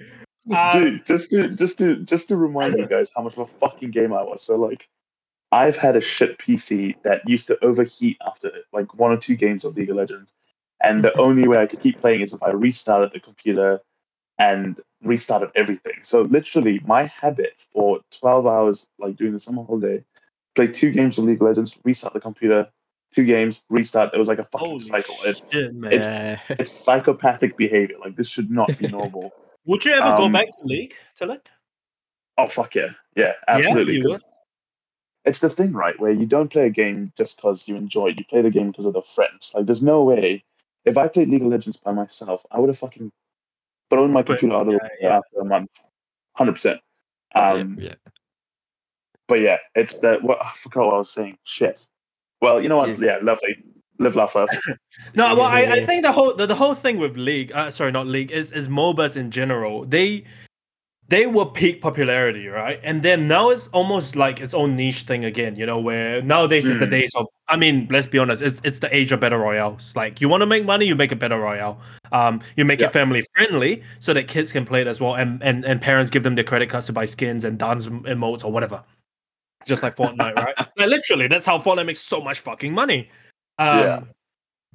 Uh, 0.54 0.72
Dude, 0.72 1.04
just 1.04 1.32
to 1.32 1.48
just 1.48 1.80
to 1.80 1.96
just 1.96 2.28
to 2.28 2.38
remind 2.38 2.78
you 2.78 2.86
guys 2.86 3.10
how 3.16 3.24
much 3.24 3.34
of 3.34 3.40
a 3.40 3.46
fucking 3.48 3.90
gamer 3.90 4.20
I 4.20 4.22
was. 4.22 4.44
So 4.44 4.56
like, 4.56 4.88
I've 5.52 5.76
had 5.76 5.96
a 5.96 6.02
shit 6.02 6.38
PC 6.38 7.02
that 7.02 7.28
used 7.28 7.48
to 7.48 7.58
overheat 7.66 8.18
after 8.24 8.52
like 8.72 8.94
one 8.94 9.12
or 9.12 9.18
two 9.18 9.36
games 9.36 9.66
of 9.66 9.76
League 9.76 9.90
of 9.90 9.96
Legends, 9.96 10.32
and 10.84 11.04
the 11.04 11.18
only 11.18 11.48
way 11.48 11.58
I 11.58 11.66
could 11.66 11.82
keep 11.82 12.00
playing 12.00 12.22
is 12.22 12.36
if 12.36 12.44
I 12.44 12.52
restarted 12.52 13.14
the 13.14 13.20
computer 13.20 13.82
and 14.38 14.80
restarted 15.06 15.52
everything. 15.56 16.00
So 16.02 16.22
literally, 16.24 16.82
my 16.86 17.06
habit 17.06 17.54
for 17.74 18.00
twelve 18.12 18.46
hours, 18.48 18.90
like 19.00 19.16
during 19.16 19.34
the 19.34 19.40
summer 19.40 19.64
holiday, 19.64 20.04
play 20.56 20.68
two 20.68 20.92
games 20.92 21.18
of 21.18 21.26
League 21.26 21.42
of 21.42 21.48
Legends, 21.48 21.78
restart 21.84 22.14
the 22.14 22.20
computer, 22.20 22.68
two 23.14 23.26
games, 23.26 23.64
restart. 23.70 24.14
It 24.14 24.18
was 24.18 24.28
like 24.28 24.40
a 24.40 24.46
fucking 24.46 24.68
Holy 24.68 24.80
cycle. 24.80 25.16
It's 25.24 25.50
shit, 25.52 25.74
man. 25.74 25.94
it's 25.94 26.42
it's 26.50 26.72
psychopathic 26.72 27.58
behavior. 27.58 27.98
Like 28.00 28.16
this 28.16 28.30
should 28.30 28.52
not 28.52 28.78
be 28.78 28.88
normal. 28.88 29.32
Would 29.66 29.84
you 29.84 29.94
ever 29.94 30.16
go 30.18 30.26
um, 30.26 30.32
back 30.32 30.46
to 30.46 30.66
League, 30.66 30.94
Tilak? 31.20 31.48
Oh 32.38 32.48
fuck 32.48 32.76
yeah, 32.76 32.90
yeah, 33.16 33.34
absolutely. 33.48 34.04
would? 34.04 34.22
it's 35.26 35.40
the 35.40 35.50
thing, 35.50 35.74
right, 35.74 36.00
where 36.00 36.12
you 36.12 36.26
don't 36.26 36.52
play 36.52 36.68
a 36.68 36.70
game 36.70 37.12
just 37.18 37.38
because 37.38 37.68
you 37.68 37.76
enjoy 37.76 38.08
it. 38.08 38.20
You 38.20 38.26
play 38.26 38.42
the 38.42 38.52
game 38.52 38.68
because 38.68 38.86
of 38.86 38.94
the 38.94 39.02
friends. 39.02 39.54
Like, 39.56 39.66
there's 39.66 39.84
no 39.84 40.04
way. 40.04 40.44
If 40.86 40.98
I 40.98 41.08
played 41.08 41.30
League 41.30 41.42
of 41.42 41.48
Legends 41.48 41.78
by 41.78 41.94
myself, 41.94 42.46
I 42.52 42.60
would 42.60 42.70
have 42.70 42.78
fucking 42.78 43.12
thrown 43.90 44.12
my 44.12 44.24
computer 44.24 44.56
out 44.56 44.62
of 44.62 44.68
the 44.68 44.74
Yeah, 44.74 44.90
yeah. 45.02 45.18
after 45.18 45.40
a 45.42 45.46
month, 45.46 45.72
hundred 46.34 46.54
percent. 46.54 46.80
Um, 47.34 47.78
yeah, 47.80 47.96
but 49.28 49.42
yeah, 49.42 49.58
it's 49.76 49.98
the 49.98 50.20
what 50.22 50.44
I 50.44 50.52
forgot 50.56 50.86
what 50.86 50.96
I 50.96 50.98
was 50.98 51.12
saying. 51.12 51.38
Shit. 51.44 51.88
Well, 52.42 52.62
you 52.62 52.70
know 52.70 52.78
what? 52.78 53.00
Yeah, 53.00 53.20
lovely. 53.22 53.58
Live, 53.98 54.16
laugh, 54.16 54.36
love. 54.36 54.50
No, 55.16 55.36
well, 55.36 55.46
I, 55.46 55.62
I 55.64 55.86
think 55.86 56.04
the 56.04 56.12
whole 56.12 56.34
the, 56.34 56.46
the 56.46 56.56
whole 56.56 56.76
thing 56.76 56.98
with 56.98 57.16
League, 57.18 57.52
uh, 57.54 57.72
sorry, 57.72 57.92
not 57.92 58.08
League, 58.08 58.32
is 58.32 58.52
is 58.52 58.68
MOBAs 58.68 59.16
in 59.16 59.32
general. 59.32 59.86
They 59.86 60.26
they 61.08 61.28
were 61.28 61.46
peak 61.46 61.82
popularity, 61.82 62.48
right? 62.48 62.80
And 62.84 63.04
then 63.04 63.28
now 63.28 63.50
it's 63.50 63.68
almost 63.70 64.16
like 64.16 64.42
its 64.42 64.54
own 64.56 64.76
niche 64.76 65.04
thing 65.04 65.24
again. 65.26 65.56
You 65.56 65.66
know, 65.66 65.80
where 65.80 66.22
nowadays 66.22 66.68
is 66.68 66.80
the 66.80 66.88
Mm. 66.88 66.90
days 66.92 67.14
of. 67.16 67.28
I 67.48 67.58
mean, 67.58 67.88
let's 67.92 68.08
be 68.08 68.18
honest, 68.18 68.42
it's 68.42 68.60
it's 68.64 68.80
the 68.80 68.94
age 68.96 69.12
of 69.12 69.20
battle 69.20 69.38
royales. 69.40 69.94
Like, 69.96 70.20
you 70.20 70.28
want 70.30 70.42
to 70.42 70.48
make 70.48 70.66
money, 70.66 70.86
you 70.88 70.96
make 70.96 71.12
a 71.12 71.16
battle 71.16 71.38
royale. 71.40 71.80
Um, 72.12 72.42
you 72.56 72.66
make 72.66 72.80
Yeah. 72.80 72.88
it 72.88 72.94
family 72.94 73.24
friendly 73.36 73.84
so 74.00 74.14
that 74.14 74.28
kids 74.28 74.52
can 74.52 74.66
play 74.66 74.82
it 74.82 74.88
as 74.88 75.00
well, 75.00 75.16
and 75.16 75.42
and 75.44 75.64
and 75.66 75.80
parents 75.82 76.10
give 76.10 76.24
them 76.24 76.34
their 76.36 76.44
credit 76.44 76.70
cards 76.70 76.88
to 76.88 76.94
buy 76.94 77.06
skins 77.06 77.46
and 77.46 77.60
dance 77.60 77.88
emotes 77.88 78.44
or 78.44 78.52
whatever. 78.52 78.84
Just 79.66 79.84
like 79.84 79.96
Fortnite, 79.96 80.36
right? 80.36 80.56
Like 80.78 80.90
literally, 80.90 81.28
that's 81.28 81.46
how 81.46 81.60
Fortnite 81.60 81.86
makes 81.86 82.00
so 82.02 82.20
much 82.22 82.40
fucking 82.40 82.74
money. 82.74 83.10
Um, 83.60 83.78
Yeah. 83.80 84.00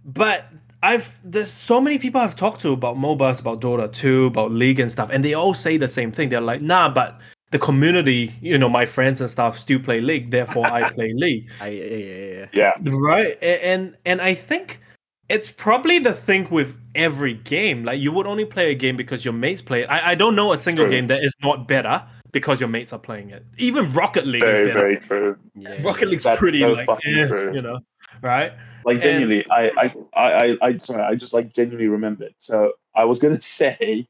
But 0.05 0.47
I've 0.83 1.19
there's 1.25 1.51
so 1.51 1.81
many 1.81 1.99
people 1.99 2.21
I've 2.21 2.37
talked 2.37 2.61
to 2.63 2.73
about 2.73 2.97
MOBAs, 2.97 3.41
about 3.41 3.61
Dota 3.61 3.93
2, 3.93 4.27
about 4.27 4.51
League 4.53 4.81
and 4.81 4.91
stuff, 4.91 5.11
and 5.13 5.25
they 5.25 5.35
all 5.35 5.55
say 5.55 5.77
the 5.77 5.89
same 5.89 6.11
thing. 6.11 6.31
They're 6.31 6.41
like, 6.41 6.63
nah, 6.63 6.89
but 6.89 7.21
the 7.51 7.59
community, 7.59 8.33
you 8.41 8.57
know, 8.57 8.69
my 8.69 8.87
friends 8.87 9.21
and 9.21 9.29
stuff 9.29 9.59
still 9.59 9.81
play 9.81 10.01
League, 10.01 10.31
therefore 10.31 10.67
I 10.67 10.91
play 10.95 11.13
League. 11.15 11.51
I, 11.61 11.69
yeah, 11.69 11.85
yeah, 11.85 12.47
yeah. 12.53 12.73
Yeah, 12.83 12.91
Right. 12.93 13.37
And 13.43 13.97
and 14.07 14.23
I 14.23 14.35
think 14.35 14.81
it's 15.29 15.51
probably 15.51 15.99
the 15.99 16.13
thing 16.13 16.49
with 16.51 16.77
every 16.95 17.35
game. 17.35 17.85
Like 17.85 18.01
you 18.01 18.13
would 18.13 18.27
only 18.27 18.45
play 18.45 18.71
a 18.71 18.75
game 18.75 18.97
because 18.97 19.25
your 19.25 19.35
mates 19.35 19.63
play 19.63 19.83
it. 19.83 19.87
I, 19.91 20.13
I 20.13 20.15
don't 20.15 20.35
know 20.35 20.53
a 20.53 20.57
single 20.57 20.87
True. 20.87 20.93
game 20.93 21.07
that 21.09 21.23
is 21.23 21.35
not 21.43 21.69
better 21.69 22.03
because 22.33 22.61
your 22.61 22.69
mates 22.69 22.93
are 22.93 22.99
playing 22.99 23.31
it. 23.31 23.45
Even 23.59 23.93
Rocket 23.93 24.27
League 24.27 24.43
very, 24.43 24.63
is 24.63 24.69
better. 24.69 24.81
very 24.81 24.97
true. 24.99 25.39
yeah. 25.55 25.83
Rocket 25.83 26.09
League's 26.09 26.25
That's 26.25 26.39
pretty 26.39 26.61
so 26.61 26.73
like 26.73 26.87
fucking 26.87 27.15
eh, 27.19 27.27
true. 27.27 27.55
you 27.55 27.63
know, 27.63 27.81
right? 28.23 28.53
Like 28.85 29.03
genuinely, 29.03 29.45
I, 29.51 29.69
I, 29.77 29.95
I, 30.15 30.33
I, 30.33 30.57
I, 30.63 30.77
sorry, 30.79 31.03
I 31.03 31.15
just 31.15 31.35
like 31.35 31.53
genuinely 31.53 31.89
remembered. 31.89 32.35
So 32.39 32.75
I 32.95 33.05
was 33.05 33.19
gonna 33.19 33.41
say 33.61 34.07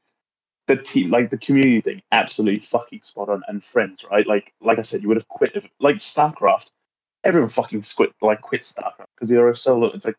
the 0.67 0.77
team, 0.77 1.09
like 1.09 1.29
the 1.29 1.37
community 1.37 1.81
thing, 1.81 2.01
absolutely 2.11 2.59
fucking 2.59 3.01
spot 3.01 3.29
on. 3.29 3.43
And 3.47 3.63
friends, 3.63 4.05
right? 4.09 4.25
Like, 4.25 4.53
like 4.61 4.79
I 4.79 4.83
said, 4.83 5.01
you 5.01 5.07
would 5.09 5.17
have 5.17 5.27
quit 5.27 5.51
if, 5.55 5.67
like 5.79 5.97
StarCraft. 5.97 6.69
Everyone 7.23 7.49
fucking 7.49 7.83
quit, 7.95 8.13
like 8.21 8.41
quit 8.41 8.61
StarCraft 8.61 9.07
because 9.15 9.29
you're 9.29 9.49
a 9.49 9.55
solo. 9.55 9.87
It's 9.87 10.05
like 10.05 10.17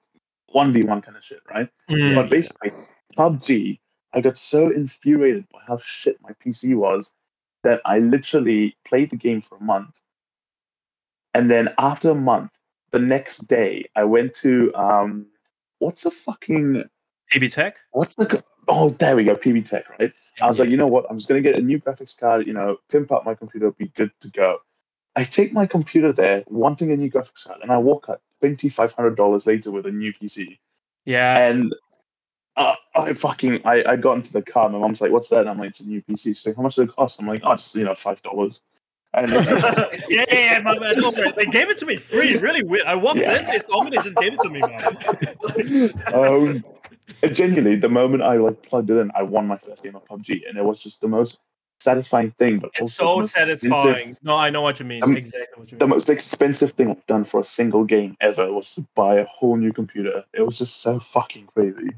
one 0.52 0.72
v 0.72 0.82
one 0.82 1.02
kind 1.02 1.16
of 1.16 1.24
shit, 1.24 1.40
right? 1.50 1.68
Mm. 1.90 2.14
But 2.14 2.30
basically, 2.30 2.72
PUBG, 3.16 3.80
I 4.12 4.20
got 4.20 4.38
so 4.38 4.70
infuriated 4.70 5.46
by 5.52 5.60
how 5.66 5.78
shit 5.78 6.18
my 6.22 6.30
PC 6.44 6.76
was 6.76 7.14
that 7.64 7.80
I 7.84 7.98
literally 7.98 8.76
played 8.84 9.10
the 9.10 9.16
game 9.16 9.40
for 9.40 9.56
a 9.56 9.62
month. 9.62 9.96
And 11.34 11.50
then 11.50 11.70
after 11.78 12.10
a 12.10 12.14
month, 12.14 12.50
the 12.92 12.98
next 12.98 13.48
day, 13.48 13.86
I 13.96 14.04
went 14.04 14.34
to 14.34 14.72
um, 14.74 15.26
what's 15.78 16.02
the 16.02 16.10
fucking 16.10 16.84
PB 17.32 17.52
Tech. 17.52 17.78
what's 17.92 18.14
the 18.14 18.44
oh 18.68 18.90
there 18.90 19.16
we 19.16 19.24
go 19.24 19.34
PB 19.36 19.68
Tech 19.68 19.88
right. 19.98 20.12
I 20.40 20.46
was 20.46 20.60
like, 20.60 20.68
you 20.68 20.76
know 20.76 20.86
what? 20.86 21.06
I'm 21.10 21.16
just 21.16 21.28
gonna 21.28 21.40
get 21.40 21.56
a 21.56 21.62
new 21.62 21.80
graphics 21.80 22.18
card. 22.18 22.46
You 22.46 22.52
know, 22.52 22.78
pimp 22.90 23.10
up 23.12 23.24
my 23.24 23.34
computer, 23.34 23.70
be 23.72 23.88
good 23.88 24.10
to 24.20 24.30
go. 24.30 24.58
I 25.14 25.24
take 25.24 25.52
my 25.52 25.66
computer 25.66 26.12
there, 26.12 26.42
wanting 26.46 26.90
a 26.92 26.96
new 26.96 27.10
graphics 27.10 27.46
card, 27.46 27.60
and 27.62 27.70
I 27.70 27.78
walk 27.78 28.06
out 28.08 28.20
twenty 28.40 28.68
five 28.68 28.92
hundred 28.92 29.16
dollars 29.16 29.46
later 29.46 29.70
with 29.70 29.86
a 29.86 29.90
new 29.90 30.12
PC 30.12 30.58
Yeah. 31.04 31.46
and 31.46 31.74
uh, 32.56 32.74
I 32.94 33.12
fucking 33.14 33.62
I, 33.64 33.82
I 33.86 33.96
got 33.96 34.14
into 34.16 34.32
the 34.32 34.42
car. 34.42 34.68
My 34.68 34.78
mom's 34.78 35.00
like, 35.00 35.10
"What's 35.12 35.28
that?" 35.28 35.40
And 35.40 35.48
I'm 35.50 35.58
like, 35.58 35.70
"It's 35.70 35.80
a 35.80 35.88
new 35.88 36.02
PC." 36.02 36.22
She's 36.24 36.46
like, 36.46 36.56
"How 36.56 36.62
much 36.62 36.74
does 36.76 36.88
it 36.88 36.94
cost?" 36.94 37.20
I'm 37.20 37.26
like, 37.26 37.40
"Oh, 37.44 37.52
it's 37.52 37.74
you 37.74 37.84
know 37.84 37.94
five 37.94 38.20
dollars." 38.22 38.60
And 39.14 39.30
yeah, 39.30 39.88
yeah, 40.08 40.24
yeah, 40.30 40.60
my 40.60 40.78
man. 40.78 40.94
They 41.36 41.44
gave 41.46 41.68
it 41.68 41.78
to 41.78 41.86
me 41.86 41.96
free. 41.96 42.36
Really 42.38 42.62
weird. 42.62 42.86
I 42.86 42.94
walked 42.94 43.18
Yeah. 43.20 43.40
in, 43.40 43.46
they 43.46 43.58
saw 43.58 43.82
me, 43.82 43.90
they 43.90 44.02
just 44.02 44.16
gave 44.16 44.32
it 44.32 44.40
to 44.40 44.48
me, 44.48 44.60
man. 44.60 46.14
um, 46.14 46.64
genuinely, 47.32 47.76
the 47.76 47.88
moment 47.88 48.22
I 48.22 48.36
like 48.36 48.62
plugged 48.62 48.90
it 48.90 48.96
in, 48.96 49.10
I 49.14 49.22
won 49.22 49.46
my 49.46 49.58
first 49.58 49.82
game 49.82 49.96
of 49.96 50.04
PUBG, 50.06 50.48
and 50.48 50.56
it 50.56 50.64
was 50.64 50.82
just 50.82 51.00
the 51.02 51.08
most 51.08 51.40
satisfying 51.78 52.30
thing. 52.32 52.58
But 52.60 52.70
It's 52.74 52.98
also 53.00 53.22
so 53.22 53.26
satisfying. 53.26 54.16
No, 54.22 54.36
I 54.36 54.48
know 54.50 54.62
what 54.62 54.80
you 54.80 54.86
mean. 54.86 55.02
Um, 55.02 55.16
exactly 55.16 55.60
what 55.60 55.70
you 55.70 55.76
mean. 55.76 55.78
The 55.80 55.88
most 55.88 56.08
expensive 56.08 56.72
thing 56.72 56.90
I've 56.90 57.06
done 57.06 57.24
for 57.24 57.40
a 57.40 57.44
single 57.44 57.84
game 57.84 58.16
ever 58.20 58.50
was 58.52 58.72
to 58.74 58.86
buy 58.94 59.16
a 59.16 59.24
whole 59.24 59.56
new 59.56 59.72
computer. 59.72 60.24
It 60.32 60.42
was 60.42 60.58
just 60.58 60.80
so 60.80 60.98
fucking 60.98 61.48
crazy. 61.54 61.90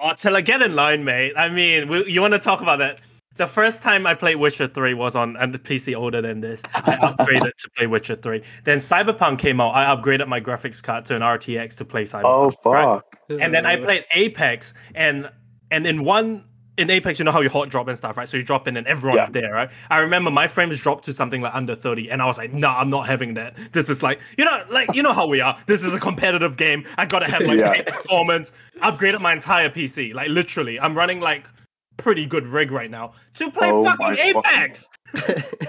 Oh, 0.00 0.12
till 0.14 0.36
I 0.36 0.40
get 0.40 0.62
in 0.62 0.74
line, 0.74 1.04
mate. 1.04 1.34
I 1.36 1.48
mean, 1.48 1.88
we, 1.88 2.10
you 2.10 2.20
want 2.20 2.32
to 2.32 2.38
talk 2.38 2.62
about 2.62 2.78
that? 2.78 3.00
The 3.38 3.46
first 3.46 3.82
time 3.82 4.06
I 4.06 4.14
played 4.14 4.36
Witcher 4.36 4.66
3 4.66 4.94
was 4.94 5.14
on 5.16 5.36
a 5.36 5.46
PC 5.48 5.96
older 5.96 6.20
than 6.20 6.40
this. 6.40 6.62
I 6.74 6.96
upgraded 6.96 7.54
to 7.56 7.70
play 7.70 7.86
Witcher 7.86 8.16
3. 8.16 8.42
Then 8.64 8.78
Cyberpunk 8.80 9.38
came 9.38 9.60
out. 9.60 9.74
I 9.74 9.84
upgraded 9.94 10.26
my 10.26 10.40
graphics 10.40 10.82
card 10.82 11.04
to 11.06 11.16
an 11.16 11.22
RTX 11.22 11.76
to 11.78 11.84
play 11.84 12.02
Cyberpunk. 12.02 12.22
Oh 12.24 12.50
fuck! 12.50 12.72
right? 12.74 13.02
and 13.40 13.54
then 13.54 13.64
I 13.64 13.76
played 13.76 14.04
Apex, 14.12 14.74
and 14.94 15.30
and 15.70 15.86
in 15.86 16.04
one 16.04 16.44
in 16.78 16.90
Apex, 16.90 17.18
you 17.18 17.24
know 17.24 17.32
how 17.32 17.40
you 17.40 17.48
hot 17.48 17.68
drop 17.70 17.88
and 17.88 17.96
stuff, 17.98 18.16
right? 18.16 18.28
So 18.28 18.36
you 18.36 18.42
drop 18.44 18.68
in 18.68 18.76
and 18.76 18.86
everyone's 18.86 19.30
there, 19.30 19.52
right? 19.52 19.68
I 19.90 19.98
remember 20.00 20.30
my 20.30 20.46
frames 20.46 20.78
dropped 20.80 21.04
to 21.06 21.12
something 21.12 21.40
like 21.40 21.54
under 21.54 21.74
30, 21.74 22.10
and 22.10 22.20
I 22.22 22.26
was 22.26 22.38
like, 22.38 22.52
no, 22.52 22.68
I'm 22.68 22.88
not 22.90 23.06
having 23.06 23.34
that. 23.34 23.56
This 23.72 23.88
is 23.90 24.02
like, 24.02 24.20
you 24.36 24.44
know, 24.44 24.64
like 24.70 24.94
you 24.94 25.02
know 25.02 25.12
how 25.12 25.26
we 25.26 25.40
are. 25.40 25.56
This 25.66 25.84
is 25.84 25.94
a 25.94 26.00
competitive 26.00 26.56
game. 26.56 26.84
I 26.96 27.06
gotta 27.06 27.30
have 27.30 27.42
like 27.42 27.58
Yeah. 27.58 27.82
performance. 27.82 28.50
Upgraded 28.82 29.20
my 29.20 29.32
entire 29.32 29.68
PC. 29.70 30.12
Like 30.12 30.28
literally, 30.28 30.80
I'm 30.80 30.96
running 30.96 31.20
like 31.20 31.44
pretty 31.98 32.24
good 32.26 32.46
rig 32.48 32.70
right 32.70 32.90
now 32.90 33.12
to 33.34 33.50
play 33.50 33.70
Oh 33.70 33.84
fucking 33.84 34.06
my 34.06 34.16
fucking 34.16 34.36
Apex. 34.36 34.88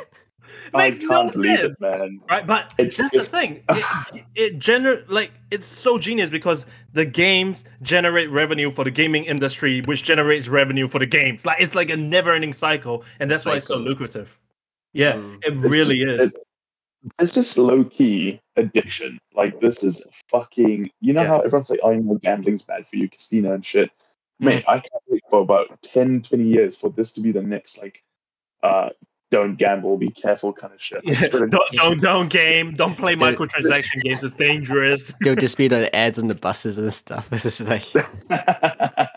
Makes 0.73 0.99
I 0.99 1.03
no 1.03 1.09
can't 1.09 1.33
believe 1.33 1.59
sense. 1.59 1.75
it, 1.79 1.81
man. 1.81 2.21
right? 2.29 2.45
But 2.45 2.73
It's 2.77 2.97
that's 2.97 3.11
the 3.11 3.23
thing. 3.23 3.63
It, 4.13 4.25
it 4.35 4.59
gener 4.59 5.03
like 5.09 5.31
it's 5.51 5.65
so 5.65 5.97
genius 5.97 6.29
because 6.29 6.65
the 6.93 7.05
games 7.05 7.63
generate 7.81 8.29
revenue 8.29 8.69
for 8.71 8.83
the 8.83 8.91
gaming 8.91 9.25
industry, 9.25 9.81
which 9.81 10.03
generates 10.03 10.47
revenue 10.47 10.87
for 10.87 10.99
the 10.99 11.05
games. 11.07 11.45
Like 11.45 11.59
it's 11.59 11.73
like 11.75 11.89
a 11.89 11.97
never-ending 11.97 12.53
cycle, 12.53 13.03
and 13.19 13.29
that's 13.31 13.45
why 13.45 13.55
it's 13.57 13.65
so 13.67 13.77
lucrative. 13.77 14.39
Yeah, 14.93 15.13
Mm. 15.13 15.43
it 15.43 15.53
really 15.55 15.99
just- 16.05 16.21
is. 16.21 16.29
it- 16.33 16.37
This 17.17 17.37
is 17.37 17.57
low 17.57 17.83
key 17.85 18.39
addiction. 18.55 19.17
Like 19.33 19.59
this 19.59 19.83
is 19.83 20.03
fucking. 20.29 20.89
You 21.01 21.13
know 21.13 21.21
Yeah. 21.21 21.27
how 21.27 21.39
everyone's 21.39 21.69
like, 21.71 21.79
"Oh, 21.81 21.91
you 21.91 22.01
know, 22.01 22.15
gambling's 22.15 22.61
bad 22.63 22.85
for 22.85 22.97
you, 22.97 23.09
casino 23.09 23.53
and 23.53 23.65
shit." 23.65 23.89
Mate, 24.39 24.63
I 24.67 24.79
can't 24.79 25.03
wait 25.07 25.23
for 25.29 25.41
about 25.41 25.81
10, 25.81 26.21
20 26.21 26.43
years 26.43 26.77
for 26.77 26.89
this 26.89 27.13
to 27.13 27.21
be 27.21 27.31
the 27.31 27.41
next 27.41 27.77
like, 27.77 28.03
uh, 28.63 28.89
don't 29.31 29.57
gamble, 29.57 29.95
be 29.97 30.09
careful 30.09 30.51
kind 30.53 30.73
of 30.73 30.81
shit. 30.81 31.01
Yeah, 31.03 31.19
swear 31.29 31.45
don't, 31.47 31.71
don't 31.73 32.01
don't 32.01 32.29
game, 32.29 32.73
don't 32.73 32.95
play 32.97 33.13
Dude. 33.15 33.37
microtransaction 33.37 34.01
games. 34.01 34.23
It's 34.23 34.35
dangerous. 34.35 35.13
There'll 35.21 35.39
just 35.39 35.55
be 35.57 35.67
the 35.67 35.93
ads 35.95 36.17
on 36.17 36.27
the 36.27 36.35
buses 36.35 36.77
and 36.79 36.91
stuff. 36.91 37.29
It's 37.33 37.43
just 37.43 37.61
like 37.61 37.83
God. 37.93 38.07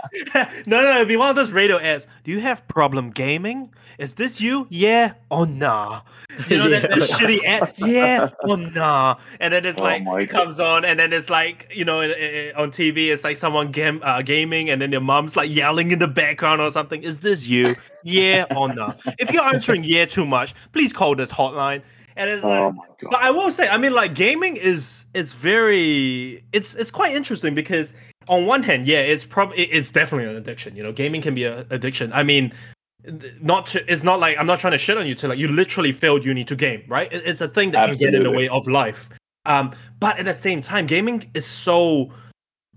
no, 0.67 0.83
no, 0.83 0.97
it'd 0.97 1.09
be 1.09 1.17
one 1.17 1.31
of 1.31 1.37
those 1.37 1.51
radio 1.51 1.79
ads. 1.79 2.07
Do 2.25 2.31
you 2.31 2.41
have 2.41 2.67
problem 2.69 3.11
gaming? 3.11 3.73
Is 3.99 4.15
this 4.15 4.41
you? 4.41 4.67
Yeah 4.71 5.15
or 5.31 5.47
nah? 5.47 6.03
You 6.49 6.59
know 6.59 6.69
that, 6.69 6.91
that 6.91 6.99
shitty 6.99 7.45
ad? 7.45 7.73
Yeah 7.79 8.29
or 8.45 8.57
nah? 8.57 9.17
And 9.41 9.53
then 9.55 9.65
it's 9.65 9.79
Oh 9.79 9.83
like 9.83 10.03
it 10.07 10.29
comes 10.29 10.61
on, 10.61 10.85
and 10.85 10.99
then 10.99 11.13
it's 11.13 11.31
like 11.31 11.71
you 11.75 11.85
know 11.85 12.01
i- 12.01 12.07
i- 12.07 12.53
on 12.57 12.71
TV, 12.71 13.09
it's 13.13 13.25
like 13.25 13.37
someone 13.37 13.71
game 13.71 14.01
uh, 14.05 14.21
gaming, 14.23 14.69
and 14.71 14.81
then 14.83 14.93
your 14.93 15.01
mom's 15.01 15.37
like 15.37 15.51
yelling 15.51 15.91
in 15.93 15.99
the 15.99 16.09
background 16.09 16.61
or 16.61 16.71
something. 16.71 17.03
Is 17.03 17.21
this 17.21 17.47
you? 17.47 17.75
Yeah 18.05 18.45
or 18.57 18.73
nah? 18.75 18.95
If 19.19 19.33
you're 19.33 19.45
answering 19.45 19.85
yeah 19.85 20.05
too 20.07 20.27
much, 20.27 20.55
please 20.73 20.93
call 20.93 21.15
this 21.15 21.31
hotline. 21.33 21.83
And 22.17 22.29
it's 22.29 22.45
like, 22.45 22.61
oh 22.61 22.73
my 22.73 22.85
god. 22.87 23.11
but 23.11 23.21
I 23.23 23.31
will 23.31 23.51
say, 23.51 23.69
I 23.69 23.79
mean, 23.79 23.95
like 23.95 24.15
gaming 24.15 24.57
is 24.57 25.05
it's 25.15 25.33
very 25.33 26.45
it's 26.53 26.75
it's 26.75 26.91
quite 26.91 27.15
interesting 27.15 27.55
because 27.55 27.95
on 28.29 28.47
one 28.47 28.63
hand, 28.63 28.87
yeah, 28.87 29.01
it's 29.01 29.25
probably 29.25 29.65
it's 29.65 29.91
definitely 29.91 30.29
an 30.31 30.37
addiction. 30.37 30.77
You 30.77 30.83
know, 30.83 30.93
gaming 30.93 31.23
can 31.23 31.35
be 31.35 31.45
an 31.45 31.67
addiction. 31.71 32.13
I 32.13 32.23
mean, 32.23 32.53
not 33.41 33.67
to 33.67 33.91
it's 33.91 34.05
not 34.05 34.21
like 34.21 34.37
I'm 34.39 34.47
not 34.47 34.61
trying 34.61 34.73
to 34.73 34.79
shit 34.79 34.99
on 34.99 35.07
you 35.07 35.15
to 35.17 35.29
like 35.29 35.39
you 35.39 35.49
literally 35.49 35.91
failed 35.93 36.25
uni 36.25 36.45
to 36.45 36.55
game, 36.55 36.83
right? 36.87 37.13
It- 37.13 37.23
It's 37.25 37.41
a 37.41 37.49
thing 37.49 37.71
that 37.73 37.89
can 37.89 37.99
get 37.99 38.15
in 38.15 38.23
the 38.25 38.31
way 38.31 38.49
of 38.49 38.67
life. 38.69 39.09
Um, 39.47 39.73
but 39.99 40.19
at 40.19 40.25
the 40.27 40.35
same 40.35 40.61
time, 40.63 40.87
gaming 40.87 41.31
is 41.35 41.47
so 41.47 42.13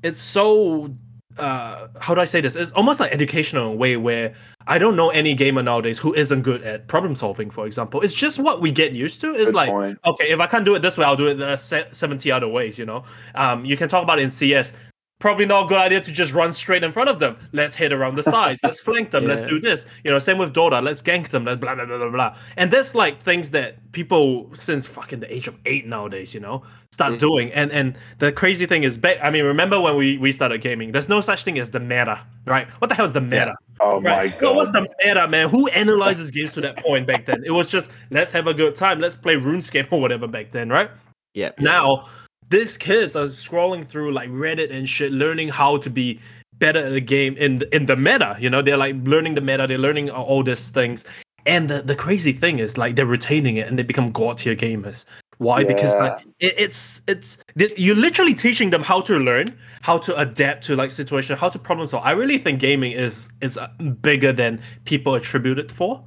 it's 0.01 0.21
so 0.21 0.95
uh 1.37 1.87
how 1.99 2.15
do 2.15 2.21
I 2.21 2.25
say 2.25 2.41
this? 2.41 2.55
It's 2.55 2.71
almost 2.71 2.99
like 2.99 3.11
educational 3.11 3.67
in 3.67 3.73
a 3.73 3.75
way 3.75 3.97
where 3.97 4.33
I 4.67 4.77
don't 4.79 4.95
know 4.95 5.09
any 5.09 5.35
gamer 5.35 5.61
nowadays 5.61 5.99
who 5.99 6.13
isn't 6.13 6.41
good 6.41 6.63
at 6.63 6.87
problem 6.87 7.15
solving, 7.15 7.49
for 7.51 7.67
example. 7.67 8.01
It's 8.01 8.13
just 8.13 8.39
what 8.39 8.61
we 8.61 8.71
get 8.71 8.93
used 8.93 9.21
to. 9.21 9.27
It's 9.35 9.45
Good 9.51 9.55
like 9.55 9.69
point. 9.69 9.99
okay, 10.05 10.31
if 10.31 10.39
I 10.39 10.47
can't 10.47 10.65
do 10.65 10.73
it 10.75 10.81
this 10.81 10.97
way, 10.97 11.05
I'll 11.05 11.15
do 11.15 11.27
it 11.27 11.35
the 11.35 11.55
70 11.55 12.31
other 12.31 12.47
ways, 12.47 12.79
you 12.79 12.85
know? 12.85 13.03
Um, 13.35 13.63
you 13.63 13.77
can 13.77 13.89
talk 13.89 14.01
about 14.01 14.17
it 14.17 14.23
in 14.23 14.31
CS. 14.31 14.73
Probably 15.19 15.45
not 15.45 15.65
a 15.65 15.67
good 15.69 15.77
idea 15.77 16.01
to 16.01 16.11
just 16.11 16.33
run 16.33 16.51
straight 16.51 16.83
in 16.83 16.91
front 16.91 17.07
of 17.09 17.19
them. 17.19 17.37
Let's 17.53 17.73
hit 17.73 17.93
around 17.93 18.15
the 18.15 18.23
sides. 18.35 18.59
Let's 18.63 18.81
flank 18.81 19.11
them. 19.11 19.23
Let's 19.25 19.41
do 19.43 19.59
this. 19.61 19.85
You 20.03 20.11
know, 20.11 20.19
same 20.19 20.37
with 20.37 20.53
Dota. 20.53 20.83
Let's 20.83 21.01
gank 21.01 21.29
them. 21.29 21.45
Let's 21.45 21.59
blah, 21.61 21.73
blah, 21.73 21.85
blah, 21.85 21.97
blah, 21.97 22.09
blah. 22.09 22.37
And 22.57 22.69
that's 22.69 22.93
like 22.93 23.21
things 23.21 23.51
that 23.51 23.91
people 23.93 24.49
since 24.53 24.85
fucking 24.85 25.21
the 25.21 25.33
age 25.33 25.47
of 25.47 25.55
eight 25.65 25.87
nowadays, 25.87 26.33
you 26.33 26.41
know, 26.41 26.63
start 26.91 27.13
Mhm. 27.13 27.19
doing. 27.19 27.51
And 27.53 27.71
and 27.71 27.97
the 28.19 28.33
crazy 28.33 28.65
thing 28.65 28.83
is, 28.83 28.99
I 29.21 29.29
mean, 29.31 29.45
remember 29.45 29.79
when 29.79 29.95
we, 29.95 30.17
we 30.17 30.33
started 30.33 30.59
gaming? 30.59 30.91
There's 30.91 31.07
no 31.09 31.21
such 31.21 31.45
thing 31.45 31.59
as 31.59 31.69
the 31.69 31.79
meta, 31.79 32.19
right? 32.45 32.67
What 32.79 32.89
the 32.89 32.95
hell 32.95 33.05
is 33.05 33.13
the 33.13 33.21
meta? 33.21 33.55
Oh 33.79 34.01
my 34.01 34.09
Right. 34.11 34.31
What 34.33 34.41
god. 34.41 34.55
was 34.57 34.71
the 34.73 34.87
meta, 35.03 35.27
man? 35.29 35.47
Who 35.49 35.69
analyzes 35.69 36.29
games 36.29 36.51
to 36.53 36.61
that 36.61 36.77
point 36.83 37.07
back 37.07 37.25
then? 37.25 37.41
It 37.45 37.51
was 37.51 37.69
just 37.71 37.89
let's 38.11 38.33
have 38.33 38.47
a 38.47 38.53
good 38.53 38.75
time, 38.75 38.99
let's 38.99 39.15
play 39.15 39.35
RuneScape 39.35 39.87
or 39.91 40.01
whatever 40.01 40.27
back 40.27 40.51
then, 40.51 40.69
right? 40.69 40.89
yeah. 41.33 41.51
Now, 41.59 42.07
these 42.49 42.77
kids 42.77 43.15
are 43.15 43.25
scrolling 43.25 43.85
through 43.85 44.13
like 44.13 44.29
Reddit 44.29 44.71
and 44.71 44.87
shit, 44.87 45.11
learning 45.11 45.49
how 45.49 45.77
to 45.77 45.89
be 45.89 46.19
better 46.53 46.79
at 46.79 46.91
the 46.91 47.01
game 47.01 47.35
in 47.37 47.63
in 47.71 47.85
the 47.85 47.95
meta. 47.95 48.37
You 48.39 48.49
know, 48.49 48.61
they're 48.61 48.77
like 48.77 48.95
learning 49.03 49.35
the 49.35 49.41
meta, 49.41 49.67
they're 49.67 49.77
learning 49.77 50.09
all- 50.09 50.43
these 50.43 50.69
things. 50.69 51.05
And 51.47 51.69
the, 51.69 51.83
the 51.83 51.95
crazy 51.95 52.31
thing 52.31 52.57
is 52.57 52.75
like 52.77 52.95
they're 52.95 53.05
retaining 53.05 53.57
it 53.57 53.67
and 53.67 53.77
they 53.77 53.83
become 53.83 54.11
god 54.11 54.39
tier 54.39 54.55
gamers. 54.55 55.05
Why? 55.37 55.63
Because 55.63 55.95
like 55.95 56.21
it, 56.39 56.53
it's 56.57 57.01
it's 57.07 57.37
you're 57.55 57.95
literally 57.95 58.33
teaching 58.33 58.69
them 58.69 58.81
how 58.81 59.01
to 59.01 59.19
learn, 59.19 59.47
how 59.81 59.97
to 59.99 60.17
adapt 60.17 60.63
to 60.65 60.75
like 60.75 60.91
situation, 60.91 61.37
how 61.37 61.49
to 61.49 61.59
problem 61.59 61.87
solve. 61.89 62.03
I 62.05 62.13
really 62.13 62.37
think 62.37 62.59
gaming 62.59 62.93
is 62.93 63.29
is 63.41 63.57
uh, 63.57 63.67
bigger 64.01 64.31
than 64.31 64.61
people 64.85 65.13
attribute 65.13 65.59
it 65.59 65.71
for. 65.71 66.03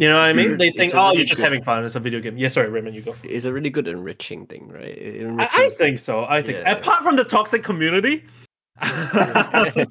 You 0.00 0.08
know 0.08 0.16
what 0.18 0.30
I 0.30 0.32
mean? 0.32 0.56
They 0.56 0.70
think, 0.70 0.94
oh, 0.94 1.08
really 1.08 1.18
you're 1.18 1.26
just 1.26 1.38
good- 1.40 1.44
having 1.44 1.62
fun. 1.62 1.84
It's 1.84 1.94
a 1.94 2.00
video 2.00 2.20
game. 2.20 2.38
Yeah, 2.38 2.48
sorry, 2.48 2.70
Raymond, 2.70 2.94
you 2.96 3.02
go. 3.02 3.14
It's 3.22 3.44
a 3.44 3.52
really 3.52 3.68
good 3.68 3.86
enriching 3.86 4.46
thing, 4.46 4.66
right? 4.68 4.98
I, 5.38 5.66
I 5.66 5.68
think 5.68 5.98
so. 5.98 6.24
I 6.24 6.40
think 6.40 6.56
Yeah. 6.56 6.72
apart 6.72 7.02
from 7.04 7.16
the 7.16 7.24
toxic 7.24 7.62
community, 7.62 8.24
uh, 8.80 9.82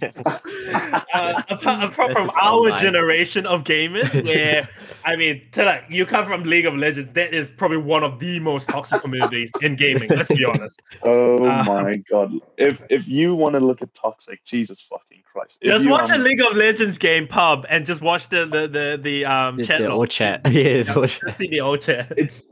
apart, 1.50 1.84
apart 1.94 2.12
from 2.12 2.30
our 2.42 2.54
online. 2.60 2.82
generation 2.82 3.46
of 3.46 3.64
gamers, 3.64 4.24
where 4.26 4.68
I 5.06 5.16
mean, 5.16 5.42
to 5.54 5.66
like 5.66 5.84
you 5.90 6.06
come 6.06 6.26
from 6.26 6.44
League 6.44 6.66
of 6.66 6.76
Legends, 6.76 7.12
that 7.14 7.34
is 7.34 7.50
probably 7.50 7.78
one 7.78 8.04
of 8.04 8.20
the 8.20 8.40
most 8.40 8.70
toxic 8.70 9.02
communities 9.02 9.52
in 9.62 9.76
gaming. 9.76 10.10
Let's 10.10 10.28
be 10.30 10.46
honest. 10.46 10.82
Oh 11.04 11.44
Uh, 11.46 11.64
my 11.66 11.98
god! 12.10 12.34
If 12.58 12.82
if 12.90 13.08
you 13.08 13.36
want 13.36 13.54
to 13.54 13.60
look 13.60 13.82
at 13.82 13.94
toxic, 13.94 14.44
Jesus 14.44 14.82
fucking 14.82 15.22
Christ! 15.26 15.60
If 15.62 15.72
Just 15.72 15.86
you, 15.86 15.92
watch 15.92 16.10
a 16.10 16.16
um, 16.16 16.24
League 16.24 16.42
of 16.42 16.56
Legends 16.56 16.98
game 16.98 17.28
pub 17.28 17.66
and 17.70 17.86
just 17.86 18.02
watch 18.02 18.30
the 18.30 18.46
the 18.46 18.68
the, 18.68 19.00
the 19.02 19.26
um 19.26 19.58
The, 19.58 19.66
chat. 19.66 19.80
the 19.82 19.90
old 19.90 20.10
chat. 20.10 20.42
yeah, 20.52 20.84
the 20.84 20.96
old 20.96 21.10
chat. 21.10 21.32
See 21.32 21.48
the 21.48 21.62
old 21.62 21.82
chat. 21.82 22.12
It's 22.18 22.50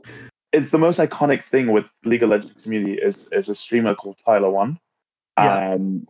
it's 0.52 0.70
the 0.70 0.78
most 0.78 0.98
iconic 0.98 1.42
thing 1.42 1.72
with 1.72 1.90
League 2.04 2.22
of 2.22 2.30
Legends 2.30 2.62
community 2.62 2.94
is 2.94 3.28
is 3.32 3.48
a 3.48 3.54
streamer 3.54 3.94
called 3.94 4.16
Tyler 4.24 4.50
One, 4.50 4.78
Yeah. 5.38 5.74
um, 5.74 6.06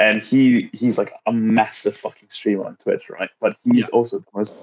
and 0.00 0.22
he 0.22 0.70
he's 0.72 0.96
like 0.98 1.12
a 1.26 1.32
massive 1.32 1.94
fucking 1.96 2.30
streamer 2.30 2.64
on 2.64 2.76
Twitch, 2.76 3.10
right? 3.10 3.30
But 3.40 3.56
he's 3.64 3.80
Yeah. 3.88 3.92
also 3.92 4.18
the 4.18 4.26
most 4.34 4.54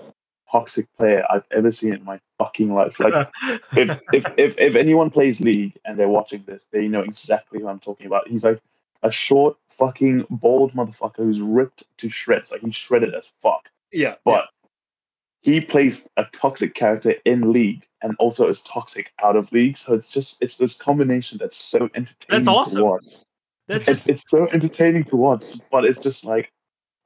toxic 0.51 0.87
player 0.97 1.23
I've 1.29 1.45
ever 1.51 1.71
seen 1.71 1.93
in 1.93 2.03
my 2.03 2.19
fucking 2.39 2.73
life. 2.73 2.99
Like 2.99 3.29
if, 3.77 3.99
if 4.13 4.25
if 4.37 4.57
if 4.57 4.75
anyone 4.75 5.09
plays 5.11 5.39
League 5.39 5.77
and 5.85 5.97
they're 5.97 6.09
watching 6.09 6.43
this, 6.47 6.65
they 6.71 6.87
know 6.87 7.01
exactly 7.01 7.59
who 7.61 7.67
I'm 7.67 7.79
talking 7.79 8.07
about. 8.07 8.27
He's 8.27 8.43
like 8.43 8.59
a 9.03 9.11
short, 9.11 9.55
fucking 9.69 10.25
bald 10.29 10.73
motherfucker 10.73 11.17
who's 11.17 11.39
ripped 11.39 11.83
to 11.99 12.09
shreds. 12.09 12.51
Like 12.51 12.61
he's 12.61 12.75
shredded 12.75 13.13
as 13.13 13.31
fuck. 13.41 13.69
yeah, 13.91 14.15
But 14.25 14.49
he 15.43 15.61
plays 15.61 16.09
a 16.17 16.25
toxic 16.33 16.73
character 16.73 17.13
in 17.25 17.51
League 17.53 17.85
and 18.01 18.15
also 18.17 18.49
is 18.49 18.63
toxic 18.63 19.13
out 19.23 19.35
of 19.35 19.51
League. 19.51 19.77
So 19.77 19.93
it's 19.93 20.07
just 20.07 20.41
it's 20.41 20.57
this 20.57 20.73
combination 20.73 21.37
that's 21.37 21.55
so 21.55 21.89
entertaining 21.93 22.43
That's 22.43 22.47
awesome. 22.47 23.03
To 23.67 23.73
watch. 23.73 23.85
that's 23.85 23.89
It's, 23.89 24.05
just 24.05 24.09
it's 24.09 24.23
so 24.29 24.47
entertaining 24.53 25.03
to 25.05 25.15
watch, 25.15 25.43
but 25.71 25.85
it's 25.85 25.99
just 25.99 26.25
like, 26.25 26.51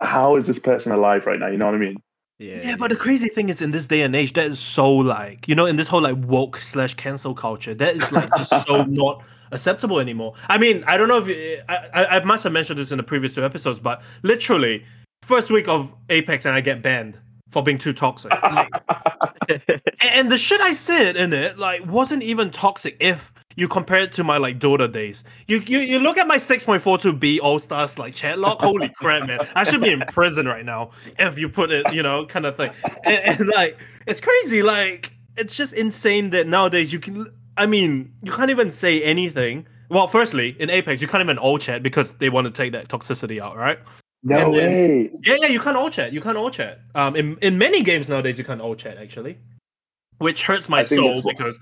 how 0.02 0.36
is 0.36 0.48
this 0.48 0.60
person 0.60 0.92
alive 0.92 1.26
right 1.26 1.40
now? 1.40 1.48
You 1.48 1.58
know 1.58 1.66
what 1.66 1.76
I 1.76 1.80
mean? 1.80 1.98
Yeah. 2.40 2.62
Yeah, 2.64 2.76
but 2.76 2.90
the 2.90 2.96
crazy 2.96 3.30
thing 3.30 3.50
is, 3.50 3.62
in 3.62 3.70
this 3.72 3.86
day 3.86 4.02
and 4.02 4.16
age, 4.16 4.34
that 4.34 4.48
is 4.48 4.60
so 4.60 4.92
like 4.92 5.48
you 5.48 5.54
know, 5.56 5.66
in 5.68 5.76
this 5.76 5.88
whole 5.88 6.02
like 6.02 6.18
woke 6.22 6.58
slash 6.58 6.96
cancel 6.96 7.36
culture, 7.36 7.76
that 7.76 7.96
is 7.96 8.12
like 8.12 8.30
just 8.36 8.50
so 8.68 8.84
not 8.90 9.24
acceptable 9.52 10.00
anymore. 10.00 10.34
I 10.48 10.58
mean, 10.58 10.84
I 10.88 10.98
don't 10.98 11.08
know 11.08 11.20
if 11.20 11.28
you- 11.28 11.62
I, 11.70 11.76
I 11.94 12.06
I 12.20 12.24
must 12.24 12.44
have 12.44 12.54
mentioned 12.54 12.80
this 12.80 12.92
in 12.92 12.98
the 12.98 13.04
previous 13.04 13.36
two 13.36 13.46
episodes, 13.46 13.80
but 13.80 14.02
literally 14.24 14.84
first 15.22 15.52
week 15.52 15.68
of 15.68 15.94
Apex 16.10 16.46
and 16.46 16.56
I 16.56 16.62
get 16.62 16.82
banned 16.82 17.20
for 17.52 17.62
being 17.62 17.78
too 17.78 17.94
toxic. 17.94 18.32
Like, 18.32 18.70
and, 19.50 19.62
and 20.02 20.32
the 20.32 20.38
shit 20.38 20.62
I 20.62 20.72
said 20.74 21.16
in 21.18 21.34
it 21.34 21.60
like 21.60 21.86
wasn't 21.86 22.24
even 22.24 22.50
toxic 22.50 22.98
if 23.00 23.32
you 23.56 23.68
compare 23.68 24.00
it 24.02 24.12
to 24.14 24.24
my 24.24 24.38
like 24.38 24.60
Dota 24.60 24.92
days. 24.92 25.24
You 25.48 25.60
you, 25.60 25.80
you 25.80 26.00
look 26.00 26.18
at 26.18 26.28
my 26.28 26.38
6.42B 26.38 27.40
All 27.42 27.60
Stars 27.60 28.00
like 28.00 28.16
chat 28.16 28.40
log. 28.40 28.62
Holy 28.62 28.90
crap, 28.96 29.28
man! 29.28 29.40
I 29.56 29.64
should 29.64 29.82
be 29.82 29.92
in 29.92 30.02
prison 30.10 30.48
right 30.48 30.66
now 30.66 30.92
if 31.20 31.38
you 31.38 31.50
put 31.50 31.72
it, 31.72 31.92
you 31.94 32.04
know, 32.04 32.26
kind 32.26 32.46
of 32.46 32.56
thing. 32.58 32.72
And, 33.04 33.40
and 33.42 33.48
like 33.50 33.78
it's 34.08 34.22
crazy. 34.22 34.62
Like 34.62 35.14
it's 35.38 35.56
just 35.56 35.74
insane 35.74 36.30
that 36.32 36.48
nowadays 36.48 36.92
you 36.94 37.00
can. 37.00 37.28
I 37.58 37.66
mean, 37.66 38.14
you 38.24 38.32
can't 38.32 38.50
even 38.50 38.72
say 38.72 39.02
anything. 39.04 39.68
Well, 39.90 40.08
firstly, 40.08 40.56
in 40.60 40.70
Apex, 40.70 41.02
you 41.02 41.08
can't 41.08 41.22
even 41.22 41.38
all 41.38 41.58
chat 41.58 41.84
because 41.84 42.14
they 42.14 42.30
want 42.30 42.46
to 42.46 42.52
take 42.52 42.72
that 42.72 42.88
toxicity 42.88 43.42
out, 43.42 43.58
right? 43.58 43.78
No 44.24 44.38
And 44.38 44.54
then- 44.54 44.54
way. 44.54 45.12
Yeah, 45.26 45.36
yeah, 45.42 45.48
you 45.48 45.60
can't 45.60 45.76
all 45.76 45.90
chat. 45.90 46.14
You 46.14 46.22
can't 46.22 46.38
all 46.38 46.50
chat. 46.50 46.80
Um, 46.96 47.16
in 47.16 47.38
in 47.42 47.58
many 47.58 47.84
games 47.84 48.08
nowadays, 48.08 48.38
you 48.38 48.46
can't 48.46 48.62
all 48.62 48.76
chat 48.76 48.98
actually, 48.98 49.38
which 50.20 50.44
hurts 50.44 50.70
my 50.70 50.84
soul 50.84 51.14
that's 51.14 51.26
what- 51.26 51.38
because. 51.38 51.60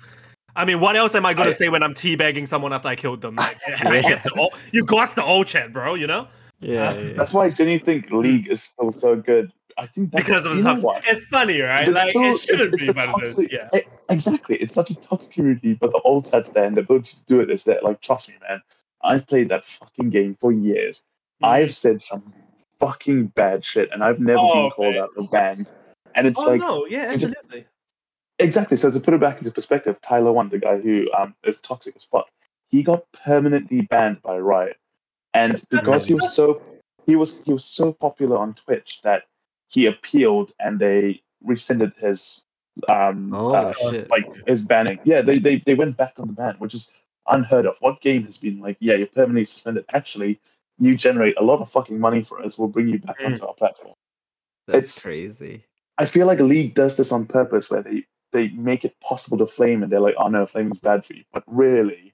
I 0.56 0.66
mean, 0.66 0.80
what 0.80 0.95
else 0.95 1.16
am 1.16 1.26
I 1.26 1.34
gonna 1.34 1.50
I- 1.50 1.54
say 1.54 1.70
when 1.70 1.84
I'm 1.84 1.93
teabagging 1.93 2.47
someone 2.47 2.74
after 2.74 2.88
I 2.88 2.95
killed 2.95 3.22
them? 3.22 3.36
Like, 3.36 3.58
I 3.68 4.20
all, 4.38 4.54
you 4.72 4.84
got 4.86 5.10
the 5.16 5.24
old 5.24 5.47
chat, 5.47 5.72
bro. 5.74 5.95
You 5.95 6.08
know, 6.08 6.28
yeah, 6.60 6.93
yeah. 6.93 7.14
That's 7.14 7.34
why 7.34 7.45
I 7.45 7.50
genuinely 7.50 7.84
think 7.86 8.12
League 8.12 8.47
is 8.47 8.62
still 8.64 8.91
so 8.91 9.16
good. 9.16 9.52
I 9.78 9.86
think 9.86 10.12
that's, 10.12 10.26
because 10.26 10.45
of 10.45 10.52
the 10.52 10.58
you 10.58 10.64
know 10.64 10.70
toxic. 10.72 10.86
what? 10.86 11.04
It's 11.08 11.24
funny, 11.28 11.62
right? 11.62 11.86
There's 11.86 11.95
like 11.95 12.10
still- 12.10 12.24
it 12.24 12.39
shouldn't 12.41 12.74
it's- 12.74 12.88
be, 12.88 12.93
but 12.93 13.08
a 13.08 13.12
it 13.12 13.28
is. 13.28 13.36
toxic- 13.36 13.52
Yeah. 13.54 13.70
e- 13.80 13.82
Exactly. 14.10 14.56
It's 14.58 14.74
such 14.74 14.89
a 14.89 14.95
toxic 14.95 15.32
community, 15.32 15.74
but 15.76 15.91
the 15.91 16.00
old 16.04 16.30
chat's 16.30 16.50
there 16.50 16.66
and 16.66 16.76
the 16.76 16.82
ability 16.82 17.16
to 17.18 17.26
do 17.26 17.39
it 17.39 17.50
is 17.50 17.64
there. 17.64 17.80
Like, 17.82 18.02
trust 18.02 18.28
me, 18.28 18.36
man. 18.50 18.62
I've 19.04 19.26
played 19.28 19.47
that 19.50 19.64
fucking 19.64 20.10
game 20.10 20.36
for 20.41 20.52
years. 20.52 21.06
Mm. 21.41 21.47
I've 21.47 21.74
said 21.74 22.02
some 22.02 22.34
fucking 22.80 23.28
bad 23.28 23.64
shit 23.64 23.89
and 23.93 24.04
I've 24.04 24.20
never 24.20 24.39
Oh, 24.41 24.54
been 24.64 24.72
called 24.72 24.88
okay. 24.95 25.00
out 25.00 25.10
or 25.16 25.28
banned. 25.30 25.70
And 26.16 26.28
it's 26.28 26.39
Oh 26.39 26.47
like, 26.47 26.60
no, 26.60 26.86
yeah, 26.88 27.08
absolutely. 27.12 27.66
Exactly. 28.40 28.78
So 28.78 28.92
to 28.92 29.00
put 29.00 29.14
it 29.14 29.20
back 29.20 29.38
into 29.40 29.52
perspective, 29.52 30.00
Tyler 30.02 30.32
One, 30.32 30.50
the 30.50 30.60
guy 30.60 30.80
who 30.80 31.12
um 31.18 31.36
is 31.44 31.62
toxic 31.62 31.96
as 31.96 32.04
fuck, 32.04 32.28
he 32.70 32.84
got 32.84 33.04
permanently 33.12 33.82
banned 33.82 34.22
by 34.22 34.40
Riot, 34.40 34.78
and 35.34 35.62
because 35.70 36.06
he 36.06 36.14
was 36.14 36.34
so 36.34 36.62
he 37.06 37.16
was 37.16 37.44
he 37.44 37.54
was 37.54 37.64
so 37.66 37.94
popular 37.94 38.38
on 38.38 38.54
Twitch 38.54 39.02
that 39.04 39.24
he 39.70 39.86
appealed 39.86 40.52
and 40.60 40.80
they 40.80 41.22
rescinded 41.44 41.94
his 41.98 42.44
um 42.88 43.32
Oh, 43.34 43.54
uh, 43.54 43.74
shit. 43.74 44.10
like 44.10 44.26
his 44.48 44.62
banning. 44.64 45.00
Yeah, 45.04 45.22
they, 45.22 45.38
they 45.40 45.58
they 45.60 45.76
went 45.76 45.98
back 45.98 46.14
on 46.20 46.28
the 46.28 46.34
ban, 46.34 46.56
which 46.60 46.74
is 46.74 46.92
unheard 47.28 47.66
of. 47.66 47.78
What 47.80 48.02
game 48.02 48.24
has 48.24 48.38
been 48.38 48.60
like, 48.60 48.78
yeah, 48.80 48.96
you're 48.96 49.08
permanently 49.08 49.46
suspended. 49.46 49.86
Actually, 49.94 50.40
you 50.80 50.96
generate 50.96 51.38
a 51.38 51.44
lot 51.44 51.60
of 51.60 51.70
fucking 51.70 52.00
money 52.00 52.24
for 52.24 52.42
us. 52.42 52.58
We'll 52.58 52.70
bring 52.70 52.88
you 52.88 53.00
back 53.00 53.20
Mm. 53.20 53.26
onto 53.28 53.46
our 53.46 53.54
platform. 53.54 53.94
That's 54.68 54.78
it's- 54.78 55.02
crazy. 55.02 55.66
I 55.98 56.06
feel 56.06 56.28
like 56.28 56.40
a 56.40 56.44
league 56.44 56.76
does 56.76 56.96
this 56.96 57.12
on 57.12 57.26
purpose, 57.26 57.70
where 57.70 57.82
they 57.84 58.06
they 58.32 58.50
make 58.50 58.86
it 58.86 59.00
possible 59.02 59.38
to 59.38 59.48
flame, 59.48 59.84
and 59.84 59.92
they're 59.92 60.00
like, 60.00 60.16
oh 60.18 60.28
no, 60.28 60.46
flaming's 60.46 60.80
bad 60.80 61.06
for 61.06 61.14
you. 61.14 61.24
But 61.34 61.44
really, 61.48 62.14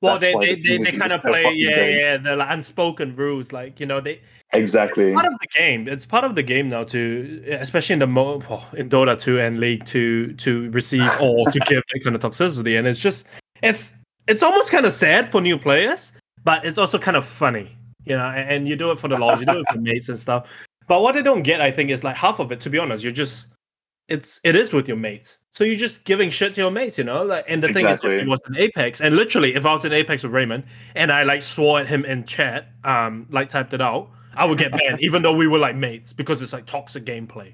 Well, 0.00 0.18
they 0.18 0.34
they, 0.34 0.54
the 0.54 0.78
they, 0.78 0.90
they 0.90 0.98
kind 0.98 1.12
of 1.12 1.22
play, 1.22 1.42
yeah, 1.54 1.74
big. 1.74 1.96
yeah, 1.96 2.16
the 2.18 2.36
like, 2.36 2.48
unspoken 2.50 3.16
rules, 3.16 3.52
like 3.52 3.80
you 3.80 3.86
know, 3.86 4.00
they 4.00 4.20
exactly. 4.52 5.12
part 5.12 5.26
of 5.26 5.38
the 5.40 5.48
game. 5.56 5.88
It's 5.88 6.06
part 6.06 6.24
of 6.24 6.34
the 6.34 6.42
game 6.42 6.68
now 6.68 6.84
to, 6.84 7.42
especially 7.48 7.94
in 7.94 7.98
the 8.00 8.06
mo 8.06 8.42
oh, 8.50 8.68
in 8.76 8.88
Dota 8.88 9.18
2 9.18 9.40
and 9.40 9.60
League 9.60 9.84
to 9.86 10.32
to 10.34 10.70
receive 10.70 11.10
or 11.20 11.50
to 11.50 11.60
give 11.60 11.82
that 11.92 12.00
kind 12.04 12.14
of 12.14 12.22
toxicity, 12.22 12.78
and 12.78 12.86
it's 12.86 13.00
just 13.00 13.26
it's 13.62 13.96
it's 14.28 14.42
almost 14.42 14.70
kind 14.70 14.86
of 14.86 14.92
sad 14.92 15.30
for 15.30 15.40
new 15.40 15.58
players, 15.58 16.12
but 16.44 16.64
it's 16.64 16.78
also 16.78 16.98
kind 16.98 17.16
of 17.16 17.24
funny, 17.24 17.76
you 18.04 18.16
know. 18.16 18.26
And, 18.26 18.50
and 18.50 18.68
you 18.68 18.76
do 18.76 18.90
it 18.90 18.98
for 18.98 19.08
the 19.08 19.16
laws, 19.16 19.40
you 19.40 19.46
do 19.46 19.60
it 19.60 19.66
for 19.70 19.78
mates 19.80 20.08
and 20.08 20.18
stuff. 20.18 20.50
But 20.88 21.02
what 21.02 21.14
they 21.14 21.22
don't 21.22 21.42
get, 21.42 21.60
I 21.60 21.70
think, 21.70 21.90
is 21.90 22.04
like 22.04 22.16
half 22.16 22.38
of 22.38 22.52
it. 22.52 22.60
To 22.60 22.70
be 22.70 22.78
honest, 22.78 23.02
you're 23.02 23.12
just 23.12 23.48
it's 24.08 24.40
it 24.44 24.54
is 24.56 24.72
with 24.72 24.86
your 24.88 24.96
mates, 24.96 25.38
so 25.50 25.64
you're 25.64 25.76
just 25.76 26.04
giving 26.04 26.30
shit 26.30 26.54
to 26.54 26.60
your 26.60 26.70
mates, 26.70 26.96
you 26.98 27.04
know. 27.04 27.24
Like, 27.24 27.44
and 27.48 27.62
the 27.62 27.72
thing 27.72 27.86
is, 27.88 28.00
it 28.04 28.28
was 28.28 28.40
in 28.48 28.56
Apex, 28.56 29.00
and 29.00 29.16
literally, 29.16 29.54
if 29.54 29.66
I 29.66 29.72
was 29.72 29.84
in 29.84 29.92
Apex 29.92 30.22
with 30.22 30.32
Raymond 30.32 30.64
and 30.94 31.10
I 31.10 31.24
like 31.24 31.42
swore 31.42 31.80
at 31.80 31.88
him 31.88 32.04
in 32.04 32.24
chat, 32.24 32.68
um, 32.84 33.26
like 33.30 33.48
typed 33.48 33.72
it 33.72 33.80
out, 33.80 34.08
I 34.36 34.44
would 34.44 34.58
get 34.58 34.70
banned, 34.72 35.00
even 35.00 35.22
though 35.22 35.34
we 35.34 35.46
were 35.48 35.58
like 35.58 35.74
mates, 35.76 36.12
because 36.12 36.40
it's 36.42 36.52
like 36.52 36.66
toxic 36.66 37.04
gameplay. 37.04 37.52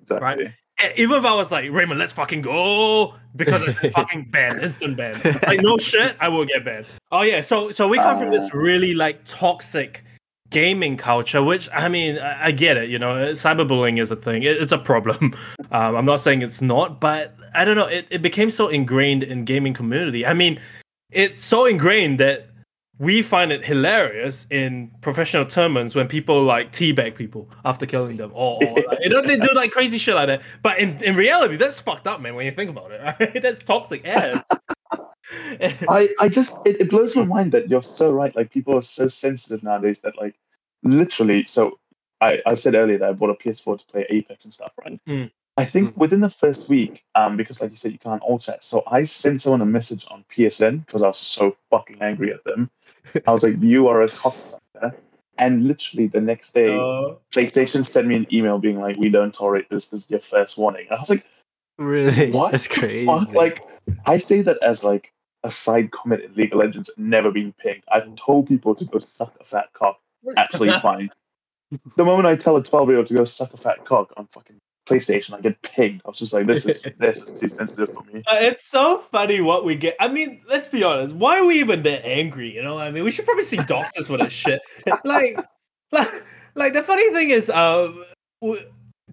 exactly. 0.00 0.24
right. 0.24 0.38
E- 0.84 1.02
Even 1.02 1.18
if 1.18 1.24
I 1.24 1.34
was 1.34 1.50
like 1.50 1.70
Raymond, 1.72 1.98
let's 1.98 2.12
fucking 2.12 2.42
go, 2.42 3.14
because 3.34 3.62
it's 3.62 3.76
fucking 3.96 4.30
banned, 4.30 4.62
instant 4.62 4.96
ban. 4.96 5.18
Like 5.46 5.60
no 5.62 5.76
shit, 5.78 6.16
I 6.20 6.28
will 6.28 6.44
get 6.44 6.64
banned. 6.64 6.86
Oh 7.10 7.22
yeah, 7.22 7.40
so 7.40 7.70
so 7.70 7.88
we 7.88 7.96
come 7.96 8.18
from 8.18 8.30
this 8.30 8.44
Uh. 8.52 8.58
really 8.58 8.94
like 8.94 9.20
toxic 9.24 10.04
gaming 10.50 10.96
culture, 10.96 11.42
which 11.42 11.68
I 11.72 11.88
mean, 11.88 12.18
I, 12.18 12.50
get 12.50 12.76
it. 12.76 12.88
You 12.88 12.98
know, 12.98 13.14
cyberbullying 13.32 14.00
is 14.00 14.10
a 14.10 14.16
thing. 14.16 14.42
It, 14.42 14.56
it's 14.56 14.72
a 14.72 14.78
problem. 14.78 15.34
Um, 15.70 15.96
I'm 15.96 16.06
not 16.06 16.20
saying 16.20 16.40
it's 16.40 16.62
not, 16.62 16.98
but 16.98 17.36
I 17.54 17.66
don't 17.66 17.76
know. 17.76 17.86
It, 17.86 18.06
it 18.08 18.22
became 18.22 18.50
so 18.50 18.68
ingrained 18.68 19.22
in 19.22 19.44
gaming 19.44 19.74
community. 19.74 20.24
I 20.24 20.32
mean, 20.32 20.58
it's 21.10 21.44
so 21.44 21.66
ingrained 21.66 22.18
that 22.20 22.48
we 22.98 23.20
find 23.20 23.52
it 23.52 23.64
hilarious 23.64 24.46
in 24.50 24.90
professional 25.02 25.44
tournaments 25.44 25.94
when 25.94 26.08
people 26.08 26.42
like 26.42 26.72
teabag 26.72 27.14
people 27.14 27.50
after 27.66 27.84
killing 27.84 28.16
them, 28.16 28.30
or, 28.34 28.64
or 28.64 28.74
like, 28.88 28.98
you 29.02 29.10
know 29.10 29.20
they 29.20 29.36
do 29.36 29.48
like 29.54 29.70
crazy 29.70 29.98
shit 29.98 30.14
like 30.14 30.28
that. 30.28 30.42
But 30.62 30.78
in, 30.78 31.02
in 31.04 31.14
reality, 31.14 31.56
that's 31.56 31.78
fucked 31.78 32.06
up, 32.06 32.20
man. 32.20 32.34
When 32.34 32.46
you 32.46 32.52
think 32.52 32.70
about 32.70 32.90
it, 32.90 33.00
right? 33.20 33.42
That's 33.42 33.62
toxic 33.62 34.06
ass. 34.06 34.42
I, 35.88 36.08
I 36.20 36.28
just 36.28 36.56
it, 36.66 36.80
it 36.80 36.90
blows 36.90 37.14
my 37.16 37.24
mind 37.24 37.52
that 37.52 37.68
you're 37.68 37.82
so 37.82 38.10
right. 38.10 38.34
Like 38.34 38.50
people 38.50 38.74
are 38.76 38.82
so 38.82 39.08
sensitive 39.08 39.62
nowadays 39.62 40.00
that 40.00 40.18
like 40.18 40.34
literally. 40.82 41.44
So 41.44 41.78
I, 42.20 42.40
I 42.46 42.54
said 42.54 42.74
earlier 42.74 42.98
that 42.98 43.08
I 43.08 43.12
bought 43.12 43.30
a 43.30 43.34
PS4 43.34 43.78
to 43.78 43.86
play 43.86 44.06
Apex 44.08 44.44
and 44.44 44.54
stuff, 44.54 44.72
right? 44.84 45.00
Mm. 45.06 45.30
I 45.56 45.64
think 45.64 45.96
within 45.96 46.20
the 46.20 46.30
first 46.30 46.68
week, 46.68 47.02
um, 47.16 47.36
because 47.36 47.60
like 47.60 47.70
you 47.70 47.76
said, 47.76 47.90
you 47.90 47.98
can't 47.98 48.22
all 48.22 48.38
chat. 48.38 48.62
So 48.62 48.84
I 48.86 49.02
sent 49.04 49.40
someone 49.40 49.60
a 49.60 49.66
message 49.66 50.06
on 50.08 50.24
PSN 50.32 50.86
because 50.86 51.02
I 51.02 51.08
was 51.08 51.18
so 51.18 51.56
fucking 51.70 52.00
angry 52.00 52.32
at 52.32 52.44
them. 52.44 52.70
I 53.26 53.32
was 53.32 53.42
like, 53.42 53.56
"You 53.60 53.88
are 53.88 54.02
a 54.02 54.08
cocksucker," 54.08 54.94
and 55.36 55.66
literally 55.66 56.06
the 56.06 56.20
next 56.20 56.54
day, 56.54 56.76
Uh, 56.76 57.16
PlayStation 57.32 57.84
sent 57.84 58.06
me 58.06 58.14
an 58.14 58.26
email 58.32 58.58
being 58.58 58.80
like, 58.80 58.96
"We 58.98 59.08
don't 59.08 59.34
tolerate 59.34 59.68
this. 59.68 59.88
This 59.88 60.04
is 60.04 60.10
your 60.10 60.20
first 60.20 60.58
warning." 60.58 60.86
And 60.88 60.96
I 60.96 61.00
was 61.00 61.10
like, 61.10 61.24
Really? 61.78 62.32
What 62.32 62.52
That's 62.52 62.66
crazy. 62.66 63.06
fuck? 63.06 63.32
Like, 63.32 63.62
I 64.06 64.18
say 64.18 64.42
that 64.42 64.58
as 64.62 64.84
like 64.84 65.12
a 65.44 65.50
side 65.50 65.90
comment 65.90 66.22
in 66.22 66.34
League 66.34 66.52
of 66.52 66.58
Legends, 66.58 66.90
never 66.96 67.30
been 67.30 67.52
pinged. 67.52 67.82
I've 67.92 68.14
told 68.16 68.48
people 68.48 68.74
to 68.74 68.84
go 68.84 68.98
suck 68.98 69.34
a 69.40 69.44
fat 69.44 69.66
cock. 69.72 69.98
Absolutely 70.36 70.80
fine. 70.80 71.10
The 71.96 72.04
moment 72.04 72.26
I 72.26 72.34
tell 72.36 72.56
a 72.56 72.62
12 72.62 72.88
year 72.88 72.98
old 72.98 73.06
to 73.06 73.14
go 73.14 73.24
suck 73.24 73.52
a 73.52 73.56
fat 73.56 73.84
cock 73.84 74.12
on 74.16 74.26
fucking 74.32 74.58
PlayStation, 74.88 75.34
I 75.34 75.40
get 75.40 75.60
pinged. 75.62 76.00
I 76.04 76.08
was 76.08 76.18
just 76.18 76.32
like, 76.32 76.46
this 76.46 76.64
is 76.66 76.82
this 76.98 77.18
is 77.18 77.38
too 77.38 77.48
sensitive 77.48 77.94
for 77.94 78.02
me. 78.12 78.22
Uh, 78.26 78.38
It's 78.40 78.64
so 78.64 78.98
funny 78.98 79.40
what 79.40 79.64
we 79.64 79.76
get. 79.76 79.94
I 80.00 80.08
mean, 80.08 80.40
let's 80.48 80.66
be 80.66 80.82
honest. 80.82 81.14
Why 81.14 81.38
are 81.38 81.44
we 81.46 81.60
even 81.60 81.82
that 81.82 82.06
angry? 82.06 82.54
You 82.54 82.62
know, 82.62 82.78
I 82.78 82.90
mean, 82.90 83.04
we 83.04 83.10
should 83.10 83.26
probably 83.26 83.44
see 83.44 83.58
doctors 83.58 84.06
for 84.06 84.16
this 84.16 84.32
shit. 84.32 84.60
Like, 85.04 85.36
like, 85.92 86.24
like 86.54 86.72
the 86.72 86.82
funny 86.82 87.12
thing 87.12 87.30
is, 87.30 87.48
uh, 87.50 87.92
w- 88.42 88.62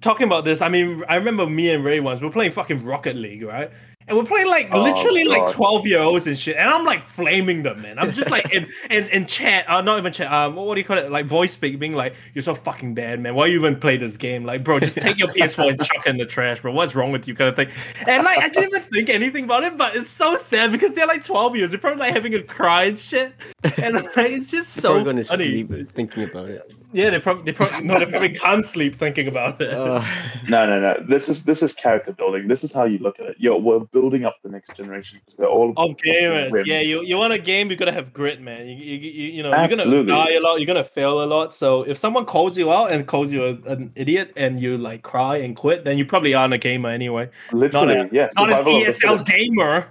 talking 0.02 0.26
about 0.28 0.46
this. 0.46 0.62
I 0.62 0.70
mean, 0.70 1.04
I 1.08 1.18
remember 1.18 1.46
me 1.46 1.70
and 1.72 1.84
Ray 1.84 2.00
once 2.00 2.22
we 2.22 2.28
are 2.28 2.32
playing 2.32 2.52
fucking 2.52 2.84
Rocket 2.86 3.16
League, 3.16 3.44
right? 3.44 3.70
And 4.08 4.16
we're 4.16 4.24
playing 4.24 4.48
like 4.48 4.70
Oh, 4.72 4.84
literally 4.84 5.24
like 5.26 5.52
twelve 5.52 5.88
year 5.88 6.00
olds 6.00 6.28
and 6.28 6.38
shit, 6.38 6.58
and 6.58 6.70
I'm 6.70 6.86
like 6.86 7.04
flaming 7.04 7.64
them, 7.64 7.82
man. 7.82 7.98
I'm 7.98 8.12
just 8.12 8.30
like 8.30 8.54
in 8.54 8.68
in, 8.92 9.08
in 9.08 9.26
chat, 9.26 9.68
uh, 9.68 9.82
not 9.82 9.98
even 9.98 10.14
chat. 10.14 10.32
Um, 10.32 10.56
what 10.56 10.76
do 10.76 10.80
you 10.82 10.86
call 10.86 11.00
it? 11.00 11.10
Like 11.12 11.26
voice 11.26 11.54
speak, 11.54 11.80
being 11.80 11.94
like, 11.94 12.14
"You're 12.36 12.44
so 12.44 12.54
fucking 12.54 12.94
bad, 12.94 13.20
man. 13.20 13.34
Why 13.34 13.48
you 13.48 13.58
even 13.58 13.80
play 13.80 13.98
this 13.98 14.16
game? 14.16 14.44
Like, 14.44 14.64
bro, 14.64 14.80
just 14.80 14.96
take 14.96 15.18
your 15.18 15.28
PS4 15.34 15.70
and 15.72 15.84
chuck 15.84 16.06
it 16.06 16.10
in 16.10 16.18
the 16.18 16.26
trash, 16.28 16.62
bro. 16.62 16.72
What's 16.72 16.94
wrong 16.94 17.12
with 17.12 17.28
you?" 17.28 17.34
Kind 17.34 17.50
of 17.50 17.56
thing. 17.56 17.70
And 18.08 18.24
like, 18.24 18.38
I 18.38 18.50
didn't 18.50 18.70
even 18.76 18.82
think 18.92 19.10
anything 19.10 19.46
about 19.46 19.64
it, 19.64 19.76
but 19.76 19.96
it's 19.96 20.10
so 20.12 20.36
sad 20.38 20.72
because 20.72 20.94
they're 20.94 21.08
like 21.08 21.24
12 21.24 21.56
years. 21.56 21.72
They're 21.72 21.80
probably 21.80 22.02
like 22.02 22.14
having 22.14 22.36
a 22.36 22.44
cry 22.44 22.84
and 22.84 23.00
shit, 23.00 23.34
and 23.82 23.96
like, 23.96 24.10
it's 24.18 24.52
just 24.52 24.74
so 24.74 24.90
Probably 24.90 25.04
going 25.04 25.16
to 25.18 25.24
funny. 25.24 25.66
sleep 25.68 25.88
thinking 25.94 26.24
about 26.26 26.50
it. 26.50 26.72
Yeah, 26.94 27.10
they 27.10 27.20
probably 27.20 27.44
they 27.44 27.52
probably 27.52 27.86
no, 27.86 28.00
they 28.00 28.06
probably 28.06 28.30
can't 28.30 28.66
sleep 28.66 28.96
thinking 28.96 29.28
about 29.28 29.60
it. 29.60 29.74
Uh, 29.74 30.02
No, 30.48 30.66
no, 30.66 30.80
no. 30.80 30.98
This 31.06 31.28
is 31.28 31.44
this 31.44 31.62
is 31.62 31.74
character 31.74 32.14
building. 32.14 32.48
This 32.48 32.64
is 32.64 32.72
how 32.72 32.86
you 32.86 33.00
look 33.00 33.20
at 33.20 33.26
it. 33.26 33.36
Yo, 33.38 33.58
we're 33.58 33.80
building 33.96 34.26
up 34.26 34.36
the 34.44 34.50
next 34.50 34.76
generation 34.76 35.20
because 35.20 35.38
they're 35.38 35.48
all 35.48 35.74
Oh, 35.78 35.94
gamers! 35.96 36.52
Wimps. 36.52 36.66
Yeah, 36.66 36.82
you, 36.82 37.02
you 37.04 37.16
want 37.18 37.32
a 37.32 37.40
game, 37.40 37.70
you 37.72 37.78
gotta 37.78 37.94
have 37.94 38.12
grit, 38.14 38.42
man. 38.42 38.68
You 38.68 38.76
you, 38.76 38.98
you, 38.98 39.24
you 39.38 39.44
know 39.44 39.50
you're 39.58 39.70
gonna 39.70 40.04
die 40.04 40.34
a 40.34 40.40
lot, 40.42 40.60
you're 40.60 40.68
gonna 40.68 40.84
fail 40.84 41.24
a 41.24 41.28
lot. 41.36 41.54
So 41.54 41.84
if 41.84 41.98
someone 41.98 42.26
calls 42.26 42.58
you 42.58 42.74
out 42.74 42.92
and 42.92 43.08
calls 43.08 43.32
you 43.32 43.46
a, 43.46 43.72
an 43.72 43.92
idiot 43.96 44.34
and 44.36 44.60
you 44.60 44.78
like 44.78 45.04
cry 45.04 45.38
and 45.38 45.56
quit, 45.56 45.86
then 45.86 45.98
you 45.98 46.06
probably 46.06 46.34
aren't 46.34 46.54
a 46.54 46.58
gamer 46.58 46.90
anyway. 46.90 47.30
literally, 47.54 47.96
Not 47.96 48.14
yeah. 48.14 48.30
Not 48.36 48.50
an 48.50 48.66
survival 48.66 48.74
ESL 48.82 49.26
gamer. 49.26 49.88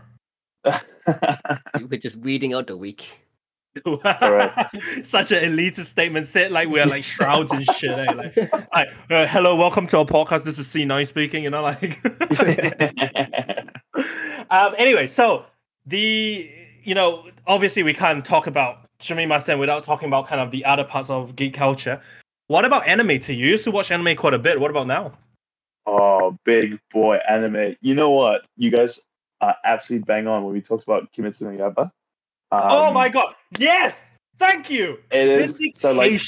fittest. 0.65 0.85
we're 1.91 1.99
just 1.99 2.17
weeding 2.17 2.53
out 2.55 2.67
the 2.67 2.77
weak. 2.77 3.24
Such 5.03 5.33
an 5.33 5.43
elitist 5.43 5.87
statement. 5.87 6.27
Said 6.27 6.53
like 6.53 6.69
we're 6.69 6.87
like 6.87 7.03
shrouds 7.03 7.53
and 7.53 7.65
shit. 7.73 7.91
Eh? 7.91 8.13
Like, 8.13 8.37
like 8.73 8.89
uh, 9.11 9.27
hello, 9.27 9.57
welcome 9.57 9.87
to 9.89 9.99
our 9.99 10.05
podcast. 10.05 10.45
This 10.45 10.59
is 10.59 10.69
C9 10.69 11.07
speaking. 11.07 11.43
You 11.43 11.51
know, 11.51 11.63
like. 11.63 11.99
um. 14.51 14.75
Anyway, 14.79 15.09
so 15.09 15.45
the 15.87 16.51
you 16.85 16.95
know 16.95 17.27
obviously 17.47 17.83
we 17.83 17.93
can't 17.93 18.25
talk 18.25 18.47
about 18.47 18.89
Shimimasen 19.01 19.59
without 19.59 19.83
talking 19.83 20.07
about 20.07 20.29
kind 20.29 20.41
of 20.41 20.53
the 20.53 20.65
other 20.65 20.85
parts 20.85 21.11
of 21.11 21.35
geek 21.35 21.55
culture. 21.55 22.01
What 22.47 22.65
about 22.65 22.87
anime? 22.87 23.19
To 23.21 23.35
you 23.35 23.45
You 23.45 23.51
used 23.53 23.65
to 23.65 23.73
watch 23.73 23.91
anime 23.91 24.17
quite 24.17 24.35
a 24.35 24.39
bit. 24.39 24.61
What 24.61 24.71
about 24.71 24.87
now? 24.87 25.15
oh, 25.87 26.37
big 26.45 26.79
boy 26.93 27.17
anime. 27.29 27.77
You 27.81 27.95
know 27.95 28.11
what? 28.11 28.47
You 28.57 28.71
guys 28.71 29.03
are 29.41 29.57
absolutely 29.65 30.05
bang 30.05 30.27
on 30.27 30.45
when 30.45 30.53
we 30.53 30.61
talked 30.61 30.85
about 30.85 31.13
Kimetsu 31.13 31.43
no 31.43 31.71
Yaiba. 31.71 31.91
Oh 32.53 32.89
Um, 32.89 32.95
my 32.95 33.09
god! 33.09 33.35
Yes, 33.59 34.11
thank 34.39 34.71
you. 34.71 34.99
It 35.11 35.27
is 35.29 35.59
so 35.77 35.93
like 35.93 36.21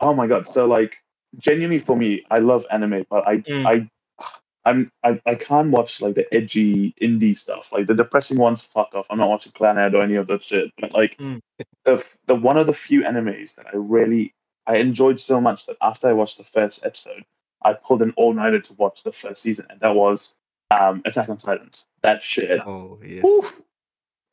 oh 0.00 0.14
my 0.14 0.26
god 0.26 0.46
so 0.48 0.66
like 0.66 0.96
genuinely 1.38 1.78
for 1.78 1.94
me 1.96 2.24
i 2.30 2.38
love 2.38 2.64
anime 2.70 3.04
but 3.10 3.26
i 3.28 3.36
Mm. 3.38 3.66
i 3.66 4.26
i'm 4.64 4.90
I, 5.04 5.20
I 5.26 5.34
can't 5.36 5.70
watch 5.70 6.00
like 6.00 6.14
the 6.14 6.26
edgy 6.34 6.94
indie 7.00 7.36
stuff 7.36 7.70
like 7.70 7.86
the 7.86 7.94
depressing 7.94 8.38
ones 8.38 8.62
fuck 8.62 8.94
off 8.94 9.06
i'm 9.10 9.18
not 9.18 9.28
watching 9.28 9.52
Clannad 9.52 9.94
or 9.94 10.02
any 10.02 10.14
of 10.16 10.26
that 10.28 10.42
shit 10.42 10.72
but 10.80 10.92
like 10.92 11.16
Mm. 11.18 11.40
the 11.84 12.04
the 12.26 12.34
one 12.34 12.56
of 12.56 12.66
the 12.66 12.72
few 12.72 13.02
animes 13.02 13.54
that 13.56 13.66
i 13.66 13.76
really 13.76 14.32
i 14.66 14.76
enjoyed 14.78 15.20
so 15.20 15.40
much 15.40 15.66
that 15.66 15.76
after 15.82 16.08
i 16.08 16.12
watched 16.14 16.38
the 16.38 16.44
first 16.44 16.84
episode 16.84 17.22
i 17.62 17.72
pulled 17.74 18.00
an 18.02 18.12
all-nighter 18.16 18.60
to 18.60 18.72
watch 18.74 19.02
the 19.02 19.12
first 19.12 19.42
season 19.42 19.66
and 19.70 19.78
that 19.80 19.94
was 19.94 20.34
um 20.70 21.02
attack 21.04 21.28
on 21.28 21.36
titans 21.36 21.86
that 22.02 22.22
shit 22.22 22.58
Oh 22.66 22.98
yeah. 23.04 23.24
Oof. 23.26 23.60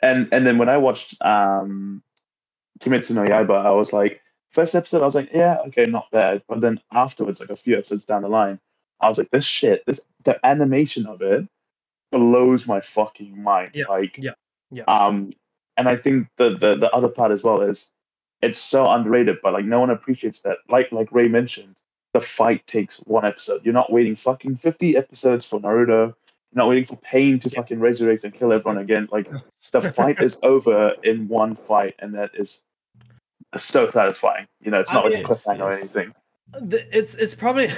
And 0.01 0.27
and 0.31 0.45
then 0.45 0.57
when 0.57 0.69
I 0.69 0.77
watched 0.77 1.19
um 1.21 2.03
Kimetsu 2.79 3.15
no 3.15 3.23
Yaiba, 3.23 3.65
I 3.65 3.71
was 3.71 3.93
like, 3.93 4.21
first 4.51 4.75
episode, 4.75 5.01
I 5.01 5.05
was 5.05 5.15
like, 5.15 5.29
yeah, 5.33 5.57
okay, 5.67 5.85
not 5.85 6.11
bad. 6.11 6.43
But 6.47 6.61
then 6.61 6.79
afterwards, 6.91 7.39
like 7.39 7.49
a 7.49 7.55
few 7.55 7.75
episodes 7.75 8.05
down 8.05 8.21
the 8.21 8.29
line, 8.29 8.59
I 9.01 9.09
was 9.09 9.17
like, 9.17 9.31
this 9.31 9.45
shit, 9.45 9.85
this 9.85 10.01
the 10.23 10.39
animation 10.45 11.05
of 11.07 11.21
it 11.21 11.47
blows 12.11 12.67
my 12.67 12.81
fucking 12.81 13.41
mind. 13.41 13.71
Yeah, 13.73 13.85
Like, 13.89 14.17
yeah, 14.17 14.31
yeah. 14.71 14.83
Um, 14.83 15.33
and 15.77 15.87
I 15.87 15.95
think 15.95 16.27
the 16.37 16.49
the 16.49 16.75
the 16.75 16.91
other 16.91 17.09
part 17.09 17.31
as 17.31 17.43
well 17.43 17.61
is 17.61 17.91
it's 18.41 18.59
so 18.59 18.89
underrated, 18.89 19.37
but 19.41 19.53
like 19.53 19.65
no 19.65 19.79
one 19.79 19.89
appreciates 19.89 20.41
that. 20.41 20.57
Like 20.69 20.91
like 20.91 21.11
Ray 21.11 21.27
mentioned, 21.27 21.75
the 22.13 22.21
fight 22.21 22.65
takes 22.67 22.97
one 23.05 23.25
episode. 23.25 23.63
You're 23.63 23.73
not 23.73 23.91
waiting 23.91 24.15
fucking 24.15 24.57
fifty 24.57 24.97
episodes 24.97 25.45
for 25.45 25.59
Naruto. 25.59 26.13
Not 26.57 26.69
waiting 26.69 26.85
for 26.85 26.95
Pain 26.97 27.37
to 27.39 27.51
fucking 27.51 27.79
resurrect 27.79 28.23
and 28.23 28.33
kill 28.33 28.51
everyone 28.51 28.79
again. 28.79 29.07
Like 29.11 29.29
the 29.71 29.81
fight 29.93 30.21
is 30.23 30.37
over 30.41 30.95
in 31.03 31.27
one 31.27 31.53
fight, 31.53 31.93
and 31.99 32.15
that 32.15 32.31
is 32.33 32.63
so 33.55 33.87
satisfying. 33.91 34.47
You 34.61 34.71
know, 34.71 34.79
it's 34.79 34.91
I 34.91 34.95
not 34.95 35.05
like 35.05 35.13
mean, 35.13 35.23
a 35.23 35.27
cliffhanger 35.27 35.61
or 35.61 35.71
anything. 35.71 36.15
It's 36.71 37.13
it's 37.13 37.35
probably 37.35 37.69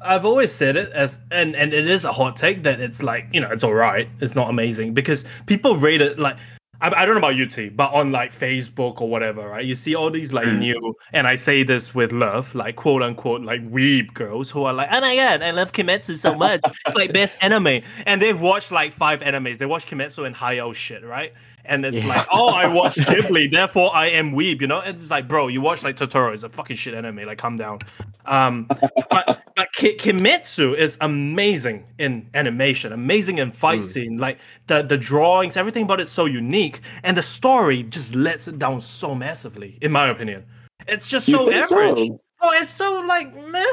I've 0.00 0.24
always 0.24 0.50
said 0.50 0.76
it 0.76 0.90
as 0.92 1.20
and 1.30 1.54
and 1.54 1.74
it 1.74 1.86
is 1.86 2.06
a 2.06 2.12
hot 2.12 2.36
take 2.36 2.62
that 2.62 2.80
it's 2.80 3.02
like 3.02 3.26
you 3.32 3.40
know 3.40 3.50
it's 3.50 3.64
all 3.64 3.74
right 3.74 4.08
it's 4.20 4.34
not 4.34 4.48
amazing 4.48 4.94
because 4.94 5.26
people 5.46 5.76
rate 5.76 6.00
it 6.00 6.18
like 6.18 6.36
I, 6.82 7.02
I 7.02 7.06
don't 7.06 7.14
know 7.14 7.20
about 7.20 7.36
you 7.36 7.46
T 7.46 7.68
but 7.68 7.92
on 7.92 8.10
like 8.10 8.32
Facebook 8.32 9.00
or 9.00 9.08
whatever 9.08 9.48
right 9.48 9.64
you 9.64 9.74
see 9.74 9.94
all 9.94 10.10
these 10.10 10.32
like 10.32 10.46
Mm. 10.46 10.58
new 10.58 10.94
and 11.12 11.26
I 11.26 11.36
say 11.36 11.62
this 11.62 11.94
with 11.94 12.12
love 12.12 12.54
like 12.54 12.76
quote 12.76 13.02
unquote 13.02 13.42
like 13.42 13.62
weeb 13.70 14.12
girls 14.12 14.50
who 14.50 14.64
are 14.64 14.72
like 14.74 14.88
oh 14.90 15.00
my 15.00 15.14
god 15.16 15.42
I 15.42 15.52
love 15.52 15.72
Kimetsu 15.72 16.16
so 16.18 16.34
much. 16.34 16.60
It's 16.86 16.96
like 16.96 17.12
best 17.12 17.38
anime. 17.42 17.82
And 18.06 18.20
they've 18.20 18.38
watched 18.40 18.72
like 18.72 18.92
five 18.92 19.20
animes. 19.20 19.58
They 19.58 19.66
watch 19.66 19.86
Kimetsu 19.86 20.26
and 20.26 20.34
Hayao 20.34 20.74
shit 20.74 21.04
right 21.04 21.32
and 21.64 21.84
it's 21.84 21.98
Yeah. 22.02 22.08
like 22.08 22.26
oh 22.32 22.48
I 22.48 22.66
watched 22.66 22.98
Ghibli 22.98 23.50
therefore 23.50 23.94
I 23.94 24.06
am 24.06 24.32
weeb 24.32 24.60
you 24.60 24.66
know 24.66 24.80
it's 24.80 25.10
like 25.10 25.28
bro 25.28 25.48
you 25.48 25.60
watch 25.60 25.82
like 25.82 25.96
Totoro 25.96 26.32
it's 26.34 26.42
a 26.42 26.48
fucking 26.48 26.76
shit 26.76 26.94
anime 26.94 27.16
like 27.26 27.38
calm 27.38 27.56
down 27.56 27.78
um, 28.24 28.66
but 29.10 29.42
but 29.56 29.72
Ki- 29.74 29.96
Kimetsu 29.96 30.76
is 30.76 30.96
amazing 31.00 31.84
in 31.98 32.28
animation, 32.34 32.92
amazing 32.92 33.38
in 33.38 33.50
fight 33.50 33.80
Mm. 33.80 33.84
scene. 33.84 34.16
Like 34.18 34.38
the 34.68 34.82
the 34.82 34.96
drawings, 34.96 35.56
everything 35.56 35.82
about 35.82 36.00
it's 36.00 36.10
so 36.10 36.26
unique, 36.26 36.80
and 37.02 37.16
the 37.16 37.22
story 37.22 37.82
just 37.82 38.14
lets 38.14 38.46
it 38.46 38.58
down 38.60 38.80
so 38.80 39.14
massively, 39.14 39.76
in 39.82 39.90
my 39.90 40.08
opinion. 40.08 40.44
It's 40.86 41.08
just 41.08 41.26
so 41.26 41.48
think 41.48 41.68
so? 41.68 41.80
average. 41.80 42.10
Oh, 42.40 42.50
it's 42.62 42.72
so 42.72 43.02
like 43.08 43.34
meh. 43.48 43.64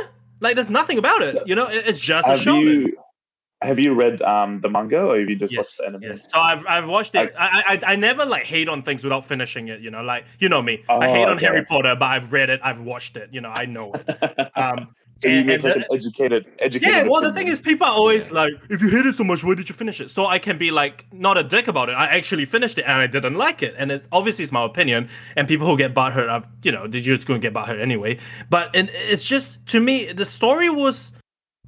Like 0.42 0.56
there's 0.56 0.70
nothing 0.72 0.98
about 0.98 1.22
it. 1.22 1.44
You 1.48 1.54
know, 1.56 1.68
it's 1.70 2.00
just 2.00 2.28
a 2.28 2.36
show. 2.38 2.58
you 2.60 2.98
have 3.62 3.78
you 3.80 3.94
read 3.94 4.22
um 4.22 4.62
the 4.62 4.70
manga 4.70 5.02
or 5.06 5.20
have 5.20 5.30
you 5.30 5.36
just 5.36 5.52
Yes, 5.52 5.58
watched 5.58 5.78
the 5.80 5.86
anime? 5.88 6.04
yes. 6.04 6.28
So 6.32 6.40
I've 6.40 6.66
I've 6.68 6.88
watched 6.88 7.16
it. 7.16 7.34
I, 7.38 7.80
I 7.86 7.94
I 7.94 7.96
never 7.96 8.26
like 8.26 8.46
hate 8.46 8.70
on 8.70 8.82
things 8.84 9.04
without 9.04 9.26
finishing 9.26 9.68
it. 9.68 9.82
You 9.82 9.92
know, 9.92 10.02
like 10.02 10.26
you 10.40 10.48
know 10.50 10.62
me. 10.62 10.84
I 10.88 10.96
Oh, 10.96 11.02
hate 11.02 11.26
on 11.28 11.38
okay. 11.38 11.46
Harry 11.48 11.66
Potter, 11.66 11.96
but 11.96 12.06
I've 12.06 12.32
read 12.32 12.50
it. 12.50 12.62
I've 12.64 12.80
watched 12.82 13.18
it. 13.18 13.30
You 13.34 13.42
know, 13.42 13.50
I 13.50 13.66
know 13.66 13.94
it. 13.94 14.52
Um, 14.56 14.96
so 15.22 15.28
you 15.28 15.40
and- 15.40 15.48
make 15.48 15.64
like 15.64 15.74
the- 15.74 15.80
an 15.82 15.86
educated, 15.94 16.46
educated. 16.60 16.96
Yeah, 16.96 17.04
well, 17.04 17.20
the 17.22 17.34
thing 17.34 17.48
is, 17.50 17.60
people 17.60 17.86
are 17.86 17.92
always 17.92 18.32
like, 18.32 18.54
if 18.70 18.82
you 18.82 18.88
hate 18.90 19.06
it 19.06 19.16
so 19.16 19.26
much, 19.26 19.44
why 19.44 19.54
did 19.54 19.68
you 19.68 19.76
finish 19.76 20.00
it? 20.00 20.10
So 20.10 20.28
I 20.28 20.40
can 20.40 20.58
be 20.58 20.72
like, 20.72 21.06
not 21.12 21.38
a 21.38 21.44
dick 21.44 21.68
about 21.68 21.90
it. 21.90 21.94
I 21.94 22.06
actually 22.06 22.46
finished 22.46 22.78
it 22.78 22.84
and 22.84 22.94
I 23.02 23.08
didn't 23.08 23.34
like 23.36 23.62
it. 23.62 23.76
And 23.78 23.92
it's 23.92 24.08
obviously 24.14 24.44
it's 24.44 24.54
my 24.54 24.64
opinion. 24.64 25.10
And 25.36 25.46
people 25.46 25.68
who 25.68 25.76
get 25.78 25.94
butthurt, 25.94 26.30
I've, 26.30 26.48
you 26.64 26.72
know, 26.72 26.88
did 26.88 27.06
you 27.06 27.18
just 27.18 27.28
going 27.28 27.42
to 27.42 27.46
get 27.46 27.54
butthurt 27.54 27.82
anyway. 27.82 28.18
But 28.50 28.74
and 28.74 28.90
it's 28.94 29.26
just, 29.26 29.68
to 29.68 29.82
me, 29.82 30.06
the 30.14 30.26
story 30.26 30.70
was, 30.70 31.12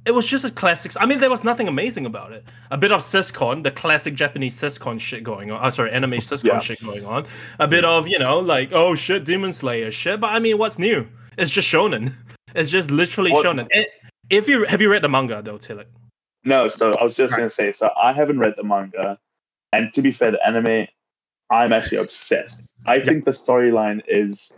it 0.04 0.10
was 0.12 0.26
just 0.26 0.44
a 0.44 0.50
classic. 0.50 0.92
I 1.00 1.06
mean, 1.06 1.20
there 1.20 1.30
was 1.30 1.44
nothing 1.44 1.68
amazing 1.68 2.06
about 2.06 2.32
it. 2.32 2.44
A 2.70 2.78
bit 2.78 2.90
of 2.92 3.00
siscon, 3.00 3.62
the 3.62 3.70
classic 3.70 4.14
Japanese 4.14 4.54
siscon 4.60 4.98
shit 4.98 5.22
going 5.22 5.50
on. 5.50 5.64
Oh, 5.64 5.70
sorry, 5.70 5.92
anime 5.92 6.12
siscon 6.14 6.44
Yeah. 6.44 6.58
shit 6.58 6.80
going 6.82 7.04
on. 7.06 7.26
A 7.60 7.68
bit 7.68 7.84
of, 7.84 8.08
you 8.08 8.18
know, 8.18 8.38
like, 8.40 8.72
oh 8.72 8.94
shit, 8.94 9.24
Demon 9.24 9.52
Slayer 9.52 9.90
shit. 9.90 10.20
But 10.20 10.32
I 10.34 10.38
mean, 10.38 10.58
what's 10.58 10.78
new? 10.78 11.06
It's 11.38 11.50
just 11.50 11.68
shonen. 11.68 12.12
It's 12.54 12.70
just 12.70 12.90
literally 12.90 13.32
What- 13.32 13.46
shonen. 13.46 13.66
It, 13.70 13.88
if 14.28 14.46
you 14.46 14.64
have 14.66 14.82
you 14.82 14.90
read 14.90 15.02
the 15.02 15.08
manga 15.08 15.40
though, 15.42 15.56
Tilak? 15.58 15.86
No, 16.44 16.68
so 16.68 16.94
I 16.96 17.02
was 17.02 17.14
just 17.16 17.32
Right. 17.32 17.38
gonna 17.38 17.50
say, 17.50 17.72
so 17.72 17.90
I 18.00 18.12
haven't 18.12 18.40
read 18.40 18.54
the 18.56 18.62
manga, 18.64 19.16
and 19.72 19.90
to 19.94 20.02
be 20.02 20.12
fair, 20.12 20.32
the 20.32 20.46
anime, 20.46 20.86
I'm 21.50 21.72
actually 21.72 21.96
obsessed. 21.98 22.68
I 22.86 23.00
think 23.00 23.24
the 23.24 23.30
storyline 23.30 24.02
is 24.06 24.52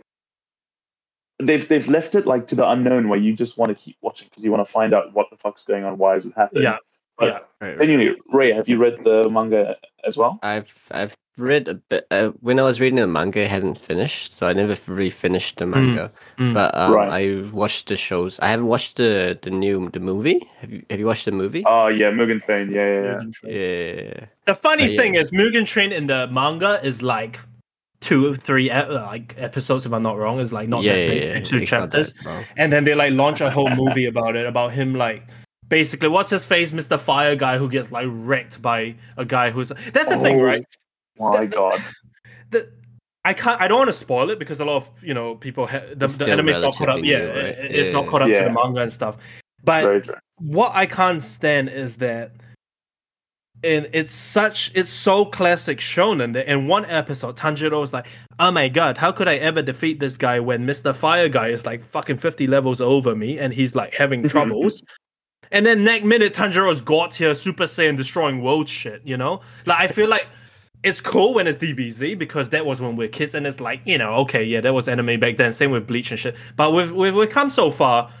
they've 1.39 1.67
they've 1.67 1.87
left 1.87 2.15
it 2.15 2.25
like 2.25 2.47
to 2.47 2.55
the 2.55 2.67
unknown, 2.69 3.09
where 3.09 3.19
you 3.19 3.33
just 3.33 3.57
want 3.57 3.69
to 3.77 3.83
keep 3.83 3.97
watching 4.01 4.27
because 4.29 4.43
you 4.43 4.51
want 4.51 4.65
to 4.65 4.71
find 4.71 4.93
out 4.93 5.13
what 5.13 5.29
the 5.31 5.37
fuck's 5.37 5.65
going 5.65 5.83
on, 5.83 5.97
why 5.97 6.15
is 6.15 6.25
it 6.25 6.33
happening. 6.35 6.63
Yeah, 6.63 6.77
But 7.17 7.25
yeah. 7.27 7.39
Right, 7.61 7.77
right. 7.77 7.89
Anyway, 7.89 8.15
Ray, 8.31 8.51
have 8.53 8.67
you 8.69 8.77
read 8.77 9.03
the 9.03 9.29
manga 9.29 9.77
as 10.03 10.17
well? 10.17 10.39
I've 10.43 10.73
I've 10.91 11.15
read 11.37 11.67
a 11.67 11.73
bit. 11.73 12.07
Uh, 12.11 12.29
when 12.39 12.59
I 12.59 12.63
was 12.63 12.79
reading 12.79 12.95
the 12.97 13.07
manga, 13.07 13.41
I 13.43 13.47
hadn't 13.47 13.77
finished, 13.77 14.31
so 14.33 14.47
I 14.47 14.53
never 14.53 14.77
really 14.87 15.09
finished 15.09 15.57
the 15.57 15.65
manga. 15.65 16.11
mm. 16.37 16.53
But 16.53 16.75
um, 16.77 16.93
Right. 16.93 17.09
I 17.11 17.49
watched 17.51 17.87
the 17.89 17.97
shows. 17.97 18.39
I 18.39 18.47
haven't 18.47 18.67
watched 18.67 18.95
the 18.95 19.37
the 19.41 19.49
new 19.51 19.89
the 19.89 19.99
movie. 19.99 20.47
Have 20.61 20.71
you 20.71 20.83
Have 20.89 20.99
you 20.99 21.05
watched 21.05 21.25
the 21.25 21.31
movie? 21.33 21.63
Oh 21.65 21.87
yeah, 21.87 22.11
Mugen 22.11 22.41
Train. 22.45 22.71
Yeah, 22.71 22.87
yeah, 22.93 23.21
yeah. 23.43 23.51
Yeah. 23.51 24.25
The 24.45 24.55
funny 24.55 24.83
Uh, 24.83 24.87
yeah. 24.91 25.01
thing 25.01 25.15
is, 25.15 25.31
Mugen 25.31 25.65
Train 25.65 25.91
in 25.91 26.07
the 26.07 26.27
manga 26.31 26.79
is 26.85 27.01
like 27.01 27.39
two, 28.05 28.31
or 28.31 28.35
three, 28.35 28.69
ep- 28.69 28.89
like 28.89 29.35
episodes, 29.37 29.85
if 29.85 29.91
I'm 29.93 30.03
not 30.03 30.17
wrong. 30.17 30.39
Is 30.39 30.53
like 30.53 30.69
not 30.69 30.83
yeah, 30.83 30.93
that 30.93 30.99
yeah, 30.99 31.09
big, 31.09 31.23
yeah. 31.37 31.43
two 31.43 31.57
It's 31.57 31.69
chapters, 31.71 32.13
that 32.23 32.45
and 32.57 32.71
then 32.71 32.83
they 32.85 32.95
like 32.95 33.13
launch 33.13 33.41
a 33.41 33.49
whole 33.49 33.69
movie 33.69 34.05
about 34.05 34.35
it, 34.35 34.45
about 34.45 34.71
him 34.71 34.93
like. 34.95 35.23
Basically, 35.67 36.09
what's 36.09 36.29
his 36.29 36.45
face, 36.45 36.71
Mr. 36.73 36.99
Fire 36.99 37.35
guy, 37.35 37.57
who 37.57 37.67
gets 37.67 37.91
like 37.91 38.05
wrecked 38.09 38.61
by 38.61 38.93
a 39.17 39.25
guy 39.25 39.49
who's. 39.49 39.69
That's 39.69 40.09
the 40.09 40.17
thing, 40.19 40.39
Oh, 40.39 40.43
right? 40.43 40.63
My 41.17 41.45
The- 41.45 41.47
God. 41.47 41.83
the 42.51 42.71
I 43.25 43.33
can't. 43.33 43.59
I 43.59 43.67
don't 43.67 43.79
want 43.79 43.87
to 43.89 43.93
spoil 43.97 44.29
it 44.29 44.37
because 44.37 44.59
a 44.59 44.65
lot 44.65 44.75
of 44.83 44.89
you 45.03 45.15
know 45.15 45.33
people. 45.35 45.65
Ha- 45.65 45.79
the 45.95 46.05
It's 46.05 46.17
the 46.17 46.25
still 46.25 46.29
anime's 46.29 46.59
not 46.59 46.75
caught 46.75 46.89
up. 46.89 46.95
relatively 47.01 47.11
Yeah, 47.11 47.23
right? 47.23 47.45
it- 47.57 47.75
it's 47.75 47.89
not 47.91 48.05
caught 48.05 48.21
up 48.21 48.27
to 48.27 48.35
the 48.35 48.51
manga 48.51 48.81
and 48.81 48.93
stuff. 48.93 49.17
But 49.63 50.07
what 50.37 50.71
I 50.75 50.85
can't 50.85 51.23
stand 51.23 51.69
is 51.69 51.97
that 51.97 52.33
and 53.63 53.87
it's 53.93 54.13
such 54.13 54.71
it's 54.75 54.89
so 54.89 55.25
classic 55.25 55.79
shonen 55.79 56.33
that 56.33 56.47
in 56.47 56.67
one 56.67 56.85
episode 56.85 57.35
Tanjiro 57.35 57.83
is 57.83 57.93
like, 57.93 58.07
oh 58.39 58.51
my 58.51 58.69
god, 58.69 58.97
how 58.97 59.11
could 59.11 59.27
I 59.27 59.35
ever 59.37 59.61
defeat 59.61 59.99
this 59.99 60.17
guy 60.17 60.39
when 60.39 60.65
Mr. 60.65 60.95
Fire 60.95 61.29
Guy 61.29 61.49
is 61.49 61.65
like 61.65 61.83
fucking 61.83 62.17
50 62.17 62.47
levels 62.47 62.81
over 62.81 63.15
me 63.15 63.39
and 63.39 63.53
he's 63.53 63.75
like 63.75 63.93
having 63.93 64.21
mm-hmm. 64.21 64.29
troubles? 64.29 64.83
and 65.51 65.65
then 65.65 65.83
next 65.83 66.05
minute 66.05 66.33
Tanjiro's 66.33 66.81
got 66.81 67.15
here, 67.15 67.33
Super 67.35 67.65
Saiyan 67.65 67.97
destroying 67.97 68.41
world 68.41 68.67
shit, 68.67 69.01
you 69.03 69.17
know? 69.17 69.41
Like 69.65 69.79
I 69.79 69.87
feel 69.87 70.09
like 70.09 70.27
it's 70.83 71.01
cool 71.01 71.33
when 71.33 71.47
it's 71.47 71.57
DBZ 71.57 72.17
because 72.17 72.49
that 72.49 72.65
was 72.65 72.81
when 72.81 72.95
we 72.95 73.05
are 73.05 73.09
kids 73.09 73.33
and 73.33 73.47
it's 73.47 73.59
like, 73.59 73.81
you 73.85 73.97
know, 73.97 74.13
okay, 74.15 74.43
yeah, 74.43 74.61
that 74.61 74.73
was 74.73 74.87
anime 74.87 75.19
back 75.19 75.37
then, 75.37 75.51
same 75.53 75.71
with 75.71 75.87
Bleach 75.87 76.11
and 76.11 76.19
shit. 76.19 76.35
But 76.55 76.73
we've 76.73 76.91
we've, 76.91 77.15
we've 77.15 77.29
come 77.29 77.49
so 77.49 77.71
far 77.71 78.11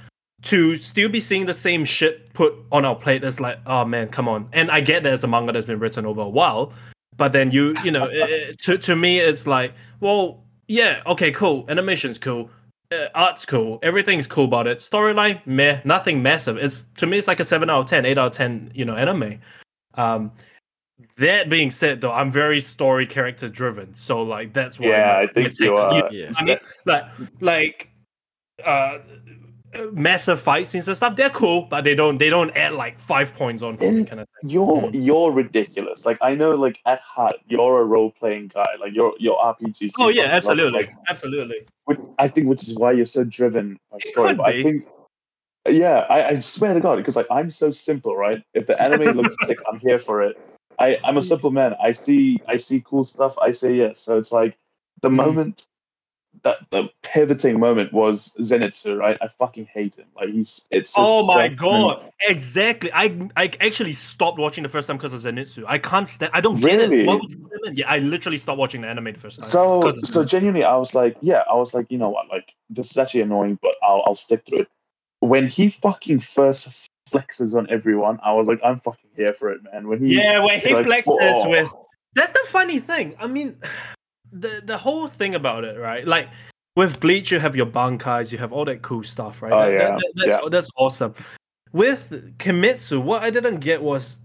to 0.45 0.77
still 0.77 1.09
be 1.09 1.19
seeing 1.19 1.45
the 1.45 1.53
same 1.53 1.83
shit 1.85 2.31
put 2.33 2.53
on 2.71 2.85
our 2.85 2.95
plate 2.95 3.23
is 3.23 3.39
like, 3.39 3.59
oh 3.65 3.83
man, 3.85 4.07
come 4.09 4.27
on. 4.27 4.47
And 4.53 4.71
I 4.71 4.79
get 4.81 5.03
there's 5.03 5.23
a 5.23 5.27
manga 5.27 5.51
that's 5.51 5.65
been 5.65 5.79
written 5.79 6.05
over 6.05 6.21
a 6.21 6.29
while, 6.29 6.71
but 7.17 7.31
then 7.33 7.51
you, 7.51 7.73
you 7.83 7.91
know, 7.91 8.05
it- 8.05 8.29
it- 8.29 8.59
to 8.59 8.77
to 8.77 8.95
me 8.95 9.19
it's 9.19 9.45
like, 9.47 9.73
well, 9.99 10.43
yeah, 10.67 11.01
okay, 11.07 11.31
cool, 11.31 11.65
animation's 11.67 12.17
cool, 12.17 12.49
uh, 12.91 13.07
art's 13.15 13.45
cool, 13.45 13.79
everything's 13.83 14.27
cool 14.27 14.45
about 14.45 14.67
it. 14.67 14.79
Storyline, 14.79 15.39
meh, 15.45 15.81
nothing 15.85 16.21
massive. 16.23 16.57
It's 16.57 16.83
to 16.97 17.05
me, 17.07 17.17
it's 17.17 17.27
like 17.27 17.39
a 17.39 17.45
seven 17.45 17.69
out 17.69 17.79
of 17.79 17.85
10, 17.87 18.05
8 18.05 18.17
out 18.17 18.27
of 18.27 18.31
ten, 18.31 18.71
you 18.73 18.85
know, 18.85 18.95
anime. 18.95 19.39
Um, 19.95 20.31
that 21.17 21.49
being 21.49 21.71
said, 21.71 22.01
though, 22.01 22.11
I'm 22.13 22.31
very 22.31 22.61
story 22.61 23.05
character 23.05 23.49
driven, 23.49 23.95
so 23.95 24.21
like 24.21 24.53
that's 24.53 24.79
why. 24.79 24.87
Yeah, 24.89 25.05
my- 25.13 25.21
I 25.21 25.27
think 25.27 25.35
my 25.47 25.49
take 25.49 25.59
you 25.59 25.75
are. 25.75 26.09
Yeah. 26.11 26.31
I 26.37 26.43
mean, 26.43 26.57
like, 26.85 27.05
like, 27.41 27.89
uh, 28.63 28.99
massive 29.93 30.39
fight 30.41 30.67
scenes 30.67 30.87
and 30.87 30.97
stuff. 30.97 31.15
They're 31.15 31.29
cool, 31.29 31.63
but 31.63 31.83
they 31.83 31.95
don't 31.95 32.17
they 32.17 32.29
don't 32.29 32.55
add 32.55 32.73
like 32.73 32.99
five 32.99 33.33
points 33.35 33.63
on 33.63 33.77
for 33.77 33.91
me, 33.91 34.05
kind 34.05 34.21
of 34.21 34.27
thing. 34.41 34.49
You're 34.49 34.67
Mm. 34.67 35.05
you're 35.05 35.31
ridiculous. 35.31 36.05
Like 36.05 36.17
I 36.21 36.35
know, 36.35 36.55
like 36.55 36.79
at 36.85 36.99
heart, 37.01 37.37
you're 37.47 37.81
a 37.81 37.85
role 37.85 38.11
playing 38.11 38.49
guy. 38.53 38.67
Like 38.79 38.93
your 38.93 39.13
your 39.19 39.37
RPGs. 39.37 39.93
Oh 39.99 40.09
yeah, 40.09 40.23
fucking 40.23 40.23
love 40.23 40.33
it. 40.33 40.35
absolutely, 40.35 40.79
Like, 40.79 40.93
absolutely. 41.09 41.67
which 41.85 41.99
I 42.19 42.27
think 42.27 42.47
which 42.47 42.63
is 42.63 42.75
why 42.75 42.91
you're 42.91 43.05
so 43.05 43.23
driven 43.23 43.79
by 43.91 43.99
story. 43.99 44.37
I 44.43 44.63
think, 44.63 44.85
yeah, 45.69 46.05
I, 46.09 46.27
I 46.29 46.39
swear 46.39 46.73
to 46.73 46.79
God, 46.79 46.97
because 46.97 47.15
like 47.15 47.27
I'm 47.31 47.49
so 47.51 47.71
simple, 47.71 48.15
right? 48.15 48.43
If 48.53 48.67
the 48.67 48.79
anime 48.81 49.15
looks 49.17 49.37
sick, 49.45 49.59
I'm 49.71 49.79
here 49.79 49.99
for 49.99 50.21
it. 50.21 50.37
I 50.79 50.97
I'm 51.03 51.17
a 51.17 51.21
simple 51.21 51.51
man. 51.51 51.75
I 51.81 51.91
see 51.93 52.41
I 52.47 52.57
see 52.57 52.81
cool 52.85 53.03
stuff. 53.03 53.37
I 53.39 53.51
say 53.51 53.75
yes. 53.75 53.99
So 53.99 54.17
it's 54.17 54.31
like 54.31 54.57
the 55.01 55.09
Mm. 55.09 55.15
moment 55.15 55.67
that 56.45 56.69
the 56.69 56.87
pivoting 57.01 57.59
moment 57.59 57.91
was 57.91 58.33
Zenitsu, 58.39 58.97
right? 58.97 59.17
I 59.19 59.27
fucking 59.27 59.65
hate 59.65 59.95
him. 59.95 60.05
Like 60.15 60.29
he's 60.29 60.67
it's. 60.71 60.91
Just 60.93 60.97
Oh 60.97 61.25
my 61.27 61.49
so- 61.49 61.55
god! 61.55 62.11
Exactly. 62.21 62.89
I 62.93 63.29
I 63.35 63.51
actually 63.59 63.91
stopped 63.93 64.39
watching 64.39 64.63
the 64.63 64.69
first 64.69 64.87
time 64.87 64.95
because 64.97 65.11
of 65.11 65.19
Zenitsu. 65.19 65.65
I 65.67 65.77
can't 65.79 66.07
stand. 66.07 66.31
I 66.33 66.39
don't 66.39 66.61
get 66.61 66.79
Really? 66.79 67.01
it. 67.01 67.07
Why 67.07 67.15
would 67.15 67.29
you 67.29 67.37
put 67.39 67.51
him 67.51 67.59
in? 67.65 67.75
Yeah, 67.75 67.89
I 67.91 67.99
literally 67.99 68.37
stopped 68.37 68.59
watching 68.59 68.81
the 68.81 68.87
anime 68.87 69.11
the 69.11 69.19
first 69.19 69.41
time. 69.41 69.49
So 69.49 69.91
so 70.03 70.23
genuinely, 70.23 70.63
I 70.63 70.77
was 70.77 70.95
like, 70.95 71.17
yeah, 71.19 71.43
I 71.51 71.55
was 71.55 71.73
like, 71.73 71.91
you 71.91 71.97
know 71.97 72.09
what, 72.09 72.29
like 72.29 72.53
this 72.69 72.91
is 72.91 72.97
actually 72.97 73.21
annoying, 73.21 73.59
but 73.61 73.73
I'll 73.83 74.03
I'll 74.05 74.15
stick 74.15 74.45
through 74.47 74.59
it. 74.61 74.67
When 75.19 75.47
he 75.47 75.69
fucking 75.69 76.19
first 76.19 76.89
flexes 77.11 77.55
on 77.55 77.67
everyone, 77.69 78.19
I 78.23 78.33
was 78.33 78.47
like, 78.47 78.59
I'm 78.63 78.79
fucking 78.79 79.09
here 79.15 79.33
for 79.33 79.51
it, 79.51 79.61
man. 79.63 79.87
When 79.87 80.05
he 80.05 80.15
yeah, 80.15 80.39
when 80.39 80.59
he 80.59 80.73
like, 80.73 80.85
flexes 80.85 81.17
"Oh." 81.21 81.49
with 81.49 81.69
That's 82.13 82.31
the 82.31 82.45
funny 82.47 82.79
thing. 82.79 83.15
I 83.19 83.25
mean, 83.27 83.57
the 84.39 84.61
the 84.65 84.77
whole 84.77 85.07
thing 85.07 85.35
about 85.35 85.63
it, 85.63 85.79
right? 85.79 86.05
Like 86.07 86.29
with 86.75 86.99
Bleach, 86.99 87.31
you 87.31 87.39
have 87.39 87.55
your 87.55 87.65
bankais, 87.67 88.31
you 88.31 88.37
have 88.37 88.51
all 88.51 88.65
that 88.65 88.81
cool 88.81 89.03
stuff, 89.03 89.41
right? 89.41 89.51
Oh, 89.53 89.59
That- 89.65 89.71
yeah, 89.73 89.89
that- 89.95 90.13
that's 90.15 90.29
yeah. 90.43 90.49
that's 90.49 90.69
awesome. 90.77 91.13
With 91.71 92.37
Kimetsu, 92.37 93.01
what 93.01 93.23
I 93.23 93.29
didn't 93.29 93.59
get 93.59 93.81
was 93.81 94.19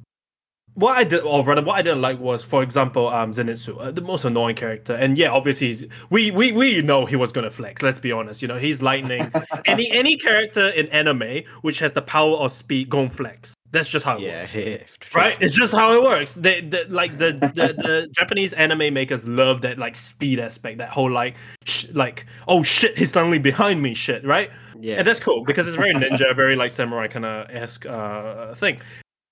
what 0.75 0.97
I 0.97 1.03
did, 1.05 1.23
or 1.23 1.43
rather, 1.45 1.63
what 1.63 1.75
I 1.77 1.83
didn't 1.83 2.01
like 2.01 2.21
was, 2.21 2.43
for 2.45 2.63
example, 2.63 3.09
um, 3.09 3.33
Zenitsu, 3.33 3.77
uh, 3.81 3.91
the 3.91 4.01
most 4.03 4.25
annoying 4.25 4.55
character, 4.55 4.95
and 4.95 5.19
yeah, 5.19 5.31
obviously, 5.31 5.67
he's, 5.69 5.85
we 6.11 6.31
we 6.31 6.53
we 6.53 6.81
know 6.83 7.07
he 7.07 7.17
was 7.17 7.33
gonna 7.33 7.51
flex. 7.51 7.83
Let's 7.83 7.99
be 7.99 8.13
honest, 8.13 8.41
you 8.41 8.47
know, 8.49 8.57
he's 8.57 8.81
lightning. 8.81 9.31
any 9.67 9.91
any 9.91 10.17
character 10.17 10.69
in 10.71 10.87
anime 10.89 11.43
which 11.63 11.81
has 11.81 11.93
the 11.93 12.03
power 12.03 12.37
of 12.37 12.53
speed, 12.53 12.89
gon' 12.89 13.11
flex. 13.11 13.53
That's 13.73 13.89
just 13.89 14.05
how 14.05 14.17
it 14.17 14.23
Yeah, 14.23 14.41
works. 14.41 14.55
yeah. 14.57 14.79
Right? 15.15 15.37
It's 15.41 15.55
just 15.55 15.73
how 15.73 15.93
it 15.93 16.03
works. 16.03 16.35
They, 16.35 16.61
the 16.61 16.87
like 16.89 17.19
the, 17.19 17.33
the 17.33 17.75
the 17.75 18.09
Japanese 18.13 18.53
anime 18.55 18.93
makers 18.93 19.27
love 19.29 19.63
that 19.63 19.79
like 19.79 19.97
speed 19.97 20.39
aspect, 20.41 20.79
that 20.79 20.89
whole 20.91 21.11
like 21.11 21.37
sh- 21.65 21.87
like 21.93 22.27
oh 22.49 22.63
shit, 22.63 22.99
he's 22.99 23.13
suddenly 23.13 23.39
behind 23.39 23.81
me 23.83 23.95
shit, 23.95 24.25
right? 24.25 24.51
Yeah. 24.81 24.97
And 24.97 25.07
that's 25.07 25.21
cool 25.21 25.45
because 25.45 25.69
it's 25.69 25.77
very 25.77 25.95
ninja, 25.95 26.35
very 26.37 26.57
like 26.57 26.71
samurai 26.71 27.07
kind 27.07 27.25
of 27.25 27.49
esque 27.51 27.87
uh, 27.87 28.55
thing. 28.55 28.81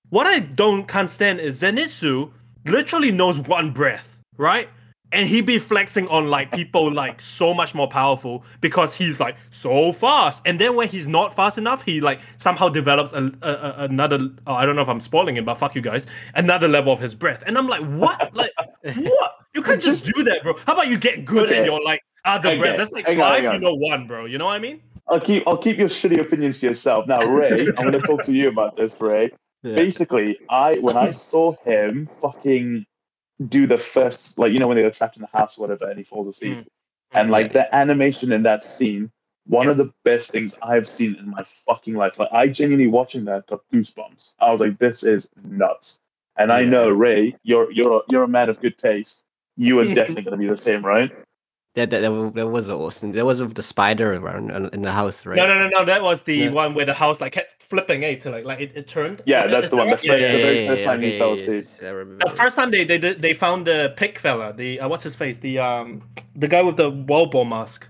What 0.09 0.25
I 0.25 0.39
don't 0.39 0.87
can't 0.87 1.09
stand 1.09 1.39
is 1.39 1.61
Zenitsu 1.61 2.31
literally 2.65 3.11
knows 3.11 3.39
one 3.39 3.71
breath, 3.71 4.07
right? 4.37 4.69
And 5.11 5.27
he'd 5.27 5.47
be 5.47 5.57
flexing 5.57 6.07
on 6.09 6.27
like 6.27 6.51
people 6.51 6.91
like 6.91 7.19
so 7.19 7.51
much 7.53 7.73
more 7.73 7.87
powerful 7.87 8.43
because 8.61 8.93
he's 8.93 9.19
like 9.19 9.37
so 9.49 9.91
fast. 9.91 10.41
And 10.45 10.59
then 10.59 10.75
when 10.75 10.87
he's 10.87 11.07
not 11.07 11.35
fast 11.35 11.57
enough, 11.57 11.81
he 11.81 11.99
like 11.99 12.19
somehow 12.37 12.69
develops 12.69 13.13
a, 13.13 13.31
a, 13.41 13.49
a- 13.51 13.75
another. 13.85 14.19
Oh, 14.45 14.53
I 14.53 14.65
don't 14.67 14.75
know 14.75 14.83
if 14.83 14.89
I'm 14.89 15.01
spoiling 15.01 15.37
it, 15.37 15.45
but 15.45 15.55
fuck 15.55 15.73
you 15.73 15.81
guys. 15.81 16.05
Another 16.35 16.67
level 16.67 16.93
of 16.93 16.99
his 16.99 17.15
breath, 17.15 17.43
and 17.47 17.57
I'm 17.57 17.67
like, 17.67 17.81
what? 17.81 18.33
Like 18.35 18.51
what? 18.83 19.35
You 19.55 19.63
can't 19.63 19.81
just 19.81 20.05
do 20.05 20.23
that, 20.23 20.43
bro. 20.43 20.53
How 20.67 20.73
about 20.73 20.87
you 20.89 20.97
get 20.99 21.25
good 21.25 21.45
Okay. 21.47 21.57
and 21.57 21.65
you're 21.65 21.83
like 21.83 22.01
other 22.25 22.49
Okay, 22.49 22.59
breath? 22.59 22.77
That's 22.77 22.91
like 22.91 23.07
hang 23.07 23.19
on, 23.19 23.31
five, 23.31 23.43
hang 23.45 23.53
you 23.53 23.59
know 23.59 23.73
one, 23.73 24.05
bro. 24.05 24.25
You 24.25 24.37
know 24.37 24.45
what 24.45 24.51
I 24.53 24.59
mean? 24.59 24.81
I'll 25.07 25.19
keep 25.19 25.43
I'll 25.47 25.57
keep 25.57 25.79
your 25.79 25.87
shitty 25.89 26.19
opinions 26.21 26.59
to 26.59 26.67
yourself. 26.67 27.07
Now, 27.07 27.19
Ray, 27.21 27.61
I'm 27.79 27.83
gonna 27.85 27.99
talk 27.99 28.25
to 28.25 28.31
you 28.31 28.47
about 28.47 28.77
this, 28.77 29.01
Ray. 29.01 29.31
Yeah. 29.63 29.73
Basically, 29.73 30.37
I 30.49 30.75
when 30.75 30.95
I 30.97 31.09
saw 31.09 31.55
him 31.65 32.07
fucking 32.21 32.85
do 33.47 33.67
the 33.67 33.77
first 33.77 34.37
like 34.37 34.51
you 34.51 34.59
know 34.59 34.67
when 34.67 34.77
they 34.77 34.83
were 34.83 34.91
trapped 34.91 35.15
in 35.15 35.21
the 35.21 35.27
house 35.27 35.57
or 35.57 35.61
whatever 35.61 35.89
and 35.89 35.97
he 35.97 36.03
falls 36.03 36.27
asleep. 36.27 36.57
Mm. 36.57 36.65
And 37.11 37.31
like 37.31 37.53
the 37.53 37.73
animation 37.73 38.31
in 38.31 38.43
that 38.43 38.63
scene, 38.63 39.11
one 39.47 39.67
of 39.67 39.77
the 39.77 39.91
best 40.03 40.31
things 40.31 40.55
I've 40.61 40.87
seen 40.87 41.15
in 41.15 41.29
my 41.29 41.43
fucking 41.43 41.95
life. 41.95 42.19
Like 42.19 42.31
I 42.31 42.47
genuinely 42.47 42.87
watching 42.87 43.25
that 43.25 43.47
got 43.47 43.61
goosebumps. 43.73 44.35
I 44.39 44.51
was 44.51 44.61
like, 44.61 44.77
this 44.77 45.03
is 45.03 45.29
nuts. 45.43 45.99
And 46.37 46.53
I 46.53 46.63
know, 46.63 46.89
Ray, 46.89 47.35
you're 47.43 47.71
you're 47.71 47.97
a, 47.97 48.01
you're 48.09 48.23
a 48.23 48.27
man 48.27 48.49
of 48.49 48.59
good 48.61 48.77
taste. 48.77 49.25
You 49.57 49.79
are 49.79 49.85
definitely 49.93 50.23
gonna 50.23 50.37
be 50.37 50.47
the 50.47 50.57
same, 50.57 50.85
right? 50.85 51.11
That, 51.75 51.91
that, 51.91 52.01
that, 52.01 52.47
was 52.47 52.67
awesome. 52.69 53.11
There 53.11 53.25
was 53.25 53.39
the 53.39 53.61
spider 53.61 54.15
around 54.15 54.51
uh, 54.51 54.69
in 54.73 54.81
the 54.81 54.91
house, 54.91 55.23
right? 55.25 55.35
No, 55.37 55.45
no, 55.45 55.59
no, 55.59 55.69
no. 55.69 55.85
That 55.85 56.01
was 56.01 56.23
the 56.23 56.35
Yeah. 56.35 56.49
one 56.49 56.73
where 56.73 56.85
the 56.85 56.95
house 56.95 57.21
like 57.21 57.33
kept 57.33 57.61
flipping, 57.61 58.03
eh? 58.03 58.15
To 58.15 58.31
like, 58.31 58.43
like 58.43 58.59
it, 58.59 58.71
it 58.75 58.87
turned. 58.87 59.21
Yeah, 59.27 59.45
Is 59.45 59.51
that's 59.51 59.69
the 59.69 59.75
that 59.75 59.81
one. 59.85 59.87
The 59.87 59.91
right? 59.91 59.99
first- 59.99 60.21
Yeah, 60.23 60.31
the 60.31 60.41
very 60.43 60.67
first 60.67 60.83
time 60.83 61.01
he 61.01 61.17
fell 61.19 61.37
yes, 61.37 61.47
asleep. 61.47 61.81
yes, 61.81 62.19
The 62.29 62.33
first 62.35 62.55
time 62.55 62.71
they 62.71 62.83
they 62.85 62.97
they 62.97 63.33
found 63.35 63.67
the 63.67 63.93
pig 63.97 64.17
fella, 64.17 64.51
the 64.51 64.79
uh, 64.79 64.87
what's 64.89 65.03
his 65.03 65.13
face, 65.13 65.37
the 65.37 65.59
um 65.59 66.01
the 66.35 66.47
guy 66.47 66.63
with 66.63 66.77
the 66.77 66.89
wild 66.89 67.29
boar 67.31 67.45
mask. 67.45 67.87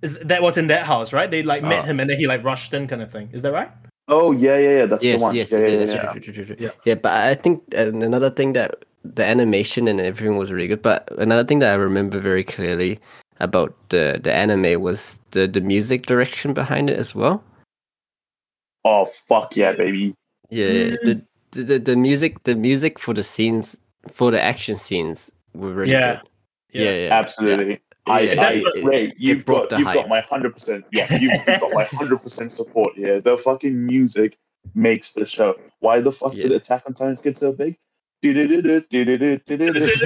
Is 0.00 0.18
that 0.20 0.40
was 0.40 0.56
in 0.56 0.68
that 0.68 0.84
house, 0.86 1.12
right? 1.12 1.30
They 1.30 1.42
like 1.42 1.62
met 1.62 1.80
Oh. 1.84 1.88
him 1.88 2.00
and 2.00 2.08
then 2.08 2.18
he 2.18 2.26
like 2.26 2.42
rushed 2.44 2.72
in, 2.72 2.86
kind 2.88 3.02
of 3.02 3.12
thing. 3.12 3.28
Is 3.32 3.42
that 3.42 3.52
right? 3.52 3.70
Oh 4.08 4.32
yeah, 4.32 4.56
yeah, 4.56 4.78
yeah. 4.78 4.86
That's 4.86 5.04
yes, 5.04 5.18
the 5.20 5.24
one. 5.24 5.34
yes, 5.34 5.52
yeah, 5.52 5.58
yes, 5.58 5.68
yeah, 5.68 5.78
yes, 5.80 5.90
yeah, 5.90 6.12
true, 6.12 6.20
true, 6.20 6.32
true, 6.32 6.44
true, 6.46 6.56
Yeah. 6.58 6.70
yeah. 6.86 6.94
but 6.94 7.12
I 7.12 7.34
think 7.34 7.62
uh, 7.76 7.88
another 7.92 8.30
thing 8.30 8.54
that 8.54 8.84
the 9.04 9.24
animation 9.24 9.88
and 9.88 10.00
everything 10.00 10.36
was 10.36 10.50
really 10.52 10.68
good. 10.68 10.82
But 10.82 11.08
another 11.18 11.44
thing 11.44 11.58
that 11.60 11.72
I 11.72 11.76
remember 11.76 12.20
very 12.20 12.44
clearly 12.44 12.98
about 13.40 13.74
the 13.90 14.20
the 14.22 14.32
anime 14.32 14.80
was 14.82 15.18
the 15.30 15.46
the 15.46 15.60
music 15.60 16.06
direction 16.06 16.52
behind 16.54 16.90
it 16.90 16.98
as 16.98 17.14
well. 17.14 17.42
Oh 18.84 19.06
fuck 19.26 19.56
yeah, 19.56 19.74
baby. 19.74 20.14
Yeah, 20.50 20.96
the, 21.04 21.22
the 21.52 21.62
the 21.62 21.78
the 21.78 21.96
music 21.96 22.42
the 22.44 22.54
music 22.54 22.98
for 22.98 23.14
the 23.14 23.22
scenes 23.24 23.76
for 24.10 24.30
the 24.30 24.40
action 24.40 24.76
scenes 24.78 25.30
were 25.54 25.72
really 25.72 25.92
Yeah. 25.92 26.16
good. 26.16 26.28
Yeah, 26.72 26.90
yeah, 26.92 27.08
Absolutely. 27.12 27.80
I, 28.06 28.20
Yeah, 28.20 28.42
I, 28.42 28.52
it- 28.52 28.84
Ray, 28.84 29.12
you've 29.18 29.44
brought 29.44 29.70
got 29.70 29.78
you've 29.78 29.88
hype. 29.88 29.96
got 29.96 30.08
my 30.08 30.20
hundred 30.20 30.52
percent. 30.54 30.84
Yeah, 30.92 31.06
you've, 31.12 31.32
you've 31.46 31.60
got 31.60 31.72
my 31.72 31.84
hundred 31.98 32.18
percent 32.18 32.52
support 32.52 32.94
here. 32.94 33.20
The 33.20 33.36
fucking 33.38 33.86
music 33.86 34.38
makes 34.74 35.12
the 35.12 35.24
show. 35.26 35.54
Why 35.80 36.00
the 36.00 36.12
fuck 36.12 36.32
did 36.32 36.50
Yeah. 36.50 36.56
Attack 36.56 36.82
on 36.86 36.94
Titan 36.94 37.16
get 37.22 37.36
so 37.38 37.52
big? 37.52 37.78
It's, 38.22 40.02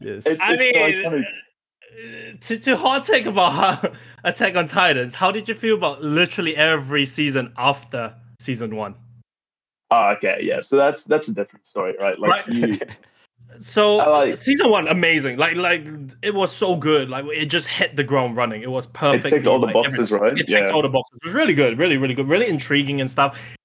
yes. 0.00 0.26
it's 0.26 0.40
I 0.40 0.52
so 0.52 0.58
mean, 0.58 0.74
iconic. 0.74 2.40
to 2.40 2.58
to 2.58 2.76
hot 2.76 3.04
take 3.04 3.26
about 3.26 3.52
how, 3.52 3.92
Attack 4.24 4.56
on 4.56 4.66
Titans. 4.66 5.14
How 5.14 5.30
did 5.30 5.48
you 5.48 5.54
feel 5.54 5.76
about 5.76 6.02
literally 6.02 6.56
every 6.56 7.04
season 7.04 7.52
after 7.56 8.14
season 8.40 8.76
one? 8.76 8.94
Ah, 9.90 10.10
okay, 10.16 10.38
yeah. 10.42 10.60
So 10.60 10.76
that's 10.76 11.04
that's 11.04 11.28
a 11.28 11.32
different 11.32 11.66
story, 11.66 11.94
right? 11.98 12.18
Like 12.18 12.46
Right. 12.46 12.54
you, 12.54 12.78
So 13.60 13.96
like- 13.96 14.36
season 14.36 14.70
one, 14.70 14.86
amazing. 14.88 15.38
Like 15.38 15.56
like 15.56 15.86
it 16.22 16.34
was 16.34 16.52
so 16.52 16.76
good. 16.76 17.08
Like 17.08 17.24
it 17.32 17.46
just 17.46 17.66
hit 17.66 17.96
the 17.96 18.04
ground 18.04 18.36
running. 18.36 18.62
It 18.62 18.70
was 18.70 18.86
perfect. 18.86 19.00
it 19.00 19.22
perfect. 19.22 19.34
ticked 19.36 19.46
all 19.46 19.58
the 19.58 19.66
like, 19.66 19.74
boxes, 19.74 20.12
right? 20.12 20.32
It 20.34 20.46
ticked 20.48 20.68
Yeah. 20.68 20.74
all 20.74 20.82
the 20.82 20.88
boxes. 20.90 21.18
It 21.22 21.26
was 21.28 21.34
really 21.34 21.54
good, 21.54 21.78
really, 21.78 21.96
really 21.96 22.14
good, 22.14 22.28
really 22.28 22.46
intriguing 22.46 23.00
and 23.00 23.10
stuff. 23.10 23.56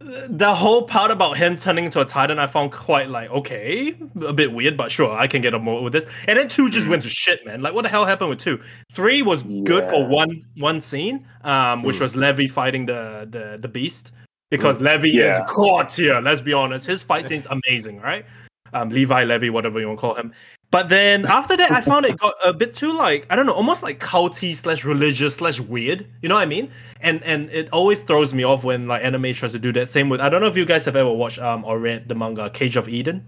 The 0.00 0.54
whole 0.54 0.82
part 0.82 1.10
about 1.10 1.36
him 1.36 1.56
turning 1.56 1.84
into 1.84 2.00
a 2.00 2.04
titan, 2.04 2.38
I 2.38 2.46
found 2.46 2.70
quite 2.70 3.08
like 3.08 3.30
okay, 3.30 3.96
a 4.24 4.32
bit 4.32 4.52
weird, 4.52 4.76
but 4.76 4.92
sure, 4.92 5.10
I 5.12 5.26
can 5.26 5.42
get 5.42 5.54
on 5.54 5.64
board 5.64 5.82
with 5.82 5.92
this. 5.92 6.06
And 6.28 6.38
then 6.38 6.48
two 6.48 6.70
just 6.70 6.86
Mm. 6.86 6.90
went 6.90 7.02
to 7.02 7.10
shit, 7.10 7.44
man. 7.44 7.62
Like 7.62 7.74
what 7.74 7.82
the 7.82 7.88
hell 7.88 8.06
happened 8.06 8.30
with 8.30 8.38
two? 8.38 8.60
Three 8.92 9.22
was 9.22 9.42
good 9.64 9.84
for 9.86 10.06
one 10.06 10.40
one 10.56 10.80
scene, 10.80 11.26
um, 11.42 11.82
which 11.82 11.96
Mm. 11.96 12.00
was 12.02 12.14
levy 12.16 12.46
fighting 12.46 12.86
the 12.86 13.26
the 13.28 13.58
the 13.60 13.68
beast. 13.68 14.12
Because 14.50 14.80
Levy 14.80 15.10
Yeah. 15.10 15.42
is 15.44 15.50
god 15.54 15.88
tier, 15.90 16.20
let's 16.22 16.40
be 16.40 16.52
honest. 16.54 16.86
His 16.86 17.02
fight 17.02 17.26
scene's 17.26 17.46
amazing, 17.50 18.00
right? 18.00 18.24
Um, 18.72 18.88
Levi, 18.90 19.24
Levy, 19.24 19.50
whatever 19.50 19.78
you 19.80 19.88
want 19.88 19.98
to 19.98 20.00
call 20.00 20.14
him. 20.14 20.32
But 20.70 20.90
then 20.90 21.24
after 21.24 21.56
that, 21.56 21.70
I 21.70 21.80
found 21.80 22.04
it 22.04 22.18
got 22.24 22.34
a 22.44 22.52
bit 22.52 22.74
too 22.74 22.92
like 22.96 23.26
I 23.30 23.36
don't 23.36 23.46
know, 23.46 23.54
almost 23.54 23.82
like 23.82 24.00
culty 24.00 24.54
slash 24.54 24.84
religious 24.84 25.36
slash 25.36 25.60
weird. 25.60 26.06
You 26.20 26.28
know 26.28 26.34
what 26.34 26.42
I 26.42 26.46
mean? 26.46 26.70
And 27.00 27.22
and 27.22 27.48
it 27.50 27.70
always 27.72 28.00
throws 28.00 28.34
me 28.34 28.44
off 28.44 28.64
when 28.64 28.86
like 28.86 29.02
anime 29.02 29.32
tries 29.32 29.52
to 29.52 29.58
do 29.58 29.72
that. 29.72 29.88
Same 29.88 30.08
with 30.10 30.20
I 30.20 30.28
don't 30.28 30.40
know 30.42 30.46
if 30.46 30.56
you 30.56 30.66
guys 30.66 30.84
have 30.84 30.96
ever 30.96 31.10
watched 31.12 31.38
um 31.38 31.64
or 31.64 31.78
read 31.78 32.08
the 32.08 32.14
manga 32.14 32.50
Cage 32.50 32.76
of 32.76 32.88
Eden, 32.88 33.24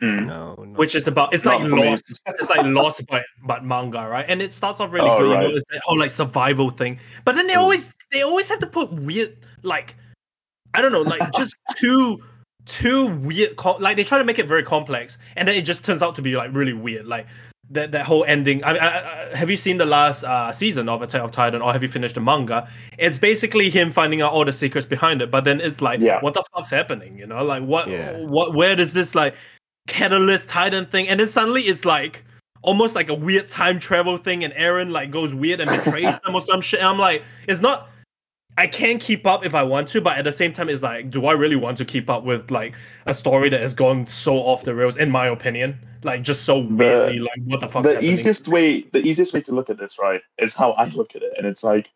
Mm. 0.00 0.26
no, 0.26 0.54
no. 0.54 0.78
which 0.78 0.94
is 0.94 1.08
about 1.08 1.34
it's 1.34 1.44
like 1.44 1.60
lost. 1.60 2.20
it's 2.26 2.48
like 2.48 2.64
lost 2.64 3.02
but 3.08 3.24
but 3.44 3.64
manga, 3.64 4.06
right? 4.08 4.24
And 4.28 4.40
it 4.40 4.54
starts 4.54 4.78
off 4.80 4.92
really 4.92 5.10
Oh, 5.10 5.18
good. 5.18 5.30
You 5.42 5.48
know, 5.48 5.54
it's 5.56 5.66
that 5.72 5.80
whole 5.84 5.98
like 5.98 6.10
survival 6.10 6.70
thing. 6.70 7.00
But 7.24 7.34
then 7.34 7.46
they 7.48 7.54
Mm. 7.54 7.58
always 7.66 7.94
they 8.12 8.22
always 8.22 8.48
have 8.48 8.60
to 8.60 8.66
put 8.68 8.92
weird 8.92 9.36
like 9.64 9.96
I 10.72 10.82
don't 10.82 10.92
know, 10.92 11.02
like 11.02 11.32
just 11.32 11.56
too 11.76 12.22
too 12.68 13.08
weird. 13.16 13.56
Co- 13.56 13.76
like 13.78 13.96
they 13.96 14.04
try 14.04 14.18
to 14.18 14.24
make 14.24 14.38
it 14.38 14.46
very 14.46 14.62
complex, 14.62 15.18
and 15.36 15.48
then 15.48 15.56
it 15.56 15.62
just 15.62 15.84
turns 15.84 16.02
out 16.02 16.14
to 16.16 16.22
be 16.22 16.36
like 16.36 16.54
really 16.54 16.72
weird. 16.72 17.06
Like 17.06 17.26
that 17.70 17.90
that 17.92 18.06
whole 18.06 18.24
ending. 18.26 18.62
I, 18.64 18.76
I, 18.76 18.86
I 19.32 19.36
have 19.36 19.50
you 19.50 19.56
seen 19.56 19.76
the 19.78 19.86
last 19.86 20.22
uh, 20.24 20.52
season 20.52 20.88
of 20.88 21.02
Attack 21.02 21.22
of 21.22 21.30
Titan, 21.32 21.60
or 21.62 21.72
have 21.72 21.82
you 21.82 21.88
finished 21.88 22.14
the 22.14 22.20
manga? 22.20 22.68
It's 22.98 23.18
basically 23.18 23.70
him 23.70 23.90
finding 23.92 24.22
out 24.22 24.32
all 24.32 24.44
the 24.44 24.52
secrets 24.52 24.86
behind 24.86 25.20
it, 25.22 25.30
but 25.30 25.44
then 25.44 25.60
it's 25.60 25.82
like, 25.82 26.00
Yeah. 26.00 26.20
what 26.20 26.34
the 26.34 26.44
fuck's 26.54 26.70
happening? 26.70 27.18
You 27.18 27.26
know, 27.26 27.44
like 27.44 27.62
what 27.64 27.88
Yeah. 27.88 28.18
what 28.20 28.54
where 28.54 28.76
does 28.76 28.92
this 28.92 29.14
like 29.14 29.34
catalyst 29.86 30.48
Titan 30.48 30.86
thing, 30.86 31.08
and 31.08 31.18
then 31.20 31.28
suddenly 31.28 31.62
it's 31.62 31.84
like. 31.84 32.24
Almost 32.62 32.96
like 32.96 33.08
a 33.08 33.14
weird 33.14 33.46
time 33.46 33.78
travel 33.78 34.16
thing, 34.18 34.42
and 34.42 34.52
Eren 34.54 34.90
like 34.90 35.12
goes 35.12 35.32
weird 35.32 35.60
and 35.60 35.70
betrays 35.70 36.18
them 36.24 36.34
or 36.34 36.40
some 36.40 36.60
shit. 36.60 36.80
And 36.80 36.88
I'm 36.88 36.98
like, 36.98 37.22
it's 37.46 37.60
not 37.60 37.88
I 38.58 38.66
can 38.66 38.98
keep 38.98 39.24
up 39.24 39.46
if 39.46 39.54
I 39.54 39.62
want 39.62 39.86
to, 39.90 40.00
but 40.00 40.18
at 40.18 40.24
the 40.24 40.32
same 40.32 40.52
time, 40.52 40.68
it's 40.68 40.82
like, 40.82 41.10
do 41.10 41.26
I 41.26 41.32
really 41.32 41.54
want 41.54 41.78
to 41.78 41.84
keep 41.84 42.10
up 42.10 42.24
with 42.24 42.50
like 42.50 42.74
a 43.06 43.14
story 43.14 43.48
that 43.50 43.60
has 43.60 43.72
gone 43.72 44.08
so 44.08 44.36
off 44.38 44.64
the 44.64 44.74
rails, 44.74 44.96
in 44.96 45.12
my 45.12 45.28
opinion? 45.28 45.78
Like 46.02 46.22
just 46.22 46.42
so 46.42 46.58
weirdly, 46.58 47.20
like 47.20 47.40
what 47.44 47.60
the 47.60 47.68
fuck? 47.68 47.84
the 47.84 47.94
happening? 47.94 48.10
easiest 48.10 48.48
way 48.48 48.82
the 48.92 48.98
easiest 48.98 49.32
way 49.32 49.40
to 49.42 49.52
look 49.52 49.70
at 49.70 49.78
this 49.78 49.98
right 49.98 50.20
is 50.38 50.54
how 50.54 50.72
i 50.72 50.84
look 50.90 51.16
at 51.16 51.22
it 51.22 51.32
and 51.36 51.46
it's 51.46 51.64
like 51.64 51.90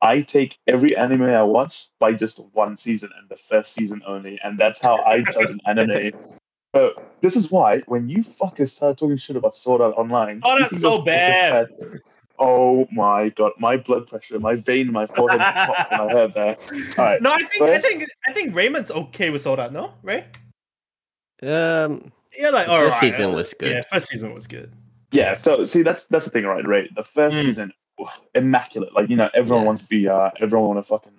i 0.00 0.20
take 0.20 0.58
every 0.68 0.96
anime 0.96 1.22
i 1.22 1.42
watch 1.42 1.88
by 1.98 2.12
just 2.12 2.38
one 2.52 2.76
season 2.76 3.10
and 3.18 3.28
the 3.28 3.36
first 3.36 3.72
season 3.72 4.00
only 4.06 4.38
and 4.44 4.58
that's 4.58 4.80
how 4.80 4.96
i 5.04 5.20
judge 5.22 5.50
an 5.50 5.60
anime 5.66 6.12
so 6.74 6.92
this 7.20 7.34
is 7.34 7.50
why 7.50 7.80
when 7.86 8.08
you 8.08 8.18
fuckers 8.18 8.70
start 8.70 8.96
talking 8.96 9.16
shit 9.16 9.34
about 9.34 9.56
sword 9.56 9.80
art 9.80 9.94
online 9.96 10.40
Oh, 10.44 10.56
that's 10.58 10.80
so 10.80 11.02
bad. 11.02 11.66
Fucking 12.38 12.46
bad. 12.46 12.60
oh 12.60 12.88
my 12.92 13.28
god 13.30 13.52
my 13.58 13.76
blood 13.76 14.06
pressure 14.06 14.38
my 14.38 14.54
vein 14.54 14.86
in 14.86 14.92
my 14.92 15.06
forehead 15.06 15.40
popped 15.40 15.90
when 15.90 16.00
i 16.00 16.08
heard 16.12 16.34
that 16.34 16.58
all 16.98 17.04
right 17.04 17.20
no, 17.22 17.32
I 17.32 17.38
think 17.42 17.62
I 17.68 17.78
think 17.78 18.04
I 18.28 18.32
think 18.32 18.54
Raymond's 18.54 18.90
okay 18.90 19.30
with 19.30 19.42
Sword 19.42 19.58
Art, 19.60 19.72
no? 19.72 19.92
Right? 20.02 20.24
um, 21.42 22.12
Yeah, 22.36 22.50
like 22.50 22.66
The 22.66 22.72
all 22.72 22.80
first 22.80 23.02
right. 23.02 23.12
season 23.12 23.32
was 23.32 23.54
good. 23.54 23.70
Yeah, 23.76 23.82
first 23.90 24.08
season 24.08 24.34
was 24.34 24.46
good. 24.46 24.72
Yeah, 25.12 25.34
so 25.34 25.64
see 25.64 25.82
that's 25.82 26.04
that's 26.04 26.26
the 26.26 26.30
thing, 26.30 26.44
right? 26.44 26.66
Right, 26.66 26.94
the 26.94 27.02
first 27.02 27.38
Mm. 27.38 27.42
season, 27.44 27.72
immaculate. 28.34 28.92
Like 28.94 29.08
you 29.08 29.16
know, 29.16 29.30
everyone 29.34 29.62
Yeah. 29.62 29.66
wants 29.66 29.82
VR. 29.82 30.32
Everyone 30.40 30.68
want 30.74 30.78
to 30.80 30.88
fucking. 30.88 31.12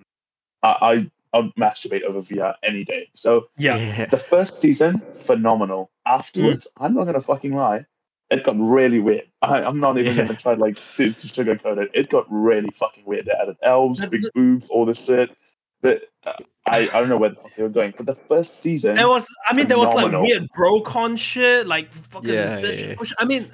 I 0.63 0.67
I 0.81 1.11
I'll 1.33 1.51
masturbate 1.59 2.03
over 2.03 2.21
VR 2.21 2.55
any 2.63 2.83
day. 2.83 3.09
So 3.13 3.47
Yeah. 3.57 4.05
the 4.05 4.17
first 4.17 4.59
season, 4.61 4.99
phenomenal. 5.13 5.89
Afterwards, 6.05 6.67
I'm 6.77 6.93
not 6.93 7.05
gonna 7.05 7.21
fucking 7.21 7.53
lie, 7.53 7.85
it 8.31 8.43
got 8.43 8.55
really 8.59 8.99
weird. 8.99 9.23
I, 9.41 9.63
I'm 9.63 9.79
not 9.79 9.97
even 9.97 10.15
Yeah. 10.15 10.23
gonna 10.25 10.37
try 10.37 10.53
like 10.53 10.75
to, 10.75 11.11
to 11.11 11.27
sugarcoat 11.27 11.77
it. 11.81 11.91
It 11.93 12.09
got 12.09 12.25
really 12.29 12.69
fucking 12.71 13.05
weird. 13.05 13.25
They 13.25 13.31
added 13.31 13.57
elves, 13.63 14.05
big 14.05 14.23
boobs, 14.35 14.67
all 14.69 14.85
this 14.85 14.99
shit. 14.99 15.35
But 15.81 16.03
uh, 16.25 16.33
I 16.67 16.89
I 16.93 16.99
don't 16.99 17.09
know 17.09 17.17
where 17.17 17.29
the 17.29 17.35
fuck 17.37 17.55
they 17.55 17.63
were 17.63 17.69
going. 17.69 17.93
But 17.95 18.05
the 18.05 18.13
first 18.15 18.59
season, 18.59 18.95
There 18.95 19.07
was, 19.07 19.27
I 19.47 19.53
mean, 19.53 19.67
there 19.67 19.77
was 19.77 19.87
like 19.93 20.05
Phenomenal. 20.07 20.23
weird 20.23 20.47
brocon 20.55 21.15
shit, 21.15 21.67
like 21.67 21.91
fucking 21.93 22.29
Yeah, 22.29 22.53
incestuous 22.55 23.09
yeah. 23.09 23.15
I 23.17 23.25
mean, 23.25 23.49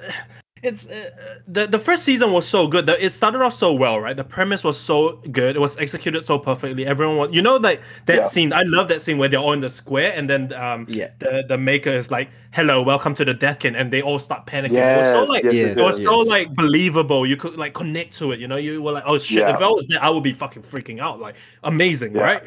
it's 0.66 0.90
uh, 0.90 1.10
the 1.48 1.68
the 1.68 1.80
first 1.80 2.04
season 2.04 2.32
was 2.32 2.48
so 2.48 2.68
good. 2.68 2.90
It 2.90 3.14
started 3.14 3.42
off 3.42 3.54
so 3.54 3.74
well, 3.74 4.00
right? 4.00 4.16
The 4.18 4.24
premise 4.24 4.64
was 4.64 4.78
so 4.80 5.22
good. 5.32 5.56
It 5.56 5.60
was 5.60 5.78
executed 5.78 6.26
so 6.26 6.38
perfectly. 6.40 6.86
Everyone 6.86 7.18
was, 7.18 7.30
you 7.32 7.42
know, 7.42 7.58
like 7.58 7.82
that 8.08 8.16
Yeah. 8.18 8.28
scene. 8.28 8.52
I 8.54 8.64
love 8.66 8.88
that 8.90 9.02
scene 9.02 9.18
where 9.18 9.30
they're 9.30 9.40
all 9.40 9.54
in 9.54 9.62
the 9.62 9.70
square, 9.70 10.12
and 10.16 10.30
then 10.30 10.52
um, 10.54 10.86
Yeah. 10.90 11.10
the 11.20 11.44
the 11.48 11.58
maker 11.58 11.92
is 11.92 12.12
like, 12.12 12.30
"Hello, 12.52 12.82
welcome 12.82 13.14
to 13.16 13.24
the 13.26 13.34
Death 13.34 13.60
King," 13.60 13.76
and 13.76 13.92
they 13.94 14.02
all 14.02 14.20
start 14.20 14.46
panicking. 14.48 14.72
it 14.72 14.98
was 14.98 15.06
Yes, 15.06 15.14
so 15.14 15.24
like 15.32 15.44
yes, 15.44 15.54
yes, 15.54 15.78
it 15.78 15.82
was 15.82 16.00
yes. 16.00 16.08
so 16.10 16.18
like 16.20 16.54
believable. 16.56 17.26
You 17.26 17.38
could 17.38 17.56
like 17.58 17.74
connect 17.74 18.18
to 18.20 18.32
it. 18.34 18.40
You 18.40 18.48
know, 18.48 18.58
you 18.58 18.82
were 18.82 18.92
like, 18.92 19.04
"Oh 19.06 19.18
shit!" 19.18 19.40
Yeah. 19.40 19.54
If 19.56 19.62
I 19.62 19.68
was 19.68 19.86
there, 19.88 20.04
I 20.04 20.10
would 20.10 20.24
be 20.24 20.34
fucking 20.34 20.64
freaking 20.64 21.00
out. 21.00 21.20
Like 21.20 21.36
amazing, 21.64 22.14
right? 22.14 22.42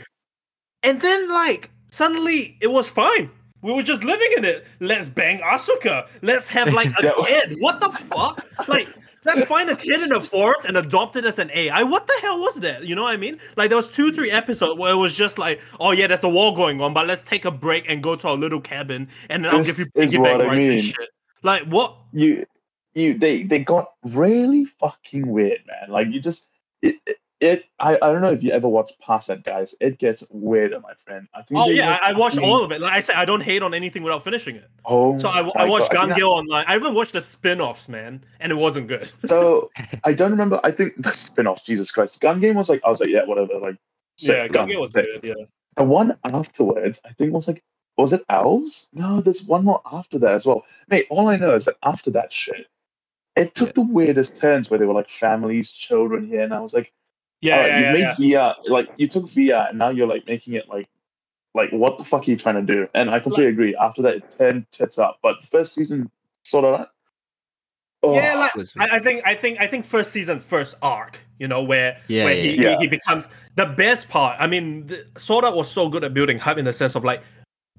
And 0.83 1.01
then 1.01 1.29
like 1.29 1.71
suddenly 1.91 2.57
it 2.61 2.71
was 2.71 2.89
fine. 2.91 3.31
We 3.63 3.73
were 3.73 3.83
just 3.83 4.05
living 4.05 4.29
in 4.37 4.45
it. 4.45 4.67
Let's 4.81 5.09
bang 5.09 5.39
Asuka. 5.39 6.09
Let's 6.23 6.47
have 6.49 6.73
like 6.73 6.89
a 6.99 7.13
kid. 7.25 7.57
What 7.59 7.81
the 7.81 7.89
fuck? 7.89 8.47
Like, 8.69 8.89
let's 9.25 9.45
find 9.47 9.69
a 9.69 9.77
kid 9.77 10.01
in 10.01 10.11
the 10.11 10.21
forest 10.21 10.67
and 10.67 10.77
adopt 10.77 11.17
it 11.17 11.25
as 11.25 11.39
an 11.39 11.51
AI. 11.53 11.83
What 11.83 12.07
the 12.07 12.15
hell 12.23 12.39
was 12.41 12.57
that? 12.57 12.85
You 12.85 12.95
know 12.95 13.03
what 13.03 13.15
I 13.15 13.17
mean? 13.17 13.39
Like 13.57 13.71
there 13.71 13.77
was 13.77 13.91
two, 13.91 14.13
three 14.13 14.31
episodes 14.31 14.79
where 14.79 14.93
it 14.93 14.97
was 14.97 15.15
just 15.15 15.39
like, 15.39 15.61
oh 15.81 15.91
yeah, 15.91 16.07
there's 16.07 16.25
a 16.25 16.29
war 16.29 16.55
going 16.55 16.81
on, 16.81 16.95
but 16.95 17.07
let's 17.07 17.23
take 17.23 17.45
a 17.45 17.51
break 17.51 17.85
and 17.89 18.03
go 18.03 18.17
to 18.17 18.29
our 18.29 18.37
little 18.37 18.61
cabin 18.61 19.09
and 19.29 19.45
then 19.45 19.55
I'll 19.55 19.65
give 19.65 19.79
you 19.79 19.87
is 19.95 20.17
what 20.17 20.41
I 20.41 20.45
and 20.45 20.57
mean. 20.57 20.83
shit. 20.83 21.09
Like 21.43 21.65
what? 21.65 21.97
you 22.13 22.47
you 22.95 23.19
they 23.19 23.43
they 23.43 23.59
got 23.59 23.93
really 24.03 24.65
fucking 24.65 25.27
weird, 25.27 25.61
man. 25.67 25.91
Like 25.91 26.09
you 26.11 26.21
just 26.21 26.49
it 26.83 26.97
it, 27.07 27.17
it 27.41 27.67
I, 27.79 27.95
I 27.97 28.13
don't 28.13 28.21
know 28.21 28.33
if 28.33 28.43
you 28.43 28.51
ever 28.51 28.69
watched 28.69 28.99
past 29.01 29.29
that 29.29 29.45
guys. 29.45 29.75
It 29.81 29.99
gets 29.99 30.25
weirder, 30.31 30.81
my 30.81 30.93
friend. 31.05 31.29
I 31.35 31.43
think 31.43 31.61
Oh 31.61 31.69
yeah, 31.69 31.99
I, 32.03 32.11
I 32.11 32.19
watched 32.19 32.39
all 32.39 32.65
of 32.65 32.73
it. 32.73 32.81
Like 32.81 32.93
I 32.93 33.01
said, 33.01 33.15
I 33.15 33.25
don't 33.25 33.43
hate 33.43 33.63
on 33.63 33.75
anything 33.75 34.03
without 34.03 34.25
finishing 34.25 34.57
it. 34.57 34.69
Oh, 34.85 35.17
So 35.19 35.29
I, 35.29 35.41
I 35.57 35.65
watched 35.65 35.93
God. 35.93 36.09
Think 36.13 36.23
online. 36.23 36.65
I 36.67 36.75
even 36.75 36.95
watched 36.95 37.13
the 37.13 37.21
spin-offs, 37.21 37.89
man, 37.89 38.25
and 38.41 38.51
it 38.51 38.57
wasn't 38.57 38.89
good. 38.89 39.13
So 39.27 39.71
I 40.05 40.15
don't 40.15 40.33
remember. 40.33 40.61
I 40.65 40.73
think 40.73 40.95
the 41.01 41.13
spin-off. 41.13 41.65
Jesus 41.65 41.91
Christ, 41.93 42.21
Gun 42.21 42.41
Game 42.41 42.57
was 42.57 42.69
like 42.69 42.81
I 42.85 42.89
was 42.89 42.99
like 43.01 43.11
yeah 43.11 43.25
whatever 43.25 43.55
like 43.59 43.77
sick, 44.17 44.37
yeah, 44.37 44.49
Gun 44.49 44.69
Gale 44.69 44.81
was 44.81 44.93
sick. 44.93 45.07
good. 45.07 45.29
Yeah. 45.29 45.45
The 45.77 45.85
one 45.85 46.19
afterwards, 46.25 47.01
I 47.05 47.13
think 47.13 47.33
was 47.33 47.47
like 47.47 47.63
was 47.97 48.13
it 48.13 48.25
Elves? 48.29 48.89
No, 48.93 49.21
there's 49.21 49.45
one 49.45 49.65
more 49.65 49.81
after 49.93 50.19
that 50.21 50.35
as 50.35 50.45
well. 50.47 50.65
Mate, 50.89 51.07
all 51.11 51.29
I 51.29 51.37
know 51.37 51.55
is 51.55 51.67
that 51.67 51.77
after 51.85 52.11
that 52.13 52.33
shit, 52.33 52.67
it 53.37 53.55
took 53.55 53.69
Yeah. 53.69 53.73
the 53.75 53.81
weirdest 53.83 54.41
turns 54.41 54.71
where 54.71 54.79
they 54.79 54.87
were 54.87 54.95
like 54.95 55.09
families, 55.09 55.71
children 55.71 56.27
here, 56.27 56.41
and 56.43 56.53
I 56.53 56.59
was 56.61 56.75
like. 56.75 56.93
Yeah, 57.41 57.55
Alright, 57.57 57.71
yeah, 57.71 57.79
you 57.79 57.85
yeah, 57.85 57.93
made 57.93 58.29
yeah. 58.31 58.53
VR 58.53 58.69
like 58.69 58.89
you 58.97 59.09
took 59.09 59.25
VR 59.27 59.69
and 59.71 59.79
now 59.79 59.91
you're 59.91 60.09
like 60.09 60.27
making 60.27 60.55
it 60.55 60.69
like 60.69 60.89
like 61.55 61.71
what 61.71 61.99
the 61.99 62.05
fuck 62.05 62.27
are 62.27 62.31
you 62.31 62.37
trying 62.37 62.55
to 62.57 62.63
do? 62.75 62.89
And 62.95 63.11
I 63.11 63.21
completely 63.21 63.51
agree. 63.53 63.77
After 63.77 64.03
that, 64.03 64.15
it 64.17 64.35
turned 64.37 64.71
tits 64.71 64.99
up. 64.99 65.19
But 65.23 65.43
first 65.45 65.75
season 65.75 66.11
sort 66.45 66.65
of 66.65 66.79
that. 66.79 66.91
Oh, 68.03 68.15
Yeah, 68.15 68.35
like 68.37 68.55
was- 68.55 68.73
I, 68.79 68.97
I 68.97 68.99
think 69.01 69.23
I 69.25 69.35
think 69.35 69.61
I 69.61 69.67
think 69.67 69.85
first 69.85 70.13
season, 70.13 70.41
first 70.41 70.77
arc, 70.83 71.19
you 71.39 71.49
know, 71.49 71.63
where 71.63 71.99
Yeah, 72.09 72.25
where 72.25 72.35
yeah, 72.35 72.43
he, 72.43 72.63
yeah. 72.63 72.71
he 72.79 72.83
he 72.85 72.87
becomes 72.89 73.29
the 73.57 73.67
best 73.67 74.09
part. 74.09 74.37
I 74.41 74.47
mean, 74.47 74.87
the, 74.87 75.07
Sword 75.17 75.45
Art 75.45 75.55
was 75.57 75.71
so 75.71 75.89
good 75.89 76.05
at 76.05 76.15
building 76.15 76.39
hype 76.39 76.59
in 76.59 76.65
the 76.65 76.73
sense 76.73 76.95
of 76.95 77.05
like 77.05 77.23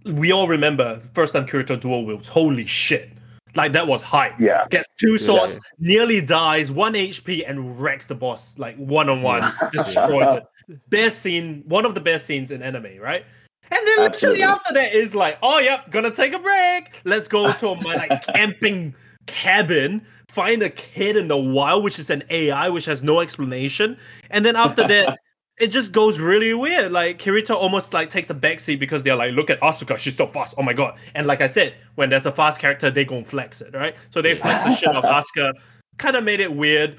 we 0.06 0.32
all 0.32 0.48
remember 0.48 1.00
first 1.14 1.34
time 1.34 1.46
Kirito 1.46 1.80
dual 1.80 2.06
wields. 2.06 2.28
Holy 2.28 2.66
shit. 2.66 3.12
Like 3.56 3.74
that 3.74 3.88
was 3.88 4.02
hype. 4.02 4.40
yeah. 4.40 4.68
Gets 4.70 4.88
two 4.98 5.18
swords, 5.18 5.56
yeah. 5.56 5.62
nearly 5.80 6.22
dies, 6.22 6.72
one 6.72 6.94
HP, 6.94 7.44
and 7.48 7.82
wrecks 7.82 8.06
the 8.06 8.16
boss 8.16 8.58
like 8.58 8.78
one 8.78 9.10
on 9.10 9.22
one, 9.22 9.44
destroys 9.72 10.34
it. 10.34 10.44
Best 10.90 11.22
scene, 11.22 11.64
one 11.66 11.86
of 11.86 11.96
the 11.96 12.02
best 12.02 12.26
scenes 12.26 12.52
in 12.52 12.62
anime, 12.62 13.00
right? 13.00 13.26
And 13.72 13.88
then 13.88 14.00
literally 14.00 14.44
after 14.44 14.74
that 14.74 14.94
is 14.94 15.16
like, 15.16 15.38
oh 15.42 15.60
yep, 15.60 15.90
gonna 15.92 16.12
take 16.12 16.34
a 16.34 16.40
break. 16.40 17.02
Let's 17.04 17.28
go 17.28 17.52
to 17.52 17.76
my 17.76 17.96
like 17.96 18.26
camping 18.36 18.96
cabin, 19.26 20.02
find 20.28 20.62
a 20.64 20.70
kid 20.70 21.18
in 21.18 21.28
the 21.28 21.38
wild, 21.38 21.84
which 21.84 22.00
is 22.00 22.10
an 22.10 22.24
AI, 22.30 22.70
which 22.70 22.86
has 22.86 23.04
no 23.04 23.20
explanation. 23.20 23.98
And 24.30 24.46
then 24.46 24.56
after 24.56 24.88
that, 24.88 25.20
it 25.60 25.68
just 25.68 25.92
goes 25.92 26.20
really 26.20 26.54
weird. 26.54 26.92
Like 26.92 27.20
Kirito 27.20 27.56
almost 27.56 27.94
like 27.94 28.10
takes 28.10 28.30
a 28.30 28.34
backseat 28.36 28.80
because 28.80 29.04
they're 29.04 29.16
like, 29.16 29.34
look 29.34 29.50
at 29.50 29.60
Asuka, 29.62 29.98
she's 29.98 30.16
so 30.16 30.26
fast. 30.28 30.56
Oh 30.58 30.64
my 30.64 30.74
god. 30.74 30.98
And 31.16 31.28
like 31.28 31.42
I 31.42 31.48
said, 31.48 31.74
when 31.96 32.10
there's 32.10 32.26
a 32.26 32.32
fast 32.32 32.60
character, 32.60 32.90
they 32.90 33.06
gon' 33.06 33.24
flex 33.26 33.62
it, 33.62 33.74
right? 33.74 33.96
So 34.10 34.22
they 34.22 34.36
flex 34.36 34.64
the 34.64 34.76
shit 34.76 34.90
of 34.90 35.04
Asuka, 35.04 35.54
kind 35.98 36.16
of 36.16 36.24
made 36.24 36.40
it 36.40 36.54
weird. 36.54 36.98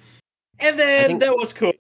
And 0.59 0.79
then 0.79 1.07
think- 1.09 1.21
that 1.21 1.35
was 1.37 1.53
cool. 1.53 1.73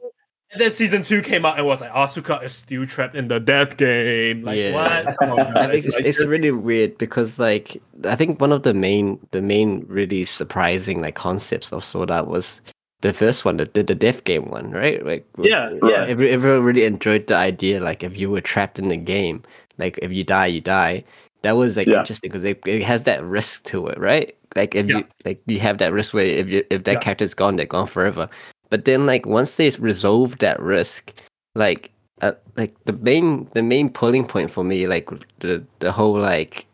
And 0.53 0.61
then 0.61 0.75
season 0.75 1.05
two 1.05 1.23
came 1.23 1.45
out 1.47 1.59
and 1.59 1.67
was 1.67 1.81
like, 1.81 1.93
Asuka 1.93 2.43
is 2.43 2.53
still 2.53 2.85
trapped 2.85 3.15
in 3.15 3.29
the 3.29 3.39
death 3.39 3.77
game. 3.77 4.41
Like 4.41 4.59
Yeah. 4.59 4.75
what? 5.07 5.23
On, 5.29 5.39
I 5.57 5.71
think 5.71 5.85
it's, 5.85 5.95
Like, 5.95 6.05
it's 6.07 6.25
really 6.27 6.51
weird 6.51 6.99
because 6.99 7.39
like 7.39 7.81
I 8.05 8.17
think 8.17 8.41
one 8.41 8.51
of 8.51 8.65
the 8.65 8.75
main 8.75 9.25
the 9.31 9.41
main 9.43 9.85
really 9.87 10.25
surprising 10.25 10.99
like 11.01 11.15
concepts 11.15 11.73
of 11.73 11.85
Soda 11.85 12.25
was 12.25 12.61
the 13.03 13.13
first 13.13 13.45
one, 13.45 13.57
the 13.57 13.65
the, 13.73 13.83
the 13.83 13.95
death 13.95 14.25
game 14.25 14.47
one, 14.47 14.71
right? 14.71 15.05
Like 15.05 15.27
Yeah, 15.39 15.71
yeah. 15.83 16.05
Every, 16.07 16.31
everyone 16.31 16.63
really 16.65 16.85
enjoyed 16.85 17.27
the 17.27 17.37
idea 17.37 17.81
like 17.81 18.03
if 18.03 18.17
you 18.17 18.31
were 18.31 18.41
trapped 18.41 18.79
in 18.79 18.89
the 18.89 18.97
game, 18.97 19.43
like 19.79 19.99
if 20.03 20.13
you 20.13 20.25
die, 20.25 20.47
you 20.47 20.61
die. 20.61 21.05
That 21.43 21.53
was 21.53 21.77
like 21.77 21.89
Yeah. 21.89 22.01
interesting 22.01 22.29
because 22.31 22.45
it, 22.45 22.61
it 22.67 22.83
has 22.83 23.05
that 23.05 23.25
risk 23.25 23.65
to 23.65 23.87
it, 23.89 23.99
right? 23.99 24.37
Like 24.57 24.75
if 24.75 24.89
Yeah. 24.89 24.99
you 24.99 25.05
like 25.25 25.41
you 25.47 25.59
have 25.61 25.79
that 25.79 25.93
risk 25.93 26.13
where 26.13 26.25
if 26.25 26.49
you 26.49 26.65
if 26.71 26.85
that 26.85 26.93
Yeah. 26.95 27.01
character's 27.01 27.35
gone, 27.35 27.57
they're 27.57 27.67
gone 27.67 27.87
forever. 27.87 28.29
But 28.69 28.85
then 28.85 29.07
like 29.07 29.27
once 29.27 29.57
they 29.57 29.71
resolve 29.79 30.39
that 30.39 30.61
risk, 30.61 31.13
like 31.55 31.91
uh, 32.21 32.33
like 32.57 32.75
the 32.85 32.93
main 32.93 33.49
the 33.55 33.63
main 33.63 33.89
pulling 33.89 34.27
point 34.27 34.51
for 34.51 34.63
me, 34.65 34.87
like 34.87 35.09
the 35.41 35.65
the 35.79 35.91
whole 35.93 36.19
like 36.21 36.67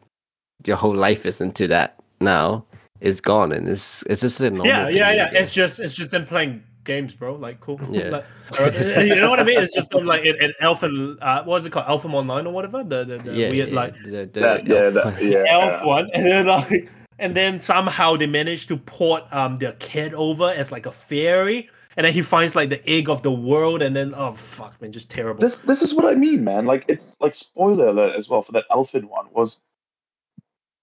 your 0.65 0.77
whole 0.77 0.95
life 0.95 1.25
is 1.25 1.41
into 1.41 1.69
that 1.69 1.95
now 2.21 2.65
is 3.01 3.21
gone 3.21 3.53
and 3.53 3.69
it's 3.69 4.03
it's 4.05 4.21
just 4.21 4.41
a 4.41 4.51
normal 4.51 4.67
yeah, 4.67 4.89
yeah, 4.89 5.11
in 5.11 5.17
yeah. 5.17 5.31
game. 5.31 5.43
It's 5.43 5.53
just 5.53 5.81
it's 5.81 5.93
just 5.93 6.11
them 6.11 6.27
playing 6.27 6.63
games, 6.87 7.13
bro. 7.13 7.35
Like 7.35 7.61
cool. 7.61 7.79
Yeah. 7.91 8.09
Like, 8.09 8.25
uh, 8.61 9.01
you 9.01 9.17
know 9.17 9.29
what 9.29 9.41
I 9.41 9.45
mean? 9.45 9.59
It's 9.61 9.75
just 9.75 9.91
them 9.91 10.07
like 10.07 10.25
in, 10.25 10.41
in 10.41 10.53
Elfin, 10.61 11.19
uh, 11.21 11.43
what 11.45 11.59
is 11.59 11.67
it 11.67 11.73
called? 11.73 11.87
Elfin 11.89 12.15
Online 12.15 12.47
or 12.47 12.53
whatever. 12.53 12.83
The 12.83 13.05
the, 13.05 13.19
the 13.19 13.33
yeah, 13.33 13.51
weird 13.51 13.69
yeah, 13.71 13.75
like 13.75 13.95
the, 14.05 14.31
the 14.33 14.41
That, 14.41 14.67
yeah, 14.67 14.77
elf 14.77 14.95
that, 14.95 15.05
one. 15.05 15.17
yeah. 15.21 15.45
elf 15.49 15.85
one, 15.85 16.11
and 16.15 16.25
then 16.25 16.47
like 16.47 16.91
and 17.19 17.35
then 17.35 17.61
somehow 17.61 18.17
they 18.17 18.27
managed 18.27 18.69
to 18.69 18.77
port 18.77 19.25
um 19.33 19.59
their 19.59 19.73
kid 19.73 20.15
over 20.15 20.51
as 20.51 20.73
like 20.73 20.87
a 20.87 20.93
fairy, 20.93 21.69
and 21.97 22.07
then 22.07 22.13
he 22.13 22.23
finds 22.23 22.55
like 22.55 22.71
the 22.71 22.89
egg 22.89 23.09
of 23.09 23.23
the 23.23 23.33
world, 23.33 23.83
and 23.83 23.95
then 23.97 24.15
oh 24.17 24.33
fuck 24.33 24.81
man, 24.81 24.93
just 24.93 25.11
terrible. 25.11 25.41
This 25.41 25.59
this 25.59 25.83
is 25.83 25.95
what 25.95 26.07
I 26.07 26.15
mean, 26.15 26.45
man. 26.45 26.67
Like 26.67 26.85
it's 26.89 27.13
like 27.21 27.35
spoiler 27.35 27.89
alert 27.89 28.15
as 28.15 28.29
well 28.29 28.43
for 28.43 28.53
that 28.53 28.65
Elfin 28.71 29.09
one 29.09 29.27
was 29.33 29.61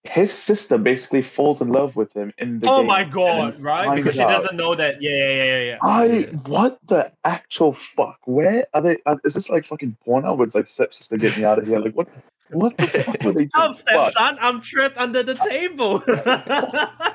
his 0.03 0.33
sister 0.33 0.77
basically 0.77 1.21
falls 1.21 1.61
in 1.61 1.69
love 1.69 1.95
with 1.95 2.13
him 2.13 2.33
in 2.37 2.59
the 2.59 2.69
oh 2.69 2.79
game 2.79 2.87
my 2.87 3.03
god, 3.05 3.53
then 3.53 3.61
right? 3.61 3.95
Because 3.95 4.15
she 4.15 4.21
out. 4.21 4.29
doesn't 4.29 4.57
know 4.57 4.75
that. 4.75 5.01
Yeah, 5.01 5.11
yeah, 5.11 5.27
yeah, 5.27 5.43
yeah. 5.43 5.59
yeah. 5.63 5.77
I 5.81 6.05
Yeah. 6.05 6.25
what 6.45 6.77
the 6.87 7.11
actual 7.23 7.71
fuck? 7.71 8.19
Where 8.25 8.65
are 8.73 8.81
they? 8.81 8.97
Are, 9.05 9.19
is 9.23 9.33
this 9.33 9.49
like 9.49 9.63
fucking 9.63 9.95
porn? 10.03 10.23
where 10.23 10.45
it's 10.45 10.55
like 10.55 10.67
stepsister, 10.67 11.17
get 11.17 11.37
me 11.37 11.45
out 11.45 11.57
of 11.59 11.65
here. 11.67 11.79
Like 11.79 11.93
what? 11.95 12.09
What 12.49 12.77
the 12.77 12.87
fuck 12.87 13.23
were 13.23 13.31
they 13.31 13.45
doing? 13.45 13.51
Oh, 13.55 13.67
But- 13.67 13.73
stepson, 13.75 14.37
I'm 14.41 14.61
trapped 14.61 14.97
under 14.97 15.23
the 15.23 15.35
table. 15.35 16.03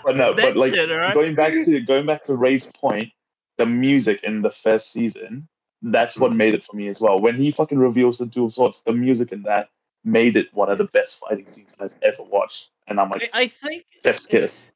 But 0.05 0.17
no, 0.17 0.33
but 0.33 0.57
like 0.57 0.73
shit, 0.73 0.91
alright? 0.91 1.13
going 1.13 1.35
back 1.35 1.53
to 1.53 1.81
going 1.81 2.07
back 2.07 2.25
to 2.25 2.35
Ray's 2.35 2.65
point, 2.65 3.13
the 3.59 3.67
music 3.67 4.23
in 4.25 4.41
the 4.41 4.51
first 4.51 4.91
season, 4.91 5.47
that's 5.83 6.17
what 6.17 6.31
mm. 6.33 6.37
made 6.37 6.55
it 6.55 6.65
for 6.65 6.75
me 6.75 6.89
as 6.89 6.99
well. 6.99 7.21
When 7.21 7.37
he 7.37 7.51
fucking 7.51 7.79
reveals 7.79 8.17
the 8.17 8.25
dual 8.25 8.49
swords, 8.49 8.83
the 8.87 8.93
music 8.93 9.33
in 9.33 9.43
that 9.43 9.69
made 10.05 10.37
it 10.37 10.47
one 10.53 10.71
of 10.71 10.79
the 10.79 10.85
best 10.85 11.19
fighting 11.19 11.47
scenes 11.47 11.77
I've 11.81 11.93
ever 12.03 12.23
watched. 12.23 12.71
And 12.87 13.01
I'm 13.01 13.11
like, 13.11 13.31
I, 13.33 13.43
I 13.43 13.49
think 13.49 13.85
chef's 14.05 14.27
kiss. 14.27 14.67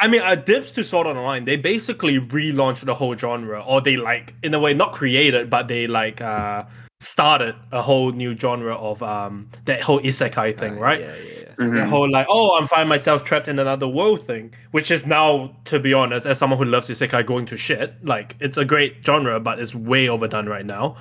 I 0.00 0.08
mean, 0.08 0.22
uh, 0.22 0.34
dips 0.34 0.72
to 0.72 0.84
Sword 0.84 1.06
Online, 1.06 1.44
they 1.44 1.56
basically 1.56 2.18
relaunched 2.18 2.84
the 2.84 2.94
whole 2.94 3.16
genre, 3.16 3.62
or 3.64 3.80
they 3.80 3.96
like, 3.96 4.34
in 4.42 4.52
a 4.52 4.58
way, 4.58 4.74
not 4.74 4.92
created, 4.92 5.48
but 5.48 5.68
they 5.68 5.86
like 5.86 6.20
uh 6.20 6.64
started 7.00 7.54
a 7.70 7.82
whole 7.82 8.12
new 8.12 8.36
genre 8.36 8.74
of 8.76 9.02
um 9.02 9.48
that 9.66 9.82
whole 9.82 10.00
isekai 10.00 10.56
thing, 10.56 10.78
Uh, 10.78 10.80
right? 10.80 11.00
Yeah, 11.00 11.14
yeah, 11.14 11.32
yeah. 11.38 11.54
Mm-hmm. 11.58 11.76
The 11.76 11.86
whole 11.86 12.10
like, 12.10 12.26
oh, 12.28 12.58
I'm 12.58 12.66
finding 12.66 12.88
myself 12.88 13.22
trapped 13.22 13.46
in 13.46 13.58
another 13.58 13.86
world 13.86 14.26
thing, 14.26 14.52
which 14.72 14.90
is 14.90 15.06
now, 15.06 15.54
to 15.66 15.78
be 15.78 15.94
honest, 15.94 16.26
as 16.26 16.38
someone 16.38 16.58
who 16.58 16.64
loves 16.64 16.88
isekai, 16.88 17.24
going 17.24 17.46
to 17.46 17.56
shit. 17.56 17.94
Like, 18.04 18.34
it's 18.40 18.56
a 18.56 18.64
great 18.64 18.96
genre, 19.06 19.38
but 19.38 19.60
it's 19.60 19.74
way 19.74 20.08
overdone 20.08 20.46
right 20.46 20.66
now. 20.66 20.96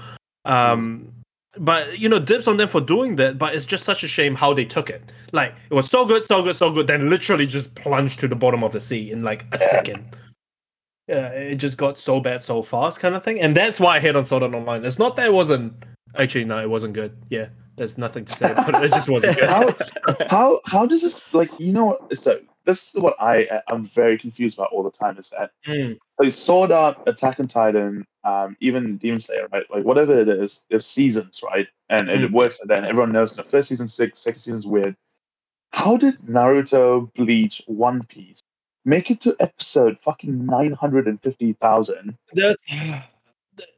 Um, 0.45 1.11
but 1.57 1.99
you 1.99 2.09
know, 2.09 2.19
dips 2.19 2.47
on 2.47 2.57
them 2.57 2.67
for 2.67 2.81
doing 2.81 3.15
that. 3.17 3.37
But 3.37 3.55
it's 3.55 3.65
just 3.65 3.83
such 3.83 4.03
a 4.03 4.07
shame 4.07 4.35
how 4.35 4.53
they 4.53 4.65
took 4.65 4.89
it. 4.89 5.11
Like, 5.31 5.53
it 5.69 5.73
was 5.73 5.89
so 5.89 6.05
good, 6.05 6.25
so 6.25 6.43
good, 6.43 6.55
so 6.55 6.71
good, 6.71 6.87
then 6.87 7.09
literally 7.09 7.45
just 7.45 7.73
plunged 7.75 8.19
to 8.21 8.27
the 8.27 8.35
bottom 8.35 8.63
of 8.63 8.71
the 8.71 8.79
sea 8.79 9.11
in 9.11 9.23
like 9.23 9.45
a 9.51 9.59
second. 9.59 10.05
Yeah, 11.07 11.27
it 11.29 11.55
just 11.55 11.77
got 11.77 11.99
so 11.99 12.19
bad 12.21 12.41
so 12.41 12.61
fast, 12.61 12.99
kind 13.01 13.13
of 13.13 13.23
thing, 13.23 13.39
and 13.41 13.55
that's 13.55 13.79
why 13.79 13.97
I 13.97 13.99
hate 13.99 14.15
on 14.15 14.25
Sword 14.25 14.43
Art 14.43 14.53
Online. 14.55 14.85
It's 14.85 14.97
not 14.99 15.17
that 15.17 15.25
it 15.25 15.33
wasn't 15.33 15.73
actually 16.15 16.45
no, 16.45 16.59
it 16.59 16.69
wasn't 16.69 16.93
good. 16.93 17.15
Yeah, 17.29 17.47
there's 17.75 17.97
nothing 17.97 18.23
to 18.25 18.33
say 18.33 18.51
about 18.51 18.69
it. 18.75 18.83
It 18.85 18.91
just 18.93 19.09
wasn't 19.09 19.35
good. 19.39 19.49
How 19.49 19.75
how 20.29 20.61
how 20.65 20.85
does 20.85 21.01
this 21.01 21.21
like 21.33 21.51
you 21.59 21.73
know 21.73 21.97
so 22.13 22.39
this 22.65 22.87
is 22.95 23.01
what 23.01 23.17
I 23.19 23.61
I'm 23.67 23.83
very 23.83 24.17
confused 24.17 24.57
about 24.57 24.71
all 24.71 24.81
the 24.83 24.91
time 24.91 25.17
is 25.17 25.29
that 25.31 25.51
Mm. 25.67 25.97
like 26.19 26.31
Sword 26.31 26.71
Art, 26.71 26.97
Attack 27.05 27.41
on 27.41 27.47
Titan, 27.47 28.05
um, 28.23 28.55
even 28.59 28.97
Demon 28.97 29.19
Slayer, 29.19 29.47
right? 29.51 29.65
Like 29.69 29.83
whatever 29.83 30.19
it 30.19 30.29
is, 30.29 30.65
there's 30.69 30.85
seasons, 30.85 31.41
right? 31.43 31.67
And, 31.89 32.09
and 32.09 32.23
it 32.23 32.31
Mm. 32.31 32.35
works. 32.35 32.59
And 32.61 32.69
then 32.69 32.85
everyone 32.85 33.11
knows 33.11 33.33
the 33.33 33.43
first 33.43 33.69
season 33.69 33.87
six, 33.87 34.19
second 34.19 34.39
season's 34.39 34.65
weird. 34.67 34.95
How 35.71 35.97
did 35.97 36.19
Naruto, 36.19 37.11
Bleach, 37.13 37.61
One 37.67 38.03
Piece 38.03 38.41
make 38.85 39.09
it 39.11 39.21
to 39.21 39.35
episode 39.39 39.97
fucking 40.03 40.45
nine 40.45 40.73
hundred 40.73 41.07
and 41.07 41.21
fifty 41.21 41.53
thousand. 41.53 42.17
The, 42.33 42.55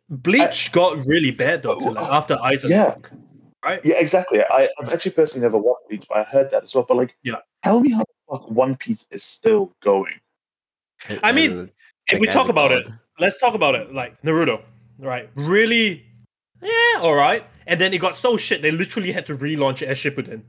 Bleach 0.09 0.71
got 0.71 0.97
really 1.05 1.31
bad 1.31 1.63
though, 1.63 1.79
to, 1.79 1.91
like, 1.91 2.11
after 2.11 2.35
Aizen. 2.37 2.69
Yeah. 2.69 2.95
Right? 3.63 3.81
Yeah, 3.83 3.95
exactly. 3.95 4.41
I, 4.41 4.69
I've 4.79 4.93
actually 4.93 5.11
personally 5.11 5.43
never 5.43 5.57
watched 5.57 5.89
Bleach, 5.89 6.05
but 6.07 6.17
I 6.19 6.23
heard 6.23 6.51
that 6.51 6.63
as 6.63 6.75
well. 6.75 6.85
But 6.87 6.97
like, 6.97 7.15
Yeah. 7.23 7.37
tell 7.63 7.81
me 7.81 7.91
how 7.91 7.99
the 8.01 8.13
fuck 8.37 8.51
One 8.51 8.75
Piece 8.75 9.07
is 9.09 9.23
still 9.23 9.73
going. 9.81 10.13
I 11.23 11.31
mean, 11.31 11.51
Uh, 11.59 11.65
If 12.11 12.19
we 12.19 12.27
talk 12.27 12.49
about 12.49 12.71
it, 12.71 12.79
Avatar. 12.87 13.01
Let's 13.19 13.39
talk 13.39 13.53
about 13.53 13.75
it. 13.75 13.93
Like 13.93 14.21
Naruto, 14.21 14.61
right? 14.99 15.29
Really, 15.35 16.05
yeah, 16.61 16.99
all 16.99 17.15
right. 17.15 17.45
And 17.67 17.79
then 17.81 17.93
it 17.93 17.99
got 17.99 18.15
so 18.15 18.37
shit 18.37 18.61
they 18.61 18.71
literally 18.71 19.11
had 19.11 19.25
to 19.27 19.37
relaunch 19.37 19.81
it 19.81 19.87
as 19.89 19.97
Shippuden. 19.97 20.43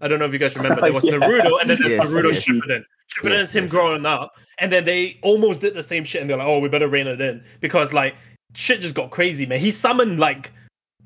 I 0.00 0.08
don't 0.08 0.18
know 0.18 0.26
if 0.26 0.32
you 0.32 0.38
guys 0.38 0.54
remember. 0.56 0.80
There 0.80 0.92
was 1.00 1.04
Yeah. 1.04 1.12
Naruto, 1.12 1.60
and 1.60 1.70
then 1.70 1.78
there's 1.80 1.92
Yes, 1.92 2.06
Naruto 2.08 2.32
yes. 2.32 2.44
Shippuden. 2.44 2.84
Shippuden 3.14 3.30
Yes, 3.30 3.48
is 3.48 3.54
him 3.54 3.64
yes. 3.64 3.70
growing 3.70 4.04
up, 4.06 4.36
and 4.58 4.70
then 4.72 4.84
they 4.84 5.18
almost 5.22 5.60
did 5.60 5.74
the 5.74 5.82
same 5.82 6.04
shit, 6.04 6.20
and 6.20 6.28
they're 6.28 6.36
like, 6.36 6.46
"Oh, 6.46 6.58
we 6.58 6.68
better 6.68 6.88
rein 6.88 7.06
it 7.06 7.20
in," 7.20 7.42
because 7.60 7.92
like 7.92 8.14
shit 8.54 8.80
just 8.80 8.94
got 8.94 9.10
crazy, 9.10 9.46
man. 9.46 9.58
He 9.60 9.70
summoned 9.70 10.18
like 10.20 10.50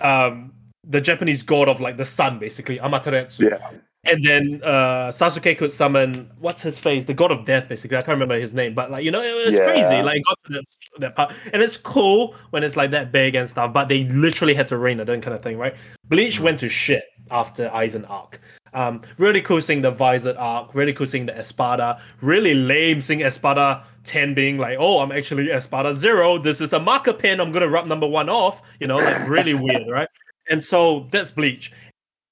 um 0.00 0.52
the 0.84 1.00
Japanese 1.00 1.42
god 1.42 1.68
of 1.68 1.80
like 1.80 1.96
the 1.96 2.04
sun, 2.04 2.38
basically 2.38 2.78
Amaterasu. 2.78 3.50
Yeah. 3.50 3.70
And 4.04 4.24
then 4.24 4.62
uh, 4.64 5.08
Sasuke 5.08 5.58
could 5.58 5.70
summon 5.70 6.30
what's 6.38 6.62
his 6.62 6.78
face, 6.78 7.04
the 7.04 7.12
god 7.12 7.30
of 7.30 7.44
death, 7.44 7.68
basically. 7.68 7.98
I 7.98 8.00
can't 8.00 8.16
remember 8.16 8.38
his 8.38 8.54
name, 8.54 8.72
but 8.74 8.90
like 8.90 9.04
you 9.04 9.10
know, 9.10 9.20
it 9.20 9.46
was 9.46 9.54
Yeah. 9.58 9.66
crazy. 9.66 10.02
Like 10.02 10.22
got 10.24 10.38
to 10.46 10.52
that, 10.54 10.64
that 11.00 11.16
part, 11.16 11.34
and 11.52 11.60
it's 11.62 11.76
cool 11.76 12.34
when 12.48 12.62
it's 12.62 12.76
like 12.76 12.90
that 12.92 13.12
big 13.12 13.34
and 13.34 13.48
stuff. 13.50 13.74
But 13.74 13.88
they 13.88 14.04
literally 14.04 14.54
had 14.54 14.68
to 14.68 14.78
rein 14.78 15.00
it 15.00 15.08
in, 15.10 15.20
kind 15.20 15.34
of 15.34 15.42
thing, 15.42 15.58
right? 15.58 15.74
Bleach 16.08 16.40
went 16.40 16.60
to 16.60 16.68
shit 16.70 17.04
after 17.30 17.68
Aizen 17.68 18.08
arc. 18.08 18.40
Um, 18.72 19.02
really 19.18 19.42
cool 19.42 19.60
seeing 19.60 19.82
the 19.82 19.90
Visored 19.90 20.36
arc. 20.38 20.74
Really 20.74 20.94
cool 20.94 21.06
seeing 21.06 21.26
the 21.26 21.36
Espada. 21.36 22.00
Really 22.22 22.54
lame 22.54 23.00
seeing 23.02 23.20
Espada 23.22 23.84
10 24.04 24.32
being 24.32 24.56
like, 24.58 24.78
oh, 24.80 25.00
I'm 25.00 25.12
actually 25.12 25.50
Espada 25.50 25.94
Zero. 25.94 26.38
This 26.38 26.60
is 26.62 26.72
a 26.72 26.78
marker 26.80 27.12
pen. 27.12 27.38
I'm 27.40 27.52
gonna 27.52 27.68
rub 27.68 27.86
number 27.86 28.06
one 28.06 28.30
off. 28.30 28.62
You 28.80 28.86
know, 28.86 28.96
like 28.96 29.28
really 29.28 29.52
weird, 29.54 29.88
right? 29.90 30.08
And 30.50 30.62
so 30.62 31.06
that's 31.10 31.30
Bleach. 31.30 31.72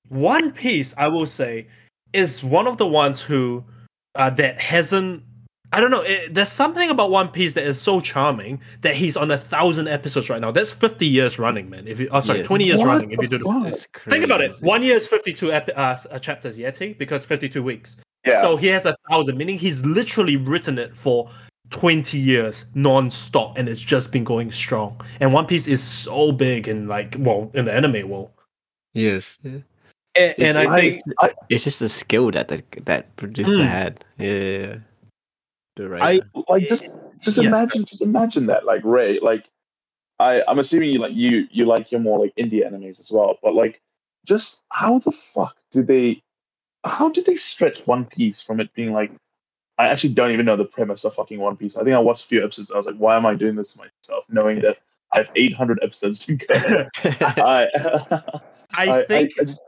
One 0.09 0.53
Piece, 0.53 0.95
I 0.99 1.09
will 1.09 1.27
say, 1.27 1.66
is 2.12 2.43
one 2.43 2.66
of 2.66 2.77
the 2.77 2.86
ones 2.86 3.20
who 3.20 3.65
uh, 4.15 4.31
that 4.31 4.61
hasn't. 4.61 5.23
I 5.70 5.81
don't 5.82 5.90
know. 5.90 6.01
It, 6.01 6.32
there's 6.32 6.49
something 6.51 6.89
about 6.89 7.11
One 7.11 7.28
Piece 7.28 7.53
that 7.53 7.65
is 7.65 7.78
so 7.78 8.01
charming 8.01 8.59
that 8.81 8.97
he's 8.97 9.19
on 9.19 9.31
a 9.31 9.36
thousand 9.36 9.86
episodes 9.86 10.31
right 10.31 10.40
now. 10.40 10.51
That's 10.51 10.73
50 10.73 11.07
years 11.07 11.39
running, 11.39 11.69
man. 11.69 11.86
If 11.86 12.01
you, 12.01 12.09
oh, 12.11 12.20
sorry, 12.23 12.39
Yes. 12.39 12.49
20 12.49 12.65
years 12.65 12.78
What 12.78 12.86
running. 12.86 13.11
If 13.11 13.20
you 13.20 13.28
do 13.28 13.36
the, 13.39 13.45
fuck? 13.45 13.65
That's 13.65 13.86
think 14.09 14.24
about 14.24 14.40
it. 14.40 14.55
One 14.61 14.82
year 14.82 14.97
is 14.97 15.07
52 15.07 15.53
epi- 15.53 15.73
uh, 15.74 15.90
s- 15.90 16.07
uh, 16.11 16.19
chapters, 16.19 16.57
Yeti, 16.57 16.97
because 16.97 17.23
52 17.27 17.62
weeks. 17.62 17.99
Yeah. 18.27 18.40
So 18.40 18.57
he 18.57 18.66
has 18.69 18.86
a 18.86 18.97
thousand, 19.11 19.36
meaning 19.36 19.59
he's 19.59 19.85
literally 19.85 20.36
written 20.36 20.78
it 20.78 20.97
for 20.97 21.31
20 21.70 22.16
years 22.19 22.66
non-stop, 22.74 23.57
and 23.59 23.69
it's 23.69 23.81
just 23.81 24.11
been 24.11 24.24
going 24.24 24.51
strong. 24.53 25.01
And 25.20 25.32
One 25.32 25.47
Piece 25.47 25.69
is 25.69 25.82
so 25.82 26.32
big 26.32 26.69
and 26.69 26.89
like, 26.89 27.16
well, 27.19 27.51
in 27.55 27.66
the 27.66 27.74
anime 27.74 28.09
world. 28.09 28.31
Yes. 28.95 29.36
yeah. 29.43 29.59
And, 30.16 30.35
and 30.39 30.59
I 30.59 30.74
I, 30.74 30.81
think 30.81 31.03
I, 31.20 31.35
It's 31.49 31.65
just 31.65 31.82
a 31.82 31.89
skill 31.89 32.31
that 32.32 32.49
the, 32.49 32.62
that 32.85 33.15
producer 33.16 33.53
Mm. 33.53 33.65
had. 33.65 34.05
Yeah. 34.19 34.77
The 35.77 35.97
I 36.01 36.20
like 36.49 36.66
just 36.66 36.89
just 37.20 37.36
Yes. 37.36 37.47
imagine 37.47 37.85
just 37.85 38.03
imagine 38.03 38.47
that 38.47 38.65
like 38.65 38.82
Ray 38.85 39.20
like 39.20 39.45
I 40.19 40.43
I'm 40.49 40.59
assuming 40.59 40.90
you 40.90 40.99
like 40.99 41.15
you 41.15 41.47
you 41.53 41.66
like 41.66 41.93
your 41.93 42.01
more 42.01 42.19
like 42.19 42.35
indie 42.35 42.66
animes 42.66 42.99
as 42.99 43.12
well 43.12 43.39
but 43.43 43.55
like 43.55 43.81
just 44.27 44.65
how 44.73 44.99
the 44.99 45.12
fuck 45.12 45.57
did 45.70 45.86
they 45.86 46.20
how 46.85 47.11
did 47.11 47.27
they 47.27 47.36
stretch 47.36 47.86
One 47.86 48.07
Piece 48.07 48.43
from 48.43 48.59
it 48.59 48.74
being 48.74 48.93
like 48.93 49.12
I 49.78 49.88
actually 49.88 50.12
don't 50.14 50.32
even 50.32 50.46
know 50.46 50.56
the 50.56 50.64
premise 50.64 51.05
of 51.05 51.14
fucking 51.14 51.38
One 51.38 51.56
Piece. 51.56 51.76
I 51.76 51.84
think 51.84 51.94
I 51.94 51.98
watched 51.98 52.24
a 52.24 52.26
few 52.26 52.42
episodes 52.44 52.70
and 52.70 52.76
I 52.76 52.78
was 52.78 52.86
like 52.86 52.96
why 52.96 53.16
am 53.16 53.26
I 53.26 53.34
doing 53.34 53.55
this 53.55 53.72
to 53.74 53.78
myself 53.78 54.24
knowing 54.28 54.60
that 54.60 54.78
I 55.12 55.18
have 55.18 55.30
800 55.34 55.80
episodes 55.82 56.24
to 56.26 56.36
go? 56.36 56.46
I 57.05 57.68
I 58.76 59.02
think 59.05 59.32
I 59.40 59.44
just, 59.44 59.60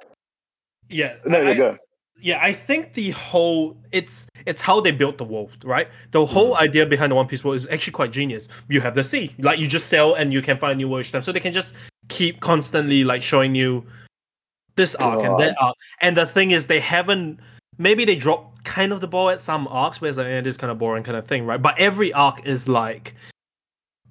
yeah, 0.88 1.16
no 1.24 1.40
I- 1.40 1.44
no 1.44 1.54
go. 1.54 1.78
yeah 2.22 2.38
i 2.42 2.52
think 2.52 2.92
the 2.92 3.10
whole 3.12 3.78
it's 3.92 4.26
it's 4.46 4.60
how 4.60 4.80
they 4.80 4.90
built 4.90 5.16
the 5.16 5.24
world 5.24 5.64
right? 5.64 5.88
The 6.10 6.24
whole 6.26 6.52
mm-hmm. 6.54 6.64
idea 6.64 6.86
behind 6.86 7.12
the 7.12 7.16
one 7.16 7.26
piece 7.26 7.44
world 7.44 7.56
is 7.56 7.66
actually 7.68 7.92
quite 7.92 8.10
genius. 8.10 8.48
You 8.68 8.80
have 8.80 8.94
the 8.94 9.04
sea 9.04 9.34
like 9.38 9.58
you 9.58 9.66
just 9.66 9.86
sail 9.86 10.14
and 10.14 10.32
you 10.32 10.42
can 10.42 10.58
find 10.58 10.78
new 10.78 10.88
world 10.88 11.04
each 11.04 11.12
time 11.12 11.22
so 11.22 11.32
they 11.32 11.40
can 11.40 11.52
just 11.52 11.74
keep 12.08 12.40
constantly 12.40 13.04
like 13.04 13.22
showing 13.22 13.54
you 13.54 13.84
this 14.76 14.94
arc 14.96 15.20
and 15.24 15.34
oh. 15.34 15.38
that 15.38 15.56
arc. 15.60 15.76
And 16.00 16.16
the 16.16 16.26
thing 16.26 16.50
is 16.50 16.66
they 16.66 16.80
haven't 16.80 17.40
maybe 17.78 18.04
they 18.04 18.16
dropped 18.16 18.49
kind 18.64 18.92
of 18.92 19.00
the 19.00 19.08
ball 19.08 19.30
at 19.30 19.40
some 19.40 19.66
arcs 19.68 20.00
where 20.00 20.08
it's 20.08 20.18
like 20.18 20.26
eh, 20.26 20.40
this 20.40 20.56
kind 20.56 20.70
of 20.70 20.78
boring 20.78 21.02
kind 21.02 21.16
of 21.16 21.26
thing 21.26 21.46
right 21.46 21.60
but 21.62 21.78
every 21.78 22.12
arc 22.12 22.46
is 22.46 22.68
like 22.68 23.14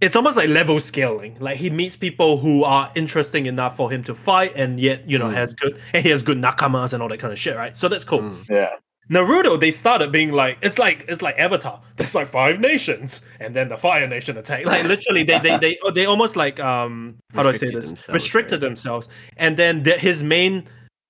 it's 0.01 0.15
almost 0.15 0.37
like 0.37 0.47
level 0.47 0.79
scaling. 0.79 1.35
Like 1.41 1.57
he 1.57 1.69
meets 1.69 1.97
people 1.97 2.37
who 2.37 2.63
are 2.63 2.89
interesting 2.95 3.47
enough 3.47 3.75
for 3.75 3.91
him 3.91 4.01
to 4.05 4.15
fight, 4.15 4.53
and 4.55 4.79
yet 4.79 5.05
you 5.09 5.17
know 5.19 5.25
Mm. 5.27 5.33
has 5.33 5.53
good 5.53 5.77
and 5.93 6.03
he 6.03 6.09
has 6.09 6.23
good 6.23 6.37
nakamas 6.37 6.93
and 6.93 7.03
all 7.03 7.09
that 7.09 7.19
kind 7.19 7.33
of 7.33 7.39
shit, 7.39 7.57
right? 7.57 7.75
So 7.77 7.89
that's 7.89 8.05
cool. 8.05 8.21
Mm. 8.21 8.49
yeah 8.49 8.69
Naruto, 9.11 9.59
they 9.59 9.71
started 9.71 10.11
being 10.11 10.31
like 10.31 10.57
it's 10.61 10.77
like 10.77 11.03
it's 11.09 11.21
like 11.21 11.37
Avatar. 11.39 11.81
There's 11.97 12.13
like 12.15 12.27
five 12.27 12.59
nations, 12.59 13.23
and 13.41 13.55
then 13.55 13.67
the 13.67 13.77
Fire 13.77 14.07
Nation 14.07 14.37
attack. 14.37 14.65
Like 14.65 14.85
literally, 14.85 15.23
they 15.23 15.39
they 15.39 15.57
they 15.57 15.77
they 15.93 16.05
almost 16.05 16.35
like 16.37 16.59
um 16.59 17.15
how 17.33 17.41
do 17.43 17.49
I 17.49 17.53
say 17.53 17.71
this? 17.71 17.87
themselves, 17.87 18.09
Restricted 18.09 18.61
right? 18.61 18.67
themselves, 18.69 19.09
and 19.35 19.57
then 19.57 19.83
the, 19.83 19.93
his 19.97 20.23
main 20.23 20.63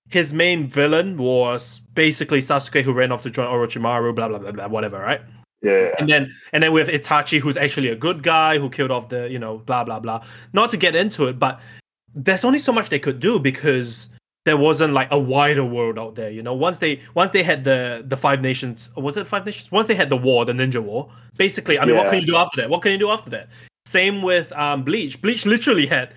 his 0.10 0.34
main 0.34 0.68
villain 0.68 1.18
was 1.18 1.82
basically 1.94 2.40
Sasuke 2.40 2.84
who 2.84 2.94
ran 2.94 3.12
off 3.12 3.24
to 3.24 3.30
join 3.30 3.48
Orochimaru, 3.48 4.14
blah 4.16 4.28
blah 4.28 4.40
blah 4.40 4.52
blah, 4.52 4.68
whatever, 4.68 5.00
right? 5.00 5.22
yeah 5.62 5.90
And 6.00 6.08
then 6.08 6.32
and 6.54 6.64
then 6.64 6.72
we 6.74 6.80
have 6.80 6.90
Itachi, 6.90 7.40
who's 7.40 7.58
actually 7.58 7.90
a 7.90 7.96
good 7.96 8.24
guy 8.24 8.58
who 8.58 8.70
killed 8.70 8.92
off 8.92 9.10
the 9.10 9.30
you 9.30 9.40
know 9.40 9.60
blah 9.60 9.84
blah 9.84 10.00
blah. 10.00 10.26
Not 10.54 10.72
to 10.72 10.78
get 10.78 10.96
into 10.96 11.28
it, 11.28 11.40
but 11.40 11.60
there's 12.14 12.44
only 12.44 12.60
so 12.60 12.72
much 12.72 12.90
they 12.90 13.00
could 13.00 13.20
do 13.20 13.40
because 13.40 14.10
there 14.46 14.58
wasn't 14.58 14.94
like 14.94 15.10
a 15.12 15.20
wider 15.20 15.66
world 15.66 16.00
out 16.00 16.16
there. 16.16 16.32
You 16.32 16.42
know, 16.42 16.54
once 16.54 16.80
they 16.80 17.02
once 17.14 17.32
they 17.32 17.44
had 17.44 17.64
the 17.64 18.04
the 18.08 18.18
five 18.18 18.42
nations, 18.42 18.90
was 18.96 19.18
it 19.18 19.28
five 19.28 19.46
nations? 19.46 19.72
Once 19.72 19.88
they 19.88 19.96
had 19.96 20.10
the 20.10 20.18
war, 20.18 20.46
the 20.46 20.54
ninja 20.54 20.82
war. 20.82 21.10
Basically, 21.38 21.78
I 21.78 21.86
mean, 21.86 21.96
what 21.96 22.10
can 22.10 22.20
you 22.20 22.26
do 22.26 22.36
after 22.36 22.62
that? 22.62 22.70
What 22.70 22.82
can 22.82 22.92
you 22.92 22.98
do 22.98 23.10
after 23.10 23.30
that? 23.30 23.50
Same 23.86 24.22
with 24.22 24.52
um 24.54 24.84
Bleach. 24.84 25.22
Bleach 25.22 25.46
literally 25.46 25.86
had 25.86 26.14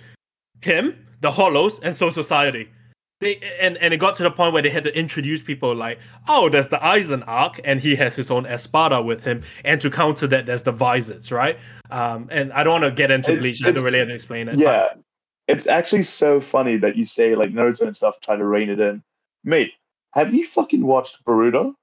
him, 0.62 0.96
the 1.20 1.30
Hollows, 1.30 1.80
and 1.80 1.94
Soul 1.94 2.12
Society. 2.12 2.70
They, 3.22 3.36
and, 3.60 3.76
and 3.78 3.94
it 3.94 3.98
got 3.98 4.16
to 4.16 4.22
the 4.24 4.30
point 4.30 4.52
where 4.52 4.62
they 4.62 4.68
had 4.70 4.82
to 4.84 4.98
introduce 4.98 5.40
people 5.42 5.74
like, 5.74 5.98
oh, 6.28 6.48
there's 6.48 6.68
the 6.68 6.78
Aizen 6.78 7.22
arc, 7.26 7.60
and 7.64 7.80
he 7.80 7.94
has 7.96 8.16
his 8.16 8.30
own 8.30 8.46
Espada 8.46 9.00
with 9.00 9.22
him, 9.24 9.42
and 9.64 9.80
to 9.80 9.90
counter 9.90 10.26
that, 10.26 10.44
there's 10.46 10.64
the 10.64 10.72
Visits, 10.72 11.30
right? 11.30 11.56
Um, 11.90 12.26
and 12.30 12.52
I 12.52 12.64
don't 12.64 12.80
want 12.82 12.84
to 12.84 12.90
get 12.90 13.10
into 13.12 13.30
It's- 13.30 13.40
Bleach. 13.42 13.64
I 13.64 13.70
don't 13.70 13.84
really 13.84 13.98
have 14.00 14.08
to 14.08 14.14
explain 14.14 14.48
it. 14.48 14.58
Yeah. 14.58 14.88
It's 15.48 15.66
actually 15.66 16.02
so 16.04 16.40
funny 16.40 16.76
that 16.78 16.96
you 16.96 17.04
say 17.04 17.34
like 17.34 17.50
Naruto 17.52 17.82
and 17.82 17.94
stuff 17.96 18.20
try 18.20 18.36
to 18.36 18.44
rein 18.44 18.70
it 18.70 18.80
in. 18.80 19.02
Mate, 19.44 19.72
have 20.14 20.32
you 20.34 20.46
fucking 20.46 20.84
watched 20.86 21.24
Boruto? 21.24 21.74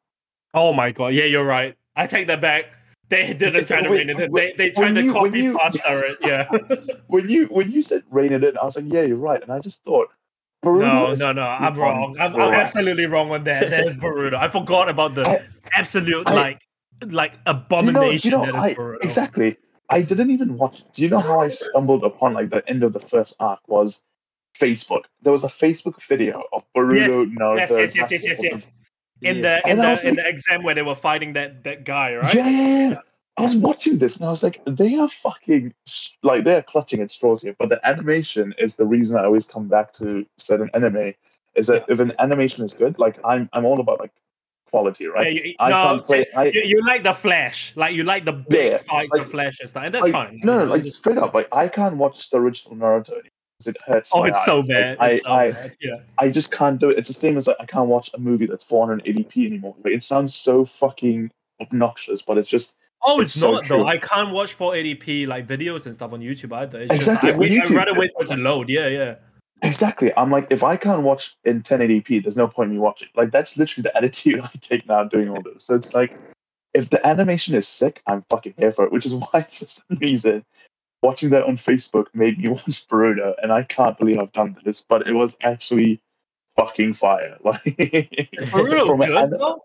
Oh 0.53 0.73
my 0.73 0.91
god, 0.91 1.13
yeah, 1.13 1.25
you're 1.25 1.45
right. 1.45 1.75
I 1.95 2.07
take 2.07 2.27
that 2.27 2.41
back. 2.41 2.65
They 3.09 3.33
didn't 3.33 3.65
try 3.65 3.81
to 3.81 3.89
rein 3.95 4.09
it 4.09 4.19
in. 4.19 4.31
They 4.31 4.53
they 4.57 4.69
tried 4.71 4.95
to 4.95 5.03
you- 5.03 5.13
copy 5.13 5.39
you- 5.41 5.57
pasta 5.57 5.81
it. 5.87 6.17
Yeah. 6.21 6.47
When 7.07 7.27
you 7.29 7.45
when 7.47 7.71
you 7.71 7.81
said 7.81 8.03
rein 8.09 8.31
it 8.33 8.43
in, 8.43 8.57
I 8.57 8.65
was 8.65 8.75
like, 8.75 8.85
yeah, 8.87 9.01
you're 9.03 9.17
right. 9.17 9.41
And 9.41 9.51
I 9.51 9.59
just 9.59 9.83
thought 9.83 10.09
Boruto 10.63 10.79
no, 10.93 11.11
is 11.11 11.19
no, 11.19 11.31
no. 11.31 11.43
I'm 11.43 11.75
wrong. 11.77 12.15
I'm, 12.19 12.35
I'm 12.35 12.53
absolutely 12.53 13.05
wrong 13.05 13.31
on 13.31 13.43
that. 13.45 13.69
That 13.69 13.87
is 13.87 13.95
Boruto. 13.97 14.33
I 14.35 14.47
forgot 14.49 14.89
about 14.89 15.15
the 15.15 15.21
I- 15.27 15.41
absolute 15.73 16.27
I- 16.29 16.33
like 16.33 16.61
like 17.07 17.33
Do 17.33 17.39
you 17.39 17.53
know, 17.53 17.59
abomination 17.61 18.31
you 18.31 18.37
know 18.37 18.45
that 18.45 18.55
is 18.55 18.77
I, 18.77 18.95
exactly. 19.01 19.57
I 19.89 20.01
didn't 20.01 20.31
even 20.31 20.57
watch. 20.57 20.83
Do 20.93 21.01
you 21.01 21.09
know 21.09 21.19
how 21.19 21.39
I 21.41 21.47
stumbled 21.47 22.03
upon 22.03 22.33
like 22.33 22.49
the 22.49 22.67
end 22.69 22.83
of 22.83 22.91
the 22.93 22.99
first 22.99 23.35
arc 23.39 23.61
was 23.69 24.03
Facebook? 24.59 25.03
There 25.21 25.31
was 25.31 25.43
a 25.45 25.47
Facebook 25.47 26.01
video 26.03 26.43
of 26.51 26.63
Boruto, 26.75 27.25
Naruto, 27.33 27.57
Yes, 27.57 27.95
yes, 27.95 27.95
yes, 27.95 28.11
yes, 28.11 28.23
yes, 28.25 28.39
yes. 28.43 28.71
In 29.21 29.37
Yeah. 29.37 29.41
the 29.41 29.67
in 29.67 29.71
And 29.71 29.79
the 29.79 29.87
was 29.89 30.03
in 30.03 30.15
like- 30.15 30.25
the 30.25 30.29
exam 30.29 30.63
where 30.63 30.75
they 30.75 30.81
were 30.81 30.95
fighting 30.95 31.33
that 31.33 31.63
that 31.63 31.85
guy, 31.85 32.15
right? 32.15 32.35
Yeah, 32.35 32.49
yeah, 32.49 32.89
yeah. 32.89 32.99
I 33.39 33.43
was 33.43 33.55
watching 33.55 33.97
this 33.99 34.17
and 34.17 34.25
I 34.25 34.29
was 34.29 34.43
like, 34.43 34.61
they 34.65 34.97
are 34.97 35.07
fucking 35.07 35.73
like 36.23 36.43
they're 36.43 36.61
clutching 36.61 37.01
at 37.01 37.09
straws 37.09 37.41
here. 37.41 37.55
But 37.57 37.69
the 37.69 37.79
animation 37.87 38.53
is 38.57 38.75
the 38.75 38.85
reason 38.85 39.17
I 39.17 39.23
always 39.23 39.45
come 39.45 39.67
back 39.69 39.93
to 39.93 40.25
certain 40.37 40.69
anime. 40.73 41.13
Is 41.55 41.67
that 41.67 41.85
if 41.87 41.99
an 41.99 42.13
animation 42.19 42.63
is 42.65 42.73
good, 42.73 42.99
like 42.99 43.17
I'm 43.23 43.49
I'm 43.53 43.65
all 43.65 43.79
about 43.79 43.99
like 43.99 44.11
quality, 44.69 45.05
Yeah, 45.05 45.09
right? 45.11 45.33
you, 45.33 45.55
I 45.59 45.69
no, 45.69 45.75
can't 45.75 46.05
play. 46.07 46.25
I, 46.35 46.45
you, 46.45 46.61
you 46.63 46.85
like 46.85 47.03
the 47.03 47.13
flash, 47.13 47.73
like 47.75 47.95
you 47.95 48.03
like 48.03 48.25
the 48.25 48.33
big 48.33 48.71
Yeah, 48.73 48.77
fights, 48.77 49.13
like- 49.13 49.23
the 49.23 49.29
flash 49.29 49.59
and 49.61 49.69
stuff, 49.69 49.83
and 49.83 49.93
that's 49.93 50.03
like, 50.03 50.11
fine. 50.11 50.39
No, 50.43 50.59
no, 50.59 50.65
like 50.65 50.83
just- 50.83 50.97
straight 50.97 51.17
up, 51.17 51.33
like 51.33 51.47
I 51.53 51.67
can't 51.69 51.95
watch 51.97 52.29
the 52.29 52.37
original 52.37 52.75
Naruto 52.75 53.21
because 53.57 53.67
it 53.67 53.77
hurts. 53.85 54.11
oh, 54.13 54.23
it's 54.25 54.45
so 54.45 54.61
bad. 54.63 54.99
Like, 54.99 55.13
it's 55.13 55.23
so 55.23 55.29
I, 55.31 55.43
I, 55.45 55.51
bad. 55.51 55.77
Yeah. 55.81 55.95
I 56.19 56.29
just 56.29 56.51
can't 56.51 56.79
do 56.79 56.89
it. 56.91 56.97
It's 56.97 57.07
the 57.07 57.13
same 57.13 57.35
as 57.37 57.47
like 57.47 57.57
I 57.59 57.65
can't 57.65 57.87
watch 57.89 58.11
a 58.13 58.19
movie 58.19 58.45
that's 58.45 58.63
480p 58.65 59.45
anymore. 59.47 59.75
Like, 59.83 59.93
it 59.93 60.03
sounds 60.03 60.35
so 60.35 60.65
fucking 60.65 61.31
obnoxious, 61.61 62.21
but 62.21 62.37
it's 62.37 62.47
just 62.49 62.75
Oh, 63.05 63.21
It's 63.21 63.33
it's, 63.33 63.41
so 63.41 63.51
not 63.53 63.67
though. 63.67 63.85
I 63.85 63.97
can't 63.97 64.31
watch 64.33 64.57
480p 64.57 65.27
like 65.27 65.47
videos 65.47 65.85
and 65.85 65.95
stuff 65.95 66.11
on 66.13 66.19
YouTube 66.21 66.53
either. 66.53 66.81
It's 66.81 66.91
Exactly, 66.91 67.29
just 67.31 67.35
I 67.35 67.39
wait, 67.39 67.61
I'd 67.63 67.71
rather 67.71 67.93
wait 67.93 68.11
for 68.15 68.23
it 68.23 68.27
to 68.27 68.35
load. 68.35 68.69
Yeah, 68.69 68.87
yeah. 68.87 69.15
exactly. 69.61 70.11
I'm 70.17 70.29
like, 70.31 70.47
if 70.49 70.63
I 70.63 70.75
can't 70.77 71.03
watch 71.03 71.35
in 71.45 71.61
1080p, 71.61 72.21
there's 72.23 72.35
no 72.37 72.47
point 72.47 72.69
in 72.69 72.75
me 72.75 72.79
watching. 72.81 73.07
Like 73.15 73.31
that's 73.31 73.57
literally 73.57 73.83
the 73.83 73.95
attitude 73.97 74.41
I 74.41 74.49
take 74.59 74.87
now 74.87 75.03
doing 75.05 75.29
all 75.29 75.41
this. 75.41 75.63
So 75.63 75.75
it's 75.75 75.93
like, 75.93 76.17
if 76.73 76.89
the 76.89 77.05
animation 77.07 77.55
is 77.55 77.67
sick, 77.67 78.01
I'm 78.05 78.23
fucking 78.29 78.53
here 78.57 78.71
for 78.71 78.85
it. 78.85 78.91
Which 78.91 79.05
is 79.05 79.13
why, 79.31 79.43
for 79.43 79.65
some 79.65 79.97
reason, 80.01 80.43
watching 81.01 81.29
that 81.29 81.43
on 81.43 81.57
Facebook 81.57 82.07
made 82.13 82.37
me 82.37 82.49
watch 82.49 82.85
Boruto, 82.89 83.33
and 83.41 83.51
I 83.53 83.63
can't 83.63 83.97
believe 83.97 84.19
I've 84.19 84.33
done 84.33 84.57
this, 84.65 84.81
but 84.81 85.07
it 85.07 85.13
was 85.13 85.37
actually 85.41 86.01
fucking 86.57 86.93
fire. 86.93 87.37
Like 87.45 87.63
Boruto 87.63 88.97
good, 88.97 89.09
an- 89.15 89.29
though? 89.31 89.61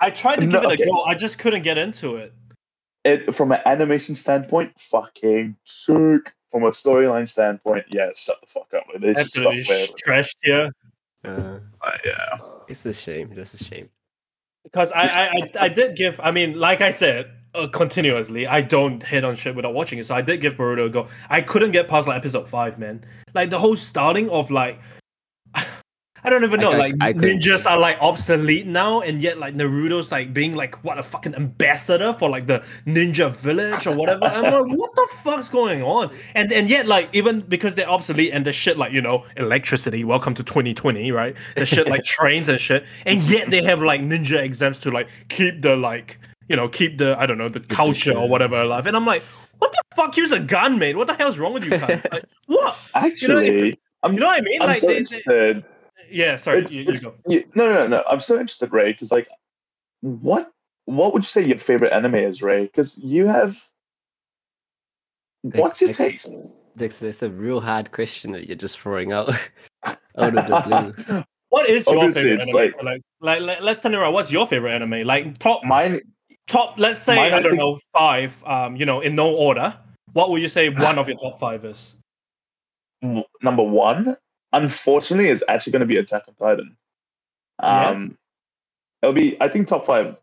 I 0.00 0.10
tried 0.10 0.36
to 0.36 0.46
No, 0.46 0.52
give 0.62 0.70
it 0.70 0.72
okay. 0.74 0.82
a 0.84 0.86
go. 0.86 1.02
I 1.02 1.14
just 1.14 1.38
couldn't 1.38 1.62
get 1.62 1.76
into 1.76 2.16
it. 2.16 2.32
It 3.04 3.34
from 3.34 3.52
an 3.52 3.60
animation 3.66 4.14
standpoint, 4.14 4.72
fucking 4.78 5.56
sick. 5.64 6.32
From 6.50 6.64
a 6.64 6.70
storyline 6.70 7.28
standpoint, 7.28 7.84
yeah, 7.90 8.10
shut 8.12 8.40
the 8.40 8.46
fuck 8.48 8.74
up. 8.74 8.82
Like, 8.92 9.02
they 9.02 9.20
Absolutely 9.20 9.62
there. 9.62 9.86
trashed 10.04 10.34
here. 10.42 10.72
Uh, 11.24 11.60
Uh, 11.80 11.92
yeah. 12.04 12.38
it's 12.66 12.84
a 12.86 12.92
shame. 12.92 13.32
It's 13.36 13.54
a 13.54 13.62
shame. 13.62 13.88
Because 14.64 14.90
I, 14.90 15.02
I, 15.02 15.26
I, 15.28 15.50
I 15.60 15.68
did 15.68 15.94
give. 15.94 16.18
I 16.20 16.32
mean, 16.32 16.58
like 16.58 16.80
I 16.80 16.90
said, 16.90 17.30
uh, 17.54 17.68
continuously, 17.68 18.48
I 18.48 18.62
don't 18.62 19.00
hit 19.00 19.24
on 19.24 19.36
shit 19.36 19.54
without 19.54 19.74
watching 19.74 20.00
it. 20.00 20.06
So 20.06 20.14
I 20.16 20.22
did 20.22 20.40
give 20.40 20.54
Boruto 20.56 20.86
a 20.86 20.88
go. 20.88 21.06
I 21.28 21.40
couldn't 21.40 21.70
get 21.70 21.86
past 21.86 22.08
like 22.08 22.16
episode 22.16 22.48
five, 22.48 22.80
man. 22.80 23.04
Like 23.32 23.50
the 23.50 23.58
whole 23.60 23.76
starting 23.76 24.28
of 24.30 24.50
like. 24.50 24.80
I 26.22 26.30
don't 26.30 26.44
even 26.44 26.60
know. 26.60 26.72
I- 26.72 26.76
like 26.76 26.94
I 27.00 27.12
couldn't- 27.12 27.40
ninjas 27.40 27.68
are 27.70 27.78
like 27.78 27.96
obsolete 28.00 28.66
now, 28.66 29.00
and 29.00 29.20
yet 29.22 29.38
like 29.38 29.54
Naruto's 29.54 30.12
like 30.12 30.34
being 30.34 30.54
like 30.54 30.82
what 30.84 30.98
a 30.98 31.02
fucking 31.02 31.34
ambassador 31.34 32.12
for 32.12 32.28
like 32.28 32.46
the 32.46 32.62
ninja 32.86 33.30
village 33.32 33.86
or 33.86 33.94
whatever. 33.96 34.24
I'm 34.26 34.42
like, 34.68 34.78
what 34.78 34.94
the 34.94 35.08
fuck's 35.22 35.48
going 35.48 35.82
on? 35.82 36.10
And 36.34 36.52
and 36.52 36.68
yet 36.68 36.86
like 36.86 37.08
even 37.12 37.40
because 37.40 37.74
they're 37.74 37.88
obsolete 37.88 38.32
and 38.32 38.44
the 38.44 38.52
shit 38.52 38.76
like 38.76 38.92
you 38.92 39.00
know 39.02 39.24
electricity. 39.36 40.04
Welcome 40.04 40.34
to 40.34 40.44
2020, 40.44 41.10
right? 41.12 41.34
The 41.56 41.66
shit 41.66 41.88
like 41.88 42.04
trains 42.16 42.48
and 42.48 42.60
shit, 42.60 42.84
and 43.06 43.20
yet 43.22 43.50
they 43.50 43.62
have 43.62 43.80
like 43.82 44.00
ninja 44.00 44.38
exams 44.42 44.78
to 44.80 44.90
like 44.90 45.08
keep 45.28 45.62
the 45.62 45.76
like 45.76 46.18
you 46.48 46.56
know 46.56 46.68
keep 46.68 46.98
the 46.98 47.16
I 47.18 47.26
don't 47.26 47.38
know 47.38 47.48
the 47.48 47.60
culture 47.60 48.12
or 48.16 48.28
whatever 48.28 48.60
alive. 48.60 48.86
And 48.86 48.96
I'm 48.96 49.06
like, 49.06 49.22
what 49.58 49.72
the 49.72 49.82
fuck? 49.96 50.16
Use 50.16 50.32
a 50.32 50.40
gun, 50.40 50.78
mate. 50.78 50.96
What 50.96 51.06
the 51.06 51.14
hell's 51.14 51.38
wrong 51.38 51.54
with 51.54 51.64
you 51.64 51.70
guys? 51.70 52.02
Like 52.12 52.24
what? 52.46 52.76
Actually, 52.94 53.78
I'm, 54.02 54.14
You 54.14 54.20
know 54.20 54.26
what 54.26 54.38
I 54.38 54.42
mean? 54.42 54.60
I'm 54.62 54.68
Like 54.68 54.80
so 54.80 54.86
they, 54.88 55.02
they. 55.26 55.64
Yeah. 56.10 56.36
Sorry, 56.36 56.58
It's- 56.58 56.72
you, 56.72 56.82
you 56.82 56.88
it's- 56.90 57.04
go. 57.04 57.14
you- 57.26 57.44
no, 57.54 57.72
no, 57.72 57.86
no. 57.86 58.04
I'm 58.10 58.20
so 58.20 58.34
interested, 58.34 58.72
Ray, 58.72 58.92
because 58.92 59.10
like, 59.12 59.28
what, 60.00 60.50
what 60.86 61.12
would 61.12 61.22
you 61.22 61.28
say 61.28 61.44
your 61.44 61.58
favorite 61.58 61.92
anime 61.92 62.16
is, 62.16 62.42
Ray? 62.42 62.64
Because 62.66 62.98
you 62.98 63.26
have. 63.26 63.58
What's 65.42 65.80
your 65.80 65.90
ex- 65.90 65.98
taste? 65.98 66.30
It's, 66.78 67.02
it's 67.02 67.22
a 67.22 67.30
real 67.30 67.60
hard 67.60 67.92
question 67.92 68.32
that 68.32 68.46
you're 68.46 68.56
just 68.56 68.78
throwing 68.78 69.12
out 69.12 69.28
out 69.84 69.98
of 70.16 70.32
the 70.34 70.94
blue. 71.04 71.22
What 71.50 71.68
is 71.68 71.84
your 71.88 71.96
Obviously, 71.98 72.22
favorite 72.38 72.42
anime? 72.42 72.54
like- 72.54 72.74
Like, 72.82 73.02
like, 73.20 73.40
like, 73.42 73.60
let's 73.60 73.80
turn 73.80 73.92
it 73.92 73.96
around. 73.96 74.12
What's 74.12 74.30
your 74.30 74.46
favorite 74.46 74.72
anime? 74.72 75.04
Like 75.04 75.36
top, 75.38 75.64
Mine, 75.64 76.00
top. 76.46 76.78
Let's 76.78 77.00
say 77.00 77.16
Mine, 77.16 77.32
I 77.34 77.38
I 77.38 77.40
don't 77.40 77.52
think- 77.52 77.58
know 77.58 77.78
five. 77.92 78.44
Um, 78.44 78.76
you 78.76 78.86
know, 78.86 79.00
in 79.00 79.16
no 79.16 79.34
order. 79.34 79.76
What 80.12 80.30
would 80.30 80.40
you 80.42 80.46
say 80.48 80.68
one 80.68 80.96
of 80.98 81.08
your 81.08 81.16
top 81.18 81.40
five 81.40 81.64
is? 81.64 81.96
number 83.42 83.62
one, 83.64 84.16
unfortunately, 84.52 85.28
is 85.28 85.44
actually 85.48 85.72
going 85.72 85.80
to 85.80 85.86
be 85.86 85.96
Attack 85.96 86.24
on 86.28 86.34
Titan. 86.34 86.76
Yeah. 87.62 87.88
Um, 87.88 88.18
it'll 89.02 89.14
be, 89.14 89.40
I 89.40 89.48
think, 89.48 89.68
top 89.68 89.86
five. 89.86 90.16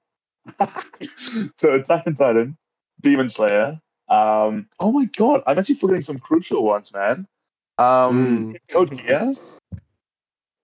so 1.58 1.74
Attack 1.74 2.04
on 2.08 2.16
Titan, 2.16 2.58
Demon 3.02 3.30
Slayer. 3.30 3.80
Um, 4.10 4.68
oh 4.80 4.92
my 4.92 5.06
god, 5.18 5.44
I'm 5.46 5.60
actually 5.60 5.76
forgetting 5.76 6.02
some 6.02 6.20
crucial 6.20 6.64
ones, 6.64 6.94
man. 6.94 7.28
Um, 7.78 8.56
Code 8.70 8.92
Geass, 8.92 9.58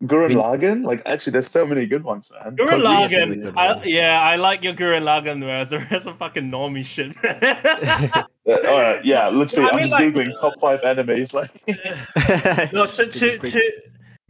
Gurren 0.04 0.30
Mean- 0.30 0.38
Lagann. 0.38 0.84
Like, 0.86 1.02
actually, 1.06 1.32
there's 1.32 1.50
so 1.50 1.66
many 1.66 1.86
good 1.86 2.04
ones, 2.04 2.32
man. 2.32 2.56
Gurren 2.56 2.70
Code 2.70 2.82
Geass 2.82 3.06
is 3.06 3.14
a 3.14 3.18
Lagann. 3.18 3.54
I, 3.58 3.76
one. 3.76 3.88
yeah, 3.88 4.22
I 4.22 4.38
like 4.38 4.64
your 4.64 4.74
Gurren 4.74 5.04
Lagann. 5.04 5.42
Whereas 5.42 5.70
the 5.72 5.80
rest 5.80 6.08
of 6.08 6.18
fucking 6.18 6.50
normie 6.50 6.86
shit. 6.86 7.16
Uh, 8.48 8.54
all 8.68 8.82
right, 8.82 9.06
yeah, 9.06 9.30
literally, 9.42 9.66
I 9.66 9.70
I'm 9.70 9.76
mean, 9.78 9.88
just 9.88 9.92
like- 9.94 10.14
googling 10.14 10.40
top 10.40 10.60
five 10.60 10.82
animes. 10.82 11.34
Like, 11.34 11.52
no, 12.74 12.86
to 12.88 13.08
to, 13.08 13.38
to 13.40 13.72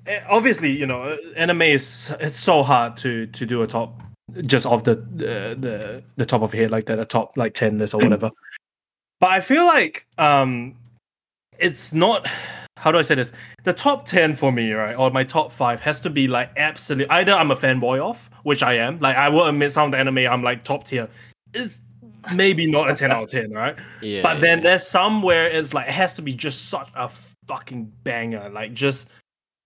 eh, 0.06 0.19
obviously, 0.30 0.72
you 0.72 0.85
know, 0.85 1.02
uh, 1.03 1.18
anime 1.35 1.64
is 1.64 2.14
it's 2.19 2.38
so 2.40 2.64
hard 2.64 2.95
to 2.98 3.26
to 3.27 3.45
do 3.45 3.61
a 3.64 3.68
top 3.68 3.99
just 4.45 4.65
off 4.65 4.84
the 4.84 4.91
uh, 4.94 5.60
the 5.60 6.03
the 6.15 6.26
top 6.26 6.41
of 6.44 6.53
your 6.53 6.64
head 6.64 6.72
like 6.72 6.85
that, 6.85 6.99
a 6.99 7.06
top 7.06 7.35
like 7.38 7.53
ten 7.53 7.80
list 7.80 7.94
or 7.94 7.99
Mm. 8.02 8.03
whatever. 8.06 8.30
But 9.19 9.31
I 9.31 9.40
feel 9.40 9.65
like 9.65 10.06
um, 10.18 10.76
it's 11.57 11.94
not. 11.94 12.27
How 12.77 12.91
do 12.91 12.98
I 12.98 13.02
say 13.03 13.15
this? 13.15 13.31
The 13.64 13.72
top 13.73 14.06
ten 14.06 14.35
for 14.35 14.52
me, 14.52 14.73
right, 14.73 14.94
or 14.95 15.10
my 15.11 15.23
top 15.23 15.52
five 15.52 15.80
has 15.81 16.02
to 16.02 16.10
be 16.10 16.27
like 16.27 16.52
absolute. 16.57 17.07
Either 17.10 17.31
I'm 17.31 17.49
a 17.52 17.56
fanboy 17.56 17.99
of, 18.02 18.30
which 18.44 18.61
I 18.61 18.73
am. 18.73 18.99
Like 18.99 19.15
I 19.15 19.30
will 19.30 19.45
admit, 19.45 19.72
some 19.72 19.85
of 19.85 19.91
the 19.91 19.98
anime 19.99 20.18
I'm 20.19 20.44
like 20.44 20.64
top 20.65 20.84
tier 20.84 21.07
is 21.53 21.80
maybe 22.33 22.69
not 22.69 22.89
a 22.89 22.95
ten 22.95 23.11
out 23.11 23.23
of 23.23 23.29
ten, 23.29 23.51
right? 23.51 23.75
yeah, 24.01 24.21
But 24.21 24.41
then 24.41 24.59
yeah. 24.59 24.63
there's 24.63 24.87
somewhere 24.87 25.47
it's 25.47 25.73
like 25.73 25.87
it 25.87 25.93
has 25.93 26.13
to 26.15 26.21
be 26.21 26.33
just 26.33 26.69
such 26.69 26.89
a 26.95 27.09
fucking 27.47 27.91
banger, 28.03 28.49
like 28.49 28.73
just 28.73 29.09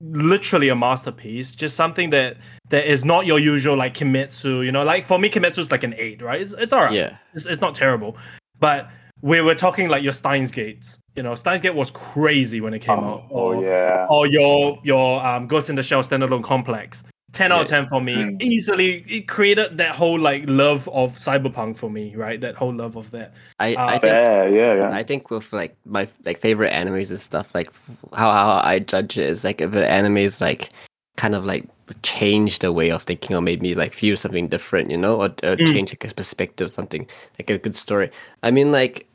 literally 0.02 0.70
a 0.70 0.76
masterpiece, 0.76 1.52
just 1.52 1.76
something 1.76 2.10
that 2.12 2.38
that 2.70 2.86
is 2.90 3.04
not 3.04 3.26
your 3.26 3.40
usual 3.40 3.76
like 3.76 3.94
Kimetsu. 3.94 4.66
You 4.66 4.72
know, 4.72 4.84
like 4.84 5.06
for 5.06 5.18
me, 5.20 5.30
Kimetsu 5.30 5.60
is 5.60 5.72
like 5.72 5.84
an 5.84 5.96
eight, 5.98 6.22
right? 6.22 6.42
It's, 6.42 6.54
it's 6.54 6.74
alright. 6.74 6.94
yeah, 6.94 7.18
It's, 7.34 7.46
it's 7.46 7.62
not 7.62 7.76
terrible, 7.76 8.18
but 8.60 8.90
we 9.22 9.42
were 9.42 9.56
talking 9.56 9.90
like 9.90 10.04
your 10.04 10.14
Steins 10.14 10.52
Gates. 10.52 11.00
You 11.16 11.24
know, 11.24 11.34
Steins 11.34 11.62
Gate 11.62 11.74
was 11.74 11.90
crazy 11.92 12.62
when 12.62 12.74
it 12.74 12.80
came 12.80 13.00
out. 13.00 13.26
oh, 13.32 13.60
yeah. 13.60 14.06
or 14.10 14.28
your 14.28 14.80
your 14.84 15.26
um, 15.26 15.48
Ghost 15.48 15.70
in 15.70 15.76
the 15.76 15.84
Shell 15.84 16.04
standalone 16.04 16.44
complex. 16.44 17.04
10 17.38 17.52
out 17.52 17.62
of 17.62 17.68
10 17.68 17.88
for 17.88 18.02
me. 18.02 18.16
Mm. 18.16 18.42
Easily, 18.42 19.04
it 19.08 19.28
created 19.28 19.78
that 19.78 19.96
whole 19.96 20.20
like 20.20 20.44
love 20.48 20.90
of 20.90 21.18
cyberpunk 21.18 21.78
for 21.78 21.90
me, 21.90 22.16
right? 22.16 22.42
That 22.42 22.56
whole 22.56 22.74
love 22.74 22.96
of 22.98 23.12
that. 23.12 23.34
I, 23.60 23.76
uh, 23.76 23.86
I 23.88 23.98
think 24.00 24.14
Yeah, 24.14 24.48
yeah, 24.48 24.74
yeah. 24.76 24.90
I 24.92 25.04
think 25.04 25.30
with 25.30 25.54
like 25.54 25.76
my 25.86 26.08
like 26.26 26.40
favorite 26.40 26.74
animes 26.74 27.10
and 27.10 27.20
stuff, 27.20 27.54
like 27.54 27.72
how 28.14 28.32
how 28.32 28.62
I 28.64 28.80
judge 28.80 29.18
it 29.18 29.30
is 29.30 29.44
like 29.44 29.62
if 29.62 29.72
the 29.72 29.88
anime 29.88 30.18
is 30.18 30.42
like 30.42 30.70
kind 31.16 31.36
of 31.36 31.46
like 31.46 31.66
changed 32.04 32.62
the 32.62 32.72
way 32.72 32.92
of 32.92 33.04
thinking 33.04 33.36
or 33.36 33.42
made 33.42 33.62
me 33.62 33.74
like 33.76 33.94
feel 33.94 34.18
something 34.18 34.48
different, 34.48 34.92
you 34.92 34.98
know, 34.98 35.16
or, 35.22 35.26
or 35.44 35.58
Mm. 35.58 35.74
change 35.74 35.92
like 35.92 36.12
a 36.12 36.14
perspective, 36.14 36.72
something 36.72 37.08
like 37.40 37.50
a 37.50 37.58
good 37.60 37.76
story. 37.76 38.10
I 38.44 38.52
mean, 38.52 38.72
like 38.72 39.08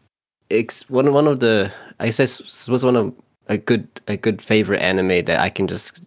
it's 0.49 0.89
one 0.89 1.13
one 1.13 1.27
of 1.27 1.41
the 1.41 1.73
I 1.99 2.07
guess 2.11 2.69
was 2.69 2.85
one 2.85 2.97
of 2.97 3.13
a 3.49 3.59
good 3.59 3.89
a 4.07 4.17
good 4.17 4.41
favorite 4.41 4.81
anime 4.81 5.25
that 5.25 5.41
I 5.41 5.51
can 5.51 5.67
just 5.67 5.99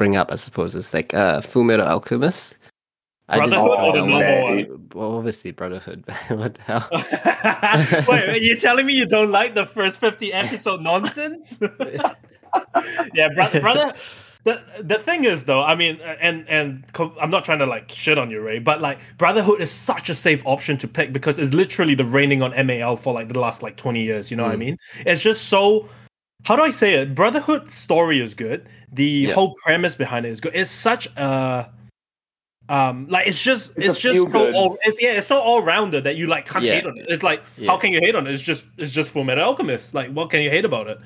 bring 0.00 0.16
up. 0.16 0.32
I 0.32 0.36
suppose 0.36 0.74
is 0.74 0.94
like 0.94 1.12
uh 1.12 1.42
Fullmetal 1.42 1.86
Alchemist. 1.86 2.56
I 3.28 3.36
just- 3.36 3.50
Brotherhood 3.50 3.84
or 3.84 3.92
the 3.92 3.98
normal 3.98 4.18
well, 4.18 4.42
one? 4.54 4.88
Well, 4.94 5.16
obviously 5.18 5.50
Brotherhood. 5.50 6.04
what 6.28 6.54
the 6.54 6.62
hell? 6.62 6.88
wait, 8.08 8.26
wait, 8.28 8.42
you 8.42 8.56
telling 8.56 8.86
me 8.86 8.94
you 8.94 9.04
don't 9.06 9.30
like 9.30 9.54
the 9.54 9.66
first 9.66 10.00
50 10.00 10.32
episode 10.32 10.80
nonsense? 10.80 11.58
yeah, 13.14 13.28
brother, 13.34 13.60
brother. 13.60 13.92
The, 14.44 14.62
the 14.80 14.98
thing 14.98 15.24
is 15.24 15.44
though, 15.44 15.60
I 15.62 15.74
mean, 15.74 16.00
uh, 16.00 16.16
and 16.18 16.48
and 16.48 16.82
I'm 17.20 17.28
not 17.30 17.44
trying 17.44 17.58
to 17.58 17.66
like 17.66 17.90
shit 17.92 18.16
on 18.16 18.30
you, 18.30 18.40
Ray, 18.40 18.58
but 18.58 18.80
like 18.80 19.00
Brotherhood 19.18 19.60
is 19.60 19.70
such 19.70 20.08
a 20.08 20.14
safe 20.14 20.42
option 20.46 20.78
to 20.78 20.88
pick 20.88 21.12
because 21.12 21.38
it's 21.38 21.52
literally 21.52 21.94
the 21.94 22.06
reigning 22.06 22.42
on 22.42 22.52
MAL 22.66 22.96
for 22.96 23.12
like 23.12 23.28
the 23.28 23.38
last 23.38 23.62
like 23.62 23.76
20 23.76 24.02
years. 24.02 24.30
You 24.30 24.38
know 24.38 24.44
what 24.44 24.52
I 24.52 24.56
Mm. 24.56 24.60
mean? 24.60 24.76
It's 25.04 25.22
just 25.22 25.48
so. 25.48 25.90
How 26.44 26.56
do 26.56 26.62
I 26.62 26.70
say 26.70 26.94
it? 26.94 27.14
Brotherhood 27.14 27.70
story 27.70 28.20
is 28.20 28.34
good. 28.34 28.66
The 28.92 29.04
Yeah. 29.04 29.34
whole 29.34 29.54
premise 29.62 29.94
behind 29.94 30.26
it 30.26 30.30
is 30.30 30.40
good. 30.40 30.54
It's 30.54 30.70
such 30.70 31.06
a 31.16 31.70
um 32.68 33.06
like 33.08 33.26
it's 33.26 33.42
just 33.42 33.72
It's 33.76 33.86
it's, 33.88 33.98
just 34.00 34.30
so 34.32 34.52
all 34.52 34.78
it's 34.84 35.02
yeah 35.02 35.12
it's 35.18 35.26
so 35.26 35.38
all 35.40 35.62
rounded 35.62 36.04
that 36.04 36.16
you 36.16 36.26
like 36.28 36.46
can't 36.46 36.64
Yeah. 36.64 36.74
hate 36.74 36.86
on 36.86 36.96
it. 36.98 37.06
It's 37.08 37.22
like 37.22 37.42
Yeah. 37.56 37.70
how 37.70 37.76
can 37.78 37.92
you 37.92 38.00
hate 38.00 38.14
on 38.14 38.26
it? 38.26 38.32
It's 38.32 38.42
just 38.42 38.64
it's 38.78 38.90
just 38.90 39.10
Full 39.10 39.24
Metal 39.24 39.44
Alchemist. 39.44 39.92
Like 39.94 40.10
what 40.12 40.30
can 40.30 40.40
you 40.40 40.50
hate 40.50 40.64
about 40.64 40.86
it? 40.88 40.98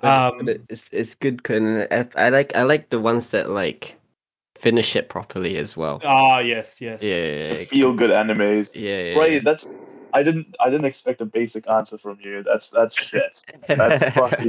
But, 0.00 0.10
Um, 0.10 0.38
but 0.38 0.48
it- 0.56 0.62
it's 0.68 0.88
it's 0.92 1.14
good. 1.14 1.42
'cause 1.42 1.86
I, 1.90 2.06
I 2.16 2.28
like 2.30 2.54
I 2.56 2.62
like 2.64 2.90
the 2.90 2.98
ones 3.00 3.30
that 3.30 3.50
like 3.50 3.96
finish 4.56 4.94
it 4.96 5.08
properly 5.08 5.56
as 5.58 5.76
well. 5.76 6.00
Ah 6.04 6.38
yes 6.40 6.80
yes. 6.80 7.02
Yeah, 7.02 7.16
yeah, 7.16 7.52
yeah, 7.54 7.64
Feel 7.66 7.92
good 7.94 8.10
animes. 8.10 8.70
yeah, 8.74 9.12
yeah, 9.12 9.18
Right, 9.18 9.42
that's 9.44 9.66
I 10.12 10.22
didn't 10.22 10.54
I 10.60 10.70
didn't 10.70 10.84
expect 10.86 11.20
a 11.20 11.24
basic 11.24 11.68
answer 11.68 11.98
from 11.98 12.18
you. 12.22 12.42
That's 12.42 12.70
that's 12.70 12.94
shit. 12.94 13.42
That's 13.66 14.14
fucking 14.16 14.48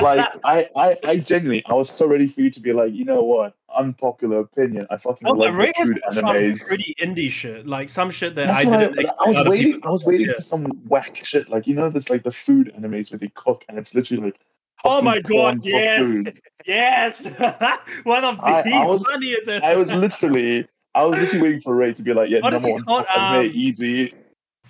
like 0.00 0.28
I, 0.44 0.68
I 0.76 0.98
I 1.06 1.16
genuinely 1.18 1.64
I 1.66 1.74
was 1.74 1.90
so 1.90 2.06
ready 2.06 2.26
for 2.26 2.40
you 2.42 2.50
to 2.50 2.60
be 2.60 2.72
like, 2.72 2.92
you 2.92 3.04
know 3.04 3.22
what? 3.22 3.54
Unpopular 3.74 4.40
opinion. 4.40 4.86
I 4.90 4.96
fucking 4.96 5.26
Oh, 5.26 5.32
love 5.32 5.54
Ray 5.54 5.72
the 5.72 5.74
has 5.78 5.88
food 5.88 6.00
some 6.12 6.24
animes. 6.24 6.66
pretty 6.66 6.94
indie 7.00 7.30
shit, 7.30 7.66
like 7.66 7.88
some 7.88 8.10
shit 8.10 8.34
that 8.36 8.46
That's 8.48 8.66
I 8.66 8.78
didn't 8.78 8.98
I, 8.98 9.02
expect. 9.02 9.20
I 9.20 9.28
was 9.28 9.48
waiting. 9.48 9.80
I 9.84 9.90
was 9.90 10.04
waiting 10.04 10.32
for 10.34 10.40
some 10.42 10.64
whack 10.88 11.16
shit. 11.24 11.48
Like 11.48 11.66
you 11.66 11.74
know, 11.74 11.88
there's 11.88 12.10
like 12.10 12.22
the 12.22 12.30
food 12.30 12.72
animes 12.78 13.10
where 13.10 13.18
they 13.18 13.28
cook, 13.34 13.64
and 13.68 13.78
it's 13.78 13.94
literally 13.94 14.24
like. 14.24 14.40
Oh 14.86 15.00
my 15.00 15.18
God, 15.18 15.64
yes. 15.64 16.34
Yes, 16.66 17.24
one 18.04 18.22
of 18.24 18.36
the 18.36 18.42
I- 18.44 18.82
I 18.82 18.84
was- 18.86 19.02
funniest. 19.06 19.48
I 19.48 19.74
was 19.76 19.90
literally, 19.92 20.66
I 20.94 21.04
was 21.04 21.18
literally 21.18 21.40
waiting 21.42 21.60
for 21.62 21.74
Ray 21.74 21.94
to 21.94 22.02
be 22.02 22.12
like, 22.12 22.28
yeah, 22.28 22.40
What 22.40 22.52
is 22.52 22.60
number 22.62 22.68
it 22.68 22.72
one, 22.74 22.84
called? 22.84 23.06
anime, 23.16 23.46
Um, 23.46 23.50
easy. 23.54 24.12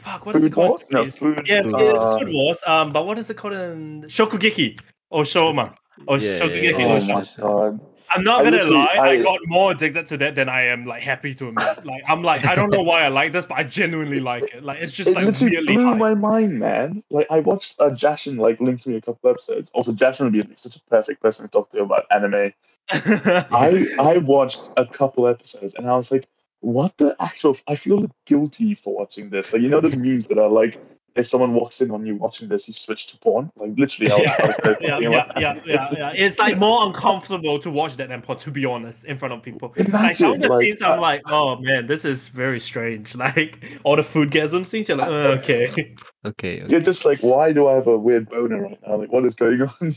Fuck, 0.05 0.26
what 0.26 0.36
is 0.36 0.44
it 0.44 0.52
called? 0.52 0.68
Wars? 0.68 0.85
No, 0.90 1.10
food. 1.10 1.47
Yeah, 1.48 1.60
uh, 1.60 1.76
it's 1.78 2.22
Food 2.22 2.32
Wars. 2.35 2.62
Um, 2.66 2.93
but 2.93 3.06
what 3.06 3.18
is 3.18 3.31
it 3.31 3.36
called 3.36 3.55
in 3.55 4.02
Shokugeki 4.02 4.78
or 5.10 5.22
Shoma 5.22 5.74
or 6.06 6.18
Yeah, 6.18 6.31
yeah, 6.32 6.39
Shokugeki 6.40 6.78
yeah. 6.78 6.86
or 6.86 6.97
Oh 6.97 7.01
Shoma? 7.01 7.39
my 7.39 7.43
god. 7.43 7.81
I'm 8.10 8.22
not 8.22 8.40
I 8.43 8.44
gonna 8.44 8.56
literally- 8.59 8.76
lie. 8.76 8.97
I, 9.01 9.09
I- 9.12 9.22
got 9.22 9.40
more 9.47 9.72
addicted 9.72 10.06
to 10.09 10.16
that 10.18 10.35
than 10.35 10.48
I 10.48 10.62
am 10.66 10.85
like 10.85 11.02
happy 11.02 11.35
to 11.36 11.48
admit. 11.48 11.64
Like 11.85 12.02
I'm 12.06 12.22
like 12.22 12.44
I 12.47 12.55
don't 12.55 12.70
know 12.70 12.82
why 12.82 13.02
I 13.02 13.09
like 13.09 13.32
this, 13.32 13.47
but 13.47 13.56
I 13.59 13.64
genuinely 13.64 14.20
like 14.20 14.44
it. 14.55 14.62
Like 14.62 14.78
it's 14.82 14.93
just 14.93 15.09
it 15.10 15.14
like 15.16 15.24
literally 15.24 15.56
really 15.56 15.74
blew 15.74 15.85
high. 15.86 15.94
my 15.97 16.14
mind, 16.14 16.59
man. 16.60 17.02
Like 17.10 17.26
I 17.31 17.40
watched 17.40 17.81
uh, 17.81 17.89
Jashin 17.89 18.39
like 18.39 18.60
link 18.60 18.82
to 18.82 18.90
me 18.90 18.97
a 18.97 19.01
couple 19.01 19.31
episodes. 19.31 19.70
Also, 19.74 19.93
Jashin 19.93 20.24
would 20.24 20.32
be 20.35 20.47
such 20.55 20.76
a 20.76 20.81
perfect 20.82 21.22
person 21.22 21.47
to 21.47 21.51
talk 21.51 21.70
to 21.70 21.81
about 21.81 22.05
anime. 22.10 22.52
I 22.90 23.86
I 23.98 24.18
watched 24.18 24.68
a 24.76 24.85
couple 24.86 25.26
episodes 25.26 25.74
and 25.74 25.89
I 25.89 25.97
was 25.97 26.12
like, 26.12 26.26
what 26.65 26.97
the 26.97 27.15
actual? 27.20 27.57
I 27.69 27.74
feel 27.74 28.11
guilty 28.24 28.74
for 28.74 28.95
watching 28.95 29.28
this. 29.28 29.53
Like 29.53 29.62
you 29.62 29.69
know 29.69 29.81
those 29.81 29.97
memes 30.05 30.27
that 30.28 30.39
are 30.39 30.49
like, 30.49 30.81
if 31.15 31.27
someone 31.27 31.53
walks 31.53 31.81
in 31.82 31.91
on 31.91 32.07
you 32.07 32.16
watching 32.16 32.49
this, 32.49 32.66
you 32.66 32.74
switch 32.74 33.09
to 33.09 33.19
porn. 33.19 33.53
Like 33.57 33.73
literally, 33.77 34.11
I 34.11 34.16
was, 34.16 34.27
I 34.27 34.47
was 34.47 34.57
there 34.65 34.77
yeah, 34.81 34.99
yeah, 34.99 35.09
like, 35.09 35.32
yeah, 35.36 35.61
yeah, 35.66 35.89
yeah. 35.93 36.12
It's 36.15 36.39
like 36.39 36.59
more 36.59 36.86
uncomfortable 36.86 37.59
to 37.59 37.70
watch 37.70 37.97
that 37.99 38.09
than 38.09 38.23
porn, 38.23 38.39
to 38.39 38.51
be 38.51 38.65
honest, 38.65 39.05
in 39.05 39.19
front 39.19 39.35
of 39.35 39.43
people. 39.43 39.74
Like 39.77 40.16
some 40.16 40.32
Imagine, 40.32 40.35
of 40.35 40.41
the 40.41 40.49
like, 40.49 40.62
scenes, 40.62 40.82
I'm 40.82 40.99
uh, 40.99 41.03
like, 41.03 41.23
oh 41.27 41.57
man, 41.57 41.86
this 41.86 42.05
is 42.05 42.28
very 42.28 42.61
strange. 42.61 43.15
Like 43.24 43.65
all 43.85 43.97
the 43.97 44.03
foodgasm 44.03 44.66
scenes, 44.66 44.89
you're 44.89 44.99
like, 44.99 45.09
oh, 45.09 45.32
okay. 45.39 45.70
Okay. 45.70 45.95
okay. 46.27 46.65
you're 46.69 46.81
just 46.81 47.07
like, 47.07 47.20
why 47.20 47.53
do 47.53 47.69
I 47.69 47.74
have 47.74 47.86
a 47.86 47.97
weird 47.97 48.28
boner 48.28 48.62
right 48.62 48.78
now? 48.86 48.97
Like, 48.97 49.11
what 49.11 49.24
is 49.24 49.35
going 49.35 49.62
on? 49.62 49.97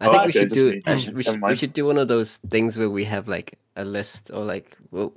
Here? 0.00 0.08
I 0.08 0.10
think 0.10 0.22
Oh, 0.22 0.26
we 0.26 0.32
should 0.32 0.52
do. 0.52 0.70
me. 0.72 0.82
I 0.86 0.94
Mm, 0.94 1.04
should, 1.04 1.14
we 1.16 1.22
should 1.22 1.42
we 1.42 1.54
should 1.56 1.72
do 1.72 1.84
one 1.84 1.98
of 1.98 2.08
those 2.08 2.36
things 2.50 2.78
where 2.78 2.90
we 2.90 3.04
have 3.04 3.28
like 3.28 3.58
a 3.76 3.84
list 3.84 4.30
or 4.32 4.44
like 4.44 4.76
well, 4.90 5.12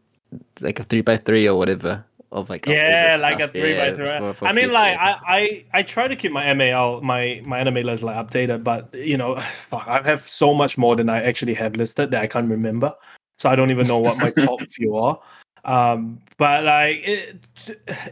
like 0.59 0.79
a 0.79 0.83
three 0.83 1.01
by 1.01 1.17
three 1.17 1.47
or 1.47 1.57
whatever 1.57 2.03
of 2.31 2.49
like 2.49 2.65
Yeah, 2.65 3.17
favorite 3.17 3.21
like 3.21 3.33
a 3.39 3.47
stuff. 3.47 3.51
three 3.51 3.75
by 3.75 3.91
three. 3.91 4.07
for- 4.07 4.33
for 4.33 4.47
I 4.47 4.53
mean, 4.53 4.71
like 4.71 4.97
I. 4.97 5.15
I 5.27 5.65
I 5.73 5.83
try 5.83 6.07
to 6.07 6.15
keep 6.15 6.31
my 6.31 6.53
MAL 6.53 7.01
my 7.01 7.41
my 7.45 7.59
anime 7.59 7.83
list 7.85 8.03
like 8.03 8.15
updated, 8.15 8.63
but 8.63 8.93
you 8.95 9.17
know, 9.17 9.39
fuck, 9.69 9.87
I 9.87 10.01
have 10.03 10.27
so 10.27 10.53
much 10.53 10.77
more 10.77 10.95
than 10.95 11.09
I 11.09 11.21
actually 11.23 11.53
have 11.55 11.75
listed 11.75 12.11
that 12.11 12.21
I 12.23 12.27
can't 12.27 12.49
remember. 12.49 12.93
So 13.39 13.49
I 13.49 13.55
don't 13.55 13.71
even 13.71 13.87
know 13.87 13.97
what 13.97 14.17
my 14.19 14.31
top 14.31 14.59
few 14.71 14.95
are. 14.97 15.19
Um, 15.65 16.19
but 16.37 16.63
like 16.63 17.01
it, 17.03 17.47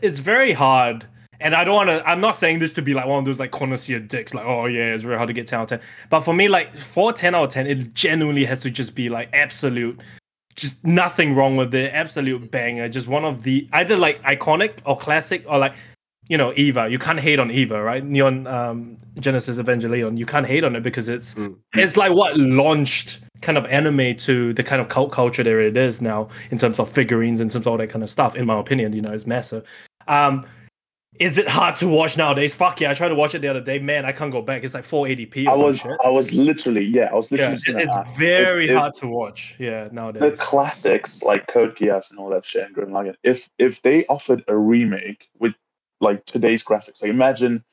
it's 0.02 0.20
very 0.20 0.52
hard. 0.52 1.06
And 1.42 1.56
I 1.56 1.64
don't 1.64 1.76
want 1.76 1.90
to. 1.90 2.08
I'm 2.10 2.22
not 2.22 2.36
saying 2.36 2.60
this 2.60 2.74
to 2.74 2.82
be 2.82 2.94
like 2.94 3.06
one 3.06 3.20
of 3.20 3.26
those 3.26 3.40
like 3.40 3.52
connoisseur 3.52 4.00
dicks, 4.00 4.34
like 4.34 4.46
oh 4.46 4.66
yeah, 4.66 4.94
it's 4.94 5.04
very 5.04 5.16
hard 5.18 5.28
to 5.28 5.34
get 5.34 5.48
ten 5.48 5.60
out 5.60 5.72
of 5.72 5.80
ten. 5.80 5.88
But 6.10 6.22
for 6.22 6.34
me, 6.34 6.48
like 6.50 6.76
for 6.76 7.14
ten 7.14 7.34
out 7.36 7.46
of 7.46 7.50
ten, 7.50 7.66
it 7.68 7.94
genuinely 7.94 8.46
has 8.46 8.60
to 8.62 8.72
just 8.72 8.96
be 8.96 9.10
like 9.10 9.30
absolute 9.34 10.00
just 10.60 10.86
nothing 10.86 11.36
wrong 11.36 11.56
with 11.56 11.74
it. 11.74 11.94
Absolute 11.94 12.52
banger. 12.52 12.90
Just 12.90 13.08
one 13.08 13.24
of 13.26 13.44
the 13.44 13.68
either 13.74 13.96
like 13.96 14.22
iconic 14.24 14.74
or 14.86 14.98
classic 14.98 15.44
or 15.48 15.58
like 15.58 15.74
you 16.28 16.38
know 16.38 16.54
Eva. 16.56 16.90
You 16.90 17.00
can't 17.00 17.20
hate 17.20 17.40
on 17.40 17.50
Eva, 17.50 17.82
right? 17.82 18.04
Neon 18.04 18.46
um, 18.48 18.98
Genesis 19.20 19.58
Evangelion. 19.58 20.18
You 20.18 20.26
can't 20.26 20.46
hate 20.46 20.64
on 20.64 20.76
it 20.76 20.84
because 20.84 21.10
it's 21.10 21.36
Mm. 21.36 21.56
it's 21.76 21.98
like 21.98 22.12
what 22.14 22.38
launched 22.38 23.20
kind 23.42 23.58
of 23.58 23.66
anime 23.68 24.16
to 24.18 24.54
the 24.54 24.64
kind 24.64 24.82
of 24.82 24.90
cult 24.90 25.14
culture 25.14 25.44
there 25.44 25.62
it 25.62 25.78
is 25.78 26.02
now 26.02 26.28
in 26.52 26.58
terms 26.58 26.78
of 26.78 26.90
figurines 26.90 27.40
and 27.40 27.50
terms 27.50 27.66
of 27.66 27.72
all 27.72 27.78
that 27.78 27.90
kind 27.90 28.04
of 28.04 28.10
stuff. 28.10 28.36
In 28.36 28.46
my 28.46 28.60
opinion, 28.60 28.92
you 28.94 29.02
know, 29.02 29.14
it's 29.14 29.26
massive. 29.26 29.64
Um, 30.10 30.46
is 31.18 31.38
it 31.38 31.48
hard 31.48 31.76
to 31.78 31.88
watch 31.88 32.18
nowadays? 32.18 32.54
Fuck 32.54 32.82
yeah! 32.82 32.92
I 32.92 32.94
tried 32.94 33.10
to 33.10 33.16
watch 33.16 33.34
it 33.36 33.40
the 33.40 33.48
other 33.48 33.62
day. 33.62 33.80
Man, 33.80 34.06
I 34.06 34.12
can't 34.12 34.32
go 34.32 34.42
back. 34.42 34.64
It's 34.64 34.74
like 34.74 34.86
480p 34.86 35.48
or 35.48 35.50
I 35.50 35.54
some 35.56 35.64
was 35.66 35.78
shit. 35.80 35.92
I 36.06 36.10
was 36.10 36.32
literally 36.32 36.86
yeah 36.86 37.06
I 37.12 37.16
was 37.16 37.32
literally 37.32 37.56
just 37.56 37.66
gonna 37.66 37.80
it's 37.80 37.92
ask. 37.94 38.18
very 38.18 38.66
If- 38.66 38.72
if 38.72 38.78
hard 38.78 38.94
to 38.96 39.08
watch. 39.08 39.56
Yeah, 39.58 39.90
nowadays. 39.92 40.22
The 40.22 40.32
classics 40.44 41.22
like 41.24 41.48
Code 41.48 41.76
Geass 41.76 42.12
and 42.12 42.20
all 42.20 42.30
that 42.30 42.46
shit 42.46 42.66
and 42.68 42.76
Gurren 42.76 42.92
Lagann. 42.92 43.16
If 43.24 43.50
if 43.58 43.82
they 43.82 44.06
offered 44.06 44.44
a 44.48 44.56
remake 44.56 45.30
with 45.40 45.54
like 46.00 46.26
today's 46.26 46.64
graphics, 46.64 47.02
like 47.02 47.10
imagine 47.12 47.64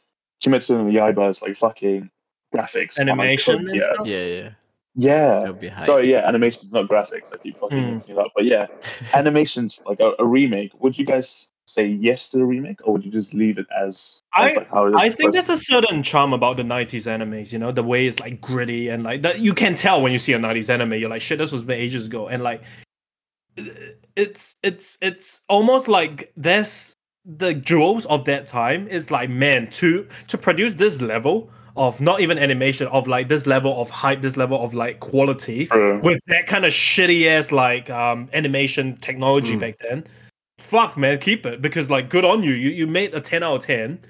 Kimetsu 0.45 0.71
no 0.71 0.85
Yaiba's 0.87 1.43
like 1.43 1.57
fucking 1.57 2.11
graphics, 2.55 2.99
on, 2.99 3.07
like, 3.07 3.13
Animation 3.19 3.69
and 3.69 3.83
stuff? 3.83 4.07
yeah, 4.07 4.25
yeah. 4.25 4.51
Yeah. 4.99 5.39
That'll 5.41 5.55
be 5.55 5.69
high. 5.69 5.85
Sorry, 5.85 6.11
yeah, 6.11 6.27
animations, 6.27 6.73
not 6.73 6.89
graphics. 6.89 7.33
I 7.33 7.37
keep 7.37 7.59
fucking 7.59 7.79
Hmm. 7.85 7.95
mixing 7.97 8.17
it 8.17 8.19
up. 8.19 8.33
But 8.35 8.45
yeah, 8.47 8.67
animations 9.15 9.83
like 9.85 10.01
a, 10.01 10.13
a 10.19 10.25
remake. 10.25 10.73
Would 10.81 10.99
you 10.99 11.05
guys 11.05 11.53
say 11.69 11.87
yes 11.87 12.29
to 12.31 12.39
the 12.39 12.45
remake, 12.45 12.79
or 12.87 12.93
would 12.95 13.05
you 13.05 13.11
just 13.11 13.35
leave 13.35 13.59
it 13.59 13.67
as, 13.77 14.21
I- 14.33 14.47
like 14.55 14.71
how 14.71 14.87
it? 14.87 14.95
I 14.97 15.11
think 15.11 15.33
there's 15.33 15.49
a 15.49 15.57
certain 15.59 16.03
charm 16.03 16.33
about 16.33 16.57
the 16.57 16.63
90s 16.63 17.07
animes, 17.07 17.53
you 17.53 17.59
know, 17.59 17.73
the 17.73 17.83
way 17.83 18.07
it's 18.07 18.21
like 18.21 18.41
gritty 18.41 18.89
and 18.89 19.03
like 19.03 19.23
that 19.23 19.41
you 19.41 19.53
can 19.53 19.75
tell 19.75 20.01
when 20.03 20.13
you 20.13 20.19
see 20.19 20.33
a 20.33 20.39
90s 20.39 20.71
anime, 20.71 20.95
you're 20.95 21.11
like, 21.11 21.23
shit, 21.23 21.39
this 21.39 21.53
was 21.53 21.65
made 21.65 21.79
ages 21.81 22.07
ago. 22.07 22.29
And 22.29 22.43
like 22.43 22.63
it's 24.17 24.57
it's 24.63 24.99
it's 25.01 25.43
almost 25.49 25.89
like 25.89 26.33
this. 26.37 26.95
the 27.29 27.53
jewels 27.55 28.07
of 28.07 28.25
that 28.27 28.47
time 28.47 28.87
is 28.87 29.11
like, 29.11 29.29
man, 29.29 29.69
to 29.71 30.07
to 30.29 30.39
produce 30.39 30.75
this 30.77 31.01
level 31.03 31.51
of 31.77 32.01
not 32.01 32.21
even 32.21 32.39
animation, 32.39 32.87
of 32.89 33.07
like 33.09 33.29
this 33.29 33.47
level 33.47 33.81
of 33.81 33.91
hype, 33.91 34.23
this 34.23 34.37
level 34.37 34.63
of 34.63 34.73
like 34.75 35.01
quality 35.01 35.67
True. 35.67 35.99
with 36.03 36.21
that 36.29 36.47
kind 36.47 36.65
of 36.65 36.73
shitty 36.73 37.27
ass 37.27 37.51
like 37.51 37.91
um 37.91 38.29
animation 38.33 38.97
technology 38.99 39.57
Mm. 39.57 39.61
back 39.61 39.75
then. 39.81 40.05
Fuck 40.59 40.97
man, 40.97 41.19
keep 41.19 41.47
it 41.47 41.63
because 41.63 41.91
like 41.91 42.09
good 42.09 42.25
on 42.25 42.43
you. 42.43 42.53
You 42.53 42.71
you 42.71 42.87
made 42.87 43.15
a 43.15 43.21
ten 43.21 43.43
out 43.43 43.57
of 43.57 43.63
ten 43.63 44.01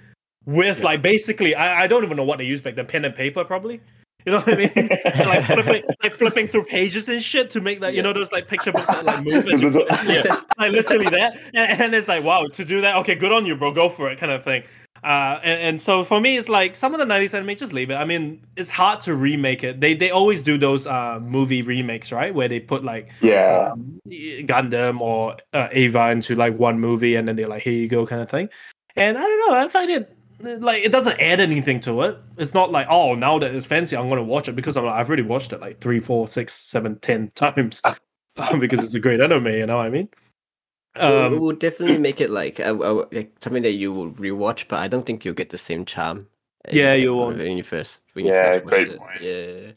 with 0.47 0.79
Yeah. 0.79 0.85
like 0.85 1.03
basically 1.03 1.55
I, 1.55 1.85
I 1.85 1.87
don't 1.87 2.05
even 2.05 2.17
know 2.17 2.25
what 2.25 2.39
they 2.39 2.45
used 2.45 2.63
back 2.65 2.77
then, 2.77 2.87
pen 2.87 3.05
and 3.05 3.15
paper 3.15 3.45
probably. 3.45 3.81
You 4.25 4.33
know 4.33 4.39
what 4.39 4.55
I 4.55 4.57
mean? 4.57 4.89
Like 5.27 5.45
flipping 5.45 5.85
like 6.03 6.13
flipping 6.15 6.49
through 6.49 6.65
pages 6.65 7.09
and 7.09 7.23
shit 7.23 7.51
to 7.51 7.61
make 7.61 7.81
that 7.81 7.95
you 7.95 8.03
know 8.03 8.13
those 8.13 8.33
like 8.33 8.49
picture 8.49 8.73
books 8.73 8.89
that 8.89 9.05
like 9.05 9.23
move 9.25 9.47
as 9.49 9.61
you 9.63 9.71
put 9.71 9.89
yeah, 10.05 10.41
like 10.59 10.73
literally 10.73 11.09
that. 11.11 11.37
And, 11.55 11.81
and 11.83 11.95
it's 11.95 12.09
like 12.09 12.25
wow, 12.25 12.45
to 12.47 12.65
do 12.65 12.81
that, 12.81 12.97
okay, 12.97 13.15
good 13.15 13.33
on 13.33 13.45
you, 13.47 13.55
bro, 13.55 13.73
go 13.73 13.89
for 13.89 14.11
it, 14.11 14.19
kind 14.19 14.33
of 14.33 14.43
thing. 14.43 14.63
Uh, 15.05 15.41
and, 15.43 15.63
and 15.63 15.83
so 15.83 16.05
for 16.05 16.21
me, 16.21 16.37
it's 16.37 16.49
like 16.49 16.77
some 16.77 16.95
of 16.95 16.99
the 16.99 17.07
'90s 17.07 17.35
anime, 17.35 17.57
just 17.57 17.73
leave 17.73 17.91
it. 17.91 17.95
I 17.95 18.05
mean, 18.05 18.45
it's 18.57 18.71
hard 18.71 19.01
to 19.03 19.15
remake 19.15 19.65
it. 19.65 19.81
They 19.81 19.95
they 19.95 20.11
always 20.11 20.43
do 20.43 20.59
those 20.59 20.87
uh 20.87 21.21
movie 21.21 21.63
remakes, 21.63 22.13
right? 22.13 22.35
Where 22.35 22.49
they 22.49 22.61
put 22.61 22.85
like 22.85 23.11
yeah. 23.21 23.71
um, 23.73 24.01
Gundam 24.09 25.01
or 25.01 25.37
uh, 25.53 25.69
Eva 25.73 26.11
into 26.11 26.35
like 26.35 26.59
one 26.59 26.81
movie, 26.81 27.17
and 27.17 27.27
then 27.27 27.37
they're 27.37 27.49
like, 27.49 27.63
"Here 27.63 27.73
you 27.73 27.89
go," 27.89 28.07
kind 28.07 28.23
of 28.23 28.31
thing. 28.31 28.49
And 28.97 29.19
I 29.19 29.21
don't 29.21 29.51
know, 29.51 29.57
I 29.57 29.69
find 29.69 29.91
it 29.91 30.17
like 30.41 30.85
it 30.85 30.93
doesn't 30.93 31.19
add 31.21 31.41
anything 31.41 31.81
to 31.81 32.03
it. 32.03 32.19
It's 32.37 32.55
not 32.55 32.71
like, 32.71 32.87
oh, 32.91 33.15
now 33.15 33.39
that 33.39 33.55
it's 33.55 33.67
fancy, 33.67 33.97
I'm 33.97 34.09
gonna 34.09 34.23
watch 34.23 34.49
it 34.49 34.57
because 34.57 34.77
I'm 34.77 34.85
like, 34.85 34.95
I've 34.95 35.09
already 35.09 35.23
watched 35.23 35.53
it 35.53 35.61
like 35.61 35.81
three, 35.81 35.99
four, 35.99 36.29
six, 36.29 36.53
seven, 36.53 36.99
ten 36.99 37.29
times 37.35 37.83
because 38.59 38.85
it's 38.85 38.95
a 38.95 39.01
great 39.01 39.21
anime. 39.21 39.47
You 39.47 39.67
know 39.67 39.77
what 39.77 39.87
I 39.87 39.91
mean? 39.91 40.09
It 40.99 41.03
will- 41.03 41.19
it 41.19 41.27
Um, 41.27 41.41
will 41.41 41.53
definitely 41.57 41.99
make 41.99 42.21
it 42.21 42.31
like, 42.31 42.59
a, 42.59 42.75
a, 42.75 42.93
like 43.13 43.33
something 43.41 43.63
that 43.63 43.73
you 43.73 43.93
will 43.93 44.11
rewatch, 44.13 44.67
but 44.69 44.79
I 44.81 44.89
don't 44.89 45.05
think 45.07 45.25
you'll 45.25 45.35
get 45.35 45.51
the 45.51 45.59
same 45.59 45.85
charm. 45.85 46.29
Yeah, 46.73 46.95
you 46.95 47.11
from 47.11 47.17
won't. 47.19 47.39
when 47.39 47.57
you 47.57 47.63
first 47.63 48.05
when 48.15 48.27
you 48.27 48.33
Yeah, 48.33 48.51
first 48.51 48.65
watched 48.65 48.75
great 48.75 48.89
it. 48.89 48.99
point. 48.99 49.21
Yeah, 49.21 49.73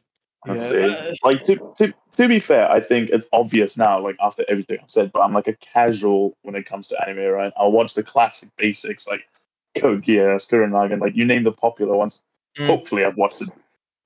Yeah. 0.55 1.11
Like 1.23 1.43
to, 1.43 1.55
to 1.77 1.93
to 2.13 2.27
be 2.27 2.39
fair, 2.39 2.71
I 2.71 2.79
think 2.79 3.09
it's 3.09 3.27
obvious 3.33 3.77
now, 3.77 3.99
like 4.01 4.15
after 4.21 4.43
everything 4.47 4.79
I've 4.81 4.89
said, 4.89 5.11
but 5.11 5.19
I'm 5.19 5.33
like 5.33 5.47
a 5.47 5.53
casual 5.55 6.35
when 6.41 6.55
it 6.55 6.65
comes 6.65 6.87
to 6.87 7.07
anime, 7.07 7.31
right? 7.31 7.53
I'll 7.57 7.71
watch 7.71 7.93
the 7.93 8.03
classic 8.03 8.49
basics 8.57 9.07
like 9.07 9.27
Code 9.77 10.01
Geass, 10.03 10.49
Gurren 10.49 10.71
Lagann, 10.71 11.01
like 11.01 11.15
you 11.15 11.25
name 11.25 11.43
the 11.43 11.51
popular 11.51 11.95
ones. 11.95 12.23
Mm. 12.57 12.67
Hopefully 12.67 13.03
I've 13.05 13.17
watched 13.17 13.41
it. 13.41 13.49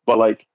But 0.05 0.17
like 0.17 0.45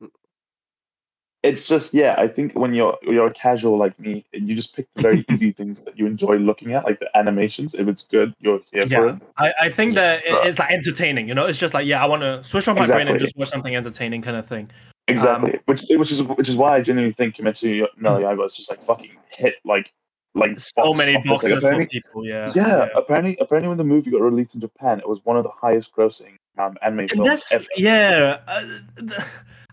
it's 1.44 1.68
just 1.68 1.94
yeah, 1.94 2.14
I 2.18 2.26
think 2.26 2.54
when 2.54 2.74
you're 2.74 2.98
you're 3.02 3.28
a 3.28 3.32
casual 3.32 3.76
like 3.78 3.98
me, 4.00 4.24
you 4.32 4.54
just 4.56 4.74
pick 4.74 4.86
the 4.94 5.02
very 5.02 5.24
easy 5.30 5.52
things 5.52 5.80
that 5.80 5.98
you 5.98 6.06
enjoy 6.06 6.36
looking 6.36 6.72
at, 6.72 6.84
like 6.84 6.98
the 7.00 7.08
animations. 7.16 7.74
If 7.74 7.86
it's 7.88 8.06
good, 8.06 8.34
you're 8.40 8.60
here 8.72 8.86
for 8.88 9.08
it. 9.10 9.16
I, 9.36 9.52
I 9.62 9.68
think 9.70 9.94
Yeah. 9.94 10.00
that 10.16 10.24
it- 10.26 10.46
it's 10.48 10.58
like 10.58 10.70
entertaining. 10.72 11.28
You 11.28 11.34
know, 11.34 11.46
it's 11.46 11.58
just 11.58 11.74
like, 11.74 11.86
yeah, 11.86 12.02
I 12.02 12.06
want 12.06 12.22
to 12.22 12.42
switch 12.42 12.66
off 12.68 12.76
my 12.76 12.86
brain 12.86 13.06
and 13.08 13.18
just 13.18 13.36
watch 13.36 13.48
something 13.48 13.74
entertaining, 13.76 14.22
kind 14.22 14.36
of 14.36 14.46
thing. 14.46 14.68
Exactly. 15.06 15.58
which 15.66 15.82
which 15.90 16.10
is 16.10 16.22
which 16.22 16.48
is 16.48 16.56
why 16.56 16.74
I 16.76 16.80
genuinely 16.82 17.14
think 17.14 17.36
Kimetsu 17.36 17.86
no 17.98 18.18
Yaiba 18.18 18.44
is 18.44 18.54
just 18.56 18.68
like 18.70 18.82
fucking 18.82 19.12
hit 19.30 19.54
like 19.64 19.90
like 20.34 20.58
So 20.60 20.92
many 20.92 21.16
office. 21.16 21.44
Like, 21.44 21.52
apparently, 21.52 21.86
people. 21.86 22.26
Yeah, 22.26 22.52
yeah, 22.54 22.88
apparently 22.94 23.36
apparently 23.40 23.68
when 23.68 23.78
the 23.78 23.84
movie 23.84 24.10
got 24.10 24.20
released 24.20 24.54
in 24.54 24.60
Japan, 24.60 24.98
it 24.98 25.08
was 25.08 25.24
one 25.24 25.36
of 25.38 25.44
the 25.44 25.50
highest 25.50 25.94
grossing 25.96 26.34
um, 26.58 26.76
anime 26.82 27.08
films 27.08 27.46
ever. 27.52 27.64
yeah. 27.76 28.38
Uh, 28.46 28.64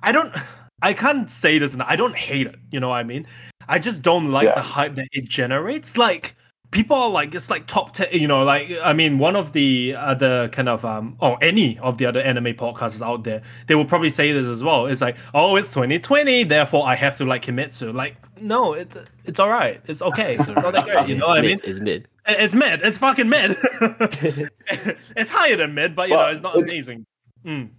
I 0.03 0.11
don't. 0.11 0.33
I 0.81 0.93
can't 0.93 1.29
say 1.29 1.57
this, 1.57 1.73
and 1.73 1.81
I 1.83 1.95
don't 1.95 2.15
hate 2.15 2.47
it. 2.47 2.55
You 2.71 2.79
know 2.79 2.89
what 2.89 2.95
I 2.97 3.03
mean? 3.03 3.25
I 3.67 3.79
just 3.79 4.01
don't 4.01 4.31
like 4.31 4.45
Yeah. 4.45 4.55
the 4.55 4.61
hype 4.61 4.95
that 4.95 5.07
it 5.11 5.25
generates. 5.27 5.97
Like 5.97 6.35
people 6.71 6.97
are 6.97 7.09
like, 7.09 7.33
it's 7.33 7.49
like 7.49 7.65
top 7.67 7.93
ten. 7.93 8.07
You 8.11 8.27
know, 8.27 8.43
like 8.43 8.71
I 8.83 8.91
mean, 8.93 9.17
one 9.17 9.35
of 9.35 9.53
the 9.53 9.95
other 9.97 10.49
kind 10.49 10.67
of 10.69 10.83
um, 10.83 11.15
or 11.19 11.37
any 11.41 11.79
of 11.79 11.97
the 11.97 12.05
other 12.05 12.19
anime 12.19 12.53
podcasts 12.55 13.01
out 13.01 13.23
there, 13.23 13.41
they 13.67 13.75
will 13.75 13.85
probably 13.85 14.09
say 14.09 14.33
this 14.33 14.45
as 14.47 14.63
well. 14.63 14.85
It's 14.87 15.01
like, 15.01 15.15
oh, 15.33 15.55
it's 15.55 15.69
2020, 15.73 16.43
therefore 16.43 16.85
I 16.85 16.95
have 16.95 17.17
to 17.17 17.25
like 17.25 17.43
Kimetsu. 17.45 17.93
Like, 17.93 18.17
no, 18.41 18.73
it's 18.73 18.97
it's 19.23 19.39
all 19.39 19.49
right. 19.49 19.81
It's 19.85 20.01
okay. 20.01 20.35
It's 20.35 20.47
not 20.47 20.73
that 20.73 20.85
great. 20.85 21.07
You 21.07 21.15
know 21.19 21.27
what 21.27 21.39
I 21.39 21.41
mean? 21.41 21.57
It's 21.63 21.79
mid. 21.79 22.07
It's 22.27 22.53
mid. 22.53 22.81
It's 22.83 22.97
fucking 22.97 23.29
mid. 23.29 23.51
it's 25.15 25.29
higher 25.29 25.55
than 25.55 25.73
mid, 25.73 25.95
but 25.95 26.09
you 26.09 26.15
know, 26.15 26.27
it's 26.27 26.41
not 26.41 26.55
it's- 26.57 26.69
amazing. 26.69 27.05
Mm. 27.45 27.69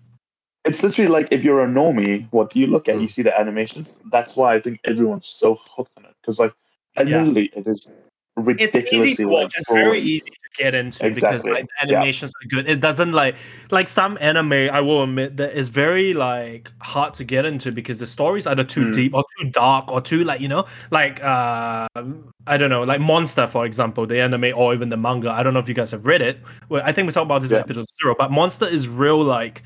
It's 0.67 0.83
literally 0.83 1.11
like 1.11 1.29
if 1.31 1.45
you're 1.45 1.63
a 1.63 1.69
normie, 1.69 2.27
what 2.33 2.51
do 2.51 2.59
you 2.61 2.67
look 2.67 2.89
at? 2.89 2.97
Mm. 2.97 3.03
You 3.03 3.09
see 3.09 3.23
the 3.23 3.39
animations. 3.39 3.93
That's 4.11 4.35
why 4.37 4.55
I 4.55 4.61
think 4.61 4.81
everyone's 4.85 5.29
so 5.29 5.59
hooked 5.77 5.93
on 5.97 6.05
it 6.05 6.15
because 6.21 6.39
like 6.41 6.53
admittedly 6.97 7.51
it 7.55 7.67
is 7.67 7.89
It's 8.37 8.47
ridiculously 8.47 9.11
easy 9.13 9.23
to 9.25 9.29
watch. 9.29 9.55
It's 9.57 9.69
very 9.69 10.01
easy 10.01 10.31
to 10.31 10.63
get 10.63 10.75
into 10.75 11.11
because 11.11 11.47
like 11.47 11.65
the 11.65 11.87
Yeah. 11.89 11.99
animations 11.99 12.33
are 12.43 12.49
good. 12.49 12.69
It 12.69 12.81
doesn't 12.81 13.13
like 13.13 13.37
like 13.71 13.87
some 13.89 14.19
anime. 14.21 14.53
I 14.53 14.81
will 14.81 15.03
admit 15.05 15.37
that 15.37 15.57
is 15.57 15.69
very 15.69 16.15
like 16.15 16.73
hard 16.81 17.15
to 17.15 17.25
get 17.25 17.45
into 17.47 17.71
because 17.73 17.99
the 17.99 18.07
stories 18.07 18.47
either 18.47 18.65
too 18.65 18.87
Mm. 18.87 18.95
deep 18.95 19.15
or 19.15 19.25
too 19.39 19.51
dark 19.51 19.93
or 19.93 20.01
too 20.01 20.25
like 20.25 20.41
you 20.41 20.49
know 20.49 20.65
like 20.91 21.23
uh 21.23 21.87
I 22.47 22.57
don't 22.57 22.71
know 22.71 22.83
like 22.83 23.01
Monster 23.01 23.47
for 23.47 23.65
example 23.67 24.07
the 24.07 24.21
anime 24.21 24.53
or 24.57 24.75
even 24.75 24.89
the 24.89 24.97
manga. 24.97 25.31
I 25.31 25.43
don't 25.43 25.55
know 25.55 25.61
if 25.61 25.69
you 25.69 25.75
guys 25.75 25.93
have 25.93 26.07
read 26.07 26.23
it. 26.23 26.39
Well, 26.69 26.83
I 26.85 26.93
think 26.93 27.07
we 27.07 27.13
talked 27.13 27.27
about 27.27 27.43
this 27.43 27.53
Yeah. 27.53 27.61
episode 27.61 27.87
zero, 28.03 28.15
but 28.19 28.31
Monster 28.33 28.67
is 28.67 28.89
real 28.89 29.23
like. 29.23 29.63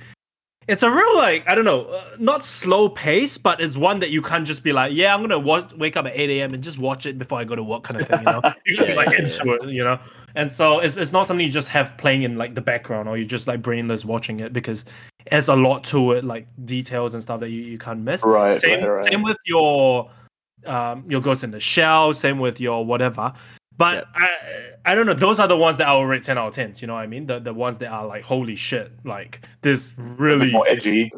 It's 0.68 0.82
a 0.82 0.90
real 0.90 1.16
like 1.16 1.48
I 1.48 1.54
don't 1.54 1.64
know, 1.64 1.86
uh, 1.86 2.04
not 2.18 2.44
slow 2.44 2.88
pace, 2.88 3.38
but 3.38 3.60
it's 3.60 3.76
one 3.76 3.98
that 4.00 4.10
you 4.10 4.22
can't 4.22 4.46
just 4.46 4.62
be 4.62 4.72
like, 4.72 4.92
yeah, 4.92 5.14
I'm 5.14 5.20
gonna 5.20 5.38
wa- 5.38 5.68
wake 5.76 5.96
up 5.96 6.06
at 6.06 6.12
8 6.14 6.30
a.m. 6.30 6.54
and 6.54 6.62
just 6.62 6.78
watch 6.78 7.06
it 7.06 7.18
before 7.18 7.40
I 7.40 7.44
go 7.44 7.56
to 7.56 7.62
work, 7.62 7.82
kind 7.82 8.00
of 8.00 8.06
thing. 8.06 8.20
You 8.20 8.26
know, 8.26 8.42
you 8.66 8.76
gotta 8.76 8.86
be 8.86 8.92
Yeah, 8.92 8.96
like 8.96 9.10
yeah, 9.10 9.24
into 9.24 9.52
it, 9.54 9.70
you 9.70 9.82
know. 9.82 9.98
And 10.36 10.52
so 10.52 10.78
it's 10.78 10.96
it's 10.96 11.12
not 11.12 11.26
something 11.26 11.44
you 11.44 11.52
just 11.52 11.68
have 11.68 11.96
playing 11.98 12.22
in 12.22 12.36
like 12.36 12.54
the 12.54 12.60
background 12.60 13.08
or 13.08 13.16
you're 13.16 13.26
just 13.26 13.48
like 13.48 13.62
brainless 13.62 14.04
watching 14.04 14.40
it 14.40 14.52
because 14.52 14.84
there's 15.30 15.48
a 15.48 15.56
lot 15.56 15.82
to 15.84 16.12
it, 16.12 16.24
like 16.24 16.46
details 16.66 17.14
and 17.14 17.22
stuff 17.22 17.40
that 17.40 17.50
you, 17.50 17.62
you 17.62 17.78
can't 17.78 18.00
miss. 18.00 18.24
Right, 18.24 18.56
Same 18.56 18.80
right, 18.80 18.88
right. 18.88 19.12
same 19.12 19.22
with 19.22 19.38
your 19.46 20.10
um 20.66 21.04
your 21.08 21.20
Ghost 21.22 21.42
in 21.42 21.50
the 21.50 21.60
Shell, 21.60 22.12
same 22.12 22.38
with 22.38 22.60
your 22.60 22.84
whatever. 22.84 23.32
But 23.76 23.94
Yep. 23.98 24.06
I 24.14 24.28
I 24.92 24.94
don't 24.94 25.06
know. 25.06 25.14
Those 25.14 25.38
are 25.40 25.48
the 25.48 25.56
ones 25.56 25.78
that 25.78 25.86
I 25.88 25.94
will 25.94 26.06
rate 26.06 26.22
ten 26.22 26.36
out 26.38 26.48
of 26.48 26.54
ten. 26.54 26.74
You 26.78 26.86
know 26.86 26.94
what 26.94 27.00
I 27.00 27.06
mean? 27.06 27.26
The 27.26 27.38
the 27.40 27.54
ones 27.54 27.78
that 27.78 27.90
are 27.90 28.06
like 28.06 28.24
holy 28.24 28.54
shit, 28.56 28.92
like 29.04 29.40
this 29.62 29.94
really. 29.96 30.50
more 30.52 30.66
edgy. 30.68 31.12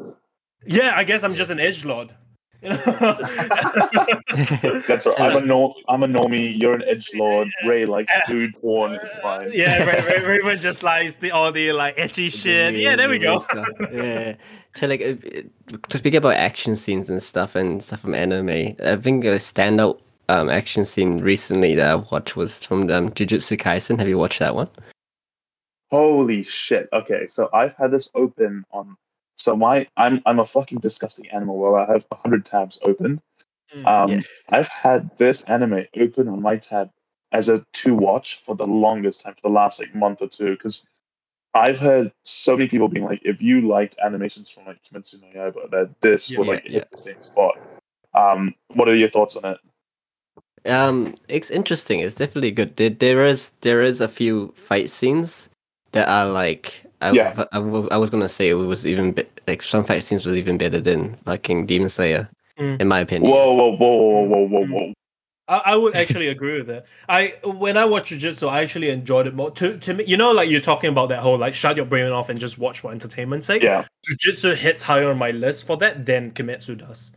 Yeah, 0.64 0.92
I 0.94 1.02
guess 1.04 1.24
I'm 1.24 1.34
just 1.34 1.50
an 1.50 1.58
edge 1.58 1.84
lord. 1.84 2.14
You 2.62 2.68
know? 2.68 2.76
That's 4.86 5.06
right. 5.06 5.20
I'm 5.20 5.36
a 5.36 5.40
norm. 5.44 5.72
I'm 5.88 6.02
a 6.04 6.06
normie. 6.06 6.56
You're 6.56 6.74
an 6.74 6.84
edge 6.86 7.10
lord. 7.14 7.48
Ray 7.66 7.86
likes 7.86 8.12
dude 8.28 8.54
porn. 8.60 8.92
It's 9.02 9.16
fine. 9.18 9.50
yeah, 9.52 9.82
Ra- 9.84 10.04
Ra- 10.04 10.28
Raven 10.28 10.58
just 10.60 10.82
likes 10.82 11.16
the 11.16 11.32
all 11.32 11.50
the 11.50 11.72
like 11.72 11.96
ecchi 11.96 12.30
shit. 12.32 12.74
Yeah, 12.74 12.94
there 12.96 13.08
we 13.08 13.18
go. 13.18 13.44
Yeah. 13.92 14.34
So 14.74 14.86
like, 14.86 15.02
uh, 15.02 15.14
uh, 15.74 15.76
to 15.88 15.98
speak 15.98 16.14
about 16.14 16.34
action 16.36 16.76
scenes 16.76 17.10
and 17.10 17.22
stuff 17.22 17.54
and 17.56 17.82
stuff 17.82 18.00
from 18.00 18.14
anime, 18.14 18.48
I 18.82 18.96
think 18.96 19.24
a 19.24 19.38
standout 19.38 20.00
um 20.32 20.48
action 20.48 20.84
scene 20.84 21.18
recently 21.18 21.74
that 21.74 21.88
I 21.88 21.94
watched 21.96 22.36
was 22.36 22.64
from 22.64 22.90
um, 22.90 23.10
Jujutsu 23.10 23.58
Kaisen. 23.58 23.98
Have 23.98 24.08
you 24.08 24.18
watched 24.18 24.38
that 24.38 24.54
one? 24.54 24.68
Holy 25.90 26.42
shit. 26.42 26.88
Okay, 26.92 27.26
so 27.26 27.50
I've 27.52 27.74
had 27.74 27.90
this 27.90 28.08
open 28.14 28.64
on. 28.72 28.96
So 29.36 29.54
my 29.56 29.86
I'm 29.96 30.22
I'm 30.24 30.38
a 30.40 30.44
fucking 30.46 30.78
disgusting 30.78 31.28
animal 31.28 31.58
where 31.58 31.76
I 31.78 31.92
have 31.92 32.06
hundred 32.12 32.44
tabs 32.46 32.78
open. 32.82 33.20
Mm, 33.74 33.86
Um, 33.86 34.10
Yeah. 34.10 34.20
I've 34.48 34.68
had 34.68 35.10
this 35.18 35.42
anime 35.44 35.86
open 35.96 36.28
on 36.28 36.40
my 36.42 36.56
tab 36.56 36.90
as 37.32 37.48
a 37.48 37.64
to 37.72 37.94
watch 37.94 38.36
for 38.36 38.54
the 38.54 38.66
longest 38.66 39.22
time, 39.22 39.34
for 39.34 39.42
the 39.48 39.54
last 39.54 39.80
like 39.80 39.94
month 39.94 40.22
or 40.22 40.28
two, 40.28 40.50
because 40.52 40.86
I've 41.54 41.78
heard 41.78 42.12
so 42.22 42.56
many 42.56 42.68
people 42.68 42.88
being 42.88 43.04
like, 43.04 43.20
if 43.24 43.42
you 43.42 43.60
liked 43.66 43.96
animations 44.02 44.48
from 44.48 44.64
like 44.66 44.78
Kimetsu 44.82 45.20
no 45.20 45.28
Yaiba, 45.28 45.70
that 45.70 46.00
this 46.00 46.30
Yeah, 46.30 46.38
would 46.38 46.46
yeah, 46.46 46.52
like 46.54 46.64
yeah. 46.64 46.72
hit 46.72 46.90
the 46.90 46.96
same 46.96 47.20
spot. 47.20 47.58
Um, 48.14 48.54
what 48.68 48.88
are 48.88 48.94
your 48.94 49.10
thoughts 49.10 49.36
on 49.36 49.44
it? 49.52 49.58
Um, 50.66 51.14
it's 51.28 51.50
interesting. 51.50 52.00
It's 52.00 52.14
definitely 52.14 52.52
good. 52.52 52.76
There, 52.76 52.90
there 52.90 53.26
is 53.26 53.50
there 53.62 53.82
is 53.82 54.00
a 54.00 54.08
few 54.08 54.52
fight 54.56 54.90
scenes 54.90 55.48
that 55.92 56.08
are 56.08 56.26
like 56.26 56.84
I, 57.00 57.10
Yeah. 57.12 57.44
I, 57.52 57.58
wa- 57.58 57.88
I 57.90 57.96
was 57.96 58.10
gonna 58.10 58.28
say 58.28 58.48
it 58.50 58.54
was 58.54 58.86
even 58.86 59.12
be, 59.12 59.24
like 59.48 59.62
some 59.62 59.84
fight 59.84 60.04
scenes 60.04 60.24
was 60.24 60.36
even 60.36 60.56
better 60.58 60.80
than 60.80 61.16
fucking 61.24 61.66
Demon 61.66 61.88
Slayer, 61.88 62.28
Mm. 62.58 62.80
in 62.80 62.86
my 62.88 63.00
opinion. 63.00 63.30
Whoa, 63.32 63.52
whoa, 63.54 63.76
whoa, 63.76 63.96
whoa, 63.96 64.24
whoa, 64.26 64.46
whoa, 64.46 64.66
whoa! 64.66 64.92
I, 65.48 65.72
I 65.72 65.76
would 65.76 65.96
actually 65.96 66.28
agree 66.28 66.56
with 66.58 66.68
that. 66.68 66.84
I 67.08 67.34
when 67.44 67.76
I 67.76 67.84
watched 67.84 68.12
Jujutsu, 68.12 68.48
I 68.48 68.62
actually 68.62 68.90
enjoyed 68.90 69.26
it 69.26 69.34
more. 69.34 69.50
To 69.52 69.76
to 69.78 69.94
me, 69.94 70.04
you 70.06 70.16
know, 70.16 70.30
like 70.30 70.48
you're 70.48 70.60
talking 70.60 70.90
about 70.90 71.08
that 71.08 71.18
whole 71.20 71.38
like 71.38 71.54
shut 71.54 71.76
your 71.76 71.86
brain 71.86 72.12
off 72.12 72.28
and 72.28 72.38
just 72.38 72.58
watch 72.58 72.78
for 72.80 72.92
entertainment's 72.92 73.48
sake. 73.48 73.62
Yeah. 73.64 73.84
Jujutsu 74.08 74.54
hits 74.54 74.84
higher 74.84 75.10
on 75.10 75.18
my 75.18 75.32
list 75.32 75.66
for 75.66 75.76
that 75.78 76.06
than 76.06 76.30
Kimetsu 76.30 76.78
does. 76.78 77.12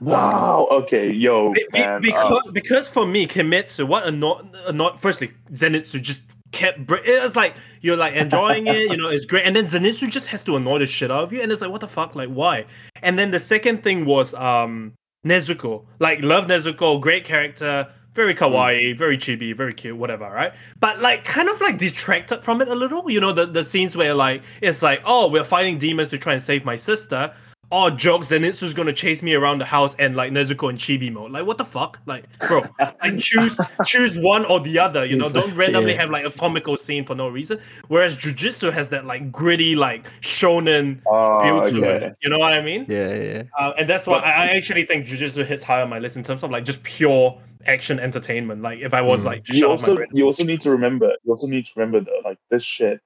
Wow. 0.00 0.66
Okay, 0.70 1.10
yo, 1.10 1.52
Be- 1.52 1.66
be- 1.72 1.78
man. 1.80 1.90
uh, 1.96 1.98
because 2.00 2.48
because 2.52 2.88
for 2.88 3.06
me, 3.06 3.26
Kimetsu, 3.26 3.86
what 3.86 4.06
annoyed, 4.06 4.48
annoyed 4.66 4.98
firstly, 5.00 5.30
Zenitsu 5.52 6.00
just 6.00 6.22
kept. 6.52 6.86
br- 6.86 6.96
It's 7.04 7.36
like 7.36 7.54
you're 7.82 7.96
like 7.96 8.14
enjoying 8.14 8.66
it, 8.66 8.90
you 8.90 8.96
know, 8.96 9.08
it's 9.10 9.24
great, 9.26 9.46
and 9.46 9.54
then 9.54 9.64
Zenitsu 9.64 10.10
just 10.10 10.28
has 10.28 10.42
to 10.44 10.56
annoy 10.56 10.78
the 10.78 10.86
shit 10.86 11.10
out 11.10 11.24
of 11.24 11.32
you, 11.32 11.42
and 11.42 11.52
it's 11.52 11.60
like, 11.60 11.70
what 11.70 11.80
the 11.82 11.88
fuck, 11.88 12.14
like 12.16 12.30
why? 12.30 12.64
And 13.02 13.18
then 13.18 13.30
the 13.30 13.38
second 13.38 13.82
thing 13.82 14.04
was 14.06 14.32
um 14.34 14.94
Nezuko, 15.26 15.84
like 15.98 16.22
love 16.24 16.46
Nezuko, 16.46 16.98
great 16.98 17.24
character, 17.24 17.86
very 18.14 18.34
kawaii, 18.34 18.96
very 18.96 19.18
chibi, 19.18 19.54
very 19.54 19.74
cute, 19.74 19.96
whatever, 19.96 20.24
right? 20.30 20.52
But 20.80 21.00
like 21.00 21.24
kind 21.24 21.48
of 21.50 21.60
like 21.60 21.76
detracted 21.76 22.42
from 22.42 22.62
it 22.62 22.68
a 22.68 22.74
little, 22.74 23.10
you 23.10 23.20
know, 23.20 23.32
the 23.32 23.44
the 23.44 23.62
scenes 23.62 23.94
where 23.94 24.14
like 24.14 24.42
it's 24.62 24.80
like, 24.82 25.02
oh, 25.04 25.28
we're 25.28 25.44
fighting 25.44 25.78
demons 25.78 26.08
to 26.10 26.18
try 26.18 26.32
and 26.32 26.42
save 26.42 26.64
my 26.64 26.76
sister. 26.78 27.34
Oh, 27.72 27.88
jokes, 27.88 28.28
Zenitsu's 28.30 28.74
gonna 28.74 28.92
chase 28.92 29.22
me 29.22 29.34
around 29.34 29.58
the 29.58 29.64
house 29.64 29.94
and 29.98 30.16
like 30.16 30.32
Nezuko 30.32 30.68
and 30.70 30.76
chibi 30.78 31.12
mode. 31.12 31.30
Like, 31.30 31.46
what 31.46 31.56
the 31.56 31.64
fuck? 31.64 32.00
Like, 32.06 32.24
bro, 32.48 32.62
like 32.80 33.18
choose 33.18 33.60
choose 33.86 34.18
one 34.18 34.44
or 34.46 34.58
the 34.60 34.78
other. 34.78 35.04
You 35.04 35.16
know, 35.16 35.28
don't 35.28 35.54
randomly 35.54 35.92
Yeah. 35.92 36.00
have 36.00 36.10
like 36.10 36.24
a 36.24 36.30
comical 36.32 36.76
scene 36.76 37.04
for 37.04 37.14
no 37.14 37.28
reason. 37.28 37.60
Whereas 37.88 38.16
Jujutsu 38.16 38.72
has 38.72 38.88
that 38.90 39.04
like 39.06 39.30
gritty, 39.30 39.76
like 39.76 40.04
shonen 40.20 41.00
uh, 41.10 41.42
feel 41.42 41.62
to 41.70 41.86
okay. 41.86 42.06
it. 42.06 42.16
You 42.22 42.30
know 42.30 42.38
what 42.38 42.52
I 42.52 42.60
mean? 42.62 42.86
yeah, 42.88 43.14
yeah. 43.14 43.42
Uh, 43.58 43.72
and 43.78 43.88
that's 43.88 44.06
why 44.06 44.18
But- 44.18 44.24
I, 44.26 44.30
I 44.32 44.46
actually 44.56 44.84
think 44.84 45.06
Jujutsu 45.06 45.44
hits 45.46 45.62
higher 45.62 45.82
on 45.82 45.90
my 45.90 45.98
list 46.00 46.16
in 46.16 46.22
terms 46.24 46.42
of 46.42 46.50
like 46.50 46.64
just 46.64 46.82
pure 46.82 47.40
action 47.66 48.00
entertainment. 48.00 48.62
Like 48.62 48.80
if 48.80 48.94
I 48.94 49.00
was 49.02 49.22
Mm. 49.22 49.26
like 49.26 49.48
You 49.48 49.54
shut 49.54 49.62
my 49.68 49.70
also 49.70 49.98
you 50.12 50.24
also 50.24 50.44
need 50.44 50.60
to 50.62 50.70
remember 50.70 51.12
you 51.24 51.32
also 51.32 51.46
need 51.46 51.66
to 51.66 51.72
remember 51.76 52.00
that 52.00 52.20
like 52.24 52.38
this 52.50 52.62
shit 52.64 53.00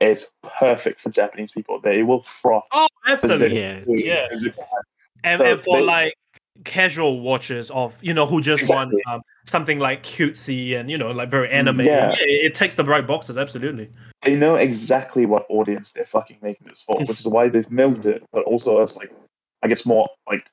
is 0.00 0.30
perfect 0.58 1.00
for 1.00 1.10
Japanese 1.10 1.50
people. 1.50 1.80
They 1.80 2.02
will 2.02 2.22
froth. 2.22 2.64
Oh, 2.72 2.86
absolutely. 3.06 3.58
Yeah. 3.58 3.80
Yeah. 3.86 4.26
And, 5.24 5.38
So 5.38 5.44
and 5.44 5.60
for 5.60 5.78
they- 5.78 5.82
like 5.84 6.14
casual 6.64 7.20
watchers 7.20 7.70
of 7.70 7.96
you 8.02 8.12
know 8.12 8.26
who 8.26 8.40
just 8.40 8.62
Exactly. 8.62 8.96
want 8.96 9.06
um, 9.06 9.22
something 9.46 9.78
like 9.78 10.02
cutesy 10.02 10.76
and 10.78 10.90
you 10.90 10.98
know 10.98 11.10
like 11.12 11.30
very 11.30 11.48
anime. 11.50 11.80
Yeah. 11.80 12.10
Yeah, 12.18 12.24
it, 12.26 12.46
it 12.46 12.54
takes 12.54 12.74
the 12.74 12.84
right 12.84 13.06
boxes. 13.06 13.36
Absolutely. 13.36 13.90
They 14.22 14.34
know 14.34 14.56
exactly 14.56 15.26
what 15.26 15.46
audience 15.48 15.92
they're 15.92 16.04
fucking 16.06 16.38
making 16.42 16.66
this 16.66 16.82
for, 16.82 16.98
which 17.06 17.20
is 17.20 17.28
why 17.28 17.48
they've 17.48 17.70
milked 17.70 18.06
it. 18.06 18.24
But 18.32 18.44
also, 18.44 18.80
it's 18.82 18.96
like 18.96 19.12
I 19.62 19.68
guess 19.68 19.84
more 19.86 20.08
like 20.28 20.44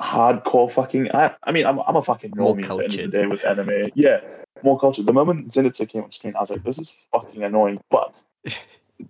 hardcore 0.00 0.70
fucking. 0.70 1.10
I, 1.14 1.34
I 1.44 1.52
mean, 1.52 1.66
I'm, 1.66 1.78
I'm 1.80 1.96
a 1.96 2.02
fucking 2.02 2.32
More 2.34 2.54
normie 2.54 2.62
at 2.62 2.68
the 2.68 2.84
end 2.84 3.00
of 3.00 3.10
the 3.10 3.18
day 3.18 3.26
with 3.26 3.44
anime. 3.44 3.90
Yeah, 3.94 4.20
more 4.62 4.78
culture. 4.78 5.02
The 5.02 5.12
moment 5.12 5.48
Zenitsu 5.48 5.88
came 5.88 6.02
on 6.02 6.10
screen, 6.10 6.34
I 6.36 6.40
was 6.40 6.50
like, 6.50 6.62
this 6.64 6.78
is 6.78 6.90
fucking 7.12 7.42
annoying. 7.42 7.80
But 7.90 8.22
that 8.44 8.56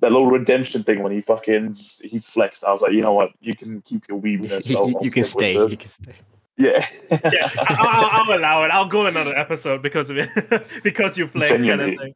little 0.02 0.26
redemption 0.26 0.82
thing 0.82 1.02
when 1.02 1.12
he 1.12 1.20
fucking 1.20 1.74
he 2.02 2.18
flexed, 2.18 2.64
I 2.64 2.72
was 2.72 2.82
like, 2.82 2.92
you 2.92 3.02
know 3.02 3.12
what, 3.12 3.30
you 3.40 3.54
can 3.54 3.80
keep 3.82 4.08
your 4.08 4.20
weebiness. 4.20 4.68
you, 4.68 4.98
you 5.00 5.10
can 5.10 5.24
stay. 5.24 5.54
You 5.54 5.76
can 5.76 5.88
stay. 5.88 6.12
Yeah. 6.56 6.86
Yeah, 7.10 7.18
I, 7.58 7.76
I'll, 7.78 8.32
I'll 8.32 8.38
allow 8.38 8.64
it. 8.64 8.70
I'll 8.70 8.86
go 8.88 9.06
another 9.06 9.36
episode 9.36 9.82
because 9.82 10.10
of 10.10 10.18
it, 10.18 10.28
because 10.82 11.16
you 11.16 11.26
flex 11.26 11.50
kind 11.50 11.70
of 11.80 11.80
thing. 11.96 12.14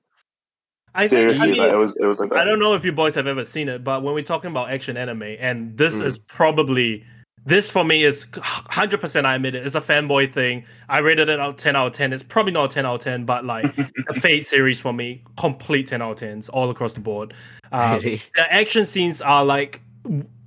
I 0.97 1.09
think. 1.09 1.41
I 1.41 1.47
mean, 1.47 1.57
like, 1.57 1.73
it 1.73 1.77
was 1.77 1.97
it 1.97 2.05
was 2.05 2.19
like. 2.19 2.33
I 2.33 2.45
don't 2.45 2.59
know 2.59 2.75
if 2.75 2.85
you 2.85 2.93
boys 2.93 3.15
have 3.15 3.27
ever 3.27 3.45
seen 3.45 3.69
it, 3.69 3.83
but 3.83 4.03
when 4.03 4.15
we're 4.15 4.23
talking 4.23 4.51
about 4.51 4.71
action 4.71 4.97
anime, 4.97 5.23
and 5.23 5.77
this 5.77 5.97
Mm. 5.97 6.05
is 6.05 6.19
probably 6.19 7.05
this 7.47 7.71
for 7.71 7.85
me 7.85 8.05
is 8.05 8.27
hundred 8.35 9.01
percent. 9.01 9.27
I 9.27 9.35
admit 9.35 9.55
it. 9.55 9.65
It's 9.67 9.75
a 9.75 9.81
fanboy 9.81 10.33
thing. 10.33 10.65
I 10.89 10.99
rated 10.99 11.29
it 11.29 11.39
out 11.41 11.59
ten 11.59 11.77
out 11.77 11.89
of 11.89 11.93
ten. 11.93 12.13
It's 12.13 12.23
probably 12.23 12.53
not 12.53 12.71
a 12.71 12.75
ten 12.75 12.87
out 12.87 12.95
of 12.95 13.01
ten, 13.01 13.25
but 13.25 13.45
like 13.45 13.75
the 13.77 14.15
Fate 14.15 14.47
series 14.47 14.81
for 14.81 14.93
me, 14.93 15.23
complete 15.37 15.89
ten 15.89 16.01
out 16.03 16.13
of 16.13 16.17
tens 16.19 16.49
all 16.49 16.71
across 16.71 16.93
the 16.95 17.01
board. 17.01 17.35
Um, 17.73 17.95
Really? 17.99 18.23
the 18.35 18.53
action 18.53 18.87
scenes 18.87 19.21
are 19.21 19.45
like 19.45 19.81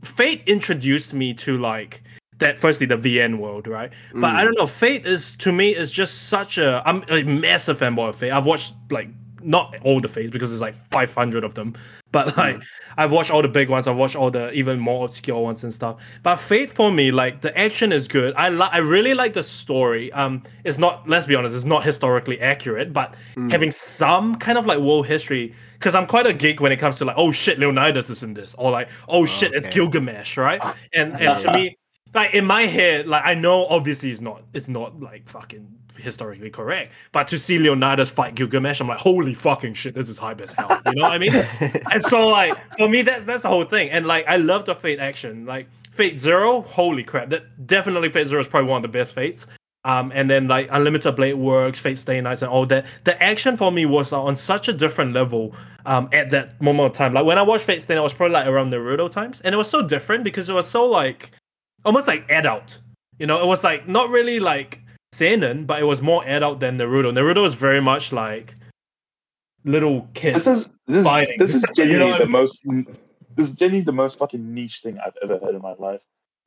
Fate 0.04 0.42
introduced 0.48 1.14
me 1.14 1.34
to 1.36 1.58
like 1.58 2.02
that. 2.40 2.58
Firstly, 2.58 2.86
the 2.86 2.98
VN 2.98 3.40
world, 3.40 3.68
right? 3.68 3.92
But 4.14 4.36
I 4.36 4.42
Mm. 4.42 4.44
don't 4.46 4.58
know. 4.58 4.68
Fate 4.68 5.06
is 5.06 5.34
to 5.38 5.52
me 5.52 5.76
is 5.76 5.92
just 5.92 6.30
such 6.30 6.58
a. 6.58 6.82
I'm 6.86 7.04
a 7.10 7.24
massive 7.24 7.80
fanboy 7.80 8.10
of 8.10 8.16
Fate. 8.16 8.32
I've 8.32 8.46
watched 8.46 8.74
like 8.90 9.10
not 9.48 9.76
all 9.84 10.00
the 10.02 10.08
Fates 10.08 10.30
because 10.32 10.50
there's 10.50 10.62
like 10.62 10.76
500 10.92 11.44
of 11.44 11.54
them, 11.56 11.74
but 12.12 12.36
like 12.38 12.60
I've 12.98 13.12
watched 13.12 13.32
all 13.32 13.42
the 13.42 13.48
big 13.48 13.70
ones. 13.70 13.88
I've 13.88 13.98
watched 13.98 14.16
all 14.16 14.30
the 14.30 14.52
even 14.52 14.80
more 14.80 15.06
obscure 15.06 15.42
ones 15.42 15.64
and 15.64 15.74
stuff. 15.74 16.02
But 16.22 16.36
Fate 16.36 16.70
for 16.70 16.92
me, 16.92 17.12
like 17.12 17.42
the 17.42 17.58
action 17.58 17.92
is 17.92 18.08
good. 18.08 18.34
I 18.36 18.50
li- 18.50 18.70
I 18.72 18.80
really 18.80 19.14
like 19.14 19.34
the 19.34 19.44
story. 19.44 20.12
Um, 20.14 20.44
it's 20.64 20.78
not. 20.78 21.08
Let's 21.10 21.26
be 21.26 21.34
honest, 21.36 21.56
it's 21.56 21.66
not 21.66 21.84
historically 21.84 22.40
accurate, 22.42 22.94
but 22.94 23.16
Mm. 23.36 23.52
having 23.52 23.72
some 23.72 24.36
kind 24.36 24.58
of 24.58 24.66
like 24.66 24.80
world 24.80 25.08
history. 25.08 25.54
Because 25.74 25.94
I'm 25.96 26.08
quite 26.08 26.26
a 26.26 26.34
geek 26.34 26.60
when 26.60 26.72
it 26.72 26.78
comes 26.78 26.98
to 26.98 27.06
like, 27.06 27.18
oh 27.20 27.32
shit, 27.32 27.60
Leonidas 27.60 28.10
is 28.10 28.24
in 28.24 28.34
this, 28.34 28.56
or 28.58 28.72
like, 28.72 28.90
oh 29.08 29.26
shit, 29.26 29.54
it's. 29.54 29.68
Gilgamesh, 29.68 30.36
right? 30.38 30.62
And 30.94 31.20
and 31.22 31.40
to 31.44 31.54
me, 31.54 31.78
like 32.16 32.34
in 32.34 32.46
my 32.46 32.64
head, 32.64 33.08
like 33.08 33.22
I 33.26 33.36
know 33.36 33.68
obviously 33.68 34.10
it's 34.12 34.22
not 34.22 34.42
it's 34.54 34.68
not 34.68 35.00
like 35.00 35.30
fucking 35.30 35.68
historically 35.98 36.50
correct, 36.50 36.94
but 37.12 37.28
to 37.30 37.40
see 37.40 37.60
Leonidas 37.60 38.12
fight 38.12 38.36
Gilgamesh, 38.36 38.80
I'm 38.80 38.88
like, 38.88 39.00
holy 39.00 39.34
fucking 39.34 39.74
shit, 39.74 39.94
this 39.94 40.10
is 40.10 40.18
hype 40.18 40.42
as 40.42 40.54
hell. 40.54 40.82
You 40.86 40.94
know 40.96 41.04
what 41.04 41.14
I 41.14 41.18
mean? 41.18 41.34
and 41.92 42.04
so 42.04 42.28
like 42.28 42.56
for 42.78 42.88
me, 42.88 43.02
that's 43.02 43.26
that's 43.26 43.44
the 43.44 43.50
whole 43.50 43.66
thing. 43.66 43.90
And 43.90 44.06
like 44.06 44.26
I 44.28 44.38
love 44.38 44.66
the 44.66 44.76
Fate 44.76 45.00
action, 45.00 45.46
like 45.46 45.68
Fate 45.92 46.20
Zero, 46.20 46.62
holy 46.62 47.04
crap, 47.04 47.30
that 47.30 47.68
definitely 47.68 48.10
Fate 48.10 48.28
Zero 48.28 48.42
is 48.42 48.48
probably 48.48 48.70
one 48.70 48.78
of 48.78 48.92
the 48.92 48.98
best 48.98 49.14
Fates. 49.14 49.48
Um, 49.88 50.12
and 50.14 50.30
then 50.30 50.50
like 50.50 50.68
Unlimited 50.72 51.16
Blade 51.16 51.36
Works, 51.36 51.80
Fate 51.80 51.98
Stay 51.98 52.20
Nights, 52.20 52.42
and 52.42 52.52
all 52.52 52.66
that. 52.66 52.86
The 53.06 53.22
action 53.24 53.56
for 53.56 53.72
me 53.72 53.86
was 53.86 54.12
on 54.12 54.36
such 54.36 54.68
a 54.68 54.74
different 54.74 55.14
level 55.14 55.56
um, 55.86 56.10
at 56.12 56.30
that 56.32 56.62
moment 56.62 56.88
of 56.88 56.94
time. 56.94 57.14
Like 57.14 57.26
when 57.26 57.38
I 57.38 57.42
watched 57.42 57.64
Fate 57.64 57.82
Stay 57.82 57.96
it 57.96 58.02
was 58.02 58.14
probably 58.14 58.34
like 58.34 58.48
around 58.48 58.72
the 58.72 58.78
Naruto 58.78 59.10
times, 59.10 59.40
and 59.42 59.56
it 59.56 59.58
was 59.58 59.70
so 59.70 59.88
different 59.88 60.26
because 60.26 60.50
it 60.50 60.54
was 60.54 60.68
so 60.68 60.86
like 60.86 61.32
almost 61.86 62.08
like 62.08 62.30
adult. 62.30 62.80
You 63.18 63.28
know, 63.28 63.42
it 63.42 63.46
was 63.48 63.64
like 63.64 63.88
not 63.88 64.10
really 64.10 64.40
like 64.40 64.82
seinen, 65.14 65.66
but 65.66 65.80
it 65.80 65.86
was 65.86 66.02
more 66.02 66.26
adult 66.28 66.60
than 66.60 66.78
Naruto. 66.78 67.12
Naruto 67.12 67.46
is 67.46 67.54
very 67.56 67.82
much 67.82 68.12
like 68.12 68.56
little 69.64 70.08
kids. 70.14 70.46
This 70.46 70.60
is 70.60 70.70
this 70.88 70.98
is, 70.98 71.04
fighting. 71.04 71.36
this 71.40 71.54
is 71.54 71.64
You 71.78 71.84
know 71.98 72.12
genuinely 72.12 72.12
what 72.12 72.16
I 72.16 72.18
the 72.20 72.26
mean? 72.26 72.86
most. 72.86 72.96
This 73.36 73.50
is 73.50 73.56
genuinely 73.56 73.86
the 73.86 73.92
most 73.94 74.18
fucking 74.18 74.54
niche 74.54 74.80
thing 74.82 74.98
I've 75.06 75.14
ever 75.24 75.38
heard 75.40 75.56
in 75.56 75.62
my 75.62 75.74
life. 75.74 76.02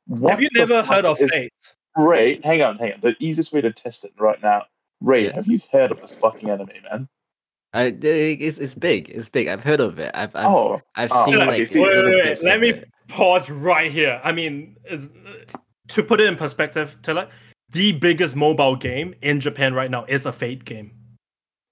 What 0.07 0.31
Have 0.31 0.41
you 0.41 0.49
never 0.55 0.81
heard 0.83 1.05
of 1.05 1.21
is- 1.21 1.29
Fate? 1.29 1.53
Ray, 1.97 2.39
hang 2.41 2.61
on, 2.61 2.77
hang 2.77 2.93
on. 2.93 2.99
The 3.01 3.15
easiest 3.19 3.51
way 3.51 3.59
to 3.61 3.71
test 3.71 4.05
it 4.05 4.13
right 4.17 4.41
now. 4.41 4.63
Ray, 5.01 5.25
Yeah. 5.25 5.33
have 5.35 5.47
you 5.47 5.59
heard 5.73 5.91
of 5.91 5.99
this 5.99 6.13
fucking 6.13 6.49
anime, 6.49 6.69
man? 6.89 7.09
I, 7.73 7.95
it's 8.01 8.57
it's 8.57 8.75
big. 8.75 9.09
It's 9.09 9.29
big. 9.29 9.47
I've 9.47 9.63
heard 9.63 9.79
of 9.79 9.97
it. 9.99 10.11
I've 10.13 10.35
I've, 10.35 10.45
Oh, 10.45 10.81
I've 10.95 11.09
oh, 11.13 11.25
seen 11.25 11.35
okay, 11.35 11.45
like 11.47 11.67
see- 11.67 11.79
Wait, 11.79 11.95
little 11.95 12.11
wait, 12.11 12.25
wait. 12.25 12.43
Let 12.43 12.59
me 12.59 12.69
it. 12.69 12.89
pause 13.07 13.49
right 13.49 13.91
here. 13.91 14.19
I 14.23 14.31
mean, 14.31 14.75
to 15.89 16.03
put 16.03 16.19
it 16.21 16.27
in 16.27 16.35
perspective, 16.35 16.97
Tiller, 17.01 17.27
the 17.71 17.91
biggest 17.93 18.35
mobile 18.35 18.75
game 18.75 19.15
in 19.21 19.39
Japan 19.39 19.73
right 19.73 19.89
now 19.91 20.05
is 20.05 20.25
a 20.25 20.31
Fate 20.31 20.65
game, 20.65 20.91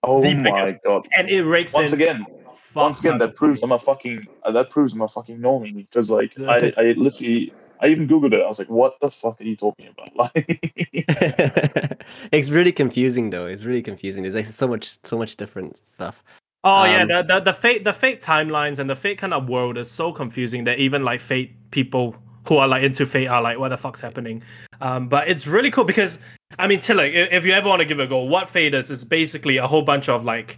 oh 0.03 0.21
the 0.21 0.33
my 0.35 0.51
biggest. 0.51 0.75
god. 0.85 1.07
and 1.17 1.29
it 1.29 1.43
rakes 1.43 1.73
Once 1.73 1.91
in. 1.91 2.01
again, 2.01 2.25
once 2.73 2.99
again, 2.99 3.17
that 3.19 3.35
proves 3.35 3.63
I'm 3.63 3.71
a 3.71 3.79
fucking. 3.79 4.25
Uh, 4.43 4.51
that 4.51 4.69
proves 4.69 4.93
I'm 4.93 5.01
a 5.01 5.07
fucking 5.07 5.39
normie 5.39 5.75
because, 5.75 6.09
like, 6.09 6.31
I, 6.39 6.71
I 6.77 6.83
literally, 6.93 7.51
I 7.81 7.87
even 7.87 8.07
googled 8.07 8.33
it. 8.33 8.41
I 8.41 8.47
was 8.47 8.59
like, 8.59 8.69
"What 8.69 8.99
the 9.01 9.09
fuck 9.09 9.41
are 9.41 9.43
you 9.43 9.55
talking 9.55 9.87
about?" 9.87 10.15
Like, 10.15 10.33
it's 12.31 12.49
really 12.49 12.71
confusing 12.71 13.29
though. 13.29 13.45
It's 13.47 13.63
really 13.63 13.81
confusing. 13.81 14.23
There's 14.23 14.35
like 14.35 14.45
so 14.45 14.67
much 14.67 14.97
so 15.03 15.17
much 15.17 15.35
different 15.35 15.77
stuff. 15.87 16.23
Oh 16.63 16.83
yeah, 16.85 17.03
Um, 17.03 17.07
the, 17.07 17.23
the 17.23 17.39
the 17.39 17.53
fate 17.53 17.83
the 17.83 17.93
fate 17.93 18.21
timelines 18.21 18.79
and 18.79 18.89
the 18.89 18.95
fate 18.95 19.17
kind 19.17 19.33
of 19.33 19.47
world 19.49 19.77
is 19.77 19.89
so 19.89 20.11
confusing 20.11 20.65
that 20.65 20.77
even 20.79 21.03
like 21.03 21.21
fate 21.21 21.55
people 21.71 22.15
who 22.49 22.57
are 22.57 22.67
like 22.67 22.83
into 22.83 23.05
fate 23.05 23.27
are 23.27 23.41
like, 23.41 23.57
what 23.59 23.69
the 23.69 23.77
fuck's 23.77 24.01
happening? 24.01 24.43
Um, 24.81 25.07
but 25.07 25.27
it's 25.29 25.47
really 25.47 25.71
cool 25.71 25.85
because 25.85 26.19
I 26.57 26.67
mean, 26.67 26.79
Tiller, 26.81 27.03
i- 27.03 27.07
if 27.07 27.45
you 27.45 27.53
ever 27.53 27.69
want 27.69 27.79
to 27.81 27.85
give 27.85 27.99
it 27.99 28.03
a 28.03 28.07
go, 28.07 28.19
what 28.23 28.49
fate 28.49 28.73
is 28.73 28.91
is 28.91 29.05
basically 29.05 29.57
a 29.57 29.67
whole 29.67 29.83
bunch 29.83 30.09
of 30.09 30.25
like 30.25 30.57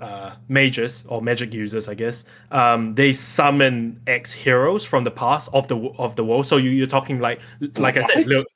uh 0.00 0.34
mages 0.48 1.04
or 1.08 1.20
magic 1.20 1.52
users, 1.52 1.88
I 1.88 1.94
guess. 1.94 2.24
Um, 2.50 2.94
they 2.94 3.12
summon 3.12 4.00
ex 4.06 4.32
heroes 4.32 4.84
from 4.84 5.04
the 5.04 5.10
past 5.10 5.50
of 5.52 5.68
the 5.68 5.76
of 5.98 6.16
the 6.16 6.24
world. 6.24 6.46
So 6.46 6.56
you 6.56 6.70
you're 6.70 6.86
talking 6.86 7.20
like 7.20 7.40
like 7.76 7.96
I 7.96 8.02
said, 8.02 8.26
What? 8.26 8.46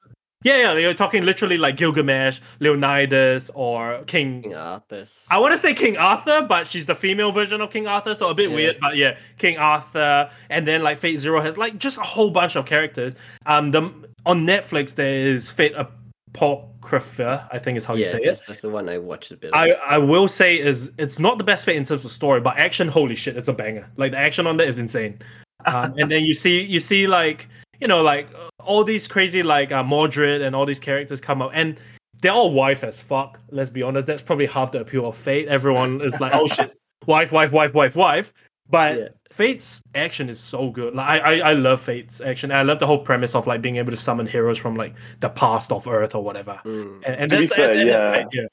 Yeah, 0.47 0.59
yeah, 0.59 0.79
you're 0.79 0.95
talking 0.95 1.25
literally 1.25 1.59
like 1.59 1.77
Gilgamesh, 1.77 2.39
Leonidas, 2.61 3.51
or 3.55 4.05
King 4.07 4.43
King 4.43 4.55
Arthur's. 4.55 5.27
I 5.29 5.41
want 5.41 5.51
to 5.51 5.59
say 5.59 5.75
King 5.75 5.97
Arthur, 5.97 6.47
but 6.49 6.69
she's 6.69 6.87
the 6.87 6.95
female 6.95 7.33
version 7.33 7.61
of 7.61 7.71
King 7.71 7.89
Arthur, 7.89 8.15
so 8.15 8.29
a 8.29 8.35
bit 8.35 8.51
Yeah. 8.51 8.57
weird. 8.57 8.77
But 8.81 8.97
yeah, 8.97 9.19
King 9.39 9.59
Arthur, 9.59 10.31
and 10.49 10.65
then 10.65 10.85
like 10.85 10.99
Fate 10.99 11.19
Zero 11.19 11.41
has 11.41 11.59
like 11.59 11.79
just 11.79 11.99
a 11.99 12.03
whole 12.03 12.31
bunch 12.31 12.55
of 12.55 12.65
characters. 12.65 13.17
Um, 13.47 13.73
the 13.73 13.93
on 14.25 14.47
Netflix 14.47 14.95
there 14.95 15.27
is 15.27 15.49
Fate 15.51 15.75
Apocrypha, 15.75 17.49
I 17.51 17.59
think 17.59 17.77
is 17.77 17.85
how 17.85 17.95
you 17.95 18.05
say 18.05 18.21
that's, 18.25 18.43
it. 18.43 18.47
that's 18.47 18.61
the 18.61 18.71
one 18.71 18.89
I 18.89 18.99
watched 18.99 19.33
a 19.33 19.37
bit. 19.37 19.51
I, 19.53 19.71
of. 19.71 19.79
I 19.89 19.99
will 19.99 20.29
say 20.29 20.61
is 20.61 20.93
it's 20.97 21.19
not 21.19 21.39
the 21.39 21.45
best 21.45 21.65
Fate 21.65 21.77
in 21.77 21.83
terms 21.83 22.05
of 22.05 22.13
story, 22.13 22.41
but 22.41 22.57
action, 22.57 22.87
holy 22.87 23.17
shit, 23.17 23.37
it's 23.37 23.49
a 23.49 23.53
banger. 23.53 23.91
Like 23.97 24.13
the 24.13 24.19
action 24.19 24.47
on 24.47 24.59
that 24.59 24.69
is 24.69 24.79
insane. 24.79 25.19
Um, 25.65 25.95
and 25.99 26.09
then 26.09 26.23
you 26.23 26.35
see 26.35 26.63
you 26.63 26.79
see 26.79 27.09
like 27.09 27.49
you 27.81 27.89
know 27.89 28.03
like 28.03 28.29
all 28.65 28.85
these 28.85 29.07
crazy 29.07 29.43
like 29.43 29.73
uh, 29.73 29.83
Mordred 29.83 30.43
and 30.43 30.55
all 30.57 30.67
these 30.67 30.81
characters 30.81 31.21
come 31.21 31.41
out 31.43 31.53
and 31.55 31.79
they're 32.21 32.33
all 32.33 32.53
wife 32.53 32.83
as 32.83 33.01
fuck. 33.01 33.39
Let's 33.51 33.71
be 33.71 33.83
honest, 33.83 34.07
that's 34.07 34.23
probably 34.23 34.47
half 34.47 34.73
the 34.73 34.81
appeal 34.81 35.07
of 35.07 35.17
Fate. 35.17 35.49
Everyone 35.49 36.01
is 36.01 36.19
like, 36.21 36.33
oh 36.35 36.47
shit, 36.47 36.73
wife, 37.07 37.31
wife, 37.33 37.53
wife, 37.53 37.75
wife, 37.75 37.95
wife. 37.97 38.33
But 38.69 38.97
Yeah. 38.99 39.09
Fate's 39.31 39.83
action 39.95 40.29
is 40.31 40.41
so 40.41 40.71
good. 40.71 40.95
Like 40.95 41.23
I, 41.23 41.41
I, 41.41 41.51
I 41.51 41.53
love 41.53 41.81
Fate's 41.81 42.21
action. 42.21 42.51
I 42.51 42.63
love 42.63 42.79
the 42.79 42.87
whole 42.87 42.99
premise 43.01 43.35
of 43.35 43.47
like 43.47 43.61
being 43.61 43.77
able 43.77 43.91
to 43.91 43.97
summon 43.97 44.27
heroes 44.27 44.57
from 44.59 44.77
like 44.77 44.95
the 45.21 45.29
past 45.29 45.71
of 45.73 45.87
Earth 45.87 46.15
or 46.15 46.25
whatever. 46.25 46.59
Mm. 46.65 47.03
And, 47.05 47.17
and 47.17 47.31
To 47.31 47.39
be 47.39 47.47
that's 47.47 47.55
fair, 47.57 47.71
and- 47.73 47.81
and 47.81 47.91
that's 47.91 48.01
yeah. 48.01 48.11
great, 48.11 48.27
yeah. 48.33 48.47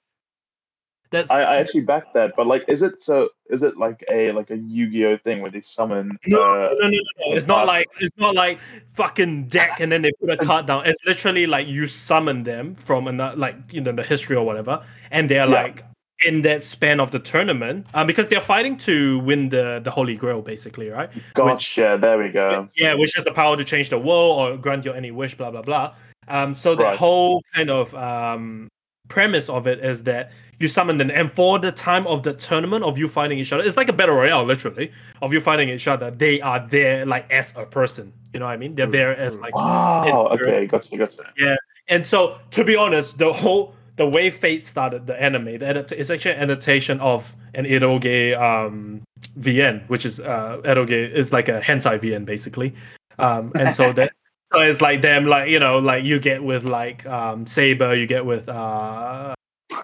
That's 1.14 1.30
I, 1.30 1.44
I 1.44 1.56
actually 1.58 1.82
back 1.82 2.12
that, 2.14 2.34
but 2.36 2.48
like, 2.48 2.66
is 2.68 2.82
it 2.82 3.02
so? 3.02 3.30
Is 3.50 3.62
it 3.62 3.78
like 3.78 4.04
a 4.10 4.32
like 4.32 4.50
a 4.50 4.58
Yu-Gi-Oh 4.58 5.18
thing 5.18 5.42
where 5.42 5.52
they 5.52 5.62
summon? 5.62 6.18
No, 6.26 6.42
uh, 6.42 6.70
no, 6.80 6.88
no, 6.88 6.90
no, 6.90 7.00
no. 7.30 7.36
It's 7.36 7.46
not 7.46 7.68
like 7.68 7.88
it's 8.00 8.18
not 8.18 8.34
like 8.34 8.60
fucking 8.94 9.48
deck 9.48 9.80
and 9.80 9.92
then 9.92 10.02
they 10.02 10.12
put 10.20 10.32
a 10.32 10.38
card 10.38 10.66
down. 10.66 10.88
It's 10.88 11.06
literally 11.06 11.46
like 11.46 11.68
you 11.68 11.86
summon 11.86 12.44
them 12.44 12.74
from 12.74 13.08
another, 13.08 13.38
like 13.38 13.56
you 13.72 13.80
know, 13.80 13.92
the 13.92 14.02
history 14.02 14.36
or 14.36 14.44
whatever, 14.44 14.84
and 15.12 15.30
they're 15.30 15.48
Yeah. 15.48 15.62
like 15.64 15.84
in 16.26 16.42
that 16.42 16.64
span 16.64 17.00
of 17.00 17.12
the 17.12 17.20
tournament, 17.20 17.86
um, 17.94 18.08
because 18.08 18.30
they're 18.30 18.42
fighting 18.42 18.76
to 18.78 19.20
win 19.20 19.50
the 19.50 19.82
the 19.84 19.92
Holy 19.92 20.16
Grail, 20.16 20.42
basically, 20.42 20.90
right? 20.90 21.12
Gotcha. 21.36 22.00
There 22.02 22.18
we 22.18 22.30
go. 22.30 22.70
Yeah, 22.76 22.96
which 22.96 23.14
has 23.14 23.24
the 23.24 23.34
power 23.34 23.56
to 23.56 23.64
change 23.64 23.90
the 23.90 24.00
world 24.00 24.40
or 24.40 24.58
grant 24.58 24.84
you 24.84 24.94
any 24.94 25.12
wish, 25.12 25.36
blah 25.36 25.52
blah 25.52 25.62
blah. 25.62 25.94
Um, 26.28 26.56
so 26.56 26.74
the 26.74 26.86
Right. 26.86 26.98
whole 26.98 27.44
kind 27.54 27.70
of 27.70 27.94
um 27.94 28.68
premise 29.10 29.50
of 29.50 29.68
it 29.68 29.84
is 29.84 30.04
that 30.04 30.32
you 30.60 30.68
summon 30.68 30.98
them, 30.98 31.10
and 31.12 31.32
for 31.32 31.60
the 31.60 31.72
time 31.72 32.06
of 32.08 32.24
the 32.24 32.34
tournament 32.34 32.84
of 32.84 32.98
you 32.98 33.08
fighting 33.08 33.40
each 33.40 33.52
other, 33.52 33.64
it's 33.64 33.78
like 33.78 33.90
a 33.90 33.94
battle 33.94 34.16
royale, 34.16 34.44
literally, 34.46 34.92
of 35.22 35.34
you 35.34 35.42
fighting 35.42 35.70
each 35.70 35.88
other. 35.88 36.12
They 36.12 36.42
are 36.42 36.60
there 36.68 37.06
like 37.06 37.30
as 37.32 37.54
a 37.56 37.66
person. 37.66 38.14
You 38.34 38.40
know 38.40 38.46
what 38.48 38.54
I 38.54 38.58
mean? 38.58 38.76
They're 38.76 38.88
Mm, 38.88 38.92
there 38.92 39.16
as 39.18 39.38
mm. 39.38 39.42
like 39.42 39.56
Wow. 39.56 40.28
Okay. 40.32 40.66
Gotcha. 40.68 40.98
Gotcha. 40.98 41.34
Yeah, 41.38 41.56
and 41.88 42.06
so, 42.06 42.40
to 42.52 42.64
be 42.64 42.76
honest, 42.76 43.18
the 43.18 43.32
whole 43.34 43.74
the 43.96 44.08
way 44.08 44.30
Fate 44.32 44.66
started, 44.66 45.06
the 45.06 45.22
anime, 45.22 45.60
the 45.60 45.70
adapt- 45.70 45.92
it's 45.92 46.10
actually 46.10 46.34
an 46.36 46.42
adaptation 46.42 47.00
of 47.00 47.32
an 47.54 47.66
eroge 47.66 48.36
um, 48.40 49.02
VN, 49.40 49.88
which 49.88 50.06
is 50.06 50.20
uh, 50.20 50.60
eroge 50.64 50.92
is 50.92 51.32
like 51.32 51.48
a 51.48 51.62
hentai 51.62 52.00
VN 52.00 52.26
basically, 52.26 52.74
um, 53.20 53.52
and 53.56 53.76
so 53.76 53.94
that 53.94 54.12
so 54.54 54.62
it's 54.62 54.82
like 54.82 55.02
them 55.02 55.26
like 55.26 55.50
you 55.50 55.60
know 55.60 55.78
like 55.78 56.04
you 56.04 56.20
get 56.20 56.44
with 56.44 56.64
like 56.64 57.06
um, 57.06 57.46
Saber, 57.46 57.94
you 57.94 58.08
get 58.08 58.26
with 58.26 58.50
uh, 58.50 59.36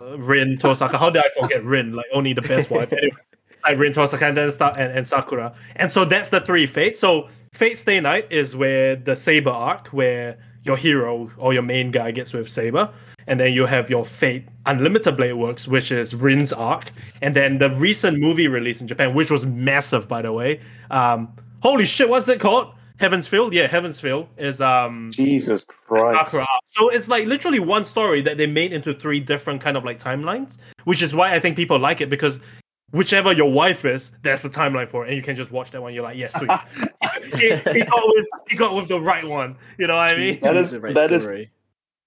Rin 0.01 0.57
Tosaka. 0.57 0.97
How 0.97 1.09
did 1.09 1.23
I 1.23 1.41
forget 1.41 1.63
Rin? 1.63 1.93
Like 1.93 2.05
only 2.13 2.33
the 2.33 2.41
best 2.41 2.69
wife. 2.69 2.91
Anyway, 2.93 3.15
like 3.63 3.77
Rin 3.77 3.93
Tosaka 3.93 4.29
and 4.29 4.37
then 4.37 4.51
Sta- 4.51 4.73
and, 4.77 4.97
and 4.97 5.07
Sakura, 5.07 5.53
and 5.75 5.91
so 5.91 6.05
that's 6.05 6.29
the 6.29 6.41
three 6.41 6.65
fates. 6.65 6.99
So 6.99 7.29
Fate 7.53 7.77
Stay 7.77 7.99
Night 7.99 8.27
is 8.31 8.55
where 8.55 8.95
the 8.95 9.15
Saber 9.15 9.49
arc, 9.49 9.87
where 9.87 10.37
your 10.63 10.77
hero 10.77 11.31
or 11.37 11.53
your 11.53 11.63
main 11.63 11.91
guy 11.91 12.11
gets 12.11 12.33
with 12.33 12.49
Saber, 12.49 12.89
and 13.27 13.39
then 13.39 13.53
you 13.53 13.65
have 13.65 13.89
your 13.89 14.05
Fate 14.05 14.47
Unlimited 14.65 15.17
Blade 15.17 15.33
Works, 15.33 15.67
which 15.67 15.91
is 15.91 16.13
Rin's 16.13 16.53
arc, 16.53 16.91
and 17.21 17.35
then 17.35 17.57
the 17.57 17.69
recent 17.71 18.19
movie 18.19 18.47
release 18.47 18.81
in 18.81 18.87
Japan, 18.87 19.13
which 19.13 19.31
was 19.31 19.45
massive 19.45 20.07
by 20.07 20.21
the 20.21 20.31
way. 20.31 20.59
Um, 20.91 21.33
holy 21.61 21.85
shit, 21.85 22.09
what's 22.09 22.27
it 22.27 22.39
called? 22.39 22.73
Heaven's 22.99 23.27
Feel, 23.27 23.53
yeah, 23.53 23.67
Heaven's 23.67 23.99
Feel 23.99 24.27
is 24.37 24.59
um 24.61 25.11
Jesus 25.13 25.63
Christ. 25.87 26.31
Sakura. 26.31 26.45
So 26.67 26.89
it's 26.89 27.07
like 27.07 27.25
literally 27.27 27.59
one 27.59 27.83
story 27.83 28.21
that 28.21 28.37
they 28.37 28.45
made 28.47 28.73
into 28.73 28.93
three 28.93 29.19
different 29.19 29.61
kind 29.61 29.77
of 29.77 29.85
like 29.85 29.99
timelines, 29.99 30.57
which 30.83 31.01
is 31.01 31.15
why 31.15 31.33
I 31.33 31.39
think 31.39 31.55
people 31.55 31.79
like 31.79 32.01
it 32.01 32.09
because 32.09 32.39
whichever 32.91 33.31
your 33.31 33.51
wife 33.51 33.85
is, 33.85 34.11
there's 34.23 34.43
a 34.45 34.49
timeline 34.49 34.89
for 34.89 35.05
it, 35.05 35.09
and 35.09 35.15
you 35.17 35.23
can 35.23 35.35
just 35.35 35.51
watch 35.51 35.71
that 35.71 35.81
one. 35.81 35.93
You're 35.93 36.03
like, 36.03 36.17
yes, 36.17 36.33
sweet. 36.35 36.51
he, 37.39 37.55
he 37.71 37.83
got 37.85 38.01
with 38.05 38.25
he 38.49 38.55
got 38.57 38.75
with 38.75 38.87
the 38.89 38.99
right 38.99 39.23
one. 39.23 39.55
You 39.77 39.87
know 39.87 39.95
what 39.95 40.11
I 40.11 40.17
mean? 40.17 40.39
That 40.41 40.53
Choose 40.53 40.65
is- 40.65 40.71
the 40.71 40.79
right 40.81 40.93
that 40.95 41.11
is- 41.11 41.25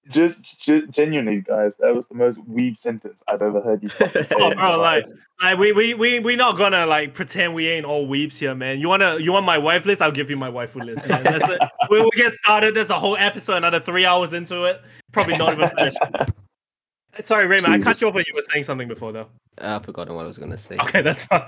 story. 0.09 0.29
Ge- 0.29 0.57
ge- 0.87 0.89
genuinely, 0.93 1.41
guys, 1.41 1.77
that 1.77 1.95
was 1.95 2.07
the 2.07 2.15
most 2.15 2.39
weeb 2.47 2.77
sentence 2.77 3.23
I've 3.27 3.41
ever 3.41 3.61
heard 3.61 3.81
you 3.83 3.89
fucking 3.89 4.23
say. 4.27 4.35
Oh, 4.37 4.53
bro, 4.53 4.77
like, 4.79 5.05
life. 5.05 5.15
like 5.41 5.57
we 5.59 5.71
we 5.71 5.93
we 5.93 6.19
we 6.19 6.35
not 6.35 6.57
gonna 6.57 6.85
like 6.85 7.13
pretend 7.13 7.53
we 7.53 7.67
ain't 7.67 7.85
all 7.85 8.07
weebs 8.07 8.35
here, 8.35 8.53
man. 8.55 8.79
You 8.79 8.89
wanna 8.89 9.17
you 9.19 9.31
want 9.31 9.45
my 9.45 9.57
wife 9.57 9.85
list? 9.85 10.01
I'll 10.01 10.11
give 10.11 10.29
you 10.29 10.37
my 10.37 10.49
wife 10.49 10.75
list, 10.75 11.07
man. 11.07 11.23
That's 11.23 11.47
it. 11.49 11.59
we 11.89 12.01
will 12.01 12.11
get 12.11 12.33
started. 12.33 12.75
There's 12.75 12.89
a 12.89 12.99
whole 12.99 13.17
episode, 13.17 13.57
another 13.57 13.79
three 13.79 14.05
hours 14.05 14.33
into 14.33 14.63
it. 14.65 14.81
Probably 15.11 15.37
not 15.37 15.53
even 15.53 15.69
finished. 15.69 15.97
Sorry, 17.21 17.45
Raymond, 17.45 17.71
I 17.71 17.79
cut 17.79 18.01
you 18.01 18.07
off 18.07 18.15
when 18.15 18.23
you 18.27 18.33
were 18.33 18.41
saying 18.41 18.63
something 18.63 18.87
before, 18.87 19.11
though. 19.11 19.27
Ah, 19.61 19.75
I've 19.75 19.85
forgotten 19.85 20.15
what 20.15 20.23
I 20.23 20.27
was 20.27 20.39
gonna 20.39 20.57
say. 20.57 20.77
Okay, 20.79 21.03
that's 21.03 21.23
fine. 21.25 21.43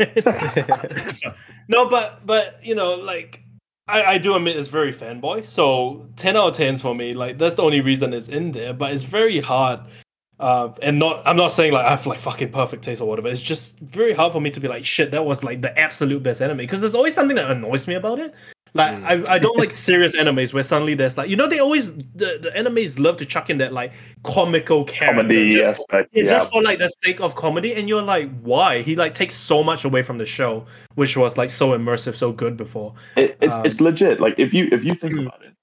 So- 1.16 1.34
no, 1.68 1.90
but 1.90 2.26
but 2.26 2.60
you 2.64 2.76
know, 2.76 2.94
like 2.94 3.42
I, 3.88 4.04
I 4.04 4.18
do 4.18 4.36
admit 4.36 4.58
it's 4.58 4.68
very 4.68 4.94
fanboy. 4.94 5.46
So 5.46 6.08
ten 6.16 6.36
out 6.36 6.50
of 6.50 6.56
tens 6.56 6.82
for 6.82 6.96
me. 6.96 7.14
Like 7.14 7.38
that's 7.38 7.56
the 7.56 7.64
only 7.64 7.82
reason 7.82 8.14
it's 8.14 8.30
in 8.30 8.52
there. 8.52 8.74
But 8.74 8.94
it's 8.94 9.04
very 9.04 9.40
hard. 9.40 9.82
Uh, 10.40 10.74
and 10.82 11.00
not 11.00 11.22
I'm 11.26 11.38
not 11.38 11.52
saying 11.52 11.72
like 11.72 11.86
I 11.86 11.92
have 11.92 12.06
like 12.06 12.20
fucking 12.20 12.52
perfect 12.52 12.84
taste 12.84 13.02
or 13.02 13.08
whatever. 13.08 13.28
It's 13.28 13.42
just 13.42 13.80
very 13.80 14.14
hard 14.14 14.34
for 14.34 14.42
me 14.42 14.50
to 14.52 14.60
be 14.60 14.68
like 14.68 14.84
shit. 14.84 15.12
That 15.12 15.26
was 15.26 15.44
like 15.44 15.62
the 15.62 15.78
absolute 15.78 16.24
best 16.24 16.42
anime 16.42 16.58
because 16.58 16.82
there's 16.82 16.96
always 16.96 17.14
something 17.14 17.36
that 17.36 17.52
annoys 17.52 17.88
me 17.88 17.94
about 17.94 18.20
it. 18.20 18.34
Like 18.76 18.92
Mm. 18.92 19.28
I, 19.30 19.36
I 19.36 19.40
don't 19.40 19.58
like 19.58 19.72
serious 19.72 20.14
animes 20.18 20.54
where 20.54 20.62
suddenly 20.62 20.96
there's 20.96 21.18
like 21.18 21.30
you 21.30 21.38
know 21.38 21.48
they 21.48 21.60
always 21.60 21.96
the, 21.96 22.38
the 22.42 22.52
animes 22.58 23.00
love 23.00 23.16
to 23.18 23.26
chuck 23.26 23.50
in 23.50 23.58
that 23.60 23.72
like 23.72 23.94
comical 24.24 24.84
character 24.84 25.22
Comedy 25.24 25.52
just 25.52 25.80
aspect. 25.80 26.10
yeah, 26.14 26.24
Yeah. 26.24 26.30
just 26.30 26.52
for 26.52 26.62
like 26.62 26.80
the 26.80 26.90
sake 27.02 27.22
of 27.22 27.36
comedy, 27.36 27.74
and 27.74 27.88
you're 27.88 28.02
like, 28.02 28.30
why? 28.42 28.82
He 28.82 28.98
like 28.98 29.14
takes 29.14 29.34
so 29.34 29.64
much 29.64 29.86
away 29.86 30.02
from 30.02 30.18
the 30.18 30.26
show, 30.26 30.66
which 30.96 31.16
was 31.16 31.38
like 31.38 31.50
so 31.50 31.70
immersive, 31.70 32.16
so 32.18 32.34
good 32.34 32.58
before. 32.58 32.94
It, 33.16 33.38
it's 33.42 33.56
um, 33.56 33.66
it's 33.66 33.80
legit. 33.80 34.20
Like 34.20 34.36
if 34.38 34.54
you 34.54 34.68
if 34.74 34.84
you 34.84 34.94
think 34.94 35.14
Mm. 35.16 35.28
about 35.28 35.42
it, 35.46 35.54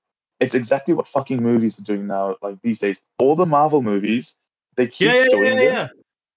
it's 0.40 0.54
exactly 0.54 0.94
what 0.94 1.06
fucking 1.06 1.42
movies 1.42 1.78
are 1.78 1.82
doing 1.84 2.06
now. 2.06 2.36
Like 2.40 2.62
these 2.62 2.78
days, 2.78 3.02
all 3.18 3.36
the 3.36 3.44
Marvel 3.46 3.82
movies, 3.82 4.34
they 4.76 4.86
keep 4.86 5.08
Yeah, 5.08 5.14
yeah, 5.24 5.24
doing 5.28 5.42
yeah, 5.44 5.54
this. 5.58 5.88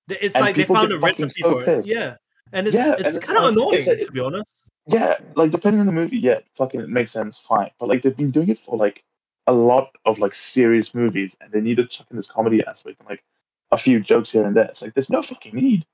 yeah. 0.10 0.18
It's 0.22 0.36
like 0.36 0.56
they 0.58 0.66
found 0.66 0.92
a 0.92 1.00
recipe 1.00 1.42
so 1.42 1.52
for 1.52 1.62
it. 1.62 1.66
pissed. 1.66 1.88
Yeah, 1.88 2.18
and 2.52 2.68
it's 2.68 2.76
Yeah, 2.76 2.92
and 2.98 3.06
it's 3.06 3.16
it's 3.16 3.26
kind 3.26 3.40
of 3.40 3.46
annoying 3.54 3.76
it's 3.76 4.06
to 4.06 4.12
be 4.12 4.20
honest. 4.20 4.44
Yeah, 4.88 5.18
like 5.36 5.52
depending 5.52 5.80
on 5.80 5.86
the 5.88 5.92
movie, 5.92 6.18
yeah, 6.18 6.40
fucking 6.56 6.80
it 6.80 6.90
makes 6.90 7.12
sense, 7.12 7.40
fine. 7.40 7.72
But 7.80 7.90
like 7.90 8.02
they've 8.04 8.16
been 8.16 8.32
doing 8.32 8.50
it 8.50 8.60
for 8.60 8.78
like 8.78 9.04
a 9.48 9.54
lot 9.54 9.90
of 10.06 10.20
like 10.20 10.34
serious 10.36 10.94
movies, 10.94 11.36
and 11.42 11.52
they 11.52 11.62
need 11.62 11.78
to 11.78 11.86
chuck 11.88 12.08
in 12.12 12.18
this 12.18 12.30
comedy 12.30 12.64
aspect 12.66 13.00
and 13.00 13.10
like 13.10 13.24
a 13.72 13.78
few 13.78 14.00
jokes 14.00 14.32
here 14.32 14.46
and 14.46 14.56
there. 14.56 14.66
It's 14.66 14.82
like 14.82 14.94
there's 14.94 15.10
no 15.10 15.22
fucking 15.24 15.56
need. 15.56 15.86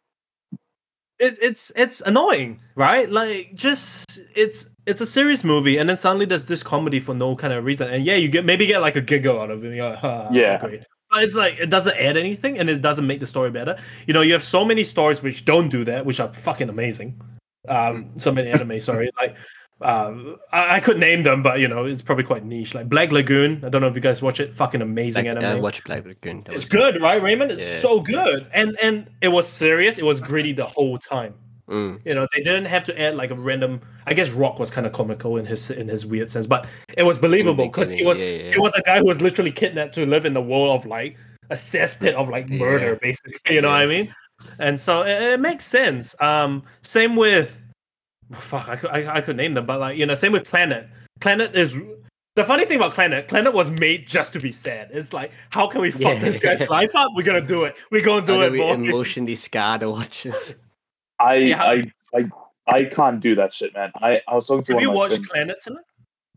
it, 1.19 1.37
it's 1.41 1.71
it's 1.75 2.01
annoying, 2.01 2.59
right? 2.75 3.09
Like 3.09 3.53
just 3.55 4.19
it's 4.35 4.69
it's 4.85 4.99
a 5.01 5.05
serious 5.05 5.43
movie, 5.43 5.77
and 5.77 5.87
then 5.89 5.95
suddenly 5.97 6.25
there's 6.25 6.45
this 6.45 6.63
comedy 6.63 6.99
for 6.99 7.13
no 7.15 7.35
kind 7.35 7.53
of 7.53 7.63
reason, 7.63 7.89
and 7.89 8.05
yeah, 8.05 8.15
you 8.15 8.27
get 8.27 8.43
maybe 8.45 8.65
get 8.65 8.79
like 8.81 8.95
a 8.95 9.01
giggle 9.01 9.39
out 9.39 9.51
of 9.51 9.63
it. 9.63 9.75
You're 9.75 9.89
like, 9.91 10.03
"Ah, 10.03 10.29
Yeah. 10.33 10.57
great. 10.59 10.83
But 11.09 11.23
it's 11.23 11.35
like 11.35 11.59
it 11.59 11.69
doesn't 11.69 11.95
add 11.97 12.17
anything, 12.17 12.57
and 12.57 12.69
it 12.69 12.81
doesn't 12.81 13.05
make 13.05 13.19
the 13.19 13.25
story 13.27 13.51
better. 13.51 13.77
You 14.07 14.13
know, 14.13 14.21
you 14.21 14.33
have 14.33 14.43
so 14.43 14.65
many 14.65 14.83
stories 14.83 15.21
which 15.21 15.45
don't 15.45 15.69
do 15.69 15.83
that, 15.85 16.05
which 16.05 16.19
are 16.19 16.33
fucking 16.33 16.69
amazing. 16.69 17.21
Um, 17.67 18.17
so 18.17 18.31
many 18.31 18.49
anime, 18.49 18.79
sorry, 18.81 19.09
like. 19.21 19.37
Um, 19.83 20.37
I, 20.53 20.75
I 20.75 20.79
could 20.79 20.99
name 20.99 21.23
them, 21.23 21.41
but 21.41 21.59
you 21.59 21.67
know 21.67 21.85
it's 21.85 22.03
probably 22.03 22.23
quite 22.23 22.45
niche. 22.45 22.75
Like 22.75 22.87
Black 22.87 23.11
Lagoon. 23.11 23.63
I 23.65 23.69
don't 23.69 23.81
know 23.81 23.87
if 23.87 23.95
you 23.95 24.01
guys 24.01 24.21
watch 24.21 24.39
it. 24.39 24.53
Fucking 24.53 24.79
amazing 24.79 25.25
Like, 25.25 25.37
anime. 25.37 25.57
I 25.57 25.59
watched 25.59 25.85
Black 25.85 26.05
Lagoon. 26.05 26.43
That 26.43 26.53
It's 26.53 26.65
good, 26.65 27.01
right, 27.01 27.19
Raymond? 27.19 27.51
It's 27.51 27.63
Yeah. 27.63 27.79
so 27.79 27.99
good, 27.99 28.45
and 28.53 28.77
and 28.79 29.09
it 29.21 29.29
was 29.29 29.47
serious. 29.47 29.97
It 29.97 30.05
was 30.05 30.21
gritty 30.21 30.53
the 30.53 30.67
whole 30.67 30.99
time. 30.99 31.33
Mm. 31.67 31.99
You 32.05 32.13
know, 32.13 32.27
they 32.31 32.43
didn't 32.43 32.65
have 32.65 32.83
to 32.83 33.01
add 33.01 33.15
like 33.15 33.31
a 33.31 33.35
random. 33.35 33.81
I 34.05 34.13
guess 34.13 34.29
Rock 34.29 34.59
was 34.59 34.69
kind 34.69 34.85
of 34.85 34.93
comical 34.93 35.37
in 35.37 35.47
his 35.47 35.71
in 35.71 35.87
his 35.87 36.05
weird 36.05 36.29
sense, 36.29 36.45
but 36.45 36.67
it 36.95 37.01
was 37.01 37.17
believable 37.17 37.65
because 37.65 37.89
he 37.89 38.03
was 38.05 38.19
yeah, 38.19 38.25
yeah, 38.27 38.51
he 38.51 38.59
was 38.59 38.75
a 38.75 38.83
guy 38.83 38.99
who 38.99 39.07
was 39.07 39.19
literally 39.19 39.51
kidnapped 39.51 39.95
to 39.95 40.05
live 40.05 40.25
in 40.25 40.35
the 40.35 40.41
world 40.43 40.79
of 40.79 40.85
like 40.85 41.17
a 41.49 41.55
cesspit 41.55 42.13
of 42.13 42.29
like 42.29 42.47
murder, 42.49 42.89
Yeah. 42.91 42.95
basically. 43.01 43.55
You 43.55 43.61
know 43.61 43.69
what 43.69 43.81
I 43.81 43.87
mean? 43.87 44.13
And 44.59 44.79
so 44.79 45.01
it, 45.03 45.21
it 45.21 45.39
makes 45.39 45.65
sense. 45.65 46.15
Um, 46.21 46.63
same 46.81 47.15
with 47.15 47.61
fuck, 48.33 48.69
I 48.69 48.75
could 48.75 48.89
I, 48.91 49.15
I 49.15 49.21
could 49.21 49.37
name 49.37 49.53
them, 49.53 49.65
but 49.65 49.79
like 49.79 49.97
you 49.97 50.05
know, 50.05 50.15
same 50.15 50.31
with 50.31 50.49
Clannad. 50.49 50.87
Clannad 51.19 51.53
is 51.53 51.75
the 52.35 52.45
funny 52.45 52.65
thing 52.65 52.77
about 52.77 52.93
Clannad. 52.93 53.27
Clannad 53.27 53.53
was 53.53 53.69
made 53.71 54.07
just 54.07 54.31
to 54.33 54.39
be 54.39 54.51
sad. 54.51 54.89
It's 54.91 55.11
like, 55.13 55.31
how 55.49 55.67
can 55.67 55.81
we 55.81 55.91
fuck 55.91 56.01
Yeah. 56.01 56.19
this 56.19 56.39
guy's 56.39 56.67
life 56.69 56.95
up? 56.95 57.09
We're 57.15 57.23
gonna 57.23 57.41
do 57.41 57.65
it. 57.65 57.75
We're 57.91 58.01
gonna 58.03 58.25
do 58.25 58.35
How 58.35 58.41
it. 58.43 58.51
we 58.53 58.59
boy. 58.59 58.73
emotionally 58.73 59.35
scarred 59.35 59.83
watches. 59.83 60.55
I 61.19 61.35
Yeah. 61.35 61.63
I 61.63 61.91
I 62.15 62.29
I 62.67 62.83
can't 62.85 63.19
do 63.19 63.35
that 63.35 63.53
shit, 63.53 63.73
man. 63.73 63.91
I 64.01 64.21
I 64.27 64.35
was 64.35 64.47
talking 64.47 64.63
to 64.65 64.73
Have 64.73 64.81
you 64.81 64.91
watched 64.91 65.25
friends. 65.25 65.51
Clannad 65.51 65.59
tonight? 65.59 65.83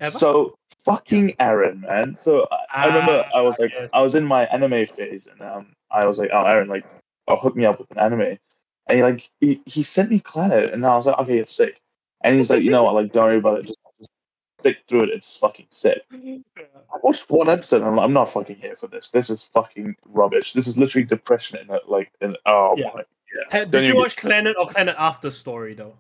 Ever? 0.01 0.19
So 0.19 0.59
fucking 0.85 1.37
Aaron, 1.39 1.81
man. 1.83 2.17
So 2.21 2.49
I, 2.51 2.83
I 2.83 2.87
remember 2.87 3.25
Ah, 3.33 3.39
I 3.39 3.41
was 3.43 3.57
like, 3.61 3.71
yes. 3.73 3.89
I 3.95 4.03
was 4.03 4.17
in 4.17 4.25
my 4.25 4.45
anime 4.47 4.85
phase, 4.87 5.29
and 5.29 5.41
um, 5.41 5.67
I 5.93 6.05
was 6.05 6.19
like, 6.19 6.31
oh, 6.33 6.45
Aaron, 6.45 6.69
like, 6.69 6.85
oh, 7.29 7.37
hook 7.37 7.57
me 7.57 7.65
up 7.65 7.79
with 7.79 7.91
an 7.91 7.99
anime, 7.99 8.39
and 8.89 8.97
he 8.97 9.03
like, 9.03 9.31
he, 9.41 9.61
he 9.67 9.83
sent 9.83 10.11
me 10.11 10.21
Clannad, 10.21 10.73
and 10.73 10.87
I 10.87 10.97
was 10.97 11.07
like, 11.07 11.19
okay, 11.19 11.39
it's 11.39 11.55
sick, 11.55 11.81
and 12.23 12.37
he's 12.37 12.51
like, 12.51 12.63
you 12.63 12.71
know 12.71 12.83
what, 12.85 12.95
like, 12.95 13.13
don't 13.13 13.25
worry 13.25 13.39
about 13.39 13.61
it, 13.61 13.67
just, 13.67 13.79
just 13.99 14.11
stick 14.61 14.79
through 14.89 15.05
it, 15.05 15.11
it's 15.11 15.37
fucking 15.37 15.67
sick. 15.71 16.03
I 16.13 16.99
watched 17.03 17.29
one 17.31 17.49
episode, 17.49 17.79
and 17.79 17.87
I'm, 17.87 17.97
like, 17.97 18.05
I'm 18.05 18.13
not 18.13 18.31
fucking 18.31 18.57
here 18.57 18.75
for 18.77 18.87
this. 18.87 19.11
This 19.11 19.31
is 19.31 19.43
fucking 19.43 19.97
rubbish. 20.07 20.53
This 20.53 20.67
is 20.67 20.79
literally 20.79 21.05
depression 21.05 21.59
in 21.59 21.75
it, 21.75 21.89
like, 21.89 22.11
in 22.21 22.37
oh 22.47 22.75
Yeah. 22.77 22.91
my, 22.95 23.05
yeah. 23.53 23.59
Don't 23.65 23.71
Did 23.71 23.89
you 23.89 23.97
watch 23.97 24.17
Clannad 24.17 24.55
or 24.59 24.67
Clannad 24.67 24.95
After 24.97 25.31
Story 25.31 25.75
though? 25.75 25.97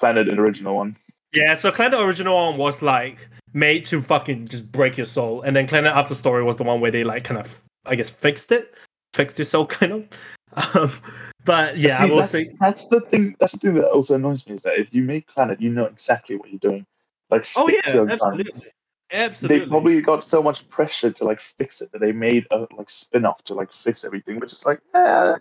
Clannad, 0.00 0.30
an 0.30 0.38
original 0.38 0.76
one? 0.76 0.96
Yeah, 1.34 1.54
so 1.54 1.70
Clannad 1.70 2.04
original 2.06 2.36
one 2.36 2.56
was 2.56 2.82
like 2.82 3.18
made 3.52 3.84
to 3.86 4.00
fucking 4.00 4.46
just 4.46 4.70
break 4.70 4.96
your 4.96 5.06
soul, 5.06 5.42
and 5.42 5.56
then 5.56 5.66
Clannad 5.66 5.92
After 5.92 6.14
Story 6.14 6.42
was 6.44 6.56
the 6.56 6.62
one 6.64 6.80
where 6.80 6.90
they 6.90 7.04
like 7.04 7.24
kind 7.24 7.40
of, 7.40 7.62
I 7.84 7.96
guess, 7.96 8.08
fixed 8.08 8.52
it, 8.52 8.74
fixed 9.12 9.38
your 9.38 9.44
soul, 9.44 9.66
kind 9.78 9.92
of. 9.92 10.08
Um, 10.54 10.92
but 11.44 11.76
yeah, 11.76 11.98
I 11.98 12.06
will 12.06 12.18
that's, 12.18 12.30
say, 12.30 12.46
that's 12.60 12.88
the 12.88 13.00
thing. 13.00 13.36
That's 13.38 13.52
the 13.52 13.58
thing 13.58 13.74
that 13.74 13.88
also 13.88 14.14
annoys 14.14 14.46
me 14.48 14.54
is 14.54 14.62
that 14.62 14.78
if 14.78 14.92
you 14.92 15.02
make 15.02 15.26
Clannad, 15.28 15.60
you 15.60 15.70
know 15.70 15.84
exactly 15.84 16.36
what 16.36 16.50
you're 16.50 16.58
doing. 16.58 16.86
Like, 17.30 17.46
oh 17.56 17.68
yeah, 17.68 18.06
absolutely, 18.10 18.70
absolutely. 19.12 19.58
They 19.58 19.66
probably 19.66 20.00
got 20.00 20.24
so 20.24 20.42
much 20.42 20.68
pressure 20.68 21.10
to 21.10 21.24
like 21.24 21.40
fix 21.40 21.80
it 21.80 21.92
that 21.92 22.00
they 22.00 22.12
made 22.12 22.46
a 22.50 22.66
like 22.76 22.90
spin-off 22.90 23.42
to 23.44 23.54
like 23.54 23.72
fix 23.72 24.04
everything, 24.04 24.40
which 24.40 24.52
is 24.52 24.64
like, 24.64 24.80
eh. 24.94 25.36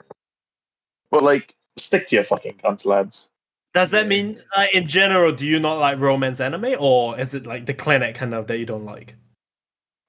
But 1.10 1.24
like, 1.24 1.56
stick 1.78 2.08
to 2.08 2.16
your 2.16 2.26
fucking 2.26 2.60
guns, 2.62 2.86
lads. 2.86 3.30
Does 3.74 3.92
that 3.92 4.04
Yeah. 4.04 4.10
mean, 4.10 4.42
uh, 4.56 4.66
in 4.74 4.88
general, 4.88 5.32
do 5.32 5.46
you 5.46 5.60
not 5.60 5.80
like 5.80 6.00
romance 6.00 6.42
anime, 6.42 6.76
or 6.80 7.20
is 7.20 7.34
it 7.34 7.46
like 7.46 7.66
the 7.66 7.74
Clannad 7.74 8.16
kind 8.16 8.34
of 8.34 8.48
that 8.48 8.58
you 8.58 8.66
don't 8.66 8.86
like? 8.86 9.16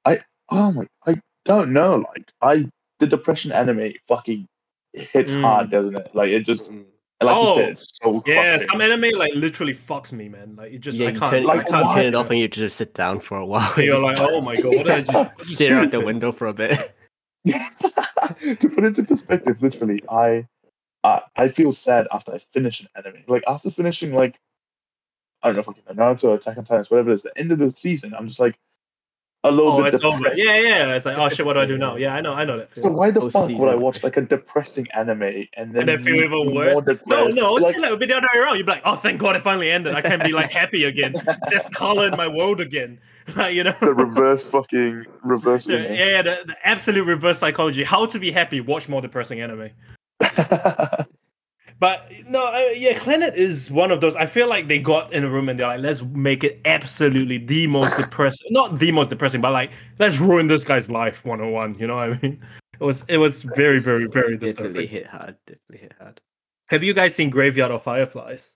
I 0.04 0.20
oh 0.48 0.72
my, 0.72 0.86
I 1.06 1.20
don't 1.44 1.72
know. 1.72 1.96
Like, 1.96 2.30
I 2.42 2.66
the 2.98 3.06
depression 3.06 3.52
anime 3.52 3.92
fucking 4.08 4.46
hits 4.92 5.32
Mm. 5.32 5.42
hard, 5.42 5.70
doesn't 5.70 5.96
it? 5.96 6.14
Like, 6.14 6.30
it 6.30 6.40
just 6.40 6.70
Mm. 6.70 6.84
like 7.20 7.36
Oh, 7.36 7.48
you 7.48 7.54
said, 7.54 7.68
it's 7.70 7.98
so 8.02 8.22
Yeah, 8.26 8.58
some 8.70 8.80
anime 8.80 9.10
like 9.16 9.34
literally 9.34 9.74
fucks 9.74 10.12
me, 10.12 10.28
man. 10.28 10.54
Like 10.56 10.72
it 10.72 10.78
just 10.78 10.98
yeah, 10.98 11.08
I 11.08 11.12
can't. 11.12 11.30
turn, 11.30 11.42
I 11.42 11.54
like, 11.54 11.66
you 11.66 11.72
can't 11.72 11.90
turn 11.92 12.06
it 12.06 12.14
off 12.14 12.30
and 12.30 12.38
you 12.38 12.48
just 12.48 12.76
sit 12.76 12.94
down 12.94 13.20
for 13.20 13.38
a 13.38 13.46
while. 13.46 13.72
You're 13.80 13.98
like, 13.98 14.18
oh 14.20 14.40
my 14.40 14.56
god, 14.56 14.76
what 14.76 14.84
did 14.84 14.94
I 14.94 15.00
just, 15.00 15.24
stare 15.54 15.78
out 15.78 15.90
the 15.90 16.00
window 16.00 16.32
for 16.32 16.46
a 16.46 16.52
bit. 16.54 16.94
to 17.46 18.68
put 18.68 18.84
it 18.84 18.84
into 18.84 19.04
perspective, 19.04 19.60
literally, 19.62 20.02
I, 20.08 20.46
I 21.02 21.22
I 21.36 21.48
feel 21.48 21.72
sad 21.72 22.06
after 22.12 22.32
I 22.32 22.38
finish 22.38 22.80
an 22.80 22.88
anime. 22.94 23.24
Like 23.26 23.42
after 23.46 23.70
finishing 23.70 24.12
like 24.14 24.38
I 25.42 25.48
don't 25.48 25.54
know 25.56 25.60
if 25.60 25.68
I 25.68 25.72
can 25.72 25.96
Naruto, 25.96 26.34
Attack 26.34 26.58
on 26.58 26.64
Titan, 26.64 26.84
whatever 26.88 27.10
it 27.10 27.14
is, 27.14 27.22
the 27.22 27.38
end 27.38 27.52
of 27.52 27.58
the 27.58 27.70
season, 27.70 28.14
I'm 28.14 28.26
just 28.28 28.40
like 28.40 28.58
a 29.44 29.50
little 29.50 29.72
Oh, 29.72 29.82
bit 29.82 29.94
it's 29.94 30.02
over. 30.02 30.34
Yeah, 30.34 30.58
yeah. 30.58 30.94
It's 30.94 31.06
like, 31.06 31.16
oh 31.16 31.28
shit, 31.28 31.46
what 31.46 31.52
do 31.54 31.60
I 31.60 31.66
do 31.66 31.78
now? 31.78 31.96
Yeah, 31.96 32.14
I 32.14 32.20
know, 32.20 32.34
I 32.34 32.44
know 32.44 32.58
that 32.58 32.72
Feeling. 32.72 32.90
So 32.90 32.96
why 32.96 33.10
the 33.10 33.20
Oh, 33.20 33.30
fuck 33.30 33.48
would 33.48 33.68
I 33.68 33.74
watch 33.76 34.02
like 34.02 34.16
a 34.16 34.22
depressing 34.22 34.88
anime 34.94 35.22
and 35.22 35.72
then 35.72 35.76
And 35.76 35.88
then 35.88 35.98
feel 36.00 36.14
be 36.14 36.18
even 36.20 36.30
more 36.30 36.54
worse. 36.54 36.98
No, 37.06 37.28
no, 37.28 37.56
it's 37.56 37.64
like, 37.64 37.76
like, 37.76 37.84
it 37.84 37.90
would 37.90 38.00
be 38.00 38.06
the 38.06 38.16
other 38.16 38.28
way 38.34 38.40
around. 38.40 38.56
You'd 38.56 38.66
be 38.66 38.72
like, 38.72 38.82
oh, 38.84 38.96
thank 38.96 39.20
God 39.20 39.36
it 39.36 39.42
finally 39.42 39.70
ended. 39.70 39.94
I 39.94 40.00
can 40.02 40.18
be 40.20 40.32
like 40.32 40.50
happy 40.50 40.84
again. 40.84 41.14
There's 41.50 41.68
color 41.68 42.06
in 42.06 42.16
my 42.16 42.28
world 42.28 42.60
again. 42.60 43.00
Like, 43.36 43.54
you 43.54 43.62
know? 43.62 43.74
the 43.82 43.92
reverse 43.92 44.46
fucking 44.46 45.04
reverse. 45.22 45.66
Yeah, 45.68 45.92
yeah, 45.92 46.22
the, 46.22 46.38
the 46.46 46.56
absolute 46.64 47.04
reverse 47.04 47.38
psychology. 47.38 47.84
How 47.84 48.06
to 48.06 48.18
be 48.18 48.30
happy, 48.30 48.62
watch 48.62 48.88
more 48.88 49.02
depressing 49.02 49.42
anime. 49.42 49.68
But 51.80 52.10
no, 52.26 52.44
uh, 52.44 52.70
yeah, 52.74 52.94
Clannad 52.94 53.34
is 53.34 53.70
one 53.70 53.92
of 53.92 54.00
those. 54.00 54.16
I 54.16 54.26
feel 54.26 54.48
like 54.48 54.66
they 54.66 54.80
got 54.80 55.12
in 55.12 55.24
a 55.24 55.30
room 55.30 55.48
and 55.48 55.58
they're 55.58 55.68
like, 55.68 55.80
let's 55.80 56.02
make 56.02 56.42
it 56.42 56.60
absolutely 56.64 57.38
the 57.38 57.68
most 57.68 57.96
depressing, 57.98 58.48
not 58.50 58.78
the 58.78 58.90
most 58.90 59.10
depressing, 59.10 59.40
but 59.40 59.52
like, 59.52 59.70
let's 59.98 60.18
ruin 60.18 60.48
this 60.48 60.64
guy's 60.64 60.90
life 60.90 61.24
101. 61.24 61.76
You 61.78 61.86
know 61.86 61.96
what 61.96 62.12
I 62.12 62.18
mean? 62.20 62.40
It 62.80 62.84
was, 62.84 63.04
it 63.08 63.18
was 63.18 63.42
very, 63.42 63.78
very, 63.80 64.06
very 64.06 64.36
Definitely 64.36 64.86
hit 64.86 65.06
hard. 65.06 65.36
Definitely 65.46 65.78
hit 65.78 65.94
hard. 66.00 66.20
Have 66.66 66.82
you 66.82 66.94
guys 66.94 67.14
seen 67.14 67.30
Graveyard 67.30 67.70
of 67.70 67.82
Fireflies? 67.82 68.50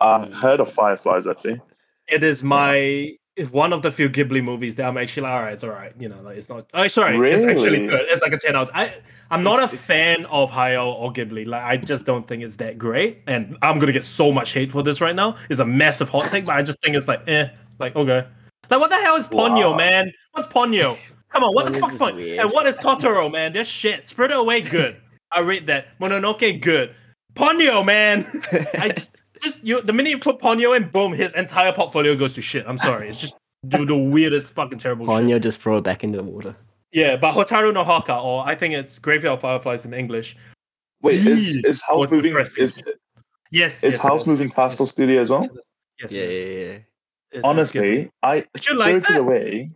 I 0.00 0.26
heard 0.26 0.60
of 0.60 0.72
Fireflies 0.72 1.26
I 1.26 1.34
think. 1.34 1.60
It 2.08 2.22
is 2.22 2.42
my 2.42 3.16
one 3.50 3.72
of 3.72 3.82
the 3.82 3.90
few 3.90 4.08
Ghibli 4.10 4.42
movies 4.44 4.74
that 4.76 4.86
I'm 4.86 4.98
actually 4.98 5.22
like, 5.24 5.32
all 5.32 5.42
right, 5.42 5.52
it's 5.54 5.64
all 5.64 5.70
right. 5.70 5.92
You 5.98 6.08
know, 6.08 6.20
like 6.22 6.36
it's 6.36 6.48
not. 6.48 6.66
Oh, 6.74 6.86
sorry, 6.88 7.30
it's 7.30 7.44
actually 7.44 7.86
good. 7.86 8.02
It's 8.08 8.22
like 8.22 8.32
a 8.32 8.38
ten 8.38 8.54
out. 8.56 8.70
I 8.74 8.94
I'm 9.30 9.42
not 9.42 9.54
It's- 9.54 9.70
a 9.72 9.74
it's- 9.74 9.86
fan 9.86 10.26
of 10.26 10.50
Hayao 10.50 10.86
or 10.94 11.12
Ghibli. 11.12 11.46
Like 11.46 11.62
I 11.62 11.76
just 11.78 12.04
don't 12.04 12.26
think 12.28 12.42
it's 12.42 12.56
that 12.56 12.76
great, 12.78 13.22
and 13.26 13.56
I'm 13.62 13.78
gonna 13.78 13.92
get 13.92 14.04
so 14.04 14.32
much 14.32 14.52
hate 14.52 14.70
for 14.70 14.82
this 14.82 15.00
right 15.00 15.16
now. 15.16 15.36
It's 15.48 15.60
a 15.60 15.64
massive 15.64 16.08
hot 16.10 16.28
take, 16.30 16.44
but 16.44 16.54
I 16.56 16.62
just 16.62 16.82
think 16.82 16.94
it's 16.96 17.08
like, 17.08 17.22
eh, 17.26 17.48
like 17.78 17.96
okay, 17.96 18.26
like 18.70 18.80
what 18.80 18.90
the 18.90 18.96
hell 18.96 19.16
is 19.16 19.26
Ponyo, 19.26 19.70
Wow. 19.72 19.76
man? 19.76 20.12
What's 20.32 20.48
Ponyo? 20.48 20.98
Come 21.30 21.44
on, 21.44 21.54
what 21.54 21.64
the 21.64 21.72
Ponyo's 21.72 21.80
fuck's 21.80 21.96
Ponyo? 22.12 22.14
weird. 22.16 22.38
And 22.40 22.50
what 22.50 22.66
is 22.66 22.76
Totoro, 22.76 23.32
man? 23.32 23.54
They're 23.54 23.64
shit. 23.64 24.06
Spirited 24.08 24.36
Away, 24.36 24.60
good. 24.60 24.96
I 25.30 25.40
rate 25.40 25.64
that. 25.66 25.98
Mononoke, 25.98 26.60
good. 26.60 26.94
Ponyo, 27.34 27.82
man. 27.82 28.26
I 28.78 28.90
just, 28.90 29.16
just 29.42 29.64
you. 29.64 29.80
The 29.82 29.92
minute 29.92 30.10
you 30.10 30.18
put 30.18 30.38
Ponyo 30.38 30.76
in, 30.76 30.88
boom, 30.88 31.12
his 31.12 31.34
entire 31.34 31.72
portfolio 31.72 32.14
goes 32.16 32.34
to 32.34 32.42
shit. 32.42 32.64
I'm 32.66 32.78
sorry, 32.78 33.08
it's 33.08 33.18
just 33.18 33.36
do 33.68 33.84
the 33.86 33.96
weirdest 33.96 34.54
fucking 34.54 34.78
terrible 34.78 35.06
shit. 35.06 35.14
Ponyo 35.26 35.40
just 35.40 35.60
throw 35.60 35.78
it 35.78 35.82
back 35.82 36.02
into 36.04 36.18
the 36.18 36.24
water. 36.24 36.54
Yeah, 36.92 37.16
but 37.16 37.34
Hotaru 37.34 37.72
no 37.72 37.84
Haka, 37.84 38.16
or 38.18 38.46
I 38.46 38.54
think 38.54 38.74
it's 38.74 38.98
Graveyard 38.98 39.40
Fireflies 39.40 39.84
in 39.84 39.94
English. 39.94 40.36
Wait, 41.00 41.26
is, 41.26 41.56
is 41.64 41.82
House 41.82 41.98
what's 41.98 42.12
Moving 42.12 42.30
depressing. 42.32 42.62
is, 42.64 42.82
Yes, 43.50 43.76
is 43.78 43.82
yes, 43.82 43.94
it 43.94 44.00
Howl's 44.00 44.26
Moving 44.26 44.50
Castle 44.50 44.86
Yes. 44.86 44.92
Studio 44.92 45.20
as 45.20 45.30
well? 45.30 45.46
Yes, 46.00 46.12
Yeah, 46.12 46.22
yeah, 46.22 46.28
yeah. 46.28 46.34
It's- 46.38 46.80
it's 47.32 47.44
Honestly, 47.46 48.10
I 48.22 48.40
Did 48.54 48.66
you 48.66 48.74
like 48.76 48.88
Spirited 48.88 49.08
that? 49.14 49.20
Away. 49.20 49.70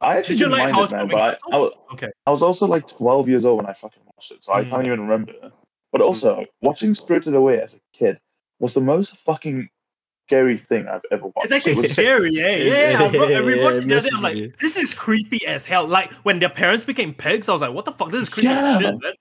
I 0.00 0.18
actually 0.18 0.34
Did 0.36 0.40
you 0.40 0.46
didn't 0.46 0.52
like 0.52 0.62
mind 0.72 0.76
House 0.76 0.92
it, 0.92 0.96
man, 0.96 1.08
but 1.08 1.38
I, 1.52 1.56
I, 1.56 1.58
was, 1.58 1.72
Okay. 1.94 2.08
I 2.26 2.30
was 2.30 2.42
also 2.42 2.66
like 2.66 2.86
12 2.86 3.28
years 3.28 3.44
old 3.44 3.56
when 3.58 3.66
I 3.66 3.72
fucking 3.72 4.02
watched 4.04 4.30
it, 4.32 4.44
so 4.44 4.52
I 4.54 4.62
Mm. 4.64 4.70
can't 4.70 4.86
even 4.86 5.00
remember. 5.00 5.32
But 5.92 6.00
also, 6.00 6.44
watching 6.62 6.94
Spirited 6.94 7.34
Away 7.34 7.60
as 7.60 7.74
a 7.74 7.78
kid 7.96 8.18
was 8.58 8.74
the 8.74 8.80
most 8.80 9.16
fucking 9.18 9.68
scary 10.26 10.56
thing 10.58 10.88
I've 10.88 11.02
ever 11.12 11.26
watched. 11.26 11.44
It's 11.44 11.52
actually 11.52 11.72
It 11.72 11.78
was- 11.78 11.92
scary, 11.92 12.32
yeah, 12.32 12.50
yeah. 12.50 12.98
I, 13.02 13.08
re- 13.10 13.34
I 13.36 13.40
rewatched 13.40 13.82
it 13.82 13.88
the 13.88 13.96
other 13.98 14.08
day. 14.08 14.10
I'm 14.12 14.12
messes 14.12 14.12
with 14.14 14.22
like, 14.22 14.58
this 14.58 14.76
is 14.76 14.92
creepy 14.94 15.46
as 15.46 15.64
hell. 15.64 15.86
Like 15.86 16.12
when 16.24 16.40
their 16.40 16.48
parents 16.48 16.84
became 16.84 17.14
pigs, 17.14 17.48
I 17.48 17.52
was 17.52 17.60
like, 17.60 17.72
what 17.72 17.84
the 17.84 17.92
fuck? 17.92 18.10
This 18.10 18.22
is 18.22 18.28
creepy 18.28 18.48
Yeah. 18.48 18.74
as 18.76 18.80
shit, 18.80 19.00
man. 19.02 19.12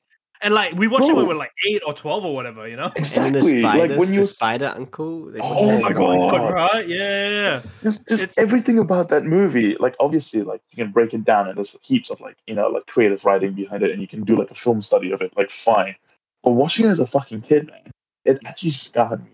And 0.42 0.54
like 0.54 0.74
we 0.74 0.88
watched 0.88 1.06
it 1.06 1.14
when 1.16 1.18
we 1.18 1.24
Bro. 1.24 1.34
were 1.36 1.40
like 1.40 1.54
eight 1.68 1.82
or 1.88 1.94
twelve 1.94 2.26
or 2.26 2.36
whatever, 2.36 2.68
you 2.68 2.76
know. 2.76 2.86
And 2.88 2.94
the 2.96 3.00
Exactly. 3.00 3.62
spiders, 3.62 3.90
Like 3.90 4.00
when 4.00 4.14
you 4.14 4.20
the 4.22 4.28
spider 4.28 4.74
uncle. 4.76 5.32
Like, 5.32 5.42
Oh 5.42 5.80
my 5.80 5.88
heck? 5.88 5.96
God. 5.96 6.52
right? 6.54 6.88
Yeah, 6.88 6.98
yeah, 6.98 7.30
yeah. 7.30 7.62
just, 7.84 8.08
just 8.08 8.22
It's- 8.22 8.38
everything 8.38 8.78
about 8.78 9.10
that 9.10 9.24
movie, 9.26 9.76
like 9.80 9.96
obviously, 10.00 10.42
like 10.42 10.62
you 10.72 10.84
can 10.84 10.92
break 10.92 11.14
it 11.14 11.24
down 11.24 11.48
and 11.48 11.56
there's 11.58 11.76
heaps 11.84 12.10
of 12.10 12.20
like 12.20 12.36
you 12.48 12.54
know 12.54 12.68
like 12.68 12.86
creative 12.88 13.24
writing 13.26 13.54
behind 13.54 13.82
it, 13.84 13.92
and 13.92 14.02
you 14.02 14.08
can 14.08 14.24
do 14.24 14.38
like 14.38 14.52
a 14.52 14.56
film 14.56 14.82
study 14.82 15.12
of 15.12 15.22
it, 15.22 15.32
like 15.38 15.50
fine. 15.50 15.96
But 16.44 16.52
watching 16.52 16.86
it 16.86 16.90
as 16.90 17.00
a 17.00 17.08
fucking 17.08 17.42
kid, 17.42 17.68
man, 17.68 17.92
it 18.26 18.40
actually 18.46 18.72
scarred 18.72 19.24
me. 19.24 19.32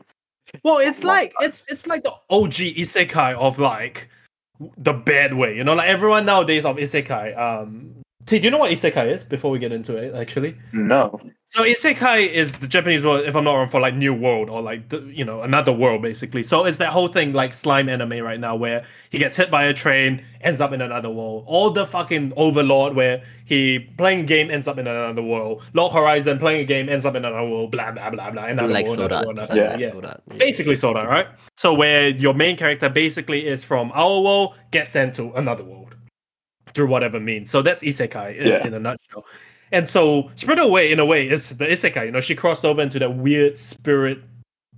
Well, 0.63 0.79
it's 0.79 1.03
like 1.03 1.33
it's 1.39 1.63
it's 1.69 1.87
like 1.87 2.03
the 2.03 2.13
OG 2.29 2.75
isekai 2.75 3.35
of 3.35 3.57
like 3.57 4.09
the 4.77 4.93
bad 4.93 5.33
way, 5.33 5.55
you 5.55 5.63
know. 5.63 5.73
Like 5.73 5.89
everyone 5.89 6.25
nowadays 6.25 6.65
of 6.65 6.75
isekai. 6.75 7.37
Um, 7.37 7.95
T, 8.31 8.39
do 8.39 8.45
you 8.45 8.51
know 8.51 8.59
what 8.59 8.71
isekai 8.71 9.11
is? 9.11 9.25
Before 9.25 9.51
we 9.51 9.59
get 9.59 9.73
into 9.73 9.97
it, 9.97 10.15
actually. 10.15 10.55
No, 10.71 11.19
So 11.49 11.63
isekai 11.63 12.29
is 12.31 12.53
the 12.53 12.67
Japanese 12.67 13.03
word, 13.03 13.27
if 13.27 13.35
I'm 13.35 13.43
not 13.43 13.55
wrong, 13.55 13.67
for 13.67 13.81
like 13.81 13.93
new 13.93 14.13
world 14.13 14.49
or 14.49 14.61
like 14.61 14.87
the, 14.87 15.01
you 15.01 15.25
know 15.25 15.41
another 15.41 15.73
world 15.73 16.01
basically. 16.01 16.41
So 16.43 16.63
it's 16.63 16.77
that 16.77 16.93
whole 16.93 17.09
thing 17.09 17.33
like 17.33 17.51
slime 17.51 17.89
anime 17.89 18.23
right 18.23 18.39
now 18.39 18.55
where 18.55 18.85
he 19.09 19.17
gets 19.17 19.35
hit 19.35 19.51
by 19.51 19.65
a 19.65 19.73
train, 19.73 20.23
ends 20.39 20.61
up 20.61 20.71
in 20.71 20.79
another 20.81 21.09
world. 21.09 21.43
All 21.45 21.71
the 21.71 21.85
fucking 21.85 22.31
Overlord 22.37 22.95
where 22.95 23.21
he 23.43 23.79
playing 23.97 24.21
a 24.21 24.23
game 24.23 24.49
ends 24.49 24.69
up 24.69 24.77
in 24.77 24.87
another 24.87 25.21
world. 25.21 25.61
Log 25.73 25.91
Horizon 25.91 26.37
playing 26.39 26.61
a 26.61 26.65
game 26.65 26.87
ends 26.87 27.05
up 27.05 27.15
in 27.15 27.25
another 27.25 27.45
world. 27.49 27.69
Blah 27.71 27.91
blah 27.91 28.09
blah 28.11 28.31
blah. 28.31 28.45
Another 28.45 28.69
like 28.71 28.85
world, 28.85 28.97
Sword 28.99 29.11
another 29.11 29.15
Art. 29.15 29.25
world, 29.37 29.39
so- 29.39 29.53
another- 29.53 29.71
Yeah. 29.71 29.77
yeah 29.87 29.91
Sword 29.91 30.05
Art, 30.05 30.21
yeah. 30.31 30.37
basically 30.37 30.75
sort 30.77 30.95
of 30.95 31.05
right 31.09 31.27
so 31.57 31.73
where 31.73 32.07
your 32.07 32.33
main 32.33 32.55
character 32.55 32.87
basically 32.87 33.45
is 33.45 33.61
from 33.61 33.91
our 33.93 34.21
world 34.21 34.53
gets 34.71 34.89
sent 34.89 35.15
to 35.15 35.33
another 35.33 35.65
world 35.65 35.80
through 36.73 36.87
whatever 36.87 37.19
means 37.19 37.49
so 37.49 37.61
that's 37.61 37.83
isekai 37.83 38.37
in, 38.37 38.47
Yeah. 38.47 38.65
in 38.67 38.73
a 38.73 38.79
nutshell 38.79 39.25
and 39.71 39.87
so 39.87 40.29
Spirited 40.35 40.65
Away 40.65 40.91
in 40.91 40.99
a 40.99 41.05
way 41.05 41.27
is 41.27 41.49
the 41.49 41.65
isekai 41.65 42.05
you 42.05 42.11
know 42.11 42.21
she 42.21 42.35
crossed 42.35 42.65
over 42.65 42.81
into 42.81 42.99
that 42.99 43.15
weird 43.17 43.57
spirit 43.59 44.19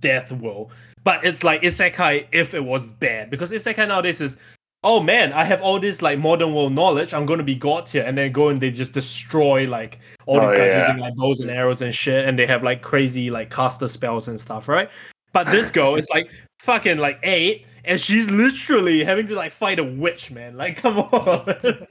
death 0.00 0.30
world 0.32 0.70
but 1.02 1.24
it's 1.24 1.42
like 1.44 1.62
isekai 1.62 2.26
if 2.32 2.54
it 2.54 2.64
was 2.64 2.88
bad 2.88 3.30
because 3.30 3.52
isekai 3.52 3.86
nowadays 3.88 4.20
is 4.20 4.36
oh 4.82 5.00
man 5.00 5.32
i 5.32 5.44
have 5.44 5.62
all 5.62 5.78
this 5.80 6.02
like 6.02 6.18
modern 6.18 6.52
world 6.54 6.72
knowledge 6.72 7.14
i'm 7.14 7.24
going 7.24 7.38
to 7.38 7.44
be 7.44 7.54
god 7.54 7.88
here 7.88 8.02
and 8.04 8.18
then 8.18 8.30
go 8.32 8.48
and 8.48 8.60
they 8.60 8.70
just 8.70 8.92
destroy 8.92 9.66
like 9.66 9.98
all 10.26 10.40
these 10.40 10.50
Oh, 10.50 10.58
guys 10.58 10.70
yeah. 10.70 10.80
using 10.88 10.98
like 10.98 11.14
bows 11.14 11.40
and 11.40 11.50
arrows 11.50 11.80
and 11.80 11.94
shit 11.94 12.26
and 12.28 12.38
they 12.38 12.46
have 12.46 12.62
like 12.62 12.82
crazy 12.82 13.30
like 13.30 13.50
caster 13.50 13.88
spells 13.88 14.28
and 14.28 14.38
stuff 14.40 14.68
right 14.68 14.90
but 15.32 15.46
this 15.46 15.70
girl 15.78 15.94
is 15.96 16.08
like 16.10 16.30
fucking 16.60 16.98
like 16.98 17.18
eight, 17.22 17.66
and 17.84 18.00
she's 18.00 18.30
literally 18.30 19.04
having 19.04 19.26
to 19.28 19.34
like 19.34 19.52
fight 19.52 19.78
a 19.78 19.84
witch, 19.84 20.30
man. 20.30 20.56
Like, 20.56 20.76
come 20.82 20.98
on. 20.98 21.86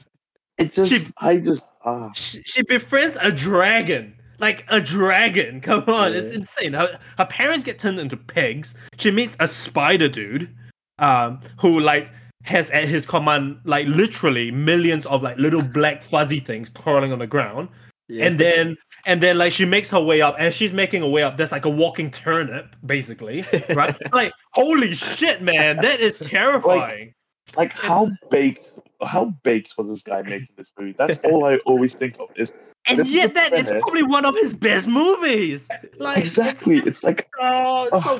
it 0.57 0.74
just 0.74 0.91
She- 0.94 1.11
I 1.18 1.38
just 1.38 1.68
ah 1.86 2.11
she, 2.14 2.41
she 2.45 2.64
befriends 2.64 3.18
a 3.22 3.32
dragon. 3.32 4.15
Like 4.40 4.65
a 4.70 4.82
dragon. 4.82 5.61
Come 5.70 5.84
on, 5.88 6.14
it's 6.14 6.32
insane. 6.32 6.74
Her, 6.74 6.99
her 7.18 7.26
parents 7.26 7.64
get 7.64 7.80
turned 7.80 7.99
into 7.99 8.18
pigs. 8.18 8.76
She 8.98 9.10
meets 9.11 9.38
a 9.40 9.48
spider 9.48 10.10
dude, 10.10 10.53
um, 10.99 11.40
who 11.60 11.80
like 11.80 12.10
has 12.44 12.70
at 12.72 12.90
his 12.90 13.06
command 13.06 13.60
like 13.64 13.88
literally 13.88 14.52
millions 14.52 15.06
of 15.06 15.22
like 15.24 15.38
little 15.38 15.61
black 15.61 16.03
fuzzy 16.03 16.40
things 16.41 16.68
crawling 16.68 17.14
on 17.14 17.20
the 17.20 17.28
ground. 17.28 17.70
Yeah. 18.10 18.26
and 18.26 18.38
then 18.40 18.76
and 19.06 19.22
then 19.22 19.38
like 19.38 19.52
she 19.52 19.66
makes 19.66 19.90
her 19.90 20.00
way 20.00 20.22
up 20.22 20.36
and 20.40 20.54
she's 20.54 20.74
making 20.74 21.02
her 21.02 21.08
way 21.08 21.24
up. 21.24 21.38
That's 21.38 21.52
like 21.52 21.66
a 21.66 21.70
walking 21.70 22.12
turnip 22.12 22.76
basically 22.86 23.46
right? 23.76 23.96
Like 24.14 24.34
holy 24.52 24.94
shit 24.94 25.42
man 25.42 25.78
that 25.78 26.00
is 26.00 26.20
terrifying. 26.20 27.14
like 27.56 27.74
how 27.74 28.10
baked 28.30 28.72
how 29.06 29.26
baked 29.44 29.78
was 29.78 29.90
this 29.90 30.02
guy 30.02 30.22
making 30.22 30.50
this 30.56 30.72
movie? 30.78 30.96
That's 30.98 31.18
all 31.24 31.46
I 31.46 31.58
always 31.66 31.94
think 31.94 32.16
of 32.20 32.30
is 32.36 32.52
and 32.88 33.00
this 33.00 33.10
yet 33.12 33.34
that 33.34 33.54
is 33.54 33.70
probably 33.70 34.04
one 34.04 34.26
of 34.26 34.36
his 34.36 34.54
best 34.54 34.88
movies 34.88 35.70
like 35.98 36.18
exactly. 36.20 36.78
it's, 36.78 36.88
It's 36.88 37.04
like 37.04 37.30
oh 37.40 37.90
it's 37.92 38.04
so 38.06 38.16
Oh. 38.16 38.20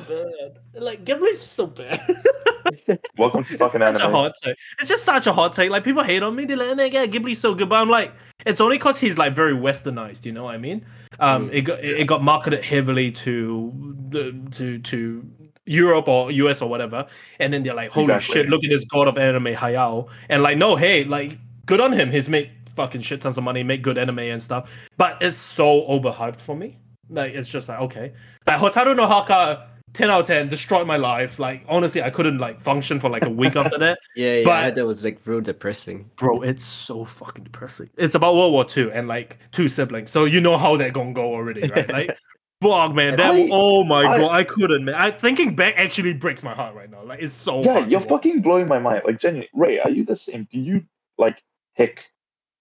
bad 0.72 0.82
like 0.82 1.04
Ghibli's 1.04 1.40
so 1.40 1.66
bad 1.66 2.00
welcome 3.18 3.44
to 3.44 3.52
it's 3.54 3.62
fucking 3.62 3.82
anime. 3.82 4.10
hot 4.10 4.32
take 4.42 4.56
it's 4.78 4.88
just 4.88 5.04
such 5.04 5.26
a 5.26 5.32
hot 5.32 5.52
take 5.52 5.70
like 5.70 5.84
people 5.84 6.02
hate 6.02 6.22
on 6.22 6.34
me 6.34 6.44
they're 6.44 6.56
like 6.56 6.68
oh 6.70 6.74
my 6.74 6.88
god 6.88 7.10
Ghibli's 7.12 7.38
so 7.38 7.54
good 7.54 7.68
but 7.68 7.76
I'm 7.76 7.88
like 7.90 8.12
it's 8.46 8.60
only 8.60 8.78
because 8.78 8.98
he's 8.98 9.18
like 9.18 9.34
very 9.34 9.54
westernized 9.54 10.24
you 10.24 10.32
know 10.32 10.44
what 10.44 10.54
I 10.54 10.58
mean 10.58 10.84
um 11.20 11.48
Mm. 11.50 11.54
it 11.54 11.62
got 11.62 11.78
it 11.84 12.06
got 12.06 12.22
marketed 12.22 12.64
heavily 12.64 13.10
to 13.12 13.72
the 14.10 14.32
to 14.52 14.78
to 14.78 15.24
Europe 15.66 16.08
or 16.08 16.30
US 16.30 16.60
or 16.60 16.68
whatever, 16.68 17.06
and 17.38 17.50
then 17.50 17.62
they're 17.62 17.72
like, 17.72 17.90
"Holy 17.90 18.04
Exactly. 18.12 18.34
shit! 18.34 18.48
Look 18.50 18.64
at 18.64 18.68
this 18.70 18.84
god 18.84 19.08
of 19.08 19.16
anime, 19.16 19.46
Hayao," 19.54 20.10
and 20.28 20.42
like, 20.42 20.58
no, 20.58 20.76
hey, 20.76 21.04
like, 21.04 21.38
good 21.64 21.80
on 21.80 21.90
him. 21.90 22.10
He's 22.10 22.28
made 22.28 22.50
fucking 22.76 23.00
shit 23.02 23.22
tons 23.22 23.38
of 23.38 23.44
money, 23.44 23.62
make 23.62 23.82
good 23.82 23.98
anime 23.98 24.18
and 24.20 24.42
stuff, 24.42 24.70
but 24.96 25.18
it's 25.20 25.36
so 25.36 25.82
overhyped 25.88 26.40
for 26.40 26.56
me. 26.56 26.78
Like, 27.10 27.34
it's 27.34 27.50
just 27.50 27.68
like 27.68 27.80
okay, 27.80 28.12
like 28.46 28.58
Hotaru 28.60 28.96
no 28.96 29.06
Haka, 29.06 29.68
ten 29.92 30.10
out 30.10 30.20
of 30.22 30.26
ten, 30.26 30.48
destroyed 30.48 30.86
my 30.86 30.96
life. 30.96 31.38
Like, 31.38 31.64
honestly, 31.68 32.02
I 32.02 32.08
couldn't 32.10 32.38
like 32.38 32.60
function 32.60 32.98
for 32.98 33.10
like 33.10 33.24
a 33.26 33.30
week 33.30 33.56
after 33.56 33.76
that. 33.78 33.98
yeah, 34.16 34.36
yeah, 34.36 34.44
but- 34.44 34.52
I 34.52 34.62
heard 34.64 34.74
that 34.76 34.86
was 34.86 35.04
like 35.04 35.18
real 35.26 35.40
depressing. 35.42 36.10
Bro, 36.16 36.42
it's 36.42 36.64
so 36.64 37.04
fucking 37.04 37.44
depressing. 37.44 37.90
It's 37.98 38.14
about 38.14 38.34
World 38.34 38.52
War 38.52 38.64
Two 38.64 38.90
and 38.92 39.06
like 39.08 39.38
two 39.52 39.68
siblings, 39.68 40.10
so 40.10 40.24
you 40.24 40.40
know 40.40 40.56
how 40.56 40.76
they're 40.76 40.90
gonna 40.90 41.12
go 41.12 41.34
already, 41.34 41.68
right? 41.68 41.90
Like, 41.92 42.16
fuck, 42.62 42.94
man, 42.94 43.16
that 43.16 43.34
I- 43.34 43.48
oh 43.52 43.84
my 43.84 44.00
I- 44.06 44.18
god, 44.18 44.32
I 44.32 44.44
couldn't, 44.44 44.86
man. 44.86 44.94
I 44.94 45.10
thinking 45.10 45.54
back 45.54 45.74
actually 45.76 46.14
breaks 46.14 46.42
my 46.42 46.54
heart 46.54 46.74
right 46.74 46.90
now. 46.90 47.04
Like, 47.04 47.20
it's 47.20 47.34
so 47.34 47.62
Yeah, 47.62 47.74
hard 47.80 47.90
you're 47.92 48.00
fucking 48.00 48.40
blowing 48.40 48.66
my 48.66 48.78
mind. 48.78 49.02
Like 49.04 49.20
Jenny, 49.20 49.46
Ray, 49.52 49.78
are 49.78 49.90
you 49.90 50.04
the 50.04 50.16
same? 50.16 50.48
Do 50.50 50.58
you 50.58 50.84
like 51.18 51.42
pick 51.76 52.06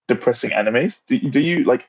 depressing 0.08 0.52
animes? 0.52 1.02
Do, 1.08 1.18
do 1.20 1.40
you 1.40 1.64
like 1.64 1.86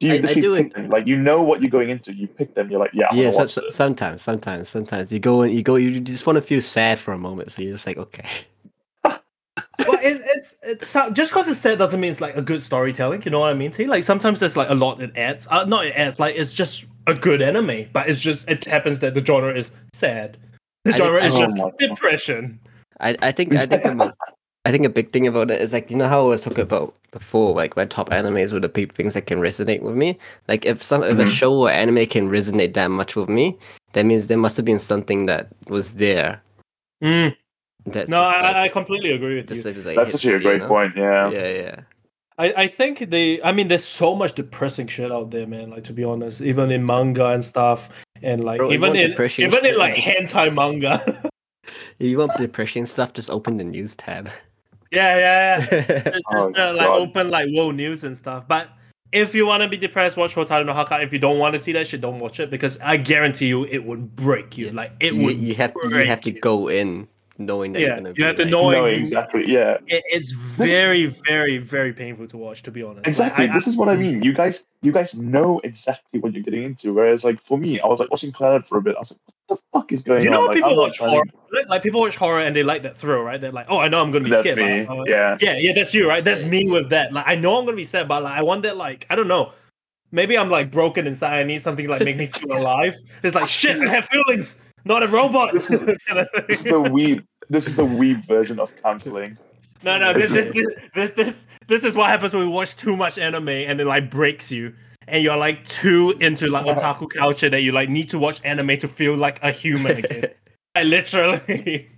do 0.00 0.08
you 0.08 0.12
I- 0.14 0.16
I 0.16 0.20
do 0.20 0.26
pick 0.26 0.36
it- 0.66 0.74
them? 0.74 0.90
Like 0.90 1.06
you 1.06 1.16
know 1.16 1.42
what 1.42 1.60
you're 1.62 1.70
going 1.70 1.90
into, 1.90 2.12
you 2.14 2.26
pick 2.26 2.54
them, 2.54 2.70
you're 2.70 2.80
like, 2.80 2.90
yeah, 2.94 3.06
I'm 3.10 3.16
yeah, 3.18 3.30
so, 3.30 3.38
watch 3.38 3.50
so- 3.50 3.60
this. 3.62 3.74
sometimes, 3.74 4.22
sometimes, 4.22 4.68
sometimes 4.68 5.12
you 5.12 5.18
go 5.20 5.42
and 5.42 5.54
you 5.54 5.62
go, 5.62 5.76
you 5.76 6.00
just 6.00 6.26
want 6.26 6.36
to 6.36 6.42
feel 6.42 6.60
sad 6.60 6.98
for 6.98 7.12
a 7.12 7.18
moment, 7.18 7.50
so 7.52 7.62
you're 7.62 7.72
just 7.72 7.86
like, 7.86 7.98
okay. 7.98 8.24
Well, 9.86 9.98
it, 10.02 10.20
it's 10.36 10.54
it's 10.62 10.92
just 11.12 11.32
because 11.32 11.48
it's 11.48 11.58
sad 11.60 11.78
doesn't 11.78 12.00
mean 12.00 12.10
it's 12.10 12.20
like 12.20 12.36
a 12.36 12.42
good 12.42 12.62
storytelling. 12.62 13.22
You 13.24 13.30
know 13.32 13.40
what 13.40 13.50
I 13.50 13.54
mean? 13.54 13.70
T? 13.70 13.86
Like 13.86 14.02
sometimes 14.04 14.40
there's 14.40 14.56
like 14.56 14.70
a 14.70 14.74
lot 14.74 15.00
it 15.00 15.16
adds. 15.16 15.46
Uh, 15.50 15.64
not 15.64 15.84
it 15.86 15.94
adds. 15.96 16.18
Like 16.20 16.36
it's 16.36 16.54
just 16.54 16.84
a 17.06 17.14
good 17.14 17.42
anime, 17.42 17.86
but 17.92 18.08
it's 18.08 18.20
just 18.20 18.48
it 18.48 18.64
happens 18.64 19.00
that 19.00 19.14
the 19.14 19.24
genre 19.24 19.52
is 19.54 19.72
sad. 19.92 20.36
The 20.84 20.96
genre 20.96 21.20
think- 21.20 21.32
is 21.32 21.34
Oh 21.34 21.40
just 21.40 21.56
my 21.56 21.64
God. 21.64 21.78
depression. 21.78 22.60
I, 23.00 23.16
I 23.20 23.32
think 23.32 23.54
I 23.54 23.66
think 23.66 23.84
about, 23.84 24.14
I 24.66 24.70
think 24.72 24.86
a 24.86 24.88
big 24.88 25.12
thing 25.12 25.26
about 25.26 25.50
it 25.50 25.60
is 25.60 25.72
like 25.74 25.90
you 25.90 25.96
know 25.96 26.08
how 26.08 26.24
I 26.24 26.28
was 26.30 26.42
talking 26.42 26.60
about 26.62 26.94
before, 27.10 27.52
like 27.54 27.76
my 27.76 27.84
top 27.84 28.08
animes 28.10 28.50
were 28.52 28.60
the 28.60 28.68
peop- 28.68 28.92
things 28.92 29.14
that 29.14 29.26
can 29.26 29.38
resonate 29.38 29.82
with 29.82 29.94
me. 29.94 30.18
Like 30.48 30.64
if 30.64 30.82
some 30.82 31.02
if 31.02 31.18
a 31.18 31.24
Mhm. 31.24 31.30
show 31.30 31.52
or 31.54 31.70
anime 31.70 32.06
can 32.06 32.30
resonate 32.30 32.72
that 32.74 32.90
much 32.90 33.14
with 33.14 33.28
me, 33.28 33.58
that 33.92 34.04
means 34.04 34.26
there 34.26 34.38
must 34.38 34.56
have 34.56 34.64
been 34.64 34.78
something 34.78 35.26
that 35.26 35.48
was 35.68 35.94
there. 35.94 36.40
Mm. 37.02 37.36
That's 37.86 38.08
No, 38.08 38.22
I, 38.22 38.40
like, 38.40 38.56
I 38.56 38.68
completely 38.68 39.10
agree 39.12 39.36
with 39.36 39.50
you. 39.50 39.56
just, 39.62 39.66
like, 39.66 39.84
like 39.84 39.96
That's 39.96 40.14
actually 40.14 40.34
a 40.34 40.40
great 40.40 40.54
you 40.54 40.58
know? 40.60 40.68
point. 40.68 40.96
Yeah. 40.96 41.30
Yeah, 41.30 41.48
yeah. 41.52 41.80
I, 42.38 42.52
I 42.64 42.66
think 42.68 43.10
they 43.10 43.40
I 43.42 43.52
mean 43.52 43.68
there's 43.68 43.84
so 43.84 44.16
much 44.16 44.34
depressing 44.34 44.86
shit 44.88 45.12
out 45.12 45.30
there, 45.30 45.46
man. 45.46 45.70
Like 45.70 45.84
to 45.84 45.92
be 45.92 46.02
honest, 46.04 46.40
even 46.40 46.70
in 46.72 46.84
manga 46.86 47.26
and 47.26 47.44
stuff, 47.44 47.90
and 48.22 48.42
like 48.42 48.58
Bro, 48.58 48.72
even 48.72 48.96
in 48.96 49.12
even 49.38 49.66
in 49.66 49.76
like 49.78 49.94
just- 49.96 50.08
hentai 50.08 50.52
manga. 50.54 50.98
If 52.00 52.10
you 52.10 52.18
want 52.18 52.32
depression 52.36 52.86
stuff, 52.86 53.12
just 53.12 53.30
open 53.30 53.56
the 53.56 53.64
news 53.64 53.94
tab. 53.94 54.28
Yeah, 54.94 55.18
yeah, 55.18 55.66
yeah. 55.70 56.10
Just, 56.10 56.24
Oh, 56.32 56.52
uh, 56.56 56.72
like 56.74 56.86
God. 56.86 57.00
open 57.00 57.30
like 57.30 57.48
world 57.54 57.74
news 57.74 58.04
and 58.04 58.16
stuff. 58.16 58.44
But 58.48 58.68
if 59.12 59.34
you 59.34 59.46
want 59.46 59.62
to 59.62 59.68
be 59.68 59.76
depressed, 59.76 60.16
watch 60.16 60.34
Hotaru 60.34 60.66
no 60.66 60.72
Haka. 60.74 61.00
If 61.00 61.12
you 61.12 61.18
don't 61.18 61.38
want 61.38 61.54
to 61.54 61.58
see 61.60 61.72
that 61.72 61.86
shit, 61.86 62.00
don't 62.00 62.18
watch 62.18 62.40
it 62.40 62.50
because 62.50 62.78
I 62.80 62.96
guarantee 62.96 63.46
you 63.46 63.64
it 63.64 63.84
would 63.84 64.16
break 64.16 64.58
you. 64.58 64.66
Yeah. 64.66 64.72
Like 64.72 64.92
it 65.00 65.14
you, 65.14 65.24
would. 65.24 65.36
you 65.36 65.54
have 65.54 65.72
you 65.84 66.04
have 66.06 66.20
to 66.22 66.32
you. 66.32 66.40
go 66.40 66.68
in 66.68 67.08
knowing 67.38 67.72
that 67.72 67.80
Yeah, 67.80 67.86
you're 67.88 67.96
gonna 67.96 68.12
you 68.16 68.24
have 68.24 68.36
to 68.36 68.44
know- 68.44 68.70
Knowing- 68.70 68.98
exactly. 69.00 69.44
Yeah. 69.50 69.78
It, 69.86 70.02
it's 70.06 70.32
very, 70.32 71.06
very, 71.28 71.58
very 71.58 71.92
painful 71.92 72.28
to 72.28 72.36
watch. 72.36 72.62
To 72.64 72.70
be 72.70 72.82
honest, 72.82 73.06
Exactly. 73.06 73.46
I- 73.48 73.50
I- 73.50 73.54
this 73.54 73.66
is 73.66 73.76
what 73.76 73.88
I 73.88 73.96
mean. 73.96 74.22
You 74.22 74.32
guys, 74.32 74.64
you 74.82 74.92
guys 74.92 75.14
know 75.14 75.60
exactly 75.64 76.20
what 76.20 76.32
you're 76.34 76.42
getting 76.42 76.62
into. 76.62 76.92
Whereas, 76.92 77.24
like 77.24 77.40
for 77.42 77.58
me, 77.58 77.80
I 77.80 77.86
was 77.86 78.00
like 78.00 78.10
watching 78.10 78.32
Clannad 78.32 78.64
for 78.66 78.78
a 78.78 78.82
bit. 78.82 78.94
I 78.96 79.00
was 79.00 79.12
like, 79.12 79.20
what 79.46 79.56
the 79.58 79.62
fuck 79.78 79.92
is 79.92 80.02
going 80.02 80.18
on? 80.18 80.24
You 80.24 80.30
know, 80.30 80.36
on? 80.42 80.42
when 80.42 80.48
Like, 80.50 80.56
people 80.56 80.70
I'm 80.70 80.76
watch 80.76 80.96
trying 80.98 81.10
horror, 81.10 81.24
to- 81.24 81.56
like, 81.58 81.68
like 81.68 81.82
people 81.82 82.00
watch 82.00 82.16
horror 82.16 82.40
and 82.40 82.54
they 82.54 82.62
like 82.62 82.82
that 82.82 82.96
thrill, 82.96 83.22
right? 83.22 83.40
They're 83.40 83.52
like, 83.52 83.66
"Oh, 83.68 83.78
I 83.78 83.88
know 83.88 84.00
I'm 84.02 84.10
gonna 84.12 84.24
be 84.24 84.30
That's 84.30 84.42
scared." 84.42 84.58
me. 84.58 84.84
but, 84.86 84.98
uh, 84.98 85.04
Yeah. 85.06 85.36
yeah, 85.40 85.56
yeah, 85.58 85.72
that's 85.74 85.92
you, 85.94 86.08
right? 86.08 86.24
That's 86.24 86.44
me 86.44 86.70
with 86.70 86.90
that. 86.90 87.12
Like, 87.12 87.24
I 87.28 87.34
know 87.36 87.58
I'm 87.58 87.64
gonna 87.64 87.76
be 87.76 87.84
sad, 87.84 88.08
but 88.08 88.22
like, 88.22 88.38
I 88.38 88.42
want 88.42 88.62
that. 88.62 88.76
Like, 88.76 89.06
I 89.10 89.16
don't 89.16 89.28
know. 89.28 89.52
Maybe 90.12 90.38
I'm 90.38 90.48
like 90.50 90.70
broken 90.70 91.06
inside. 91.08 91.40
I 91.40 91.42
need 91.42 91.60
something 91.60 91.88
like 91.88 92.02
make 92.04 92.16
me 92.16 92.26
feel 92.26 92.52
alive. 92.56 92.94
It's 93.24 93.34
like 93.34 93.48
shit. 93.48 93.76
I 93.80 93.88
have 93.88 94.04
feelings, 94.06 94.60
not 94.84 95.02
a 95.02 95.08
robot. 95.08 95.52
This 95.52 95.70
is- 95.70 95.80
This 96.48 96.58
is 96.60 96.64
the 96.64 96.82
weeb. 96.82 97.24
This 97.50 97.66
is 97.66 97.76
the 97.76 97.84
weeb 97.84 98.26
version 98.26 98.58
of 98.58 98.74
counseling. 98.82 99.36
no, 99.82 99.98
no. 99.98 100.12
This, 100.14 100.30
this, 100.30 100.48
this, 100.54 100.74
this, 100.94 101.10
this, 101.10 101.46
this 101.66 101.84
is 101.84 101.94
what 101.94 102.08
happens 102.10 102.32
when 102.32 102.42
we 102.42 102.48
watch 102.48 102.76
too 102.76 102.96
much 102.96 103.18
anime 103.18 103.48
and 103.50 103.80
it 103.80 103.86
like 103.86 104.10
breaks 104.10 104.50
you. 104.50 104.74
And 105.06 105.22
you're 105.22 105.36
like 105.36 105.66
too 105.68 106.14
into 106.20 106.46
like 106.46 106.64
otaku 106.64 107.10
culture 107.10 107.50
that 107.50 107.60
you 107.60 107.72
like 107.72 107.90
need 107.90 108.08
to 108.10 108.18
watch 108.18 108.40
anime 108.44 108.78
to 108.78 108.88
feel 108.88 109.14
like 109.14 109.38
a 109.42 109.50
human 109.52 109.98
again. 109.98 110.30
I 110.74 110.82
literally. 110.84 111.90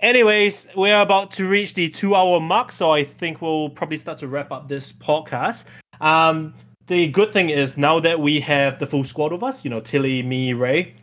Anyways, 0.00 0.68
we're 0.76 1.00
about 1.00 1.30
to 1.32 1.48
reach 1.48 1.74
the 1.74 1.88
two 1.88 2.14
hour 2.14 2.38
mark, 2.38 2.70
so 2.70 2.92
I 2.92 3.02
think 3.04 3.40
we'll 3.42 3.70
probably 3.70 3.96
start 3.96 4.18
to 4.18 4.28
wrap 4.28 4.52
up 4.52 4.68
this 4.68 4.92
podcast. 4.92 5.64
Um, 6.00 6.54
the 6.86 7.08
good 7.08 7.30
thing 7.30 7.50
is 7.50 7.76
now 7.76 7.98
that 8.00 8.20
we 8.20 8.38
have 8.40 8.78
the 8.78 8.86
full 8.86 9.02
squad 9.02 9.32
of 9.32 9.42
us, 9.42 9.64
you 9.64 9.70
know, 9.70 9.80
Tilly, 9.80 10.22
me, 10.22 10.52
Ray, 10.52 10.94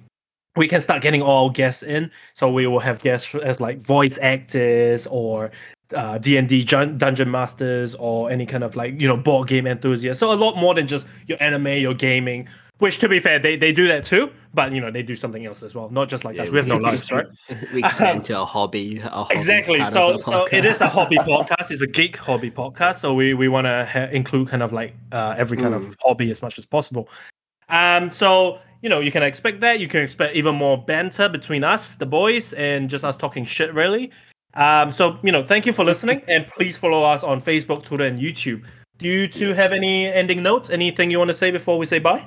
we 0.56 0.68
can 0.68 0.82
start 0.82 1.02
getting 1.02 1.22
all 1.22 1.50
guests 1.50 1.84
in. 1.84 2.12
So 2.34 2.52
we 2.52 2.68
will 2.68 2.80
have 2.80 3.02
guests 3.02 3.34
as 3.36 3.60
like 3.60 3.80
voice 3.80 4.20
actors 4.22 5.08
or 5.08 5.52
uh, 5.96 6.18
D&D 6.18 6.66
dungeon 6.66 7.32
masters 7.32 7.96
or 7.96 8.30
any 8.30 8.46
kind 8.46 8.64
of 8.64 8.76
like, 8.76 9.00
you 9.00 9.08
know, 9.08 9.18
board 9.18 9.48
game 9.48 9.68
enthusiasts. 9.68 10.20
So 10.20 10.32
a 10.32 10.36
lot 10.36 10.58
more 10.58 10.74
than 10.74 10.88
just 10.88 11.08
your 11.28 11.42
anime, 11.42 11.68
your 11.68 11.94
gaming, 11.94 12.48
which 12.80 12.98
to 13.00 13.08
be 13.08 13.20
fair, 13.20 13.40
they, 13.40 13.56
they 13.56 13.72
do 13.72 13.88
that 13.88 14.06
too, 14.06 14.32
but 14.54 14.72
you 14.72 14.82
know, 14.82 14.92
they 14.92 15.04
do 15.04 15.16
something 15.16 15.46
else 15.46 15.64
as 15.64 15.74
well. 15.74 15.90
Not 15.90 16.10
just 16.10 16.26
like 16.26 16.38
us. 16.40 16.50
We 16.50 16.58
have 16.58 16.68
no 16.68 16.78
lives, 16.78 17.12
right? 17.12 17.28
we 17.74 17.84
expand 17.84 18.26
to 18.26 18.42
a 18.42 18.46
hobby. 18.46 19.00
A 19.00 19.10
hobby 19.10 19.36
exactly. 19.36 19.86
So 19.86 20.20
so 20.20 20.46
it 20.52 20.66
is 20.66 20.82
a 20.82 20.90
hobby 20.90 21.18
podcast. 21.18 21.72
It's 21.72 21.82
a 21.82 21.88
geek 21.88 22.18
hobby 22.18 22.52
podcast. 22.52 22.96
So 22.96 23.14
we 23.14 23.34
we 23.34 23.48
want 23.48 23.66
to 23.66 23.88
ha- 23.90 24.10
include 24.12 24.50
kind 24.50 24.64
of 24.64 24.74
like 24.74 24.96
uh, 25.12 25.36
every 25.38 25.58
kind 25.58 25.74
of 25.74 25.96
hobby 26.02 26.30
as 26.32 26.42
much 26.42 26.58
as 26.58 26.66
possible. 26.66 27.08
Um. 27.70 28.12
So 28.12 28.60
you 28.84 28.90
know 28.90 29.00
you 29.00 29.12
can 29.12 29.24
expect 29.24 29.62
that. 29.62 29.80
You 29.80 29.88
can 29.88 30.02
expect 30.02 30.36
even 30.36 30.54
more 30.54 30.78
banter 30.78 31.30
between 31.30 31.64
us, 31.64 31.96
the 31.96 32.06
boys, 32.06 32.54
and 32.54 32.90
just 32.90 33.04
us 33.04 33.18
talking 33.18 33.46
shit, 33.46 33.74
really. 33.74 34.12
Um. 34.54 34.92
So 34.92 35.18
you 35.24 35.32
know, 35.32 35.44
thank 35.44 35.66
you 35.66 35.74
for 35.74 35.84
listening, 35.84 36.22
and 36.28 36.46
please 36.46 36.78
follow 36.78 37.04
us 37.04 37.24
on 37.24 37.42
Facebook, 37.42 37.84
Twitter, 37.84 38.04
and 38.04 38.20
YouTube. 38.20 38.64
Do 39.00 39.10
you 39.10 39.28
two 39.28 39.54
have 39.54 39.74
any 39.74 40.06
ending 40.06 40.44
notes? 40.44 40.70
Anything 40.70 41.10
you 41.10 41.18
want 41.18 41.30
to 41.30 41.34
say 41.34 41.50
before 41.50 41.80
we 41.80 41.86
say 41.86 41.98
bye? 41.98 42.24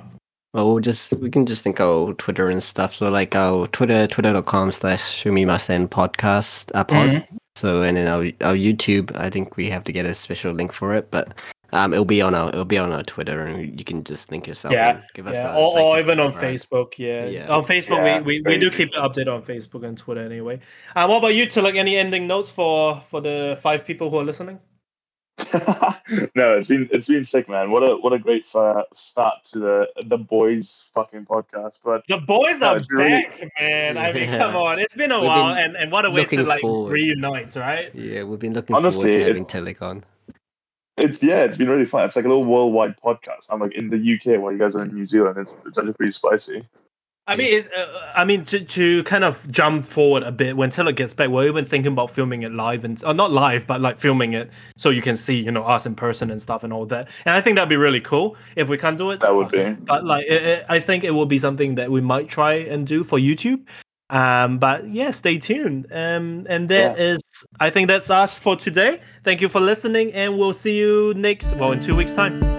Well, 0.53 0.67
we'll 0.73 0.79
just 0.79 1.13
we 1.17 1.29
can 1.29 1.45
just 1.45 1.63
think 1.63 1.79
our 1.79 2.13
Twitter 2.15 2.49
and 2.49 2.61
stuff. 2.61 2.95
So 2.95 3.09
like 3.09 3.35
our 3.35 3.67
Twitter, 3.67 4.07
twitter.com 4.07 4.71
slash 4.71 5.01
Shumimasen 5.01 5.87
podcast 5.87 6.71
uh, 6.73 6.83
pod. 6.83 7.09
Mhm. 7.09 7.27
So 7.55 7.83
and 7.83 7.97
then 7.97 8.07
our 8.07 8.25
our 8.41 8.55
YouTube, 8.55 9.15
I 9.15 9.29
think 9.29 9.57
we 9.57 9.69
have 9.69 9.83
to 9.83 9.91
get 9.91 10.05
a 10.05 10.13
special 10.15 10.53
link 10.53 10.71
for 10.71 10.95
it, 10.95 11.11
but 11.11 11.35
um 11.73 11.93
it'll 11.93 12.05
be 12.05 12.21
on 12.21 12.33
our 12.33 12.49
it'll 12.49 12.65
be 12.65 12.77
on 12.77 12.91
our 12.91 13.03
Twitter 13.03 13.45
and 13.45 13.77
you 13.79 13.83
can 13.85 14.03
just 14.03 14.31
link 14.31 14.47
yourself 14.47 14.73
Yeah, 14.73 14.89
and 14.95 15.03
give 15.13 15.27
us 15.27 15.35
Yeah, 15.35 15.53
a, 15.55 15.59
or, 15.59 15.73
like, 15.73 15.83
or 15.83 15.97
a 15.97 15.99
even 15.99 16.19
on 16.19 16.33
subscribe. 16.33 16.55
Facebook. 16.55 16.93
Yeah, 16.97 17.25
Yeah. 17.27 17.47
on 17.55 17.63
Facebook 17.63 17.97
Yeah, 18.05 18.19
we, 18.21 18.41
we, 18.41 18.43
we 18.45 18.57
do 18.57 18.69
keep 18.71 18.89
it 18.89 18.95
updated 18.95 19.33
on 19.33 19.43
Facebook 19.43 19.85
and 19.85 19.97
Twitter 19.97 20.21
anyway. 20.21 20.59
Uh, 20.95 21.07
what 21.07 21.17
about 21.17 21.35
you, 21.35 21.45
Tilak? 21.47 21.75
Any 21.75 21.97
ending 21.97 22.27
notes 22.27 22.49
for 22.49 23.01
for 23.01 23.21
the 23.21 23.57
five 23.61 23.85
people 23.85 24.09
who 24.09 24.17
are 24.19 24.23
listening? 24.25 24.59
no, 25.53 26.57
it's 26.57 26.67
been 26.67 26.89
it's 26.91 27.07
been 27.07 27.23
sick, 27.23 27.47
man. 27.47 27.69
What 27.69 27.83
a 27.83 27.95
what 27.97 28.11
a 28.11 28.17
great 28.17 28.45
uh, 28.55 28.81
start 28.91 29.43
to 29.51 29.59
the 29.59 29.87
the 30.07 30.17
boys 30.17 30.89
fucking 30.95 31.25
podcast. 31.25 31.77
But 31.83 32.01
The 32.07 32.17
boys 32.17 32.61
No, 32.61 32.69
are 32.69 32.77
it's 32.77 32.87
really- 32.89 33.09
back, 33.09 33.51
man. 33.59 33.97
I 33.99 34.13
mean, 34.13 34.29
Yeah. 34.29 34.37
come 34.39 34.55
on, 34.55 34.79
it's 34.79 34.95
been 34.95 35.11
a 35.11 35.19
We've 35.19 35.27
while, 35.27 35.53
been 35.53 35.63
and, 35.63 35.75
and 35.77 35.91
what 35.91 36.05
a 36.05 36.09
way 36.11 36.25
to 36.25 36.43
like 36.43 36.61
forward. 36.61 36.91
reunite, 36.93 37.55
right? 37.55 37.93
Yeah, 37.93 38.23
we've 38.23 38.39
been 38.39 38.53
looking 38.55 38.75
Honestly, 38.75 39.03
forward 39.03 39.13
to 39.13 39.19
it- 39.21 39.27
having 39.27 39.45
Tilak 39.45 39.81
on. 39.81 40.03
It's 40.97 41.21
yeah, 41.23 41.43
it's 41.43 41.57
been 41.57 41.69
really 41.69 41.85
fun. 41.85 42.05
It's 42.05 42.15
like 42.15 42.25
a 42.25 42.27
little 42.27 42.45
worldwide 42.45 42.95
podcast. 43.01 43.47
I'm 43.51 43.59
like 43.59 43.73
in 43.75 43.89
the 43.89 43.97
UK 43.97 44.41
while 44.41 44.51
you 44.51 44.57
guys 44.57 44.75
are 44.75 44.83
in 44.83 44.93
New 44.93 45.05
Zealand. 45.05 45.37
It's, 45.37 45.51
it's 45.65 45.77
actually 45.77 45.93
pretty 45.93 46.11
spicy. 46.11 46.63
I 47.29 47.35
mean, 47.35 47.65
uh, 47.77 48.11
I 48.15 48.23
mean, 48.23 48.45
to, 48.45 48.61
to 48.61 49.03
kind 49.03 49.25
of 49.25 49.45
jump 49.51 49.85
forward 49.85 50.23
a 50.23 50.31
bit, 50.31 50.55
when 50.55 50.69
Tilak 50.69 50.95
gets 50.95 51.13
back, 51.13 51.27
we're 51.27 51.45
even 51.47 51.65
thinking 51.65 51.91
about 51.91 52.09
filming 52.09 52.43
it 52.43 52.53
live 52.53 52.85
and 52.85 53.03
uh, 53.03 53.11
not 53.11 53.33
live, 53.33 53.67
but 53.67 53.81
like 53.81 53.97
filming 53.97 54.31
it 54.31 54.49
so 54.77 54.91
you 54.91 55.01
can 55.01 55.17
see, 55.17 55.35
you 55.37 55.51
know, 55.51 55.63
us 55.63 55.85
in 55.85 55.93
person 55.93 56.31
and 56.31 56.41
stuff 56.41 56.63
and 56.63 56.71
all 56.71 56.85
that. 56.85 57.09
And 57.25 57.35
I 57.35 57.41
think 57.41 57.57
that'd 57.57 57.67
be 57.67 57.75
really 57.75 57.99
cool 57.99 58.37
if 58.55 58.69
we 58.69 58.77
can't 58.77 58.97
do 58.97 59.11
it. 59.11 59.19
That 59.19 59.35
would 59.35 59.51
be. 59.51 59.71
But 59.73 60.05
like, 60.05 60.25
it, 60.25 60.41
it- 60.41 60.65
I 60.69 60.79
think 60.79 61.03
it 61.03 61.11
will 61.11 61.25
be 61.25 61.37
something 61.37 61.75
that 61.75 61.91
we 61.91 61.99
might 61.99 62.29
try 62.29 62.53
and 62.53 62.87
do 62.87 63.03
for 63.03 63.19
YouTube. 63.19 63.65
Um, 64.09 64.57
but 64.57 64.87
yeah, 64.87 65.11
stay 65.11 65.37
tuned. 65.37 65.87
Um, 65.91 66.45
and 66.49 66.69
that 66.69 66.97
is, 66.97 67.21
I 67.59 67.69
think 67.69 67.87
that's 67.87 68.09
us 68.09 68.37
for 68.37 68.55
today. 68.55 69.01
Thank 69.23 69.41
you 69.41 69.49
for 69.49 69.59
listening, 69.59 70.13
and 70.13 70.37
we'll 70.37 70.53
see 70.53 70.77
you 70.77 71.13
next, 71.15 71.55
well, 71.55 71.71
in 71.71 71.79
two 71.79 71.95
weeks' 71.95 72.13
time. 72.13 72.56